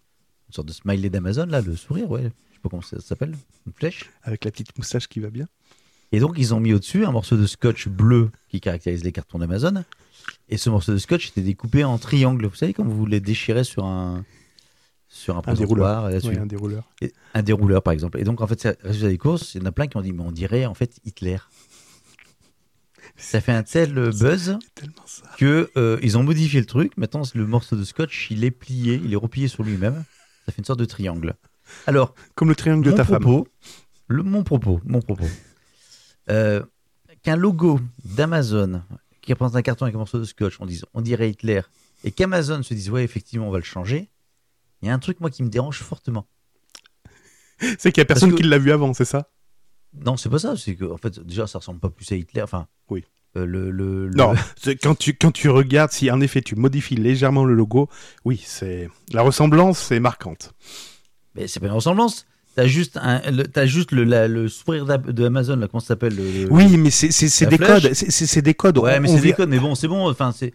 une 0.49 0.53
sorte 0.53 0.67
de 0.67 0.73
smiley 0.73 1.09
d'Amazon 1.09 1.45
là, 1.47 1.61
le 1.61 1.75
sourire, 1.75 2.09
ouais. 2.09 2.23
Je 2.23 2.55
sais 2.55 2.61
pas 2.63 2.69
comment 2.69 2.81
ça 2.81 2.99
s'appelle, 3.01 3.35
une 3.65 3.73
flèche. 3.73 4.05
Avec 4.23 4.45
la 4.45 4.51
petite 4.51 4.75
moustache 4.77 5.07
qui 5.07 5.19
va 5.19 5.29
bien. 5.29 5.47
Et 6.13 6.19
donc 6.21 6.35
ils 6.37 6.53
ont 6.53 6.59
mis 6.61 6.73
au-dessus 6.73 7.05
un 7.05 7.11
morceau 7.11 7.35
de 7.35 7.45
scotch 7.45 7.89
bleu 7.89 8.31
qui 8.47 8.61
caractérise 8.61 9.03
les 9.03 9.11
cartons 9.11 9.39
d'Amazon. 9.39 9.83
Et 10.49 10.57
ce 10.57 10.69
morceau 10.69 10.93
de 10.93 10.97
scotch 10.97 11.29
était 11.29 11.41
découpé 11.41 11.83
en 11.83 11.97
triangle. 11.97 12.45
Vous 12.47 12.55
savez 12.55 12.73
quand 12.73 12.85
vous 12.85 13.05
les 13.05 13.19
déchirez 13.19 13.63
sur 13.65 13.83
un 13.85 14.23
sur 15.09 15.37
un 15.37 15.41
Un 15.45 15.53
dérouleur. 15.53 16.05
un 16.05 16.45
dérouleur. 16.45 16.83
Et- 17.01 17.13
un 17.33 17.41
dérouleur 17.43 17.81
par 17.83 17.93
exemple. 17.93 18.19
Et 18.19 18.23
donc 18.23 18.41
en 18.41 18.47
fait, 18.47 18.59
c'est- 18.61 18.77
résultat 18.81 19.07
des 19.09 19.17
courses, 19.17 19.55
il 19.55 19.61
y 19.61 19.63
en 19.63 19.67
a 19.67 19.71
plein 19.71 19.87
qui 19.87 19.95
ont 19.97 20.01
dit 20.01 20.11
mais 20.13 20.23
on 20.23 20.31
dirait 20.31 20.65
en 20.65 20.73
fait 20.73 20.99
Hitler. 21.05 21.37
Ça 23.17 23.41
fait 23.41 23.51
un 23.51 23.63
tel 23.63 23.97
euh, 23.97 24.11
buzz 24.11 24.57
que 25.37 25.69
euh, 25.75 25.97
ils 26.03 26.17
ont 26.17 26.23
modifié 26.23 26.59
le 26.59 26.65
truc. 26.65 26.95
Maintenant, 26.97 27.23
le 27.33 27.47
morceau 27.47 27.75
de 27.75 27.83
scotch, 27.83 28.27
il 28.29 28.43
est 28.43 28.51
plié, 28.51 29.01
il 29.03 29.11
est 29.11 29.17
replié 29.17 29.47
sur 29.47 29.63
lui-même. 29.63 30.03
Ça 30.45 30.51
fait 30.51 30.59
une 30.59 30.65
sorte 30.65 30.79
de 30.79 30.85
triangle. 30.85 31.35
Alors, 31.87 32.13
Comme 32.35 32.49
le 32.49 32.55
triangle 32.55 32.85
de 32.85 32.91
ta 32.91 33.03
femme. 33.03 33.23
le, 34.07 34.23
mon 34.23 34.43
propos, 34.43 34.79
mon 34.85 35.01
propos, 35.01 35.27
euh, 36.29 36.63
qu'un 37.23 37.35
logo 37.35 37.79
d'Amazon 38.05 38.81
qui 39.21 39.33
représente 39.33 39.55
un 39.57 39.61
carton 39.61 39.83
avec 39.85 39.95
un 39.95 39.99
morceau 39.99 40.19
de 40.19 40.23
scotch, 40.23 40.55
on 40.61 40.67
on 40.93 41.01
dirait 41.01 41.29
Hitler, 41.31 41.61
et 42.05 42.11
qu'Amazon 42.11 42.63
se 42.63 42.73
dise, 42.73 42.89
ouais, 42.89 43.03
effectivement, 43.03 43.47
on 43.47 43.51
va 43.51 43.57
le 43.57 43.63
changer. 43.65 44.09
Il 44.81 44.87
y 44.87 44.91
a 44.91 44.93
un 44.93 44.99
truc 44.99 45.19
moi 45.19 45.29
qui 45.29 45.43
me 45.43 45.49
dérange 45.49 45.79
fortement. 45.81 46.27
C'est 47.79 47.91
qu'il 47.91 47.99
y 47.99 48.03
a 48.03 48.05
personne 48.05 48.31
que- 48.31 48.35
qui 48.37 48.43
l'a 48.43 48.59
vu 48.59 48.71
avant, 48.71 48.93
c'est 48.93 49.03
ça? 49.05 49.29
Non, 50.05 50.17
c'est 50.17 50.29
pas 50.29 50.39
ça. 50.39 50.55
C'est 50.57 50.75
que, 50.75 50.85
en 50.85 50.97
fait, 50.97 51.19
déjà, 51.19 51.47
ça 51.47 51.59
ressemble 51.59 51.79
pas 51.79 51.89
plus 51.89 52.11
à 52.11 52.15
Hitler. 52.15 52.41
Enfin, 52.41 52.67
Oui. 52.89 53.03
euh, 53.35 53.45
le, 53.45 53.71
le, 53.71 54.09
Non, 54.15 54.33
quand 54.81 54.95
tu, 54.95 55.13
quand 55.15 55.31
tu 55.31 55.49
regardes, 55.49 55.91
si 55.91 56.09
en 56.11 56.21
effet 56.21 56.41
tu 56.41 56.55
modifies 56.55 56.95
légèrement 56.95 57.45
le 57.45 57.53
logo, 57.53 57.89
oui, 58.25 58.41
c'est 58.43 58.89
la 59.11 59.21
ressemblance 59.21 59.91
est 59.91 59.99
marquante. 59.99 60.53
Mais 61.35 61.47
c'est 61.47 61.59
pas 61.59 61.67
une 61.67 61.73
ressemblance. 61.73 62.25
T'as 62.57 62.65
juste, 62.65 62.97
un, 62.99 63.21
le, 63.29 63.45
juste 63.67 63.91
le, 63.91 64.03
la- 64.03 64.27
le 64.27 64.47
sourire 64.47 64.83
d'A- 64.85 64.97
de 64.97 65.25
Amazon, 65.27 65.57
là, 65.57 65.67
comment 65.67 65.79
ça 65.79 65.89
s'appelle 65.89 66.15
le- 66.15 66.45
le- 66.45 66.51
Oui, 66.51 66.75
mais 66.75 66.89
c'est 66.89 67.45
des 67.45 67.59
codes, 67.59 67.93
c'est- 67.93 68.41
des 68.41 68.55
codes. 68.55 68.79
Ouais, 68.79 68.97
On- 68.97 69.01
mais 69.01 69.07
c'est 69.09 69.21
des 69.21 69.33
codes, 69.33 69.47
mais 69.49 69.59
bon, 69.59 69.75
c'est 69.75 69.87
bon, 69.87 70.09
enfin, 70.09 70.33
c'est, 70.35 70.53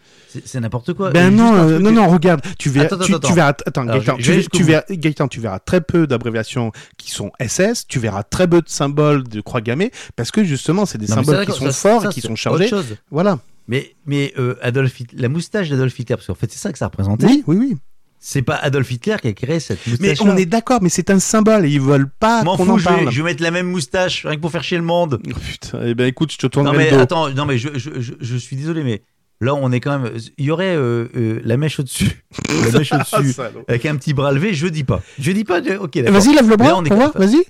n'importe 0.61 0.95
quoi. 0.95 1.11
Ben 1.13 1.33
non, 1.33 1.55
euh, 1.55 1.79
non, 1.79 1.93
non, 1.93 2.09
regarde, 2.09 2.41
tu 2.59 2.71
verras, 2.71 2.87
Attends, 2.87 2.99
tu, 2.99 3.15
attends, 3.15 3.29
tu 3.29 3.35
verras, 3.35 3.55
attends, 3.65 3.83
Alors, 3.87 4.03
Gaëtan, 4.03 4.17
tu, 4.53 4.63
verras, 4.65 4.83
Gaëtan, 4.91 5.29
tu 5.29 5.39
verras 5.39 5.61
très 5.61 5.81
peu 5.81 6.09
d'abréviations 6.09 6.73
qui 6.99 7.13
sont 7.13 7.31
SS, 7.39 7.87
tu 7.87 8.01
verras 8.01 8.25
très 8.25 8.49
peu 8.49 8.61
de 8.63 8.69
symboles 8.69 9.23
de 9.23 9.41
croix 9.41 9.61
gammée, 9.61 9.93
parce 10.17 10.33
que 10.33 10.43
justement, 10.43 10.87
c'est 10.87 10.99
des 10.99 11.07
Non, 11.07 11.23
symboles 11.23 11.47
qui 11.47 11.53
sont 11.53 11.67
ça, 11.71 11.73
forts 11.73 12.03
ça, 12.03 12.09
et 12.11 12.13
qui 12.13 12.21
sont 12.21 12.35
chargés. 12.35 12.69
Voilà. 13.13 13.39
Mais, 13.69 13.95
mais 14.07 14.35
euh, 14.41 14.57
Adolf 14.61 14.99
Hitler, 14.99 15.21
la 15.23 15.29
moustache 15.29 15.69
d'Adolf 15.71 15.97
Hitler, 15.97 16.17
parce 16.17 16.27
qu'en 16.27 16.35
fait, 16.35 16.51
c'est 16.51 16.59
ça 16.59 16.73
que 16.73 16.79
ça 16.79 16.87
représentait. 16.87 17.27
Oui, 17.27 17.45
oui, 17.47 17.57
oui. 17.61 17.77
C'est 18.25 18.43
pas 18.43 18.55
Adolf 18.55 18.89
Hitler 18.89 19.17
qui 19.21 19.27
a 19.27 19.33
créé 19.33 19.59
cette 19.59 19.81
Mais 19.99 20.11
moustache. 20.11 20.21
on 20.21 20.37
est 20.37 20.47
d'accord, 20.47 20.79
mais 20.81 20.89
c'est 20.91 21.11
un 21.11 21.19
symbole 21.19 21.67
et 21.67 21.71
ils 21.71 21.81
veulent 21.81 22.09
pas 22.09 22.45
qu'on 22.45 22.69
en 22.69 22.79
je 22.79 22.85
vais, 22.89 22.95
parle. 22.95 23.11
je 23.11 23.17
vais 23.21 23.31
mettre 23.31 23.43
la 23.43 23.51
même 23.51 23.67
moustache, 23.67 24.25
rien 24.25 24.37
que 24.37 24.41
pour 24.41 24.53
faire 24.53 24.63
chier 24.63 24.77
le 24.77 24.85
monde. 24.85 25.21
Oh, 25.27 25.31
putain, 25.45 25.81
eh 25.85 25.95
ben 25.95 26.07
écoute, 26.07 26.31
je 26.31 26.39
te 26.39 26.47
Non 26.47 26.51
tournerai 26.51 26.77
mais 26.77 26.91
le 26.93 26.97
dos. 26.99 27.03
attends, 27.03 27.31
non 27.31 27.47
mais 27.47 27.59
je, 27.59 27.71
je, 27.77 28.37
suis 28.37 28.55
désolé, 28.55 28.85
mais 28.85 29.03
là 29.41 29.57
on 29.57 29.73
est 29.73 29.81
quand 29.81 29.99
même. 29.99 30.13
Il 30.39 30.45
y 30.45 30.53
aurait 30.53 30.77
euh, 30.77 31.09
euh, 31.17 31.41
la 31.45 31.57
mèche 31.57 31.81
au-dessus, 31.81 32.23
la 32.73 32.79
mèche 32.79 32.93
au-dessus, 32.93 33.35
avec 33.67 33.87
un 33.87 33.97
petit 33.97 34.15
bras 34.15 34.31
levé. 34.31 34.55
Je 34.55 34.69
dis 34.69 34.85
pas. 34.85 35.03
Je 35.19 35.33
dis 35.33 35.43
pas. 35.43 35.59
Ok. 35.81 35.97
Vas-y, 35.97 36.33
lève 36.33 36.45
le 36.45 36.51
Mais 36.51 36.57
bras 36.57 36.69
là, 36.69 36.77
on 36.77 36.85
est 36.85 37.19
vas-y. 37.19 37.43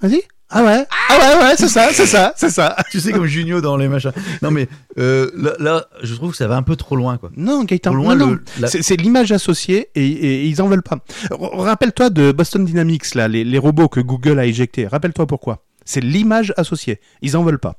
Vas-y. 0.00 0.22
Ah 0.50 0.64
ouais. 0.64 0.86
Ah 1.10 1.18
ouais, 1.18 1.42
ouais, 1.44 1.56
c'est 1.58 1.68
ça, 1.68 1.90
c'est 1.92 2.06
ça, 2.06 2.32
c'est 2.36 2.48
ça. 2.48 2.74
Tu 2.90 3.00
sais 3.00 3.12
comme 3.12 3.26
Junio 3.26 3.60
dans 3.60 3.76
les 3.76 3.86
machins. 3.88 4.12
Non 4.40 4.50
mais 4.50 4.66
euh, 4.96 5.30
là, 5.36 5.52
là, 5.58 5.86
je 6.02 6.14
trouve 6.14 6.30
que 6.30 6.36
ça 6.38 6.48
va 6.48 6.56
un 6.56 6.62
peu 6.62 6.74
trop 6.74 6.96
loin 6.96 7.18
quoi. 7.18 7.30
Non, 7.36 7.64
Gaëtan, 7.64 7.90
Trop 7.90 7.96
loin 8.02 8.14
non, 8.14 8.26
le- 8.28 8.32
non. 8.36 8.40
la- 8.60 8.68
C'est- 8.68 8.96
l'image 8.96 9.30
associée 9.30 9.90
et, 9.94 10.06
et 10.06 10.46
ils 10.46 10.62
en 10.62 10.68
veulent 10.68 10.82
pas. 10.82 11.00
Rappelle-toi 11.30 12.08
de 12.08 12.32
Boston 12.32 12.64
Dynamics, 12.64 13.14
là, 13.14 13.28
les, 13.28 13.44
les 13.44 13.58
robots 13.58 13.88
que 13.90 14.00
Google 14.00 14.38
a 14.38 14.46
éjectés. 14.46 14.86
Rappelle-toi 14.86 15.26
pourquoi. 15.26 15.64
C'est 15.84 16.00
l'image 16.00 16.54
associée. 16.56 16.98
Ils 17.20 17.36
en 17.36 17.42
veulent 17.44 17.58
pas. 17.58 17.78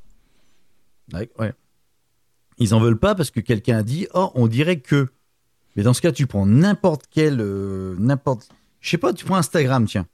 Ouais, 1.13 1.27
ouais. 1.39 1.53
Ils 2.59 2.75
en 2.75 2.79
veulent 2.79 2.99
pas 2.99 3.15
parce 3.15 3.31
que 3.31 3.39
quelqu'un 3.39 3.77
a 3.77 3.83
dit 3.83 4.07
oh 4.13 4.31
on 4.35 4.45
dirait 4.47 4.79
que. 4.79 5.07
Mais 5.75 5.81
dans 5.81 5.93
ce 5.95 6.01
cas 6.01 6.11
tu 6.11 6.27
prends 6.27 6.45
n'importe 6.45 7.05
quel 7.09 7.37
euh, 7.41 7.95
n'importe. 7.97 8.47
Je 8.79 8.91
sais 8.91 8.97
pas, 8.99 9.11
tu 9.13 9.25
prends 9.25 9.37
Instagram 9.37 9.85
tiens. 9.87 10.05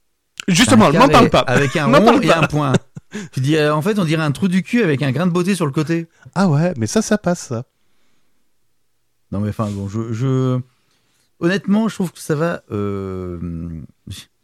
Justement, 0.47 0.87
Un 0.87 0.91
m'en 0.99 1.07
parle 1.09 1.29
pas. 1.29 1.39
Avec 1.39 1.75
un 1.75 1.85
rond 1.99 2.19
et 2.21 2.27
pas. 2.27 2.39
un 2.39 2.47
point. 2.47 2.73
tu 3.31 3.39
dis 3.39 3.55
euh, 3.55 3.73
en 3.73 3.81
fait 3.81 3.97
on 3.99 4.05
dirait 4.05 4.23
un 4.23 4.31
trou 4.31 4.47
du 4.47 4.61
cul 4.63 4.83
avec 4.83 5.01
un 5.01 5.11
grain 5.11 5.25
de 5.27 5.31
beauté 5.31 5.55
sur 5.55 5.65
le 5.65 5.71
côté. 5.71 6.07
Ah 6.35 6.47
ouais, 6.47 6.73
mais 6.77 6.87
ça, 6.87 7.01
ça 7.01 7.17
passe, 7.17 7.47
ça. 7.47 7.63
Non 9.31 9.39
mais 9.39 9.49
enfin 9.49 9.67
bon, 9.71 9.87
je, 9.87 10.13
je... 10.13 10.59
honnêtement, 11.39 11.87
je 11.87 11.95
trouve 11.95 12.11
que 12.11 12.19
ça 12.19 12.35
va. 12.35 12.61
euh, 12.71 13.37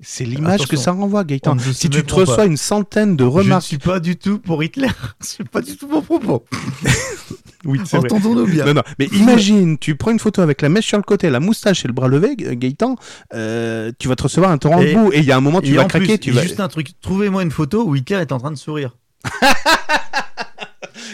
C'est 0.02 0.26
l'image 0.26 0.68
que 0.68 0.76
ça 0.78 0.92
renvoie, 0.92 1.24
Gaëtan. 1.24 1.58
Si 1.60 1.89
tu 1.89 2.04
te 2.04 2.14
reçois 2.14 2.38
pas. 2.38 2.46
une 2.46 2.58
centaine 2.58 3.16
de 3.16 3.24
Je 3.24 3.30
ne 3.30 3.34
remarques. 3.36 3.64
suis 3.64 3.78
pas 3.78 4.00
du 4.00 4.16
tout 4.18 4.39
pour 4.39 4.64
Hitler. 4.64 4.89
C'est 5.20 5.48
pas 5.48 5.62
du 5.62 5.76
tout 5.78 5.88
mon 5.88 6.02
propos. 6.02 6.46
Oui. 7.64 7.80
Entendons-nous 7.94 8.48
bien. 8.48 8.66
Non, 8.66 8.74
non, 8.74 8.82
mais 8.98 9.06
imagine, 9.14 9.78
tu 9.78 9.96
prends 9.96 10.10
une 10.10 10.18
photo 10.18 10.42
avec 10.42 10.64
la 10.64 10.70
mèche 10.70 10.88
sur 10.88 10.98
le 10.98 11.04
côté, 11.04 11.30
la 11.30 11.39
moustache 11.39 11.86
et 11.86 11.88
le 11.88 11.94
bras 11.94 12.08
levé, 12.08 12.36
Ga- 12.36 12.56
Gaëtan, 12.56 12.96
euh, 13.36 13.92
tu 14.00 14.08
vas 14.08 14.16
te 14.16 14.24
recevoir 14.24 14.50
un 14.50 14.58
torrent 14.58 14.82
Et- 14.82 14.96
de 14.96 14.98
boue 14.98 15.12
et 15.14 15.20
il 15.20 15.26
y 15.26 15.32
a 15.32 15.38
un 15.38 15.42
moment 15.42 15.62
tu 15.62 15.76
vas 15.76 15.86
craquer, 15.86 16.06
plus, 16.18 16.20
tu 16.20 16.32
vas. 16.32 16.42
juste 16.42 16.60
un 16.60 16.68
truc. 16.70 16.88
Trouvez-moi 17.02 17.44
une 17.44 17.52
photo 17.52 17.86
où 17.88 17.96
Hitler 17.96 18.16
est 18.16 18.32
en 18.32 18.39
train 18.39 18.50
de 18.50 18.56
sourire. 18.58 18.98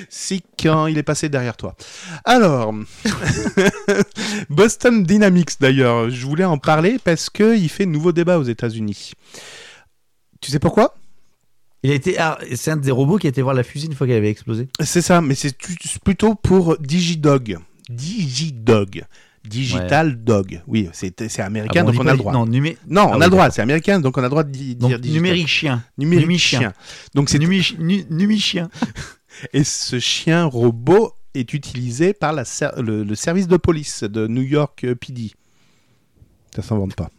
Si 0.10 0.44
quand 0.62 0.88
il 0.88 0.98
est 0.98 1.04
passé 1.04 1.30
derrière 1.30 1.58
toi. 1.58 1.76
Alors, 2.26 2.74
Boston 4.50 5.04
Dynamics 5.04 5.60
d'ailleurs, 5.60 6.10
je 6.10 6.26
voulais 6.26 6.44
en 6.46 6.58
parler 6.58 6.98
parce 7.04 7.30
que 7.30 7.58
il 7.58 7.70
fait 7.70 7.86
nouveau 7.86 8.12
débat 8.12 8.40
aux 8.40 8.44
États-Unis. 8.44 9.14
Tu 10.42 10.52
sais 10.52 10.60
pourquoi? 10.60 10.96
Il 11.84 11.92
a 11.92 11.94
été. 11.94 12.18
ah, 12.18 12.38
c'est 12.56 12.72
un 12.72 12.78
des 12.78 12.92
robots 12.92 13.18
qui 13.18 13.28
a 13.28 13.30
été 13.30 13.42
voir 13.42 13.54
la 13.56 13.64
fusée 13.64 13.88
une 13.88 13.94
fois 13.96 14.08
qu'elle 14.08 14.18
avait 14.18 14.30
explosé. 14.30 14.68
C'est 14.84 15.02
ça, 15.02 15.22
mais 15.22 15.36
c'est 15.36 15.56
plutôt 16.04 16.36
pour 16.36 16.78
Digidog. 16.80 17.58
Digidog. 17.90 19.04
Digital 19.46 20.22
Dog. 20.24 20.62
Oui, 20.68 20.90
c'est 20.92 21.40
américain, 21.40 21.80
Ah 21.82 21.84
bon, 21.84 21.92
donc 21.94 22.02
on 22.02 22.08
a 22.08 22.12
le 22.12 22.18
droit. 22.18 22.34
Non, 22.34 22.46
numé... 22.46 22.78
Non, 22.86 23.04
on 23.12 23.14
Ah 23.14 23.16
a 23.16 23.26
le 23.26 23.30
droit, 23.30 23.50
c'est 23.50 23.62
américain, 23.62 24.02
donc 24.02 24.18
on 24.18 24.22
a 24.22 24.24
le 24.26 24.30
droit 24.30 24.44
de 24.44 24.74
Donc, 24.74 25.00
dire 25.00 25.14
numérique 25.14 25.48
chien. 25.48 25.84
Numérique 25.98 26.38
chien. 26.40 26.74
Donc 27.14 27.30
c'est 27.30 27.40
Numi, 27.40 27.66
nu- 27.80 28.04
Numi-chien. 28.10 28.70
et 29.54 29.64
ce 29.64 30.00
chien 30.00 30.46
robot 30.46 31.14
est 31.34 31.54
utilisé 31.54 32.14
par 32.14 32.34
la 32.34 32.46
ser- 32.46 32.72
le, 32.78 33.04
le 33.04 33.16
service 33.16 33.48
de 33.48 33.58
police 33.58 34.04
de 34.04 34.28
New 34.28 34.42
York 34.42 34.84
euh, 34.84 34.96
PD. 34.96 35.32
Ça 36.56 36.62
s'invente 36.62 36.96
pas. 36.96 37.12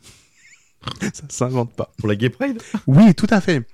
Ça 1.12 1.25
s'invente 1.29 1.73
pas. 1.73 1.91
Pour 1.99 2.09
la 2.09 2.16
Gay 2.16 2.31
Pride? 2.31 2.61
Oui, 2.87 3.14
tout 3.14 3.27
à 3.31 3.41
fait. 3.41 3.66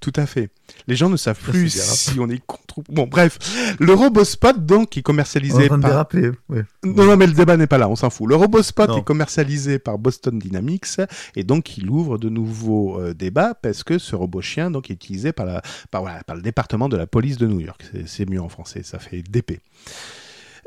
Tout 0.00 0.12
à 0.16 0.26
fait. 0.26 0.50
Les 0.88 0.94
gens 0.96 1.08
ne 1.08 1.16
savent 1.16 1.40
Ça, 1.42 1.50
plus 1.50 1.70
si 1.70 2.20
on 2.20 2.28
est 2.28 2.40
contre 2.46 2.78
ou... 2.78 2.82
Bon, 2.90 3.06
bref. 3.06 3.38
Le 3.80 3.92
RoboSpot, 3.94 4.52
donc, 4.58 4.90
qui 4.90 4.98
est 4.98 5.00
On 5.00 5.00
est 5.00 5.00
en 5.00 5.12
commercialisé 5.12 5.66
train 5.68 5.78
de 5.78 5.82
par... 5.82 5.90
déraper. 5.90 6.30
ouais. 6.50 6.64
Non, 6.84 7.06
non, 7.06 7.16
mais 7.16 7.26
le 7.26 7.32
débat 7.32 7.56
n'est 7.56 7.66
pas 7.66 7.78
là, 7.78 7.88
on 7.88 7.96
s'en 7.96 8.10
fout. 8.10 8.28
Le 8.28 8.34
RoboSpot 8.36 8.86
Non. 8.88 8.98
est 8.98 9.04
commercialisé 9.04 9.78
par 9.78 9.98
Boston 9.98 10.38
Dynamics 10.38 11.00
et 11.34 11.44
donc 11.44 11.78
il 11.78 11.88
ouvre 11.88 12.18
de 12.18 12.28
nouveaux 12.28 13.00
euh, 13.00 13.14
débats 13.14 13.54
parce 13.54 13.82
que 13.84 13.98
ce 13.98 14.14
robot 14.14 14.42
chien 14.42 14.70
donc, 14.70 14.90
est 14.90 14.94
utilisé 14.94 15.32
par, 15.32 15.46
la, 15.46 15.62
par, 15.90 16.02
voilà, 16.02 16.22
par 16.24 16.36
le 16.36 16.42
département 16.42 16.88
de 16.90 16.96
la 16.96 17.06
police 17.06 17.38
de 17.38 17.46
New 17.46 17.60
York. 17.60 17.82
C'est- 17.90 18.06
C'est 18.06 18.28
mieux 18.28 18.40
en 18.40 18.48
français, 18.50 18.82
ça 18.82 18.98
fait 18.98 19.22
DP. 19.22 19.60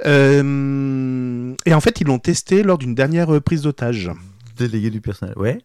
Euh, 0.05 1.53
et 1.65 1.73
en 1.73 1.81
fait, 1.81 2.01
ils 2.01 2.07
l'ont 2.07 2.19
testé 2.19 2.63
lors 2.63 2.77
d'une 2.77 2.95
dernière 2.95 3.33
euh, 3.33 3.39
prise 3.41 3.61
d'otage. 3.63 4.09
Délégué 4.57 4.89
du 4.89 5.01
personnel. 5.01 5.33
Ouais. 5.37 5.59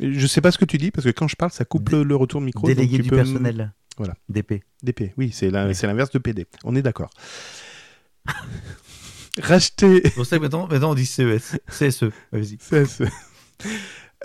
Je 0.00 0.26
sais 0.26 0.40
pas 0.40 0.50
ce 0.52 0.58
que 0.58 0.64
tu 0.64 0.78
dis 0.78 0.90
parce 0.90 1.04
que 1.04 1.10
quand 1.10 1.28
je 1.28 1.36
parle, 1.36 1.50
ça 1.52 1.64
coupe 1.64 1.88
le, 1.90 2.02
le 2.04 2.16
retour 2.16 2.40
de 2.40 2.46
micro. 2.46 2.66
donc 2.66 2.76
Délégué 2.76 2.96
tu 2.98 3.02
du 3.04 3.08
peux 3.10 3.16
personnel. 3.16 3.72
Voilà. 3.96 4.14
DP. 4.28 4.62
DP, 4.82 5.12
oui, 5.16 5.30
c'est 5.32 5.50
la- 5.50 5.66
Oui. 5.66 5.74
c'est 5.74 5.86
l'inverse 5.88 6.10
de 6.10 6.18
PD. 6.18 6.46
On 6.64 6.76
est 6.76 6.82
d'accord. 6.82 7.10
Racheter. 9.40 10.00
C'est 10.04 10.14
pour 10.14 10.26
ça 10.26 10.36
que 10.38 10.42
maintenant, 10.42 10.66
maintenant 10.68 10.90
on 10.90 10.94
dit 10.94 11.06
CES. 11.06 11.58
CSE. 11.68 12.04
Vas-y. 12.32 12.58
C'est- 12.60 12.84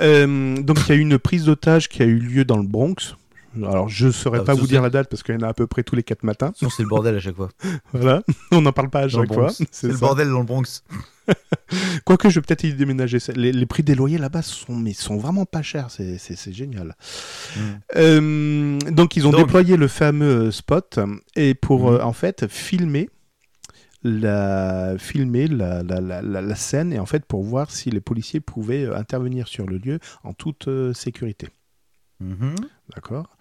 Euh, 0.02 0.60
donc 0.60 0.80
il 0.82 0.90
y 0.90 0.92
a 0.94 0.96
eu 0.96 1.02
une 1.02 1.20
prise 1.20 1.46
d'otage 1.46 1.88
qui 1.88 2.02
a 2.02 2.06
eu 2.06 2.18
lieu 2.18 2.46
dans 2.46 2.58
le 2.58 2.68
Bronx. 2.68 3.16
Alors 3.62 3.90
je 3.90 4.10
saurais 4.10 4.40
Ah, 4.42 4.44
pas 4.46 4.54
vous 4.54 4.66
dire 4.68 4.82
la 4.82 4.90
date 4.90 5.08
parce 5.10 5.22
qu'il 5.24 5.36
y 5.36 5.38
en 5.38 5.42
a 5.42 5.48
à 5.50 5.54
peu 5.54 5.68
près 5.68 5.84
tous 5.84 5.96
les 5.96 6.04
4 6.04 6.24
matins. 6.24 6.52
Sinon, 6.56 6.70
c'est 6.72 6.84
le 6.84 6.90
bordel 6.90 7.16
à 7.16 7.20
chaque 7.20 7.36
fois. 7.36 7.50
Voilà, 7.94 8.24
on 8.52 8.62
n'en 8.62 8.72
parle 8.72 8.90
pas 8.90 9.02
à 9.02 9.08
Dans 9.08 9.20
chaque 9.22 9.34
fois. 9.34 9.52
C'est 9.72 9.88
le 9.88 9.98
bordel 9.98 10.30
dans 10.30 10.40
le 10.40 10.46
Bronx. 10.46 10.84
Quoique 12.06 12.30
je 12.30 12.36
vais 12.36 12.42
peut-être 12.42 12.64
y 12.64 12.74
déménager. 12.74 13.18
Les, 13.36 13.52
les 13.54 13.66
prix 13.66 13.84
des 13.84 13.96
loyers 13.96 14.18
là-bas 14.18 14.42
sont, 14.42 14.76
mais 14.76 14.94
sont 14.94 15.18
vraiment 15.18 15.46
pas 15.46 15.62
chers. 15.62 15.90
C'est, 15.92 16.18
génial. 16.54 16.96
Mm. 17.56 17.60
Euh, 17.96 18.80
donc 18.92 19.16
ils 19.16 19.26
ont 19.28 19.32
Donc- 19.32 19.42
déployé 19.46 19.78
le 19.78 19.88
fameux 19.88 20.48
euh, 20.48 20.52
spot 20.52 21.00
et 21.36 21.54
pour 21.54 21.92
Mhm. 21.92 21.96
euh, 21.98 22.04
en 22.04 22.14
fait 22.14 22.48
filmer 22.48 23.10
la 24.04 24.96
filmer 24.98 25.48
la, 25.48 25.82
la, 25.84 26.22
la, 26.22 26.56
scène 26.56 26.92
et 26.92 27.00
en 27.00 27.06
fait 27.06 27.26
pour 27.26 27.44
voir 27.44 27.72
si 27.72 27.90
les 27.90 28.02
policiers 28.02 28.42
pouvaient 28.42 28.86
intervenir 28.94 29.48
sur 29.48 29.66
le 29.66 29.78
lieu 29.78 30.00
en 30.24 30.34
toute 30.34 30.68
euh, 30.68 30.94
sécurité. 30.94 31.48
Mhm. 32.20 32.56
D'accord 32.96 33.36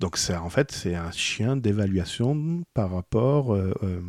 Donc 0.00 0.18
en 0.30 0.50
fait 0.50 0.72
c'est 0.72 0.94
un 0.94 1.10
chien 1.12 1.56
d'évaluation 1.56 2.64
par 2.74 2.90
rapport 2.92 3.54
euh, 3.54 3.72
euh, 3.82 4.00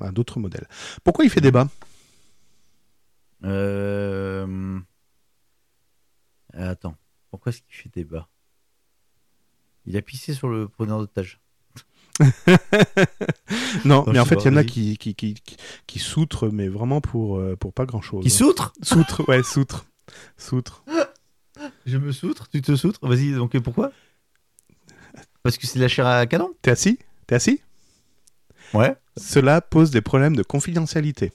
à 0.00 0.10
d'autres 0.10 0.40
modèles. 0.40 0.66
Pourquoi 1.04 1.24
il 1.24 1.30
fait 1.30 1.40
débat? 1.40 1.68
Euh... 3.44 4.78
Attends. 6.54 6.96
Pourquoi 7.30 7.50
est-ce 7.50 7.60
qu'il 7.60 7.74
fait 7.74 7.90
débat? 7.92 8.28
Il 9.84 9.96
a 9.96 10.02
pissé 10.02 10.32
sur 10.32 10.48
le 10.48 10.68
preneur 10.68 10.98
d'otage. 10.98 11.40
Non, 13.84 14.04
Non, 14.06 14.12
mais 14.12 14.18
en 14.18 14.24
fait 14.24 14.36
il 14.36 14.46
y 14.46 14.48
en 14.48 14.56
a 14.56 14.64
qui 14.64 14.96
qui, 14.96 15.14
qui, 15.14 15.34
qui, 15.86 15.98
soutrent 15.98 16.48
mais 16.48 16.66
vraiment 16.66 17.02
pour 17.02 17.40
pour 17.58 17.74
pas 17.74 17.84
grand 17.84 18.00
chose. 18.00 18.24
Qui 18.24 18.30
soutre 18.30 18.72
Soutre, 18.82 19.22
ouais 19.28 19.42
soutre, 19.42 19.84
soutre. 20.38 20.82
Je 21.84 21.98
me 21.98 22.12
soutre, 22.12 22.48
tu 22.48 22.62
te 22.62 22.74
soutres? 22.74 23.06
Vas-y, 23.06 23.32
donc 23.32 23.56
pourquoi? 23.58 23.92
Parce 25.46 25.58
que 25.58 25.66
c'est 25.66 25.78
de 25.78 25.82
la 25.84 25.88
chair 25.88 26.06
à 26.06 26.26
canon 26.26 26.52
T'es 26.62 26.70
assis? 26.72 26.98
T'es 27.26 27.34
assis? 27.36 27.60
Ouais. 28.74 28.94
Cela 29.16 29.60
pose 29.60 29.90
des 29.90 30.00
problèmes 30.00 30.34
de 30.36 30.42
confidentialité. 30.42 31.32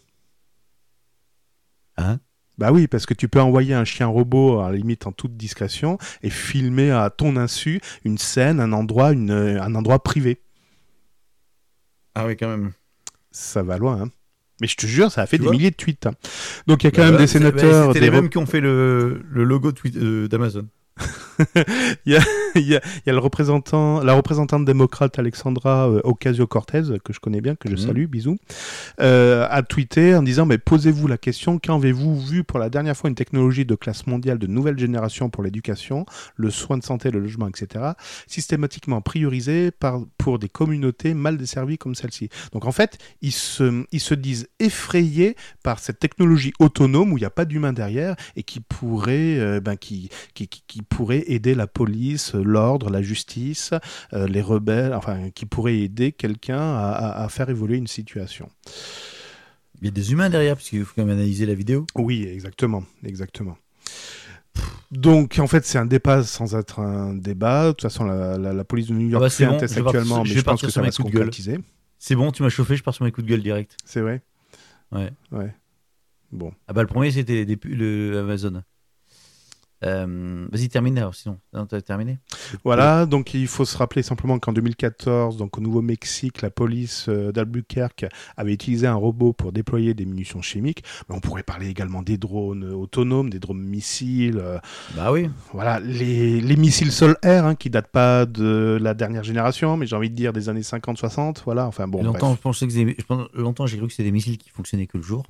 Hein? 1.98 2.20
Bah 2.58 2.72
oui, 2.72 2.88
parce 2.88 3.06
que 3.06 3.14
tu 3.14 3.28
peux 3.28 3.42
envoyer 3.42 3.74
un 3.74 3.86
chien 3.86 4.08
robot 4.08 4.60
à 4.60 4.70
la 4.72 4.78
limite 4.78 5.08
en 5.08 5.12
toute 5.12 5.36
discrétion 5.38 5.98
et 6.22 6.30
filmer 6.30 6.92
à 6.92 7.10
ton 7.10 7.36
insu 7.38 7.82
une 8.04 8.18
scène, 8.18 8.60
un 8.60 8.72
endroit, 8.74 9.12
une, 9.14 9.32
un 9.32 9.74
endroit 9.76 10.04
privé. 10.04 10.42
Ah 12.14 12.26
oui, 12.28 12.36
quand 12.38 12.50
même. 12.50 12.74
Ça 13.32 13.64
va 13.64 13.78
loin, 13.78 14.02
hein. 14.02 14.10
Mais 14.60 14.68
je 14.68 14.76
te 14.76 14.86
jure, 14.86 15.12
ça 15.12 15.22
a 15.22 15.26
fait 15.26 15.38
Tu 15.40 15.46
des 15.46 15.50
milliers 15.50 15.72
de 15.72 15.76
tweets. 15.76 16.06
hein. 16.06 16.14
Donc 16.68 16.84
il 16.84 16.88
y 16.88 16.90
a 16.90 16.92
quand 16.92 16.98
Bah 17.02 17.06
même 17.06 17.14
ouais, 17.16 17.22
des 17.22 17.28
c'est- 17.28 17.40
sénateurs, 17.40 17.88
bah, 17.88 17.94
C'était 17.94 18.06
les 18.06 18.12
mêmes 18.12 18.30
qui 18.30 18.38
ont 18.38 18.46
fait 18.46 18.60
le, 18.60 19.24
le 19.28 19.44
logo 19.44 19.72
euh, 19.96 20.28
d'Amazon. 20.28 20.68
il 22.06 22.14
y 22.14 22.16
a, 22.16 22.22
il 22.56 22.68
y, 22.68 22.76
a, 22.76 22.82
il 22.98 23.02
y 23.08 23.10
a 23.10 23.14
le 23.14 23.20
représentant, 23.20 24.04
la 24.04 24.14
représentante 24.14 24.66
démocrate 24.66 25.18
Alexandra 25.20 25.90
euh, 25.90 26.02
Ocasio-Cortez, 26.04 26.84
que 27.04 27.14
je 27.14 27.20
connais 27.20 27.42
bien, 27.42 27.56
que 27.56 27.70
je 27.70 27.76
Mhm. 27.76 27.82
salue, 27.88 28.06
bisous, 28.06 28.38
euh, 29.00 29.48
a 29.50 29.64
tweeté 29.64 30.16
en 30.16 30.24
disant 30.24 30.46
mais 30.46 30.58
posez-vous 30.58 31.08
la 31.08 31.18
question 31.18 31.60
quand 31.64 31.78
avez-vous 31.78 32.20
vu 32.20 32.44
pour 32.44 32.60
la 32.60 32.70
dernière 32.70 32.96
fois 32.98 33.10
une 33.10 33.16
technologie 33.16 33.66
de 33.66 33.76
classe 33.76 34.08
mondiale 34.08 34.38
de 34.40 34.48
nouvelle 34.48 34.78
génération 34.78 35.30
pour 35.30 35.44
l'éducation, 35.44 36.06
le 36.36 36.50
soin 36.50 36.78
de 36.78 36.84
santé, 36.84 37.12
le 37.12 37.20
logement, 37.20 37.48
etc., 37.48 37.86
systématiquement 38.28 39.02
priorisée 39.02 39.72
par, 39.72 40.02
pour 40.18 40.40
des 40.40 40.50
communautés 40.50 41.14
mal 41.14 41.38
desservies 41.38 41.78
comme 41.78 41.96
celle-ci? 41.96 42.30
Donc 42.54 42.66
en 42.66 42.72
fait, 42.72 42.98
ils 43.22 43.32
se, 43.32 43.84
ils 43.92 44.00
se 44.00 44.14
disent 44.14 44.48
effrayés 44.60 45.36
par 45.64 45.80
cette 45.80 46.00
technologie 46.00 46.54
autonome 46.60 47.12
où 47.14 47.18
il 47.18 47.22
n'y 47.22 47.26
a 47.26 47.30
pas 47.32 47.46
d'humain 47.46 47.74
derrière 47.74 48.16
et 48.36 48.44
qui 48.44 48.60
pourrait, 48.60 49.38
euh, 49.40 49.60
ben, 49.60 49.76
qui, 49.76 50.10
qui, 50.34 50.48
qui- 50.48 50.64
qui 50.68 50.82
pourrait 50.82 51.24
aider 51.28 51.54
la 51.56 51.68
police, 51.68 52.34
l'ordre, 52.44 52.90
la 52.90 53.02
justice, 53.02 53.72
euh, 54.14 54.28
les 54.28 54.42
rebelles, 54.42 54.94
enfin, 54.94 55.30
qui 55.32 55.46
pourrait 55.46 55.78
aider 55.80 56.12
quelqu'un 56.12 56.60
à, 56.60 56.90
à- 56.92 57.24
à 57.24 57.30
faire 57.30 57.50
évoluer 57.50 57.78
une 57.78 57.88
situation. 57.88 58.50
Il 59.82 59.86
y 59.86 59.88
a 59.88 59.92
des 59.92 60.12
humains 60.12 60.30
derrière, 60.30 60.56
parce 60.56 60.70
qu'il 60.70 60.86
faut 60.86 60.94
quand 60.96 61.04
même 61.06 61.18
analyser 61.18 61.46
la 61.46 61.56
vidéo. 61.56 61.86
Oui, 61.96 62.24
exactement, 62.32 62.84
exactement. 63.04 63.58
Donc, 64.92 65.40
en 65.40 65.48
fait, 65.48 65.66
c'est 65.66 65.78
un 65.78 65.86
débat 65.86 66.24
sans 66.24 66.56
être 66.56 66.80
un 66.80 67.14
débat. 67.14 67.68
De 67.68 67.72
toute 67.72 67.82
façon, 67.84 68.04
la, 68.04 68.38
la- 68.38 68.54
la 68.54 68.64
police 68.64 68.88
de 68.88 68.94
New 68.94 69.10
York 69.10 69.24
bah, 69.24 69.30
c'est 69.30 69.44
fait 69.44 69.46
un 69.46 69.52
bon, 69.54 69.58
test 69.58 69.74
je 69.74 69.80
vais 69.80 69.84
partir- 69.84 70.00
actuellement, 70.02 70.26
je 70.26 70.34
mais 70.34 70.40
je 70.40 70.44
pense 70.44 70.62
que 70.62 70.70
ça 70.70 70.82
va 70.82 70.92
se 70.92 70.98
coups 70.98 71.08
de 71.12 71.18
gueule. 71.18 71.26
concrétiser. 71.28 71.60
C'est 71.98 72.16
bon, 72.16 72.32
tu 72.32 72.44
m'as 72.44 72.50
chauffé, 72.50 72.76
je 72.76 72.84
pars 72.84 72.94
sur 72.94 73.06
mes 73.06 73.12
coups 73.12 73.26
de 73.26 73.32
gueule 73.32 73.42
direct. 73.44 73.78
C'est 73.86 74.02
vrai 74.02 74.22
Ouais. 74.92 75.12
Ouais. 75.32 75.56
Bon. 76.34 76.52
Ah 76.68 76.74
bah 76.74 76.82
le 76.82 76.88
premier 76.88 77.12
c'était 77.12 77.46
le 77.64 78.20
Amazon. 78.20 78.64
Euh, 79.84 80.48
Vas-y 80.52 80.70
termine 80.70 80.98
alors 80.98 81.16
sinon. 81.16 81.40
Non, 81.54 81.66
t'as 81.66 81.82
terminé 81.82 82.20
Voilà, 82.64 83.06
donc 83.06 83.34
il 83.34 83.48
faut 83.48 83.66
se 83.66 83.78
rappeler 83.78 84.04
simplement 84.04 84.38
qu'en 84.40 84.54
2014, 84.54 85.38
donc 85.38 85.58
au 85.58 85.62
Nouveau-Mexique, 85.62 86.42
la 86.42 86.50
police 86.52 87.06
euh, 87.10 87.32
d'Albuquerque 87.32 88.06
avait 88.38 88.54
utilisé 88.54 88.86
un 88.88 88.94
robot 88.96 89.34
pour 89.34 89.52
déployer 89.52 89.94
des 89.94 90.06
munitions 90.06 90.42
chimiques. 90.42 90.84
Mais 91.10 91.16
on 91.16 91.20
pourrait 91.20 91.44
parler 91.44 91.68
également 91.68 92.02
des 92.04 92.18
drones 92.18 92.64
autonomes, 92.66 93.30
des 93.30 93.40
drones 93.40 93.62
missiles. 93.62 94.38
euh, 94.38 94.60
Bah 94.96 95.12
oui. 95.12 95.30
voilà, 95.54 95.80
les, 95.80 96.42
les 96.42 96.56
missiles 96.56 96.92
sol-air 96.92 97.46
hein, 97.46 97.56
qui 97.56 97.70
datent 97.70 97.92
pas 97.92 98.26
de 98.26 98.78
la 98.82 98.94
dernière 98.94 99.24
génération, 99.24 99.78
mais 99.78 99.88
j'ai 99.88 99.96
envie 99.96 100.10
de 100.10 100.16
dire 100.16 100.32
des 100.34 100.48
années 100.50 100.62
50-60. 100.62 101.38
Voilà, 101.46 101.66
enfin 101.66 101.88
bon. 101.88 102.04
longtemps, 102.04 102.28
bref. 102.28 102.38
je 102.38 102.42
pensais 102.42 102.68
que 102.68 102.74
c'était- 102.74 102.96
je 103.00 103.06
pense- 103.06 103.28
longtemps 103.34 103.66
j'ai 103.66 103.78
cru 103.78 103.88
que 103.88 103.94
c'était 103.94 104.04
des 104.04 104.12
missiles 104.12 104.38
qui 104.38 104.50
fonctionnaient 104.50 104.88
que 104.88 104.98
le 104.98 105.04
jour. 105.04 105.26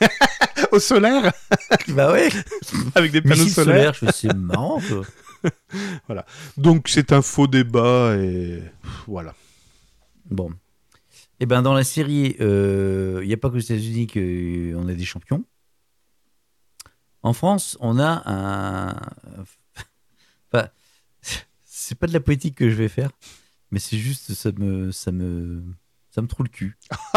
Au 0.72 0.78
solaire, 0.78 1.32
bah 1.88 2.12
ouais. 2.12 2.28
avec 2.94 3.12
des 3.12 3.20
panneaux 3.20 3.46
solaires. 3.46 3.94
solaires, 3.94 4.14
c'est 4.14 4.34
marrant 4.34 4.80
quoi. 4.80 6.24
Donc 6.56 6.88
c'est 6.88 7.12
un 7.12 7.22
faux 7.22 7.46
débat 7.46 8.16
et 8.16 8.62
voilà. 9.06 9.34
Bon. 10.30 10.52
Et 11.38 11.46
ben 11.46 11.62
dans 11.62 11.74
la 11.74 11.84
série, 11.84 12.36
il 12.38 13.26
n'y 13.26 13.32
a 13.32 13.36
pas 13.36 13.50
que 13.50 13.56
aux 13.56 13.60
États-Unis 13.60 14.06
qu'on 14.06 14.88
a 14.88 14.94
des 14.94 15.04
champions. 15.04 15.44
En 17.22 17.32
France, 17.32 17.76
on 17.80 17.98
a 17.98 18.22
un. 18.24 18.96
Enfin, 20.52 20.68
c'est 21.64 21.98
pas 21.98 22.06
de 22.06 22.12
la 22.12 22.20
politique 22.20 22.54
que 22.54 22.70
je 22.70 22.76
vais 22.76 22.88
faire, 22.88 23.10
mais 23.70 23.78
c'est 23.78 23.98
juste 23.98 24.32
ça 24.34 24.52
me 24.52 24.92
ça 24.92 25.12
me 25.12 25.62
ça 26.16 26.22
me 26.22 26.26
trouve 26.26 26.46
le 26.46 26.50
cul. 26.50 26.76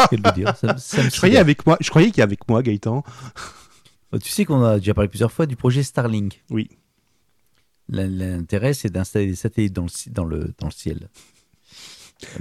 Quel 0.10 0.22
le 0.22 0.32
dire. 0.34 0.56
Ça, 0.58 0.74
me- 0.74 0.78
ça 0.78 1.02
me 1.04 1.10
Je 1.10 1.16
croyais 1.18 1.38
avec 1.38 1.66
moi, 1.66 1.78
je 1.80 1.89
croyais 1.89 2.10
qu'il 2.12 2.18
y 2.20 2.22
avait 2.22 2.34
avec 2.34 2.47
moi, 2.50 2.62
Gaëtan. 2.62 3.04
Tu 4.22 4.30
sais 4.30 4.43
qu'on 4.45 4.62
a 4.64 4.78
déjà 4.80 4.93
parlé 4.93 5.08
plusieurs 5.08 5.32
fois 5.32 5.45
du 5.45 5.56
projet 5.56 5.82
Starlink. 5.84 6.43
Oui. 6.50 6.70
L'intérêt, 7.88 8.74
c'est 8.74 8.89
d'installer 8.89 9.26
des 9.28 9.36
satellites 9.36 9.74
dans 9.74 9.84
le, 9.84 9.89
ci- 9.89 10.10
dans 10.12 10.26
le, 10.26 10.54
dans 10.60 10.68
le 10.68 10.72
ciel. 10.72 11.10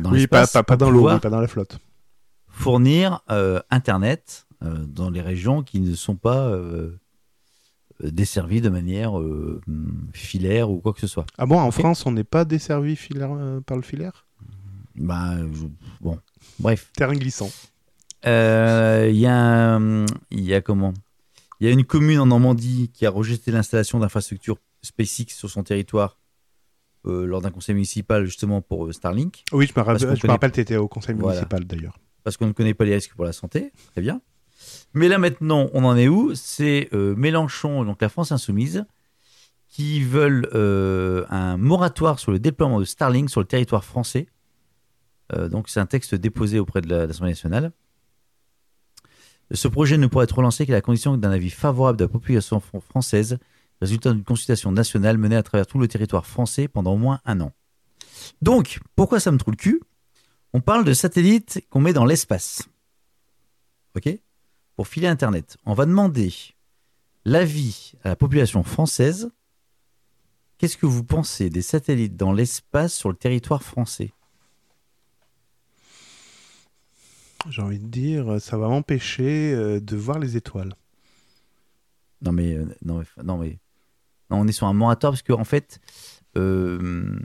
Dans 0.00 0.10
oui, 0.12 0.26
pas, 0.26 0.44
dans 0.76 0.90
l'eau, 0.90 1.04
pas 1.18 1.30
dans 1.30 1.40
la 1.40 1.46
flotte. 1.48 1.78
fournir 2.48 3.20
euh, 3.30 3.60
Internet 3.70 4.46
euh, 4.62 4.84
dans 4.86 5.08
les 5.08 5.20
régions 5.22 5.62
qui 5.62 5.80
ne 5.80 5.94
sont 5.94 6.16
pas 6.16 6.48
euh, 6.48 6.98
desservies 8.02 8.60
de 8.60 8.68
manière 8.70 9.12
filaire 10.12 10.68
ou 10.70 10.80
quoi 10.80 10.92
que 10.92 11.00
ce 11.00 11.06
soit. 11.06 11.24
Ah 11.38 11.46
bon, 11.46 11.58
en. 11.60 11.70
France, 11.70 12.04
on 12.06 12.12
n'est 12.12 12.24
pas 12.24 12.44
desservi 12.44 12.96
filaire, 12.96 13.30
par 13.64 13.76
le 13.76 13.82
filaire? 13.82 14.26
Bah, 15.00 15.36
je- 15.52 15.66
bon, 16.00 16.18
bref. 16.58 16.90
Terrain 16.94 17.14
glissant. 17.14 17.50
Euh, 18.26 19.06
Il 19.10 19.16
y, 19.16 19.26
a 19.26 19.76
un- 19.76 20.06
il 20.30 20.40
y 20.44 20.54
a 20.54 20.60
comment? 20.60 20.92
Il 21.60 21.66
y 21.66 21.70
a 21.70 21.72
une 21.72 21.84
commune 21.84 22.18
en 22.18 22.26
Normandie 22.26 22.90
qui 22.92 23.06
a 23.06 23.10
rejeté 23.10 23.50
l'installation 23.50 23.98
d'infrastructures 24.00 24.58
SpaceX 24.82 25.34
sur 25.34 25.50
son 25.50 25.62
territoire 25.62 26.18
euh, 27.06 27.26
lors 27.26 27.40
d'un 27.40 27.50
conseil 27.50 27.74
municipal 27.76 28.24
justement 28.24 28.60
pour 28.60 28.86
euh, 28.86 28.92
Starlink, 28.92 29.44
Oui, 29.52 29.66
je 29.66 29.72
me, 29.80 29.84
rappelle- 29.84 30.00
je 30.00 30.06
me 30.06 30.16
connaît- 30.16 30.32
rappelle, 30.32 30.52
tu 30.52 30.60
étais 30.60 30.76
au 30.76 30.88
conseil 30.88 31.14
Voilà. 31.16 31.36
municipal 31.40 31.64
d'ailleurs. 31.64 31.96
parce 32.24 32.36
qu'on 32.36 32.46
ne 32.48 32.52
connaît 32.52 32.74
pas 32.74 32.84
les 32.84 32.94
risques 32.94 33.14
pour 33.14 33.24
la 33.24 33.32
santé. 33.32 33.72
Très 33.92 34.02
bien. 34.02 34.20
Mais 34.92 35.08
là 35.08 35.16
maintenant, 35.18 35.68
on 35.72 35.84
en 35.84 35.96
est 35.96 36.08
où? 36.08 36.34
C'est 36.34 36.88
euh, 36.92 37.14
Mélenchon, 37.16 37.84
donc 37.84 38.02
la 38.02 38.08
France 38.08 38.32
insoumise, 38.32 38.84
qui 39.68 40.02
veulent 40.02 40.48
euh, 40.54 41.24
un 41.30 41.56
moratoire 41.56 42.18
sur 42.18 42.32
le 42.32 42.38
déploiement 42.38 42.80
de 42.80 42.84
Starlink 42.84 43.30
sur 43.30 43.40
le 43.40 43.46
territoire 43.46 43.84
français. 43.84 44.26
Euh, 45.34 45.48
donc 45.48 45.68
c'est 45.68 45.80
un 45.80 45.86
texte 45.86 46.14
déposé 46.14 46.58
auprès 46.58 46.80
de 46.80 46.88
la- 46.88 47.02
de 47.02 47.06
l'Assemblée 47.06 47.32
nationale. 47.32 47.72
Ce 49.52 49.68
projet 49.68 49.96
ne 49.96 50.06
pourra 50.06 50.24
être 50.24 50.36
relancé 50.36 50.66
qu'à 50.66 50.72
la 50.72 50.80
condition 50.82 51.16
d'un 51.16 51.30
avis 51.30 51.50
favorable 51.50 51.98
de 51.98 52.04
la 52.04 52.08
population 52.08 52.60
fran- 52.60 52.80
française, 52.80 53.38
résultant 53.80 54.12
d'une 54.12 54.24
consultation 54.24 54.72
nationale 54.72 55.16
menée 55.16 55.36
à 55.36 55.42
travers 55.42 55.66
tout 55.66 55.78
le 55.78 55.88
territoire 55.88 56.26
français 56.26 56.68
pendant 56.68 56.92
au 56.92 56.98
moins 56.98 57.20
un 57.24 57.40
an. 57.40 57.52
Donc, 58.42 58.80
pourquoi 58.96 59.20
ça 59.20 59.30
me 59.30 59.38
trouve 59.38 59.52
le 59.52 59.56
cul? 59.56 59.80
On 60.52 60.60
parle 60.60 60.84
de 60.84 60.92
satellites 60.92 61.64
qu'on 61.70 61.80
met 61.80 61.92
dans 61.92 62.04
l'espace. 62.04 62.68
OK? 63.96 64.08
Pour 64.76 64.88
filer 64.88 65.06
Internet. 65.08 65.56
On 65.64 65.74
va 65.74 65.86
demander 65.86 66.32
l'avis 67.24 67.92
à 68.04 68.08
la 68.10 68.16
population 68.16 68.62
française. 68.62 69.30
Qu'est-ce 70.58 70.76
que 70.76 70.86
vous 70.86 71.04
pensez 71.04 71.50
des 71.50 71.62
satellites 71.62 72.16
dans 72.16 72.32
l'espace 72.32 72.94
sur 72.94 73.08
le 73.08 73.14
territoire 73.14 73.62
français? 73.62 74.12
J'ai 77.50 77.62
envie 77.62 77.78
de 77.78 77.86
dire, 77.86 78.40
ça 78.40 78.58
va 78.58 78.68
m'empêcher 78.68 79.52
euh, 79.54 79.80
de 79.80 79.96
voir 79.96 80.18
les 80.18 80.36
étoiles. 80.36 80.74
Non 82.20 82.32
mais, 82.32 82.54
euh, 82.54 82.66
non, 82.82 82.98
mais, 82.98 83.22
non, 83.24 83.38
mais 83.38 83.58
on 84.30 84.46
est 84.46 84.52
sur 84.52 84.66
un 84.66 84.72
moratoire 84.72 85.12
parce 85.12 85.22
qu'en 85.22 85.40
en 85.40 85.44
fait, 85.44 85.80
euh, 86.36 87.18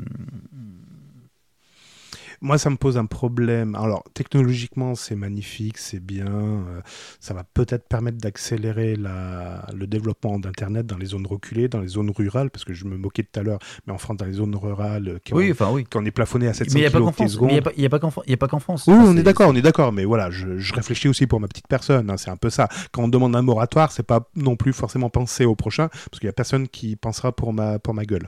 Moi, 2.44 2.58
ça 2.58 2.70
me 2.70 2.76
pose 2.76 2.98
un 2.98 3.06
problème. 3.06 3.74
Alors, 3.76 4.04
technologiquement, 4.14 4.96
c'est 4.96 5.16
magnifique, 5.16 5.78
c'est 5.78 6.00
bien. 6.02 6.28
euh, 6.28 6.82
ça 7.22 7.34
va 7.34 7.44
peut-être 7.46 7.88
permettre 7.88 8.18
d'accélérer 8.18 8.96
le 8.98 9.88
développement 9.88 10.38
d'Internet 10.40 10.86
dans 10.86 10.98
les 10.98 11.06
zones 11.08 11.26
reculées, 11.26 11.70
dans 11.70 11.80
les 11.80 11.88
zones 11.88 12.12
rurales, 12.12 12.50
parce 12.52 12.66
que 12.66 12.74
je 12.74 12.84
me 12.86 12.98
moquais 12.98 13.24
tout 13.24 13.40
à 13.40 13.44
l'heure, 13.44 13.60
mais 13.88 13.94
en 13.94 13.98
France, 13.98 14.18
dans 14.18 14.26
les 14.26 14.34
zones 14.34 14.56
rurales, 14.56 15.20
qui 15.24 15.34
oui, 15.34 15.48
ont- 15.48 15.52
enfin 15.54 15.72
oui. 15.72 15.86
qu'on 15.86 16.04
est 16.06 16.12
plafonné 16.12 16.48
à 16.48 16.54
700 16.54 16.74
Mais 16.74 16.80
il 16.82 16.84
n'y 16.84 16.88
a 16.88 16.92
pas 16.92 17.00
qu'en 17.00 17.06
km 17.12 17.16
France. 17.16 17.42
Mais 17.42 17.48
il 17.48 17.80
n'y 17.80 17.86
a 17.86 17.90
pas- 17.90 18.48
qu'en 18.50 18.60
France. 18.60 18.84
Oui, 18.88 18.94
Enfin, 18.94 19.06
on 19.08 19.18
est 19.18 19.24
d'accord, 19.24 19.50
on 19.50 19.56
est 19.56 19.62
d'accord, 19.62 19.94
mais 19.94 20.04
voilà, 20.04 20.30
je, 20.30 20.58
je 20.58 20.74
réfléchis 20.74 21.08
aussi 21.08 21.26
pour 21.28 21.40
ma 21.40 21.48
petite 21.48 21.68
personne, 21.70 22.10
hein, 22.10 22.18
c'est 22.18 22.30
un 22.30 22.36
peu 22.38 22.50
ça. 22.50 22.68
Quand 22.92 23.04
on 23.04 23.08
demande 23.08 23.36
un 23.38 23.42
moratoire, 23.42 23.92
c'est 23.94 24.04
pas 24.04 24.30
non 24.36 24.58
plus 24.58 24.74
forcément 24.74 25.10
penser 25.10 25.46
au 25.46 25.56
prochain, 25.56 25.88
parce 25.88 26.20
qu'il 26.20 26.28
y 26.28 26.30
a 26.30 26.34
personne 26.34 26.68
qui 26.68 26.98
pensera 26.98 27.32
pour 27.32 27.54
ma, 27.54 27.80
pour 27.80 27.94
ma 27.94 28.04
gueule. 28.04 28.28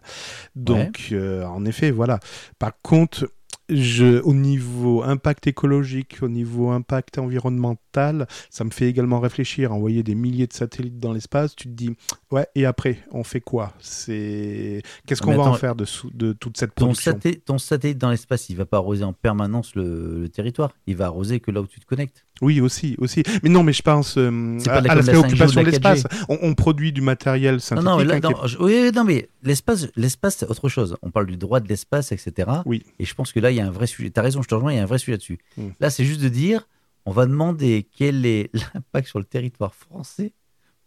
Donc, 0.56 1.10
euh, 1.12 1.44
en 1.46 1.66
effet, 1.66 1.92
voilà. 1.92 2.20
Par 2.60 2.72
contre, 2.82 3.30
je, 3.70 4.22
au 4.22 4.34
niveau 4.34 5.04
impact 5.04 5.48
écologique, 5.48 6.18
au 6.22 6.28
niveau 6.30 6.70
impact 6.70 7.18
environnemental, 7.18 8.28
ça 8.50 8.64
me 8.64 8.70
fait 8.70 8.88
également 8.88 9.20
réfléchir. 9.20 9.74
Envoyer 9.74 10.04
des 10.04 10.16
milliers 10.16 10.48
de 10.48 10.54
satellites 10.54 11.00
dans 11.00 11.14
l'espace, 11.14 11.56
tu 11.56 11.68
te 11.68 11.74
dis, 11.74 11.92
ouais, 12.32 12.48
et 12.56 12.66
après, 12.66 13.00
on 13.12 13.24
fait 13.24 13.42
quoi? 13.42 13.74
C'est 13.80 14.82
qu'est-ce 15.06 15.22
qu'on 15.22 15.36
va 15.36 15.44
en 15.44 15.54
faire 15.54 15.76
de, 15.76 15.86
de 16.14 16.34
toute 16.34 16.58
cette 16.58 16.76
Ton, 16.76 16.86
production? 16.86 17.12
saté- 17.14 17.40
ton 17.44 17.58
satellite 17.58 17.98
dans 17.98 18.10
l'espace, 18.12 18.50
il 18.50 18.56
va 18.58 18.66
pas 18.66 18.78
arroser 18.78 19.04
en 19.04 19.14
permanence 19.14 19.76
le, 19.76 20.20
le 20.22 20.30
territoire. 20.30 20.72
Il 20.88 20.96
va 20.96 21.06
arroser 21.06 21.40
que 21.40 21.52
là 21.52 21.62
où 21.62 21.68
tu 21.68 21.80
te 21.80 21.86
connectes. 21.86 22.26
Oui, 22.42 22.60
aussi, 22.60 22.96
aussi. 23.00 23.24
Mais 23.44 23.50
non, 23.50 23.64
mais 23.64 23.72
je 23.72 23.82
pense 23.82 24.18
euh, 24.18 24.58
à, 24.68 24.82
la 24.82 24.92
à 24.92 24.96
com 24.98 25.06
de 25.06 25.12
l'aspect 25.12 25.14
la 25.14 25.20
5G 25.22 25.26
occupation 25.26 25.62
ou 25.62 25.64
de 25.64 25.70
de 25.70 25.82
la 25.82 25.94
l'espace. 25.94 26.04
On, 26.28 26.38
on 26.42 26.54
produit 26.54 26.92
du 26.92 27.02
matériel 27.02 27.62
synthétique. 27.62 27.90
non, 27.90 27.98
mais, 27.98 28.04
là, 28.04 28.16
hein, 28.22 28.30
est- 28.46 28.58
oui, 28.60 28.92
non, 28.94 29.06
mais 29.06 29.30
l'espace, 29.44 29.88
c'est 30.38 30.48
autre 30.50 30.68
chose. 30.68 30.98
On 31.02 31.12
parle 31.12 31.28
du 31.28 31.38
droit 31.38 31.62
de 31.62 31.68
l'espace, 31.70 32.12
etc. 32.12 32.50
Oui. 32.66 32.84
Et 33.00 33.06
je 33.06 33.16
pense 33.16 33.32
que 33.32 33.40
là, 33.40 33.52
il 33.56 33.58
y 33.58 33.62
a 33.62 33.68
un 33.68 33.72
vrai 33.72 33.88
sujet. 33.88 34.10
Tu 34.12 34.20
as 34.20 34.24
raison, 34.24 34.42
je 34.42 34.48
te 34.48 34.56
rejoins, 34.56 34.74
il 34.74 34.76
y 34.76 34.80
a 34.80 34.84
un 34.84 34.88
vrai 34.88 35.00
sujet 35.00 35.14
là-dessus. 35.14 35.40
Mm. 35.58 35.68
Là, 35.80 35.90
c'est 35.90 36.06
juste 36.06 36.22
de 36.22 36.30
dire, 36.30 36.68
on 37.06 37.12
va 37.12 37.26
demander 37.26 37.88
quel 37.98 38.26
est 38.26 38.50
l'impact 38.74 39.08
sur 39.08 39.20
le 39.20 39.26
territoire 39.26 39.74
français 39.76 40.34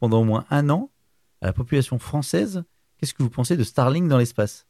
pendant 0.01 0.20
au 0.20 0.24
moins 0.24 0.45
un 0.51 0.69
an 0.70 0.90
à 1.40 1.47
la 1.47 1.53
population 1.53 1.99
française. 1.99 2.62
Qu'est-ce 2.99 3.15
que 3.15 3.23
vous 3.23 3.31
pensez 3.31 3.57
de 3.57 3.62
Starlink 3.65 4.09
dans 4.09 4.19
l'espace? 4.19 4.66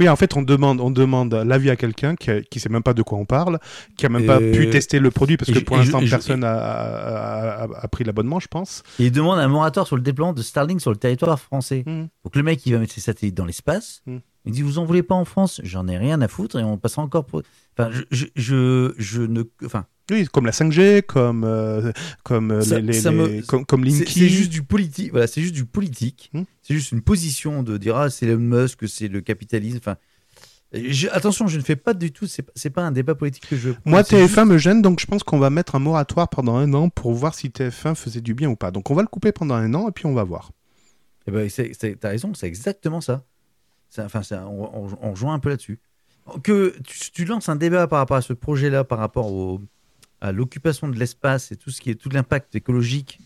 Oui, 0.00 0.08
en 0.08 0.16
fait, 0.16 0.34
on 0.36 0.42
demande, 0.42 0.80
on 0.80 0.90
demande 0.90 1.32
l'avis 1.32 1.70
à 1.70 1.76
quelqu'un 1.76 2.16
qui, 2.16 2.30
qui 2.50 2.58
sait 2.58 2.68
même 2.68 2.82
pas 2.82 2.92
de 2.94 3.02
quoi 3.02 3.18
on 3.18 3.24
parle, 3.24 3.60
qui 3.96 4.04
a 4.04 4.08
même 4.08 4.26
pas 4.26 4.40
Euh, 4.40 4.52
pu 4.52 4.68
tester 4.68 4.98
le 4.98 5.12
produit 5.12 5.36
parce 5.36 5.52
que 5.52 5.60
je- 5.60 5.64
pour 5.64 5.76
l'instant 5.76 6.00
je- 6.00 6.10
personne 6.10 6.42
a, 6.42 6.52
a- 6.52 7.62
a- 7.82 7.88
pris 7.88 8.02
l'abonnement, 8.02 8.40
je 8.40 8.48
pense. 8.48 8.82
Et 8.98 9.04
il 9.06 9.12
demande 9.12 9.38
un 9.38 9.46
moratoire 9.46 9.86
sur 9.86 9.94
le 9.94 10.02
déploiement 10.02 10.32
de 10.32 10.42
Starlink 10.42 10.80
sur 10.80 10.90
le 10.90 10.96
territoire 10.96 11.38
français. 11.38 11.84
Mm. 11.86 12.06
Donc 12.24 12.34
le 12.34 12.42
mec, 12.42 12.66
il 12.66 12.72
va 12.72 12.80
mettre 12.80 12.94
ses 12.94 13.00
satellites 13.00 13.36
dans 13.36 13.44
l'espace. 13.44 14.02
Mm. 14.06 14.16
Il 14.44 14.52
dit 14.52 14.62
Vous 14.62 14.78
en 14.78 14.84
voulez 14.84 15.02
pas 15.02 15.14
en 15.14 15.24
France? 15.24 15.60
J'en 15.64 15.88
ai 15.88 15.96
rien 15.98 16.20
à 16.20 16.28
foutre 16.28 16.58
et 16.58 16.64
on 16.64 16.76
passera 16.78 17.02
encore 17.02 17.24
pour. 17.24 17.42
Enfin, 17.78 17.90
je, 17.92 18.02
je, 18.10 18.26
je, 18.36 18.94
je 18.98 19.22
ne. 19.22 19.42
Enfin, 19.64 19.86
Oui, 20.10 20.26
comme 20.26 20.44
la 20.46 20.52
5G, 20.52 21.02
comme, 21.02 21.44
euh, 21.44 21.92
comme, 22.24 22.50
euh, 22.50 22.60
Ça- 22.60 22.78
les, 22.78 23.00
me- 23.10 23.42
comme, 23.46 23.64
comme 23.64 23.84
c'est 23.88 24.00
Linky. 24.00 24.12
c'est 24.20 24.28
juste 24.28 24.50
du 24.50 24.62
politique. 24.62 25.10
Voilà, 25.12 25.26
c'est 25.26 25.40
juste 25.40 25.54
du 25.54 25.64
politique. 25.64 26.30
Hmm? 26.34 26.42
C'est 26.62 26.74
juste 26.74 26.92
une 26.92 27.00
position 27.02 27.62
de 27.62 27.76
dire 27.78 27.96
Ah, 27.96 28.10
c'est 28.10 28.26
Elon 28.26 28.38
Musk, 28.38 28.86
c'est 28.88 29.08
le 29.08 29.20
capitalisme. 29.22 29.78
Enfin. 29.78 29.96
je- 30.72 31.08
attention, 31.08 31.46
je 31.46 31.56
ne 31.56 31.62
fais 31.62 31.76
pas 31.76 31.94
du 31.94 32.12
tout. 32.12 32.26
C'est 32.26 32.42
pas- 32.42 32.52
c'est 32.54 32.70
pas 32.70 32.82
un 32.82 32.92
débat 32.92 33.14
politique 33.14 33.46
que 33.48 33.56
je. 33.56 33.68
veux 33.70 33.76
Moi, 33.84 34.02
prendre, 34.02 34.06
c'est 34.26 34.34
TF1 34.34 34.44
me 34.44 34.58
gêne, 34.58 34.82
donc 34.82 35.00
je 35.00 35.06
pense 35.06 35.22
qu'on 35.22 35.38
va 35.38 35.48
mettre 35.50 35.74
un 35.74 35.78
moratoire 35.78 36.28
pendant 36.28 36.56
un 36.56 36.72
an 36.74 36.88
pour 36.90 37.12
voir 37.14 37.34
si 37.34 37.48
TF1 37.50 37.94
faisait 37.94 38.20
du 38.20 38.34
bien 38.34 38.50
ou 38.50 38.56
pas. 38.56 38.70
Donc 38.70 38.90
on 38.90 38.94
va 38.94 39.02
le 39.02 39.08
couper 39.08 39.32
pendant 39.32 39.54
un 39.54 39.72
an 39.74 39.88
et 39.88 39.92
puis 39.92 40.04
on 40.06 40.12
va 40.14 40.24
voir. 40.24 40.50
Eh 41.26 41.30
ben, 41.30 41.48
t'as 41.98 42.08
raison, 42.10 42.34
c'est 42.34 42.46
exactement 42.46 43.00
ça. 43.00 43.24
Enfin, 43.98 44.22
on, 44.46 44.88
on- 45.02 45.10
rejoint 45.10 45.34
un 45.34 45.38
peu 45.38 45.50
là-dessus. 45.50 45.78
Que 46.42 46.74
tu, 47.12 47.24
lances 47.26 47.48
un 47.48 47.56
débat 47.56 47.86
par 47.86 47.98
rapport 47.98 48.16
à 48.16 48.22
ce 48.22 48.32
projet-là, 48.32 48.82
par 48.84 48.98
rapport 48.98 49.60
à 50.20 50.32
l'occupation 50.32 50.88
de 50.88 50.98
l'espace 50.98 51.52
et 51.52 51.56
tout 51.56 51.70
ce 51.70 51.80
qui 51.80 51.90
est 51.90 51.94
tout 51.96 52.08
l'impact 52.08 52.54
écologique 52.54 53.20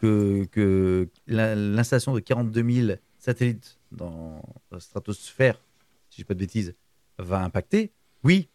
que, 0.00 0.44
que 0.50 1.08
la- 1.26 1.54
l'installation 1.54 2.12
de 2.12 2.20
42 2.20 2.70
000 2.70 2.98
satellites 3.18 3.78
dans 3.92 4.42
la 4.70 4.78
stratosphère, 4.80 5.54
si 6.10 6.16
je 6.18 6.22
dis 6.22 6.24
pas 6.24 6.34
de 6.34 6.38
bêtises, 6.40 6.74
va 7.18 7.40
impacter. 7.42 7.92
Oui, 8.24 8.50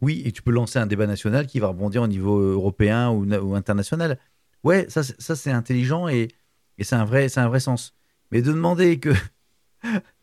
oui, 0.00 0.22
et 0.24 0.32
tu 0.32 0.42
peux 0.42 0.50
lancer 0.50 0.78
un 0.78 0.86
débat 0.86 1.06
national 1.06 1.46
qui 1.46 1.60
va 1.60 1.68
rebondir 1.68 2.02
au 2.02 2.08
niveau 2.08 2.38
européen 2.40 3.10
ou, 3.10 3.24
na- 3.26 3.40
ou 3.42 3.54
international. 3.54 4.18
Ouais, 4.64 4.86
ça, 4.88 5.02
ça 5.04 5.36
c'est 5.36 5.52
intelligent 5.52 6.08
et, 6.08 6.28
et 6.78 6.84
c'est 6.84 6.96
un 6.96 7.04
vrai, 7.04 7.28
un 7.38 7.48
vrai 7.48 7.60
sens. 7.60 7.94
Mais 8.32 8.42
de 8.42 8.50
demander 8.52 8.98
que. 8.98 9.10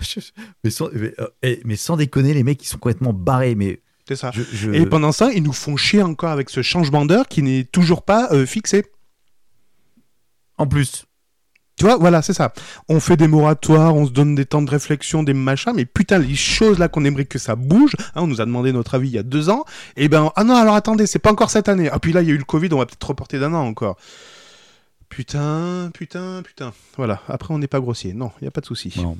Je- 0.00 0.20
mais, 0.64 0.70
sans, 0.70 0.88
mais, 0.92 1.14
euh, 1.20 1.26
eh, 1.42 1.60
mais 1.64 1.76
sans 1.76 1.96
déconner, 1.96 2.34
les 2.34 2.42
mecs, 2.42 2.62
ils 2.62 2.66
sont 2.68 2.78
complètement 2.78 3.12
barrés. 3.12 3.54
Mais 3.54 3.80
C'est 4.08 4.16
ça. 4.16 4.30
je, 4.34 4.42
je- 4.52 4.70
Et 4.72 4.86
pendant 4.86 5.12
ça, 5.12 5.30
ils 5.32 5.42
nous 5.42 5.52
font 5.52 5.76
chier 5.76 6.02
encore 6.02 6.30
avec 6.30 6.50
ce 6.50 6.62
changement 6.62 7.04
d'heure 7.06 7.28
qui 7.28 7.42
n'est 7.42 7.64
toujours 7.64 8.02
pas 8.02 8.28
euh, 8.32 8.46
fixé. 8.46 8.84
En 10.58 10.66
plus, 10.66 11.04
Tu 11.78 11.86
vois, 11.86 11.96
voilà, 11.96 12.20
c'est 12.20 12.34
ça. 12.34 12.52
On 12.90 13.00
fait 13.00 13.16
des 13.16 13.26
moratoires, 13.28 13.94
on 13.96 14.04
se 14.04 14.10
donne 14.10 14.34
des 14.34 14.44
temps 14.44 14.60
de 14.60 14.70
réflexion, 14.70 15.22
des 15.22 15.32
machins, 15.32 15.72
mais 15.74 15.86
putain, 15.86 16.18
les 16.18 16.34
choses 16.34 16.78
là 16.78 16.88
qu'on 16.88 17.06
aimerait 17.06 17.24
que 17.24 17.38
ça 17.38 17.56
bouge, 17.56 17.94
hein, 18.14 18.20
on 18.22 18.26
nous 18.26 18.42
a 18.42 18.44
demandé 18.44 18.70
notre 18.74 18.94
avis 18.96 19.08
il 19.08 19.14
y 19.14 19.18
a 19.18 19.22
deux 19.22 19.48
ans, 19.48 19.64
et 19.96 20.08
ben, 20.10 20.30
ah 20.36 20.44
non, 20.44 20.56
alors 20.56 20.74
attendez, 20.74 21.06
c'est 21.06 21.18
pas 21.18 21.32
encore 21.32 21.48
cette 21.50 21.70
année. 21.70 21.88
Ah, 21.90 21.98
puis 21.98 22.12
là, 22.12 22.20
il 22.20 22.28
y 22.28 22.30
a 22.32 22.34
eu 22.34 22.38
le 22.38 22.44
Covid, 22.44 22.68
on 22.72 22.78
va 22.78 22.84
peut-être 22.84 23.06
reporter 23.08 23.38
d'un 23.38 23.54
an 23.54 23.66
encore. 23.66 23.96
Putain, 25.08 25.90
putain, 25.94 26.42
putain. 26.42 26.72
Voilà, 26.98 27.22
après, 27.28 27.52
on 27.54 27.58
n'est 27.58 27.66
pas 27.66 27.80
grossier. 27.80 28.12
Non, 28.12 28.30
il 28.40 28.44
n'y 28.44 28.48
a 28.48 28.52
pas 28.52 28.60
de 28.60 28.66
souci. 28.66 28.92
Non. 28.98 29.16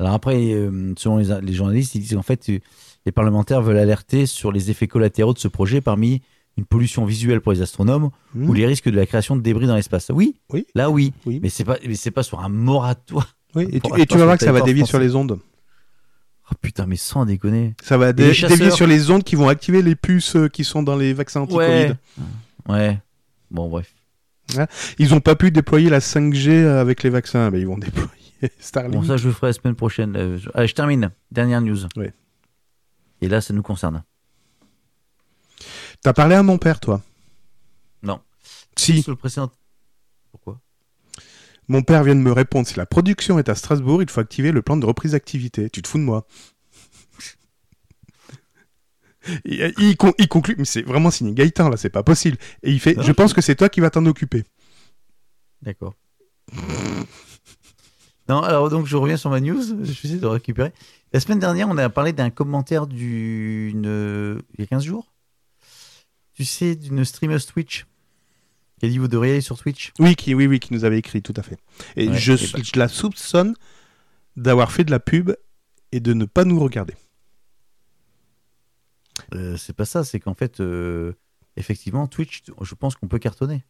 Alors 0.00 0.14
après, 0.14 0.36
euh, 0.54 0.94
selon 0.96 1.18
les, 1.18 1.28
les 1.42 1.52
journalistes, 1.52 1.94
ils 1.94 2.00
disent 2.00 2.14
qu'en 2.14 2.22
fait, 2.22 2.48
euh, 2.48 2.58
les 3.06 3.12
parlementaires 3.12 3.60
veulent 3.62 3.76
alerter 3.78 4.26
sur 4.26 4.50
les 4.50 4.70
effets 4.70 4.88
collatéraux 4.88 5.34
de 5.34 5.38
ce 5.38 5.46
projet 5.48 5.80
parmi 5.80 6.22
une 6.56 6.64
pollution 6.64 7.04
visuelle 7.04 7.40
pour 7.40 7.52
les 7.52 7.62
astronomes 7.62 8.10
Hmm. 8.34 8.48
ou 8.48 8.52
les 8.54 8.66
risques 8.66 8.88
de 8.88 8.96
la 8.96 9.06
création 9.06 9.36
de 9.36 9.40
débris 9.42 9.66
dans 9.66 9.74
l'espace. 9.76 10.10
Oui, 10.12 10.36
Oui. 10.52 10.66
là 10.74 10.88
oui, 10.90 11.12
Oui. 11.26 11.38
mais 11.42 11.48
c'est 11.50 11.64
pas, 11.64 11.76
mais 11.86 11.94
c'est 11.94 12.10
pas 12.10 12.22
sur 12.22 12.40
un 12.40 12.48
moratoire. 12.48 13.36
Oui, 13.54 13.68
et 13.72 13.80
tu, 13.80 14.00
et 14.00 14.06
tu 14.06 14.16
vas 14.18 14.24
voir 14.24 14.38
que 14.38 14.44
ça 14.44 14.52
va 14.52 14.60
dévier 14.62 14.84
sur 14.86 14.98
les 14.98 15.14
ondes. 15.14 15.38
Oh 16.50 16.54
putain, 16.60 16.86
mais 16.86 16.96
sans 16.96 17.24
déconner. 17.26 17.74
Ça 17.82 17.96
va 17.98 18.12
dé- 18.12 18.26
les 18.28 18.34
chasseurs 18.34 18.56
dévier 18.56 18.70
sur 18.72 18.86
les 18.86 19.10
ondes 19.10 19.22
qui 19.22 19.36
vont 19.36 19.48
activer 19.48 19.82
les 19.82 19.94
puces 19.94 20.34
euh, 20.36 20.48
qui 20.48 20.64
sont 20.64 20.82
dans 20.82 20.96
les 20.96 21.12
vaccins 21.12 21.42
anti-Covid. 21.42 21.66
Ouais. 21.68 21.92
Ouais. 22.68 22.98
Bon, 23.50 23.68
bref. 23.68 23.92
Ils 24.98 25.14
ont 25.14 25.20
pas 25.20 25.36
pu 25.36 25.50
déployer 25.52 25.90
la 25.90 26.00
5G 26.00 26.66
avec 26.66 27.02
les 27.04 27.10
vaccins, 27.10 27.50
mais 27.50 27.60
ils 27.60 27.66
vont 27.68 27.78
déployer 27.78 28.08
Starlink. 28.60 28.94
Bon, 28.94 29.02
ça, 29.06 29.16
je 29.16 29.28
le 29.28 29.34
ferai 29.34 29.48
la 29.48 29.52
semaine 29.52 29.74
prochaine. 29.76 30.16
Euh, 30.16 30.38
je- 30.38 30.48
Allez, 30.54 30.68
je 30.68 30.74
termine. 30.74 31.10
Dernière 31.30 31.60
news. 31.60 31.86
Ouais. 31.96 32.12
Et 33.20 33.28
là, 33.28 33.40
ça 33.40 33.52
nous 33.54 33.62
concerne. 33.62 34.02
T'as 36.02 36.12
parlé 36.14 36.34
à 36.34 36.42
mon 36.42 36.56
père, 36.58 36.80
toi 36.80 37.02
Non. 38.02 38.20
Si. 38.76 39.02
Sur 39.02 39.12
le 39.12 39.16
précédent. 39.16 39.50
Pourquoi 40.30 40.60
Mon 41.68 41.82
père 41.82 42.02
vient 42.04 42.14
de 42.14 42.20
me 42.20 42.32
répondre. 42.32 42.66
Si 42.66 42.76
la 42.76 42.86
production 42.86 43.38
est 43.38 43.48
à 43.50 43.54
Strasbourg, 43.54 44.02
il 44.02 44.08
faut 44.08 44.20
activer 44.20 44.52
le 44.52 44.62
plan 44.62 44.76
de 44.78 44.86
reprise 44.86 45.12
d'activité. 45.12 45.68
Tu 45.68 45.82
te 45.82 45.88
fous 45.88 45.98
de 45.98 46.04
moi 46.04 46.26
il, 49.44 49.74
il 49.78 49.96
con- 49.98 50.14
il 50.18 50.28
conclut, 50.28 50.54
mais 50.56 50.64
c'est 50.64 50.80
vraiment 50.82 51.10
signé 51.10 51.34
Gaëtan 51.34 51.68
là, 51.68 51.76
c'est 51.76 51.90
pas 51.90 52.02
possible. 52.02 52.38
Et 52.62 52.70
il 52.72 52.80
fait, 52.80 52.94
Non, 52.94 53.02
je 53.02 53.12
pense 53.12 53.34
que 53.34 53.42
c'est 53.42 53.54
toi 53.54 53.68
qui 53.68 53.80
vas 53.80 53.90
t'en 53.90 54.06
occuper. 54.06 54.44
D'accord. 55.60 55.94
non, 58.30 58.42
alors 58.42 58.70
donc 58.70 58.86
je 58.86 58.96
reviens 58.96 59.16
sur 59.16 59.28
ma 59.28 59.40
news. 59.40 59.60
Je 59.84 59.90
essayer 59.90 60.18
de 60.18 60.26
récupérer. 60.26 60.72
La 61.12 61.18
semaine 61.18 61.40
dernière, 61.40 61.68
on 61.68 61.76
a 61.78 61.88
parlé 61.88 62.12
d'un 62.12 62.30
commentaire 62.30 62.86
d'une. 62.86 64.40
Il 64.56 64.60
y 64.60 64.62
a 64.62 64.66
15 64.66 64.84
jours 64.84 65.12
Tu 66.34 66.44
sais, 66.44 66.76
d'une 66.76 67.04
streameuse 67.04 67.46
Twitch 67.46 67.86
qui 68.78 68.86
a 68.86 68.88
dit 68.88 68.98
Vous 68.98 69.08
devriez 69.08 69.32
aller 69.32 69.40
sur 69.40 69.58
Twitch. 69.58 69.92
Oui, 69.98 70.14
qui, 70.14 70.34
oui, 70.34 70.46
oui, 70.46 70.60
qui 70.60 70.72
nous 70.72 70.84
avait 70.84 70.98
écrit, 70.98 71.22
tout 71.22 71.34
à 71.36 71.42
fait. 71.42 71.58
Et 71.96 72.08
Ouais, 72.08 72.16
je, 72.16 72.32
et 72.34 72.52
bah- 72.52 72.60
je 72.62 72.78
la 72.78 72.86
soupçonne 72.86 73.54
d'avoir 74.36 74.70
fait 74.70 74.84
de 74.84 74.92
la 74.92 75.00
pub 75.00 75.32
et 75.90 75.98
de 75.98 76.12
ne 76.12 76.24
pas 76.24 76.44
nous 76.44 76.60
regarder. 76.60 76.94
Euh, 79.34 79.56
c'est 79.56 79.74
pas 79.74 79.84
ça, 79.84 80.04
c'est 80.04 80.20
qu'en 80.20 80.34
fait, 80.34 80.60
euh, 80.60 81.12
effectivement, 81.56 82.06
Twitch, 82.06 82.42
je 82.60 82.74
pense 82.76 82.94
qu'on 82.94 83.08
peut 83.08 83.18
cartonner. 83.18 83.64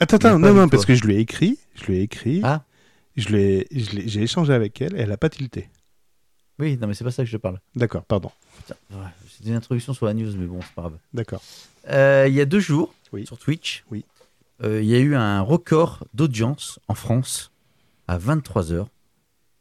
Attends, 0.00 0.16
attends, 0.16 0.38
non, 0.40 0.52
non, 0.52 0.68
parce 0.68 0.84
que 0.84 0.94
je 0.94 1.04
lui 1.04 1.14
ai 1.14 1.20
écrit, 1.20 1.58
je 1.74 1.84
lui 1.84 1.98
ai 1.98 2.02
écrit, 2.02 2.40
Ah 2.42 2.64
j'ai 3.16 4.22
échangé 4.22 4.52
avec 4.52 4.80
elle, 4.80 4.94
elle 4.96 5.12
a 5.12 5.16
pas 5.16 5.28
tilté. 5.28 5.68
Oui, 6.58 6.78
non, 6.80 6.86
mais 6.86 6.94
c'est 6.94 7.04
pas 7.04 7.10
ça 7.10 7.22
que 7.24 7.28
je 7.30 7.36
parle. 7.36 7.60
D'accord, 7.74 8.04
pardon. 8.04 8.30
Putain, 8.58 8.76
ouais, 8.92 9.06
C'est 9.28 9.46
une 9.46 9.54
introduction 9.54 9.92
sur 9.92 10.06
la 10.06 10.14
news, 10.14 10.32
mais 10.36 10.46
bon, 10.46 10.60
c'est 10.62 10.72
pas 10.74 10.82
grave. 10.82 10.98
D'accord. 11.12 11.42
Euh, 11.88 12.24
il 12.28 12.34
y 12.34 12.40
a 12.40 12.46
deux 12.46 12.60
jours, 12.60 12.94
Oui. 13.12 13.26
sur 13.26 13.38
Twitch, 13.38 13.84
Oui. 13.90 14.04
euh, 14.62 14.80
il 14.82 14.88
y 14.88 14.94
a 14.94 14.98
eu 14.98 15.14
un 15.14 15.40
record 15.42 16.04
d'audience 16.14 16.78
en 16.88 16.94
France 16.94 17.50
à 18.08 18.18
23h. 18.18 18.86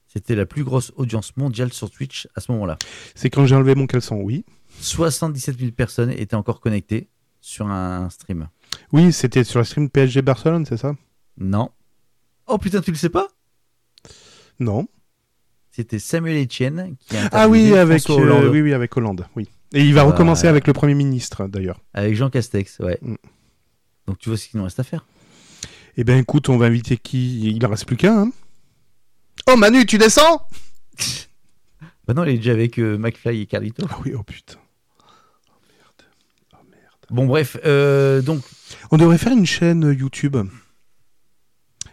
C'était 0.07 0.35
la 0.35 0.45
plus 0.45 0.63
grosse 0.63 0.93
audience 0.95 1.35
mondiale 1.35 1.73
sur 1.73 1.91
Twitch 1.91 2.29
à 2.35 2.39
ce 2.41 2.49
moment-là. 2.53 2.77
C'est 3.13 3.29
quand 3.29 3.45
j'ai 3.45 3.55
enlevé 3.55 3.75
mon 3.75 3.85
caleçon, 3.87 4.15
oui. 4.21 4.45
77 4.79 5.59
000 5.59 5.71
personnes 5.71 6.11
étaient 6.11 6.35
encore 6.35 6.61
connectées 6.61 7.09
sur 7.41 7.67
un 7.67 8.09
stream. 8.09 8.47
Oui, 8.93 9.11
c'était 9.11 9.43
sur 9.43 9.59
la 9.59 9.65
stream 9.65 9.89
PSG 9.89 10.21
Barcelone, 10.21 10.65
c'est 10.65 10.77
ça? 10.77 10.93
Non. 11.37 11.69
Oh 12.47 12.57
putain, 12.57 12.79
tu 12.81 12.91
le 12.91 12.97
sais 12.97 13.09
pas? 13.09 13.27
Non. 14.59 14.87
C'était 15.71 15.99
Samuel 15.99 16.41
Etienne 16.43 16.95
qui 16.99 17.17
a 17.17 17.27
Ah 17.31 17.49
oui, 17.49 17.73
avec 17.73 18.09
euh, 18.09 18.13
Hollande 18.13 18.45
oui, 18.45 18.61
oui, 18.61 18.73
avec 18.73 18.95
Hollande, 18.95 19.27
oui. 19.35 19.49
Et 19.73 19.81
il 19.81 19.93
va 19.93 20.01
Voilà. 20.03 20.11
recommencer 20.15 20.47
avec 20.47 20.67
le 20.67 20.73
Premier 20.73 20.93
ministre, 20.93 21.47
d'ailleurs. 21.47 21.81
avec 21.93 22.15
Jean 22.15 22.29
Castex, 22.29 22.79
ouais. 22.79 22.97
Mm. 23.01 23.15
Donc 24.07 24.19
tu 24.19 24.29
vois 24.29 24.37
ce 24.37 24.47
qu'il 24.47 24.57
nous 24.59 24.63
reste 24.63 24.79
à 24.79 24.83
faire. 24.83 25.05
Eh 25.97 26.03
ben, 26.03 26.17
écoute, 26.19 26.47
on 26.49 26.57
va 26.57 26.67
inviter 26.67 26.97
qui? 26.97 27.49
Il 27.51 27.65
en 27.65 27.69
reste 27.69 27.85
plus 27.85 27.97
qu'un. 27.97 28.23
hein 28.23 28.31
oh, 29.49 29.55
Manu, 29.57 29.85
tu 29.85 29.97
descends? 29.97 30.47
Bah 32.07 32.13
non, 32.13 32.23
il 32.23 32.35
est 32.35 32.37
déjà 32.37 32.51
avec 32.51 32.77
euh, 32.77 32.99
McFly 32.99 33.41
et 33.41 33.45
Carlito. 33.47 33.83
Ah 33.89 33.97
oui, 34.05 34.13
oh 34.15 34.21
putain. 34.21 34.59
Oh 35.49 35.53
merde. 35.67 36.09
Oh 36.53 36.57
merde. 36.69 36.83
Bon 37.09 37.25
bref, 37.25 37.57
euh, 37.65 38.21
donc 38.21 38.43
On 38.91 38.97
devrait 38.97 39.17
faire 39.17 39.31
une 39.33 39.47
chaîne 39.47 39.85
euh, 39.85 39.93
YouTube. 39.95 40.37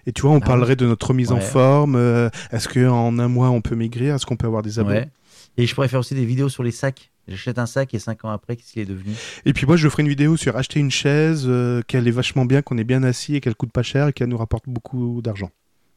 Et 0.07 0.13
tu 0.13 0.23
vois, 0.23 0.31
on 0.33 0.39
Ah 0.39 0.47
parlerait 0.47 0.77
de 0.77 0.87
notre 0.87 1.09
remise 1.09 1.31
en 1.33 1.37
Ouais. 1.37 1.41
forme. 1.41 1.95
euh, 1.97 2.29
Est-ce 2.51 2.69
qu'en 2.69 3.19
un 3.19 3.29
mois, 3.29 3.51
on 3.51 3.61
peut 3.61 3.77
maigrir? 3.77 4.15
Est-ce 4.17 4.27
qu'on 4.27 4.37
peut 4.37 4.47
avoir 4.47 4.63
des 4.63 4.79
abonnés 4.79 5.01
ouais. 5.01 5.11
Et 5.59 5.67
je 5.67 5.75
pourrais 5.75 5.89
faire 5.89 6.01
aussi 6.01 6.15
des 6.15 6.25
vidéos 6.25 6.49
sur 6.49 6.63
les 6.63 6.71
sacs. 6.71 7.11
J'achète 7.29 7.59
un 7.59 7.67
sac 7.67 7.95
et 7.95 7.99
5 8.01 8.25
ans 8.25 8.31
après, 8.31 8.57
qu'est-ce 8.57 8.73
qu'il 8.73 8.83
est 8.83 8.87
devenu? 8.87 9.13
Et 9.45 9.53
puis 9.53 9.65
moi, 9.67 9.77
je 9.77 9.89
ferai 9.89 10.03
une 10.03 10.09
vidéo 10.09 10.37
sur 10.37 10.57
acheter 10.57 10.81
une 10.81 10.91
chaise, 10.91 11.45
euh, 11.47 11.83
qu'elle 11.87 12.09
est 12.09 12.13
vachement 12.13 12.45
bien, 12.47 12.63
qu'on 12.63 12.79
est 12.79 12.85
bien 12.85 13.03
assis 13.05 13.37
et 13.37 13.41
qu'elle 13.41 13.55
coûte 13.55 13.71
pas 13.71 13.83
cher 13.85 14.09
et 14.09 14.13
qu'elle 14.13 14.29
nous 14.29 14.37
rapporte 14.39 14.65
beaucoup 14.67 15.21
d'argent. 15.23 15.51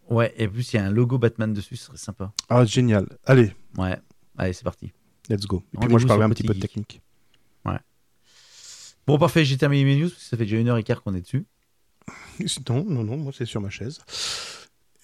Ouais, 0.10 0.34
et 0.38 0.46
en 0.46 0.50
plus 0.52 0.72
il 0.72 0.76
y 0.76 0.80
a 0.80 0.86
un 0.86 0.92
logo 0.92 1.18
Batman 1.18 1.52
dessus, 1.52 1.78
ce 1.78 1.86
serait 1.88 1.98
sympa. 1.98 2.32
Ah, 2.50 2.64
génial. 2.66 3.08
Allez, 3.26 3.54
Ouais, 3.78 3.98
allez, 4.38 4.54
c'est 4.54 4.64
parti. 4.64 4.92
let's 5.30 5.48
go. 5.48 5.64
Et 5.74 5.78
puis 5.80 5.90
moi, 5.90 6.00
je 6.00 6.06
parlerai 6.06 6.26
un 6.28 6.30
petit 6.30 6.44
peu 6.44 6.54
de 6.54 6.60
technique. 6.60 7.02
Bon, 9.08 9.20
parfait, 9.20 9.46
j'ai 9.46 9.56
terminé 9.58 9.84
mes 9.84 9.96
news, 9.98 10.10
parce 10.10 10.16
que 10.24 10.30
ça 10.30 10.36
fait 10.38 10.46
déjà 10.46 10.58
une 10.58 10.68
heure 10.68 10.78
et 10.78 10.84
quart 10.84 11.04
qu'on 11.04 11.14
est 11.14 11.22
dessus. 11.22 11.46
Non, 12.70 12.84
non, 12.88 13.04
non, 13.04 13.18
moi, 13.18 13.32
c'est 13.36 13.46
sur 13.46 13.62
ma 13.62 13.70
chaise. 13.70 14.02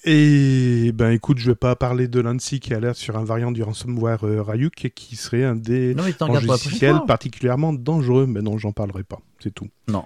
Et 0.03 0.91
ben 0.94 1.11
écoute, 1.11 1.38
je 1.38 1.52
vais 1.52 1.56
pas 1.56 1.76
parler 1.76 2.07
de 2.07 2.19
l'ANSI 2.19 2.60
qui 2.60 2.73
alerte 2.73 2.98
sur 2.98 3.18
un 3.18 3.23
variant 3.23 3.52
du 3.52 3.61
ransomware 3.61 4.26
euh, 4.26 4.41
Ryuk 4.41 4.91
qui 4.95 5.15
serait 5.15 5.44
un 5.44 5.56
des 5.56 5.94
Non, 5.94 6.03
mais 6.03 6.41
logiciels 6.41 7.02
particulièrement 7.06 7.72
dangereux. 7.72 8.26
Mais 8.26 8.41
non, 8.41 8.57
j'en 8.57 8.72
parlerai 8.72 9.03
pas. 9.03 9.19
C'est 9.40 9.53
tout. 9.53 9.69
Non. 9.88 10.06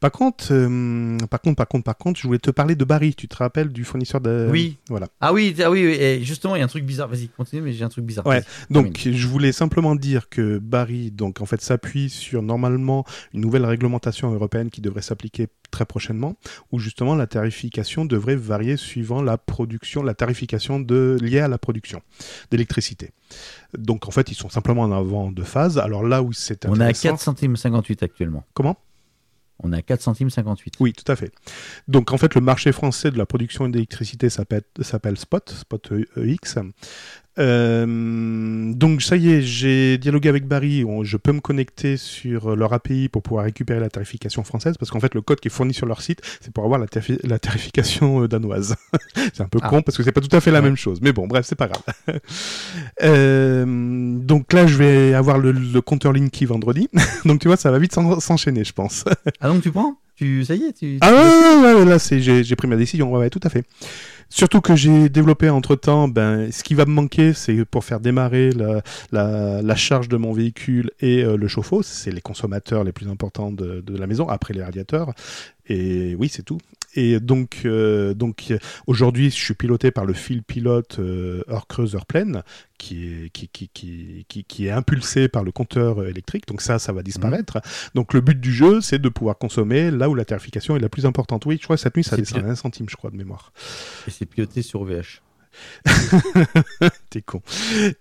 Par 0.00 0.10
contre, 0.10 0.48
euh, 0.50 1.16
par 1.30 1.40
contre, 1.40 1.56
par 1.56 1.68
contre, 1.68 1.84
par 1.84 1.96
contre, 1.96 2.20
je 2.20 2.26
voulais 2.26 2.38
te 2.38 2.50
parler 2.50 2.74
de 2.74 2.84
Barry. 2.84 3.14
Tu 3.14 3.28
te 3.28 3.36
rappelles 3.36 3.68
du 3.68 3.84
fournisseur 3.84 4.20
de. 4.20 4.48
Oui. 4.50 4.78
Voilà. 4.88 5.08
Ah 5.20 5.32
oui, 5.32 5.54
ah 5.62 5.70
oui, 5.70 5.84
oui, 5.86 5.92
et 5.92 6.22
justement, 6.24 6.56
il 6.56 6.60
y 6.60 6.62
a 6.62 6.64
un 6.64 6.68
truc 6.68 6.84
bizarre. 6.84 7.08
Vas-y, 7.08 7.28
continue, 7.28 7.62
mais 7.62 7.72
j'ai 7.72 7.84
un 7.84 7.88
truc 7.88 8.04
bizarre. 8.04 8.26
Ouais. 8.26 8.42
Donc, 8.70 9.00
je 9.10 9.26
voulais 9.26 9.52
simplement 9.52 9.94
dire 9.94 10.28
que 10.28 10.58
Barry, 10.58 11.10
donc 11.10 11.40
en 11.40 11.46
fait, 11.46 11.60
s'appuie 11.60 12.10
sur 12.10 12.42
normalement 12.42 13.04
une 13.32 13.40
nouvelle 13.40 13.64
réglementation 13.64 14.32
européenne 14.32 14.70
qui 14.70 14.80
devrait 14.80 15.02
s'appliquer 15.02 15.48
très 15.70 15.84
prochainement, 15.84 16.36
où 16.72 16.78
justement 16.78 17.14
la 17.16 17.26
tarification 17.26 18.04
devrait 18.04 18.36
varier 18.36 18.76
suivant 18.76 19.22
la 19.22 19.38
production, 19.38 20.02
la 20.02 20.14
tarification 20.14 20.78
de 20.80 21.16
liée 21.20 21.40
à 21.40 21.48
la 21.48 21.58
production 21.58 22.00
d'électricité. 22.50 23.10
Donc 23.76 24.06
en 24.06 24.10
fait, 24.10 24.30
ils 24.30 24.36
sont 24.36 24.48
simplement 24.48 24.82
en 24.82 24.92
avant 24.92 25.32
de 25.32 25.42
phase. 25.42 25.78
Alors 25.78 26.04
là 26.06 26.22
où 26.22 26.32
c'est 26.32 26.64
On 26.66 26.76
est 26.76 26.82
à 26.82 26.88
intéressant, 26.88 27.10
4 27.10 27.20
centimes 27.20 27.56
58 27.56 28.02
actuellement. 28.02 28.44
comment? 28.54 28.76
On 29.62 29.72
est 29.72 29.76
à 29.76 29.82
4 29.82 30.02
centimes 30.02 30.30
58. 30.30 30.74
Oui, 30.80 30.92
tout 30.92 31.10
à 31.10 31.16
fait. 31.16 31.32
Donc 31.88 32.12
en 32.12 32.18
fait, 32.18 32.34
le 32.34 32.40
marché 32.40 32.72
français 32.72 33.10
de 33.10 33.18
la 33.18 33.26
production 33.26 33.68
d'électricité 33.68 34.28
s'appelle 34.28 35.16
Spot, 35.16 35.50
Spot 35.50 35.92
EX. 36.16 36.58
Euh, 37.38 38.72
donc 38.74 39.02
ça 39.02 39.16
y 39.16 39.30
est, 39.32 39.42
j'ai 39.42 39.98
dialogué 39.98 40.28
avec 40.28 40.46
Barry. 40.46 40.84
Je 41.02 41.16
peux 41.16 41.32
me 41.32 41.40
connecter 41.40 41.96
sur 41.96 42.54
leur 42.56 42.72
API 42.72 43.08
pour 43.08 43.22
pouvoir 43.22 43.44
récupérer 43.44 43.80
la 43.80 43.88
tarification 43.90 44.44
française, 44.44 44.76
parce 44.78 44.90
qu'en 44.90 45.00
fait, 45.00 45.14
le 45.14 45.20
code 45.20 45.40
qui 45.40 45.48
est 45.48 45.50
fourni 45.50 45.74
sur 45.74 45.86
leur 45.86 46.00
site, 46.02 46.20
c'est 46.40 46.52
pour 46.52 46.64
avoir 46.64 46.78
la, 46.78 46.86
tarifi- 46.86 47.18
la 47.26 47.38
tarification 47.38 48.22
euh, 48.22 48.28
danoise. 48.28 48.76
c'est 49.32 49.40
un 49.42 49.48
peu 49.48 49.58
Ah. 49.62 49.68
con 49.68 49.82
parce 49.82 49.96
que 49.96 50.02
c'est 50.02 50.12
pas 50.12 50.20
tout 50.20 50.34
à 50.36 50.40
fait 50.40 50.50
la 50.50 50.60
Ouais. 50.60 50.64
même 50.66 50.76
chose. 50.76 51.00
Mais 51.02 51.12
bon, 51.12 51.26
bref, 51.26 51.44
c'est 51.46 51.56
pas 51.56 51.68
grave. 51.68 51.82
Euh, 53.02 53.64
donc 53.66 54.52
là, 54.52 54.66
je 54.66 54.76
vais 54.76 55.14
avoir 55.14 55.38
le, 55.38 55.52
le 55.52 55.80
compteur 55.80 56.12
Linky 56.12 56.44
vendredi. 56.46 56.88
donc 57.24 57.40
tu 57.40 57.48
vois, 57.48 57.56
ça 57.56 57.70
va 57.70 57.78
vite 57.78 57.92
s'en- 57.92 58.20
s'enchaîner, 58.20 58.64
je 58.64 58.72
pense. 58.72 59.04
Ah 59.40 59.48
donc 59.48 59.62
tu 59.62 59.70
prends? 59.70 59.96
Tu, 60.16 60.44
Ça 60.44 60.54
y 60.54 60.62
est 60.64 60.72
tu, 60.72 60.98
Ah 61.00 61.12
ouais, 61.12 61.18
ouais, 61.18 61.74
ouais, 61.74 61.84
là, 61.84 61.96
j'ai, 61.98 62.44
j'ai 62.44 62.56
pris 62.56 62.68
ma 62.68 62.76
décision, 62.76 63.12
ouais, 63.12 63.18
ouais, 63.20 63.30
tout 63.30 63.40
à 63.42 63.48
fait. 63.48 63.64
Surtout 64.28 64.60
que 64.60 64.74
j'ai 64.74 65.08
développé 65.08 65.48
entre-temps, 65.48 66.08
ben, 66.08 66.50
ce 66.50 66.62
qui 66.62 66.74
va 66.74 66.86
me 66.86 66.92
manquer, 66.92 67.32
c'est 67.32 67.64
pour 67.64 67.84
faire 67.84 68.00
démarrer 68.00 68.50
la 69.12 69.76
charge 69.76 70.08
de 70.08 70.16
mon 70.16 70.32
véhicule 70.32 70.90
et 71.00 71.22
euh, 71.22 71.36
le 71.36 71.48
chauffe-eau, 71.48 71.82
c'est 71.82 72.10
les 72.10 72.20
consommateurs 72.20 72.84
les 72.84 72.92
plus 72.92 73.08
importants 73.08 73.52
de, 73.52 73.80
de 73.80 73.96
la 73.96 74.06
maison, 74.06 74.28
après 74.28 74.54
les 74.54 74.62
radiateurs. 74.62 75.12
Et 75.66 76.14
oui, 76.18 76.28
c'est 76.28 76.42
tout. 76.42 76.58
Et 76.94 77.20
donc, 77.20 77.62
euh, 77.64 78.14
donc 78.14 78.52
aujourd'hui, 78.86 79.30
je 79.30 79.36
suis 79.36 79.54
piloté 79.54 79.90
par 79.90 80.04
le 80.04 80.12
fil 80.12 80.42
pilote 80.42 80.98
euh, 80.98 81.42
heure 81.48 81.66
creuse, 81.66 81.94
heure 81.94 82.06
pleine, 82.06 82.42
qui 82.78 83.06
est, 83.06 83.30
qui, 83.30 83.48
qui, 83.48 83.68
qui, 83.68 84.44
qui, 84.44 84.66
est 84.66 84.70
impulsé 84.70 85.28
par 85.28 85.42
le 85.42 85.52
compteur 85.52 86.00
euh, 86.00 86.08
électrique. 86.08 86.46
Donc 86.46 86.62
ça, 86.62 86.78
ça 86.78 86.92
va 86.92 87.02
disparaître. 87.02 87.60
Donc 87.94 88.14
le 88.14 88.20
but 88.20 88.40
du 88.40 88.52
jeu, 88.52 88.80
c'est 88.80 89.00
de 89.00 89.08
pouvoir 89.08 89.38
consommer 89.38 89.90
là 89.90 90.08
où 90.08 90.14
la 90.14 90.24
tarification 90.24 90.76
est 90.76 90.80
la 90.80 90.88
plus 90.88 91.06
importante. 91.06 91.46
Oui, 91.46 91.58
je 91.60 91.64
crois 91.64 91.76
que 91.76 91.82
cette 91.82 91.96
nuit, 91.96 92.04
ça 92.04 92.16
descend 92.16 92.44
à 92.44 92.48
1 92.48 92.54
centime, 92.54 92.86
je 92.88 92.96
crois, 92.96 93.10
de 93.10 93.16
mémoire. 93.16 93.52
Et 94.06 94.10
c'est 94.10 94.26
piloté 94.26 94.62
sur 94.62 94.84
VH. 94.84 95.20
T'es 97.10 97.22
con. 97.22 97.42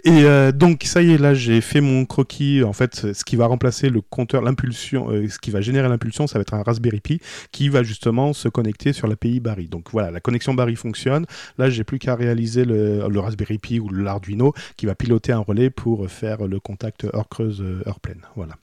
Et 0.03 0.23
euh, 0.23 0.51
donc 0.51 0.83
ça 0.83 1.01
y 1.01 1.11
est, 1.11 1.17
là 1.17 1.33
j'ai 1.33 1.61
fait 1.61 1.81
mon 1.81 2.05
croquis. 2.05 2.63
En 2.63 2.73
fait, 2.73 3.13
ce 3.13 3.23
qui 3.23 3.35
va 3.35 3.47
remplacer 3.47 3.89
le 3.89 4.01
compteur, 4.01 4.41
l'impulsion, 4.41 5.09
euh, 5.09 5.27
ce 5.29 5.39
qui 5.39 5.51
va 5.51 5.61
générer 5.61 5.89
l'impulsion, 5.89 6.27
ça 6.27 6.39
va 6.39 6.41
être 6.41 6.53
un 6.53 6.63
Raspberry 6.63 6.99
Pi 6.99 7.19
qui 7.51 7.69
va 7.69 7.83
justement 7.83 8.33
se 8.33 8.47
connecter 8.47 8.93
sur 8.93 9.07
l'API 9.07 9.39
Barry. 9.39 9.67
Donc 9.67 9.91
voilà, 9.91 10.11
la 10.11 10.19
connexion 10.19 10.53
Barry 10.53 10.75
fonctionne. 10.75 11.25
Là, 11.57 11.69
j'ai 11.69 11.83
plus 11.83 11.99
qu'à 11.99 12.15
réaliser 12.15 12.65
le, 12.65 13.07
le 13.07 13.19
Raspberry 13.19 13.57
Pi 13.57 13.79
ou 13.79 13.89
l'Arduino 13.89 14.53
qui 14.77 14.85
va 14.85 14.95
piloter 14.95 15.31
un 15.31 15.39
relais 15.39 15.69
pour 15.69 16.09
faire 16.09 16.47
le 16.47 16.59
contact 16.59 17.05
heure 17.05 17.29
creuse, 17.29 17.61
euh, 17.61 17.83
heure 17.87 17.99
pleine. 17.99 18.21
Voilà. 18.35 18.55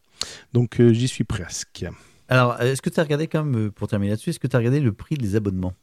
Donc 0.52 0.80
euh, 0.80 0.92
j'y 0.92 1.08
suis 1.08 1.24
presque. 1.24 1.84
Alors, 2.28 2.60
est-ce 2.60 2.82
que 2.82 2.90
tu 2.90 3.00
as 3.00 3.02
regardé 3.02 3.26
quand 3.26 3.44
même, 3.44 3.66
euh, 3.66 3.70
pour 3.70 3.88
terminer 3.88 4.10
là-dessus, 4.10 4.30
est-ce 4.30 4.38
que 4.38 4.46
tu 4.46 4.54
as 4.54 4.58
regardé 4.58 4.80
le 4.80 4.92
prix 4.92 5.16
des 5.16 5.36
abonnements? 5.36 5.74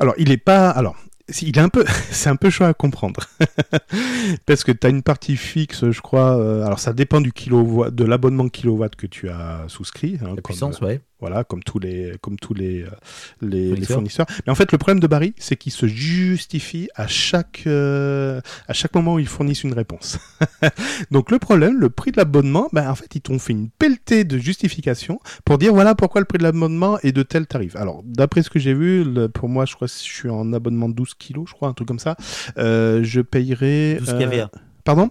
Alors, 0.00 0.14
il 0.18 0.32
est 0.32 0.36
pas. 0.36 0.70
Alors, 0.70 0.96
il 1.42 1.56
est 1.58 1.60
un 1.60 1.68
peu. 1.68 1.84
C'est 2.10 2.30
un 2.30 2.36
peu 2.36 2.50
chaud 2.50 2.64
à 2.64 2.74
comprendre. 2.74 3.20
Parce 4.46 4.64
que 4.64 4.72
tu 4.72 4.86
as 4.86 4.90
une 4.90 5.02
partie 5.02 5.36
fixe, 5.36 5.90
je 5.90 6.00
crois. 6.00 6.36
euh, 6.38 6.64
alors, 6.64 6.78
ça 6.78 6.92
dépend 6.92 7.20
du 7.20 7.32
kilowatt, 7.32 7.94
de 7.94 8.04
l'abonnement 8.04 8.48
kilowatt 8.48 8.94
que 8.96 9.06
tu 9.06 9.28
as 9.28 9.64
souscrit. 9.68 10.18
hein, 10.22 10.34
La 10.36 10.42
puissance, 10.42 10.80
euh, 10.82 10.86
ouais. 10.86 11.00
Voilà, 11.18 11.44
comme 11.44 11.62
tous 11.62 11.78
les, 11.78 12.12
comme 12.20 12.38
tous 12.38 12.52
les, 12.52 12.82
euh, 12.82 12.90
les, 13.40 13.70
les 13.70 13.86
Fournisseurs. 13.94 14.26
Mais 14.46 14.52
en 14.52 14.54
fait, 14.54 14.70
le 14.70 14.76
problème 14.76 15.00
de 15.00 15.06
Barry, 15.06 15.32
c'est 15.38 15.56
qu'il 15.56 15.72
se 15.72 15.86
justifie 15.86 16.88
à 16.94 17.06
chaque, 17.06 17.62
euh, 17.66 18.42
à 18.68 18.74
chaque 18.74 18.94
moment 18.94 19.14
où 19.14 19.18
ils 19.18 19.26
fournissent 19.26 19.64
une 19.64 19.72
réponse. 19.72 20.18
Donc, 21.10 21.30
le 21.30 21.38
problème, 21.38 21.78
le 21.80 21.88
prix 21.88 22.12
de 22.12 22.18
l'abonnement, 22.18 22.68
ben, 22.74 22.90
en 22.90 22.94
fait, 22.94 23.14
ils 23.14 23.22
t'ont 23.22 23.38
fait 23.38 23.54
une 23.54 23.70
pelletée 23.70 24.24
de 24.24 24.36
justifications 24.36 25.18
pour 25.46 25.56
dire 25.56 25.72
voilà 25.72 25.94
pourquoi 25.94 26.20
le 26.20 26.26
prix 26.26 26.36
de 26.36 26.42
l'abonnement 26.42 26.98
est 27.00 27.12
de 27.12 27.22
tel 27.22 27.46
tarif. 27.46 27.76
Alors, 27.76 28.02
d'après 28.04 28.42
ce 28.42 28.50
que 28.50 28.58
j'ai 28.58 28.74
vu, 28.74 29.02
le- 29.02 29.28
pour 29.30 29.48
moi, 29.48 29.64
je 29.64 29.74
crois 29.74 29.88
que 29.88 29.94
je 29.94 29.98
suis 29.98 30.28
en 30.28 30.52
abonnement 30.52 30.90
de 30.90 30.94
12 30.94 31.14
kilos, 31.14 31.46
je 31.48 31.54
crois, 31.54 31.68
un 31.68 31.72
truc 31.72 31.88
comme 31.88 31.98
ça. 31.98 32.16
Euh, 32.58 33.00
je 33.02 33.22
payerai. 33.22 33.96
12 34.00 34.10
euh, 34.10 34.18
kVA. 34.18 34.50
Pardon 34.84 35.08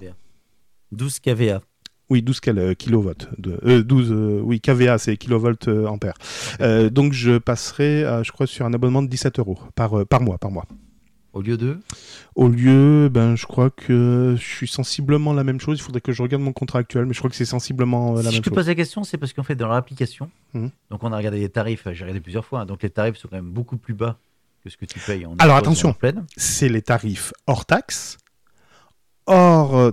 12 0.91 1.19
kVA. 1.19 1.61
Oui, 2.09 2.21
12 2.21 2.39
quel- 2.39 2.59
euh, 2.59 2.73
kilowatts. 2.73 3.27
De, 3.37 3.59
euh, 3.65 3.83
12, 3.83 4.11
euh, 4.11 4.39
oui, 4.43 4.59
kVA, 4.61 4.97
c'est 4.97 5.17
kilovolts 5.17 5.67
ampères. 5.87 6.15
Euh, 6.61 6.89
donc, 6.89 7.13
je 7.13 7.37
passerai, 7.37 8.03
à, 8.03 8.23
je 8.23 8.31
crois, 8.31 8.47
sur 8.47 8.65
un 8.65 8.73
abonnement 8.73 9.01
de 9.01 9.07
17 9.07 9.39
euros 9.39 9.57
par, 9.75 10.05
par 10.07 10.21
mois, 10.21 10.37
par 10.37 10.51
mois. 10.51 10.65
Au 11.33 11.41
lieu 11.41 11.57
de? 11.57 11.77
Au 12.35 12.47
lieu, 12.47 13.09
ben, 13.09 13.35
je 13.35 13.45
crois 13.45 13.69
que 13.69 14.35
je 14.39 14.43
suis 14.45 14.69
sensiblement 14.69 15.33
la 15.33 15.43
même 15.43 15.59
chose. 15.59 15.77
Il 15.77 15.81
faudrait 15.81 15.99
que 15.99 16.13
je 16.13 16.21
regarde 16.21 16.41
mon 16.41 16.53
contrat 16.53 16.79
actuel, 16.79 17.05
mais 17.05 17.13
je 17.13 17.17
crois 17.19 17.29
que 17.29 17.35
c'est 17.35 17.43
sensiblement 17.43 18.13
la 18.13 18.21
Si 18.21 18.27
je 18.29 18.33
même 18.35 18.41
te 18.41 18.49
chose. 18.49 18.55
pose 18.55 18.67
la 18.67 18.75
question, 18.75 19.03
c'est 19.03 19.17
parce 19.17 19.33
qu'en 19.33 19.43
fait, 19.43 19.55
dans 19.55 19.67
leur 19.67 19.75
application, 19.75 20.29
Mhm. 20.53 20.69
donc 20.91 21.03
on 21.03 21.11
a 21.11 21.17
regardé 21.17 21.39
les 21.39 21.49
tarifs, 21.49 21.83
j'ai 21.91 22.03
regardé 22.05 22.21
plusieurs 22.21 22.45
fois, 22.45 22.61
hein, 22.61 22.65
donc 22.65 22.83
les 22.83 22.89
tarifs 22.89 23.17
sont 23.17 23.27
quand 23.27 23.35
même 23.35 23.49
beaucoup 23.51 23.75
plus 23.75 23.93
bas 23.93 24.17
que 24.63 24.69
ce 24.69 24.77
que 24.77 24.85
tu 24.85 24.97
payes 24.99 25.25
en 25.25 25.35
Alors, 25.39 25.55
en 25.55 25.59
attention. 25.59 25.93
C'est 26.37 26.69
les 26.69 26.81
tarifs 26.81 27.33
hors 27.47 27.65
taxe. 27.65 28.17
Hors 29.27 29.75
euh, 29.75 29.91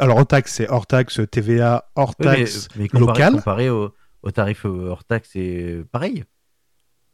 Alors, 0.00 0.18
hors 0.18 0.26
taxe, 0.26 0.54
c'est 0.54 0.68
hors 0.68 0.86
taxe 0.86 1.20
TVA, 1.30 1.88
hors 1.96 2.14
Oui, 2.20 2.26
mais, 2.28 2.36
taxe 2.36 2.68
mais 2.76 2.88
comparé, 2.88 3.06
locale. 3.06 3.32
comparé 3.34 3.70
au, 3.70 3.92
au 4.22 4.30
tarif 4.30 4.64
euh, 4.66 4.88
hors 4.90 5.04
taxe, 5.04 5.30
c'est 5.32 5.82
pareil. 5.90 6.24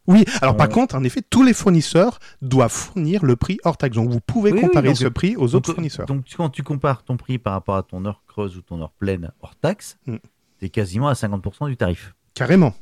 Oui, 0.07 0.25
alors 0.43 0.55
par 0.57 0.69
On- 0.69 0.73
contre, 0.73 0.95
en 0.97 1.03
effet, 1.05 1.23
tous 1.23 1.43
les 1.43 1.55
fournisseurs 1.55 2.19
doivent 2.43 2.71
fournir 2.71 3.25
le 3.25 3.37
prix 3.37 3.59
hors 3.65 3.79
taxe. 3.79 3.97
Donc, 3.97 4.11
vous 4.11 4.21
pouvez 4.21 4.53
Oui, 4.53 4.59
oui, 4.59 4.67
comparer 4.67 4.89
donc- 4.89 4.99
ce 4.99 5.07
prix 5.09 5.35
aux 5.37 5.55
autres 5.55 5.73
fournisseurs. 5.73 6.05
Donc 6.05 6.27
quand 6.37 6.51
tu 6.51 6.63
compares 6.63 7.03
ton 7.05 7.17
prix 7.17 7.39
par 7.39 7.55
rapport 7.55 7.77
à 7.77 7.83
ton 7.83 8.05
heure 8.05 8.23
creuse 8.27 8.59
ou 8.59 8.61
ton 8.61 8.83
heure 8.83 8.93
pleine 8.93 9.31
hors 9.41 9.57
taxe, 9.57 9.97
Mm. 10.07 10.17
tu 10.59 10.65
es 10.67 10.69
quasiment 10.69 11.09
à 11.09 11.15
50% 11.15 11.69
du 11.69 11.79
tarif, 11.79 12.15
Carrément. 12.35 12.75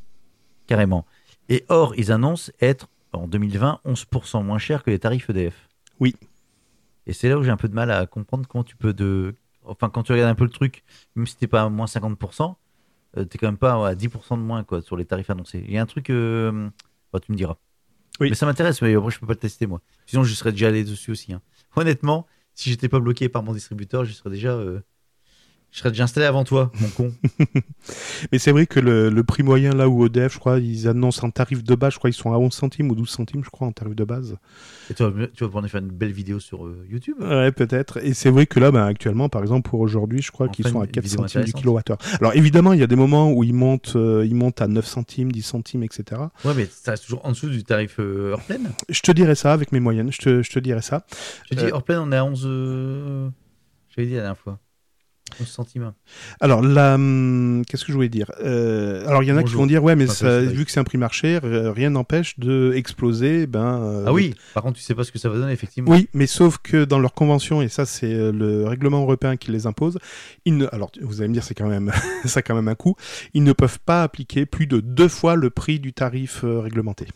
carrément. 0.67 1.07
Et 1.49 1.65
or, 1.69 1.95
ils 1.97 2.11
annoncent 2.11 2.51
être 2.61 2.89
en 3.13 3.29
2020 3.29 3.79
11% 3.85 4.43
moins 4.43 4.59
cher 4.59 4.83
que 4.83 4.91
les 4.91 4.99
tarifs 4.99 5.31
EDF. 5.31 5.69
Oui. 6.01 6.17
Et 7.07 7.13
c'est 7.13 7.29
là 7.29 7.39
où 7.39 7.43
j'ai 7.43 7.51
un 7.51 7.57
peu 7.57 7.69
de 7.69 7.75
mal 7.75 7.91
à 7.91 8.07
comprendre 8.07 8.47
comment 8.49 8.65
tu 8.65 8.77
peux 8.77 8.93
de... 8.93 9.35
Enfin, 9.65 9.91
quand 9.91 10.03
tu 10.03 10.13
regardes 10.13 10.31
un 10.31 10.35
peu 10.35 10.45
le 10.45 10.51
truc, 10.51 10.83
même 11.15 11.27
si 11.27 11.37
t'es 11.37 11.47
pas 11.47 11.63
à 11.63 11.69
moins 11.69 11.87
50%, 11.87 12.57
euh, 13.17 13.25
t'es 13.25 13.39
quand 13.39 13.47
même 13.49 13.57
pas 13.59 13.87
à 13.89 13.95
10% 13.95 14.37
de 14.37 14.43
moins 14.43 14.65
quoi, 14.65 14.83
sur 14.83 14.97
les 14.97 15.05
tarifs 15.05 15.31
annoncés. 15.31 15.65
Il 15.67 15.73
y 15.75 15.79
a 15.79 15.83
un 15.83 15.87
truc... 15.87 16.11
euh, 16.11 16.69
bah, 17.13 17.21
tu 17.21 17.33
me 17.33 17.37
diras. 17.37 17.57
Oui. 18.21 18.29
Mais 18.31 18.35
ça 18.37 18.47
m'intéresse, 18.47 18.83
mais 18.83 18.95
après 18.95 19.11
je 19.11 19.19
peux 19.21 19.27
pas 19.27 19.33
le 19.35 19.39
tester 19.39 19.67
moi. 19.67 19.81
Sinon 20.07 20.25
je 20.25 20.35
serais 20.35 20.53
déjà 20.53 20.69
allé 20.69 20.85
dessus 20.85 21.11
aussi. 21.13 21.33
hein. 21.33 21.41
Honnêtement, 21.77 22.27
si 22.55 22.71
j'étais 22.71 22.89
pas 22.89 23.01
bloqué 23.01 23.29
par 23.29 23.43
mon 23.43 23.53
distributeur, 23.53 24.05
je 24.05 24.13
serais 24.13 24.31
déjà... 24.31 24.51
euh, 24.53 24.81
Je 25.73 25.79
serais 25.79 25.89
déjà 25.91 26.05
installé 26.05 26.27
avant 26.27 26.45
toi, 26.45 26.71
mon 26.83 26.89
con. 26.91 27.15
Mais 28.31 28.39
c'est 28.39 28.53
vrai 28.53 28.67
que 28.67 28.79
le, 28.79 29.09
le 29.09 29.25
prix 29.25 29.43
moyen, 29.43 29.73
là 29.73 29.89
où 29.89 30.05
EDF, 30.05 30.35
je 30.35 30.39
crois, 30.39 30.59
ils 30.59 30.87
annoncent 30.87 31.27
un 31.27 31.31
tarif 31.31 31.65
de 31.65 31.75
base, 31.75 31.95
je 31.95 31.99
crois, 31.99 32.11
ils 32.11 32.15
sont 32.15 32.31
à 32.31 32.37
11 32.37 32.53
centimes 32.53 32.91
ou 32.91 32.95
12 32.95 33.09
centimes, 33.09 33.43
je 33.43 33.49
crois, 33.49 33.67
en 33.67 33.73
tarif 33.73 33.95
de 33.95 34.05
base. 34.05 34.37
Et 34.91 34.95
tu 34.95 35.03
vas, 35.03 35.11
tu 35.29 35.45
vas 35.45 35.49
pouvoir 35.49 35.67
faire 35.69 35.81
une 35.81 35.89
belle 35.91 36.13
vidéo 36.13 36.41
sur 36.41 36.67
euh, 36.67 36.87
YouTube. 36.91 37.17
Ouais, 37.21 37.53
peut-être. 37.53 38.05
Et 38.05 38.13
c'est 38.13 38.29
vrai 38.29 38.45
que 38.47 38.61
là, 38.61 38.71
ben, 38.71 38.85
actuellement, 38.85 39.31
par 39.31 39.41
exemple, 39.41 39.69
pour 39.71 39.81
aujourd'hui, 39.81 40.21
je 40.21 40.31
crois 40.31 40.49
qu'ils 40.49 40.69
sont 40.69 40.81
à 40.83 40.85
une 40.85 40.91
4 40.91 41.03
vidéo 41.05 41.19
centimes 41.21 41.45
du 41.45 41.53
kilowattheure. 41.55 41.97
Alors 42.21 42.35
évidemment, 42.37 42.75
il 42.75 42.81
y 42.81 42.83
a 42.83 42.87
des 42.87 42.97
moments 42.97 43.33
où 43.33 43.43
ils 43.43 43.55
montent, 43.55 43.95
euh, 43.97 44.27
ils 44.27 44.35
montent 44.35 44.61
à 44.61 44.69
9 44.69 44.85
centimes, 44.87 45.33
10 45.33 45.41
centimes, 45.43 45.83
etc. 45.85 46.21
Ouais, 46.45 46.53
mais 46.55 46.67
ça 46.71 46.91
reste 46.91 47.05
toujours 47.05 47.25
en 47.25 47.31
dessous 47.31 47.49
du 47.49 47.65
tarif 47.65 47.97
euh, 47.99 48.33
hors 48.35 48.43
pleine. 48.43 48.71
Je 48.91 49.01
te 49.01 49.11
dirai 49.11 49.35
ça 49.35 49.55
avec 49.55 49.73
mes 49.73 49.81
moyennes, 49.81 50.13
je 50.13 50.19
te, 50.19 50.43
je 50.43 50.51
te 50.51 50.59
dirai 50.59 50.83
ça. 50.83 51.07
Je 51.51 51.57
dis 51.57 51.65
Euh, 51.65 51.71
hors 51.73 51.83
pleine, 51.83 51.99
on 52.01 52.13
est 52.13 52.17
à 52.19 52.25
11. 52.27 52.43
euh, 52.47 53.29
J'avais 53.97 54.07
dit 54.09 54.15
la 54.15 54.21
dernière 54.21 54.37
fois. 54.39 54.59
11 55.41 55.49
centimes. 55.49 55.93
Alors 56.41 56.61
hum, 56.61 57.63
qu'est-ce 57.67 57.85
que 57.85 57.93
je 57.93 57.97
voulais 57.97 58.09
dire? 58.09 58.31
Euh, 58.45 59.07
Alors 59.07 59.23
il 59.23 59.29
y 59.29 59.33
en 59.33 59.37
a 59.37 59.43
qui 59.43 59.55
vont 59.55 59.67
dire, 59.67 59.83
ouais, 59.83 59.97
mais 59.97 60.07
ça- 60.07 60.41
vu 60.41 60.65
que 60.65 60.71
c'est 60.71 60.81
un 60.81 60.85
prix 60.85 60.99
marché, 60.99 61.39
rien 61.43 61.91
n'empêche 61.91 62.39
de 62.39 62.73
exploser. 62.75 63.47
Ben, 63.47 63.83
euh, 63.83 64.05
Ah 64.07 64.13
oui, 64.13 64.35
par 64.55 64.63
contre, 64.63 64.79
tu 64.79 64.83
sais 64.85 64.95
pas 64.95 65.05
ce 65.05 65.13
que 65.13 65.19
ça 65.19 65.29
va 65.29 65.37
donner, 65.39 65.53
effectivement. 65.53 65.91
Oui, 65.91 66.09
mais 66.15 66.27
sauf 66.27 66.59
que 66.59 66.85
dans 66.85 66.99
leur 66.99 67.15
convention, 67.15 67.63
et 67.63 67.69
ça 67.69 67.87
c'est 67.87 68.13
euh, 68.13 68.33
le 68.33 68.67
règlement 68.67 69.03
européen 69.03 69.37
qui 69.37 69.51
les 69.51 69.67
impose, 69.67 69.99
ils 70.45 70.57
ne, 70.57 70.67
alors 70.73 70.91
vous 71.01 71.21
allez 71.21 71.29
me 71.29 71.35
dire 71.35 71.45
c'est 71.45 71.55
quand 71.55 71.69
même 71.69 71.91
ça 72.25 72.41
a 72.41 72.43
quand 72.43 72.55
même 72.55 72.69
un 72.69 72.75
coût, 72.75 72.95
ils 73.35 73.43
ne 73.45 73.53
peuvent 73.53 73.81
pas 73.81 74.03
appliquer 74.03 74.47
plus 74.47 74.67
de 74.67 74.81
deux 74.81 75.09
fois 75.09 75.35
le 75.37 75.51
prix 75.51 75.81
du 75.81 75.93
tarif 75.93 76.45
réglementé. 76.45 77.07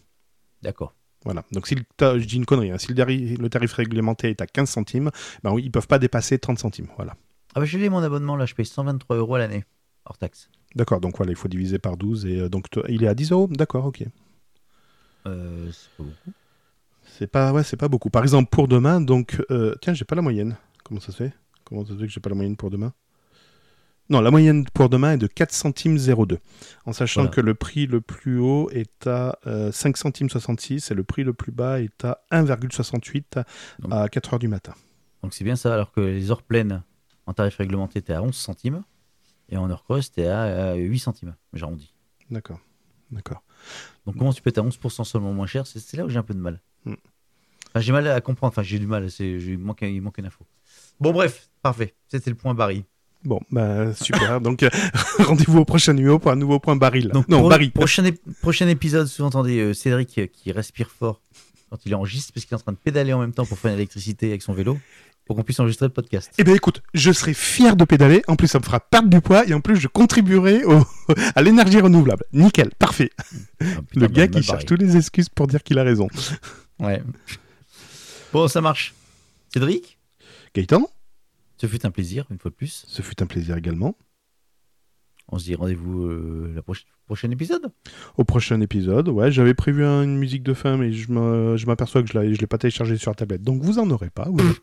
D'accord. 0.62 0.94
Voilà. 1.24 1.44
Donc 1.52 1.66
si 1.66 1.74
le 1.74 1.82
ta- 1.97 2.18
je 2.18 2.24
dis 2.24 2.36
une 2.36 2.47
connerie, 2.47 2.70
hein, 2.70 2.78
si 2.78 2.93
le 2.94 3.48
tarif 3.48 3.72
réglementé 3.72 4.30
est 4.30 4.40
à 4.40 4.47
15 4.47 4.68
centimes, 4.70 5.10
ben 5.43 5.51
oui, 5.52 5.62
ils 5.64 5.70
peuvent 5.72 5.88
pas 5.88 5.98
dépasser 5.98 6.38
30 6.38 6.59
centimes. 6.59 6.86
Voilà. 6.97 7.14
Ah 7.57 7.61
bah, 7.61 7.65
je 7.65 7.78
l'ai 7.78 7.89
mon 7.89 8.03
abonnement 8.03 8.37
là, 8.37 8.45
je 8.45 8.55
paye 8.55 8.66
123 8.66 9.16
euros 9.16 9.35
à 9.35 9.39
l'année. 9.39 9.65
hors 10.05 10.19
taxe. 10.19 10.51
D'accord, 10.74 11.01
donc 11.01 11.16
voilà, 11.16 11.33
il 11.33 11.37
faut 11.37 11.49
diviser 11.49 11.78
par 11.78 11.97
12 11.97 12.27
et 12.27 12.39
euh, 12.41 12.49
donc 12.51 12.66
il 12.89 13.03
est 13.03 13.09
à 13.09 13.15
10 13.15 13.33
euros 13.33 13.49
D'accord, 13.51 13.87
ok. 13.87 14.05
Euh, 15.27 15.70
c'est 15.73 15.89
pas 15.97 16.03
beaucoup. 16.05 16.33
C'est 17.03 17.27
pas, 17.27 17.53
ouais, 17.53 17.62
c'est 17.62 17.77
pas 17.78 17.89
beaucoup. 17.89 18.11
Par 18.11 18.23
exemple, 18.23 18.51
pour 18.51 18.69
demain, 18.69 19.01
donc, 19.01 19.43
euh, 19.51 19.74
tiens, 19.81 19.95
j'ai 19.95 20.05
pas 20.05 20.15
la 20.16 20.23
moyenne. 20.23 20.57
Comment 20.85 21.01
ça 21.01 21.12
se 21.12 21.16
fait? 21.16 21.33
Comment 21.65 21.85
ça 21.85 21.95
se 21.95 21.99
fait 21.99 22.07
que 22.07 22.12
j'ai 22.12 22.20
pas 22.20 22.28
la 22.28 22.35
moyenne 22.37 22.57
pour 22.57 22.69
demain? 22.70 22.93
Non, 24.11 24.20
la 24.20 24.31
moyenne 24.31 24.66
pour 24.74 24.89
demain 24.89 25.15
est 25.15 25.19
de 25.19 25.27
4 25.27 25.51
centimes 25.53 25.97
02. 25.99 26.39
En 26.85 26.93
sachant 26.93 27.23
Voilà. 27.23 27.35
que 27.35 27.41
le 27.41 27.55
prix 27.55 27.87
le 27.87 28.01
plus 28.01 28.39
haut 28.39 28.69
est 28.70 29.07
à 29.09 29.39
euh, 29.47 29.73
5 29.73 29.97
centimes 29.97 30.28
66 30.31 30.91
et 30.91 30.95
le 30.95 31.03
prix 31.05 31.24
le 31.24 31.33
plus 31.33 31.51
bas 31.53 31.81
est 31.81 32.05
à 32.05 32.20
1,68 32.31 33.43
Donc- 33.81 33.93
à 33.93 34.09
4 34.09 34.35
heures 34.35 34.39
du 34.39 34.47
matin. 34.49 34.74
Donc 35.23 35.33
c'est 35.35 35.43
bien 35.43 35.57
ça, 35.57 35.74
alors 35.74 35.91
que 35.91 36.01
les 36.01 36.31
heures 36.31 36.43
pleines 36.43 36.83
en 37.27 37.32
tarif 37.32 37.57
réglementé 37.57 37.98
étaient 37.98 38.12
à 38.12 38.23
11 38.23 38.35
centimes 38.35 38.82
et 39.48 39.57
en 39.57 39.70
heure 39.70 39.85
creuse 39.85 40.07
c'était 40.07 40.27
à 40.27 40.44
euh, 40.44 40.74
8 40.74 40.98
centimes, 40.98 41.35
j'arrondis. 41.53 41.93
D'accord. 42.31 42.61
D'accord. 43.11 43.43
Donc 44.05 44.16
comment 44.16 44.32
tu 44.32 44.43
peux 44.43 44.51
être 44.51 44.59
à 44.59 44.62
11% 44.62 45.05
seulement 45.05 45.32
moins 45.32 45.47
cher? 45.47 45.66
C'est 45.66 45.97
là 45.97 46.05
où 46.05 46.09
j'ai 46.09 46.19
un 46.19 46.23
peu 46.23 46.35
de 46.35 46.40
mal. 46.40 46.61
Hmm. 46.85 46.94
Enfin, 47.69 47.81
j'ai 47.81 47.93
mal 47.93 48.07
à 48.09 48.20
comprendre, 48.20 48.53
enfin 48.53 48.62
j'ai 48.62 48.78
du 48.78 48.86
mal, 48.86 49.09
il 49.20 49.59
manque, 49.59 49.82
il 49.82 50.01
manque 50.01 50.19
une 50.19 50.27
info. 50.27 50.44
Bon 50.98 51.12
bref, 51.12 51.48
parfait, 51.62 51.94
c'était 52.09 52.31
le 52.31 52.36
point 52.36 52.55
Barry. 52.55 52.85
Bon, 53.27 53.40
bah, 53.51 53.93
super. 53.94 54.40
donc, 54.40 54.62
euh, 54.62 54.70
rendez-vous 55.19 55.59
au 55.59 55.65
prochain 55.65 55.93
numéro 55.93 56.19
pour 56.19 56.31
un 56.31 56.36
nouveau 56.36 56.61
point 56.61 56.77
baril. 56.77 57.09
Donc 57.09 57.28
non, 57.28 57.48
prochain, 57.74 58.05
ép- 58.05 58.20
prochain 58.40 58.69
épisode, 58.69 59.07
sous-entendez 59.09 59.59
euh, 59.59 59.74
Cédric 59.74 60.16
euh, 60.19 60.27
qui 60.27 60.53
respire 60.53 60.90
fort 60.90 61.20
quand 61.70 61.85
il 61.85 61.94
enregistre 61.94 62.32
parce 62.32 62.47
qu'il 62.47 62.55
est 62.55 62.61
en 62.61 62.62
train 62.62 62.73
de 62.73 62.78
pédaler 62.78 63.12
en 63.12 63.19
même 63.19 63.32
temps 63.32 63.44
pour 63.44 63.59
faire 63.59 63.73
l'électricité 63.73 64.28
avec 64.28 64.43
son 64.43 64.53
vélo 64.53 64.78
pour 65.27 65.36
qu'on 65.36 65.43
puisse 65.43 65.59
enregistrer 65.61 65.86
le 65.86 65.93
podcast. 65.93 66.31
Eh 66.39 66.44
bien, 66.44 66.55
écoute, 66.55 66.82
je 66.94 67.11
serai 67.12 67.35
fier 67.35 67.77
de 67.77 67.85
pédaler. 67.85 68.23
En 68.28 68.36
plus, 68.36 68.47
ça 68.48 68.59
me 68.61 68.65
fera 68.65 68.81
perdre 68.81 69.09
du 69.11 69.20
poids 69.20 69.47
et 69.47 69.53
en 69.55 69.61
plus, 69.61 69.77
je 69.77 69.89
contribuerai 69.89 70.65
au- 70.65 70.85
à 71.35 71.43
l'énergie 71.43 71.81
renouvelable. 71.81 72.24
Nickel, 72.32 72.70
parfait. 72.78 73.11
Ah, 73.61 73.65
putain, 73.82 74.01
Le 74.01 74.07
bah, 74.09 74.12
gars 74.15 74.23
mal 74.23 74.31
qui 74.31 74.32
barré. 74.35 74.43
cherche 74.44 74.65
toutes 74.66 74.81
les 74.81 74.97
excuses 74.97 75.28
pour 75.28 75.47
dire 75.48 75.62
qu'il 75.62 75.78
a 75.78 75.82
raison. 75.82 76.09
Ouais. 76.78 77.03
Bon, 78.32 78.48
ça 78.48 78.61
marche. 78.61 78.94
Cédric, 79.53 79.98
Gaëtan, 80.55 80.89
ce 81.57 81.66
fut 81.66 81.85
un 81.86 81.90
plaisir, 81.90 82.27
une 82.31 82.39
fois 82.39 82.51
de 82.51 82.55
plus. 82.57 82.85
ce 82.86 83.03
fut 83.03 83.23
un 83.23 83.27
plaisir 83.27 83.57
également. 83.57 83.97
On 85.28 85.39
se 85.39 85.44
dit 85.44 85.55
rendez-vous 85.57 86.05
euh, 86.05 86.53
la 86.55 86.62
prochaine 86.62 86.86
prochain 87.07 87.31
épisode? 87.31 87.73
Au 88.16 88.24
prochain 88.24 88.61
épisode, 88.61 89.09
ouais, 89.09 89.32
j'avais 89.32 89.55
prévu 89.55 89.85
un- 89.85 90.03
une 90.03 90.19
musique 90.19 90.43
de 90.44 90.55
fin, 90.55 90.77
mais 90.77 90.93
je 90.93 91.66
m'aperçois 91.66 92.03
que 92.03 92.09
je 92.12 92.19
ne 92.19 92.24
l'ai 92.36 92.47
pas 92.47 92.59
téléchargée 92.59 92.97
sur 92.97 93.11
la 93.11 93.15
tablette. 93.16 93.43
Donc, 93.43 93.62
vous 93.62 93.78
en 93.78 93.90
aurez 93.90 94.11
pas. 94.11 94.28
Vous, 94.31 94.39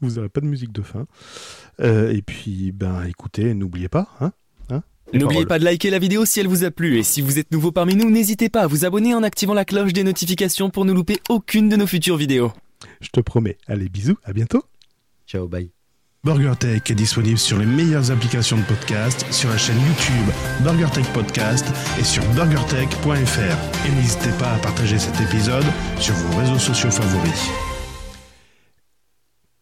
vous 0.00 0.10
n'aurez 0.12 0.28
pas 0.28 0.40
de 0.40 0.46
musique 0.46 0.72
de 0.72 0.82
fin. 0.82 1.06
Euh, 1.80 2.12
et 2.12 2.22
puis, 2.22 2.72
ben, 2.72 3.04
écoutez, 3.04 3.54
n'oubliez 3.54 3.88
pas, 3.88 4.08
hein, 4.20 4.32
N'oubliez 5.12 5.28
paroles. 5.28 5.46
pas 5.46 5.58
de 5.60 5.64
liker 5.64 5.90
la 5.90 6.00
vidéo 6.00 6.24
si 6.24 6.40
elle 6.40 6.48
vous 6.48 6.64
a 6.64 6.72
plu 6.72 6.98
et 6.98 7.04
si 7.04 7.20
vous 7.20 7.38
êtes 7.38 7.52
nouveau 7.52 7.70
parmi 7.70 7.94
nous, 7.94 8.10
n'hésitez 8.10 8.48
pas 8.48 8.62
à 8.62 8.66
vous 8.66 8.84
abonner 8.84 9.14
en 9.14 9.22
activant 9.22 9.54
la 9.54 9.64
cloche 9.64 9.92
des 9.92 10.02
notifications 10.02 10.68
pour 10.68 10.84
ne 10.84 10.92
louper 10.92 11.18
aucune 11.28 11.68
de 11.68 11.76
nos 11.76 11.86
futures 11.86 12.16
vidéos. 12.16 12.50
je 13.00 13.08
te 13.10 13.20
promets. 13.20 13.56
Allez, 13.68 13.88
bisous, 13.88 14.16
à 14.24 14.32
bientôt. 14.32 14.64
Ciao, 15.28 15.46
bye. 15.46 15.70
BurgerTech 16.24 16.90
est 16.90 16.94
disponible 16.96 17.38
sur 17.38 17.56
les 17.56 17.66
meilleures 17.66 18.10
applications 18.10 18.56
de 18.56 18.64
podcast, 18.64 19.24
sur 19.30 19.48
la 19.48 19.56
chaîne 19.56 19.76
YouTube 19.78 20.34
BurgerTech 20.64 21.06
Podcast 21.12 21.64
et 22.00 22.04
sur 22.04 22.24
burgertech.fr. 22.32 23.86
Et 23.86 23.90
n'hésitez 23.94 24.30
pas 24.40 24.54
à 24.54 24.58
partager 24.58 24.98
cet 24.98 25.20
épisode 25.20 25.64
sur 26.00 26.14
vos 26.14 26.36
réseaux 26.38 26.58
sociaux 26.58 26.90
favoris. 26.90 27.48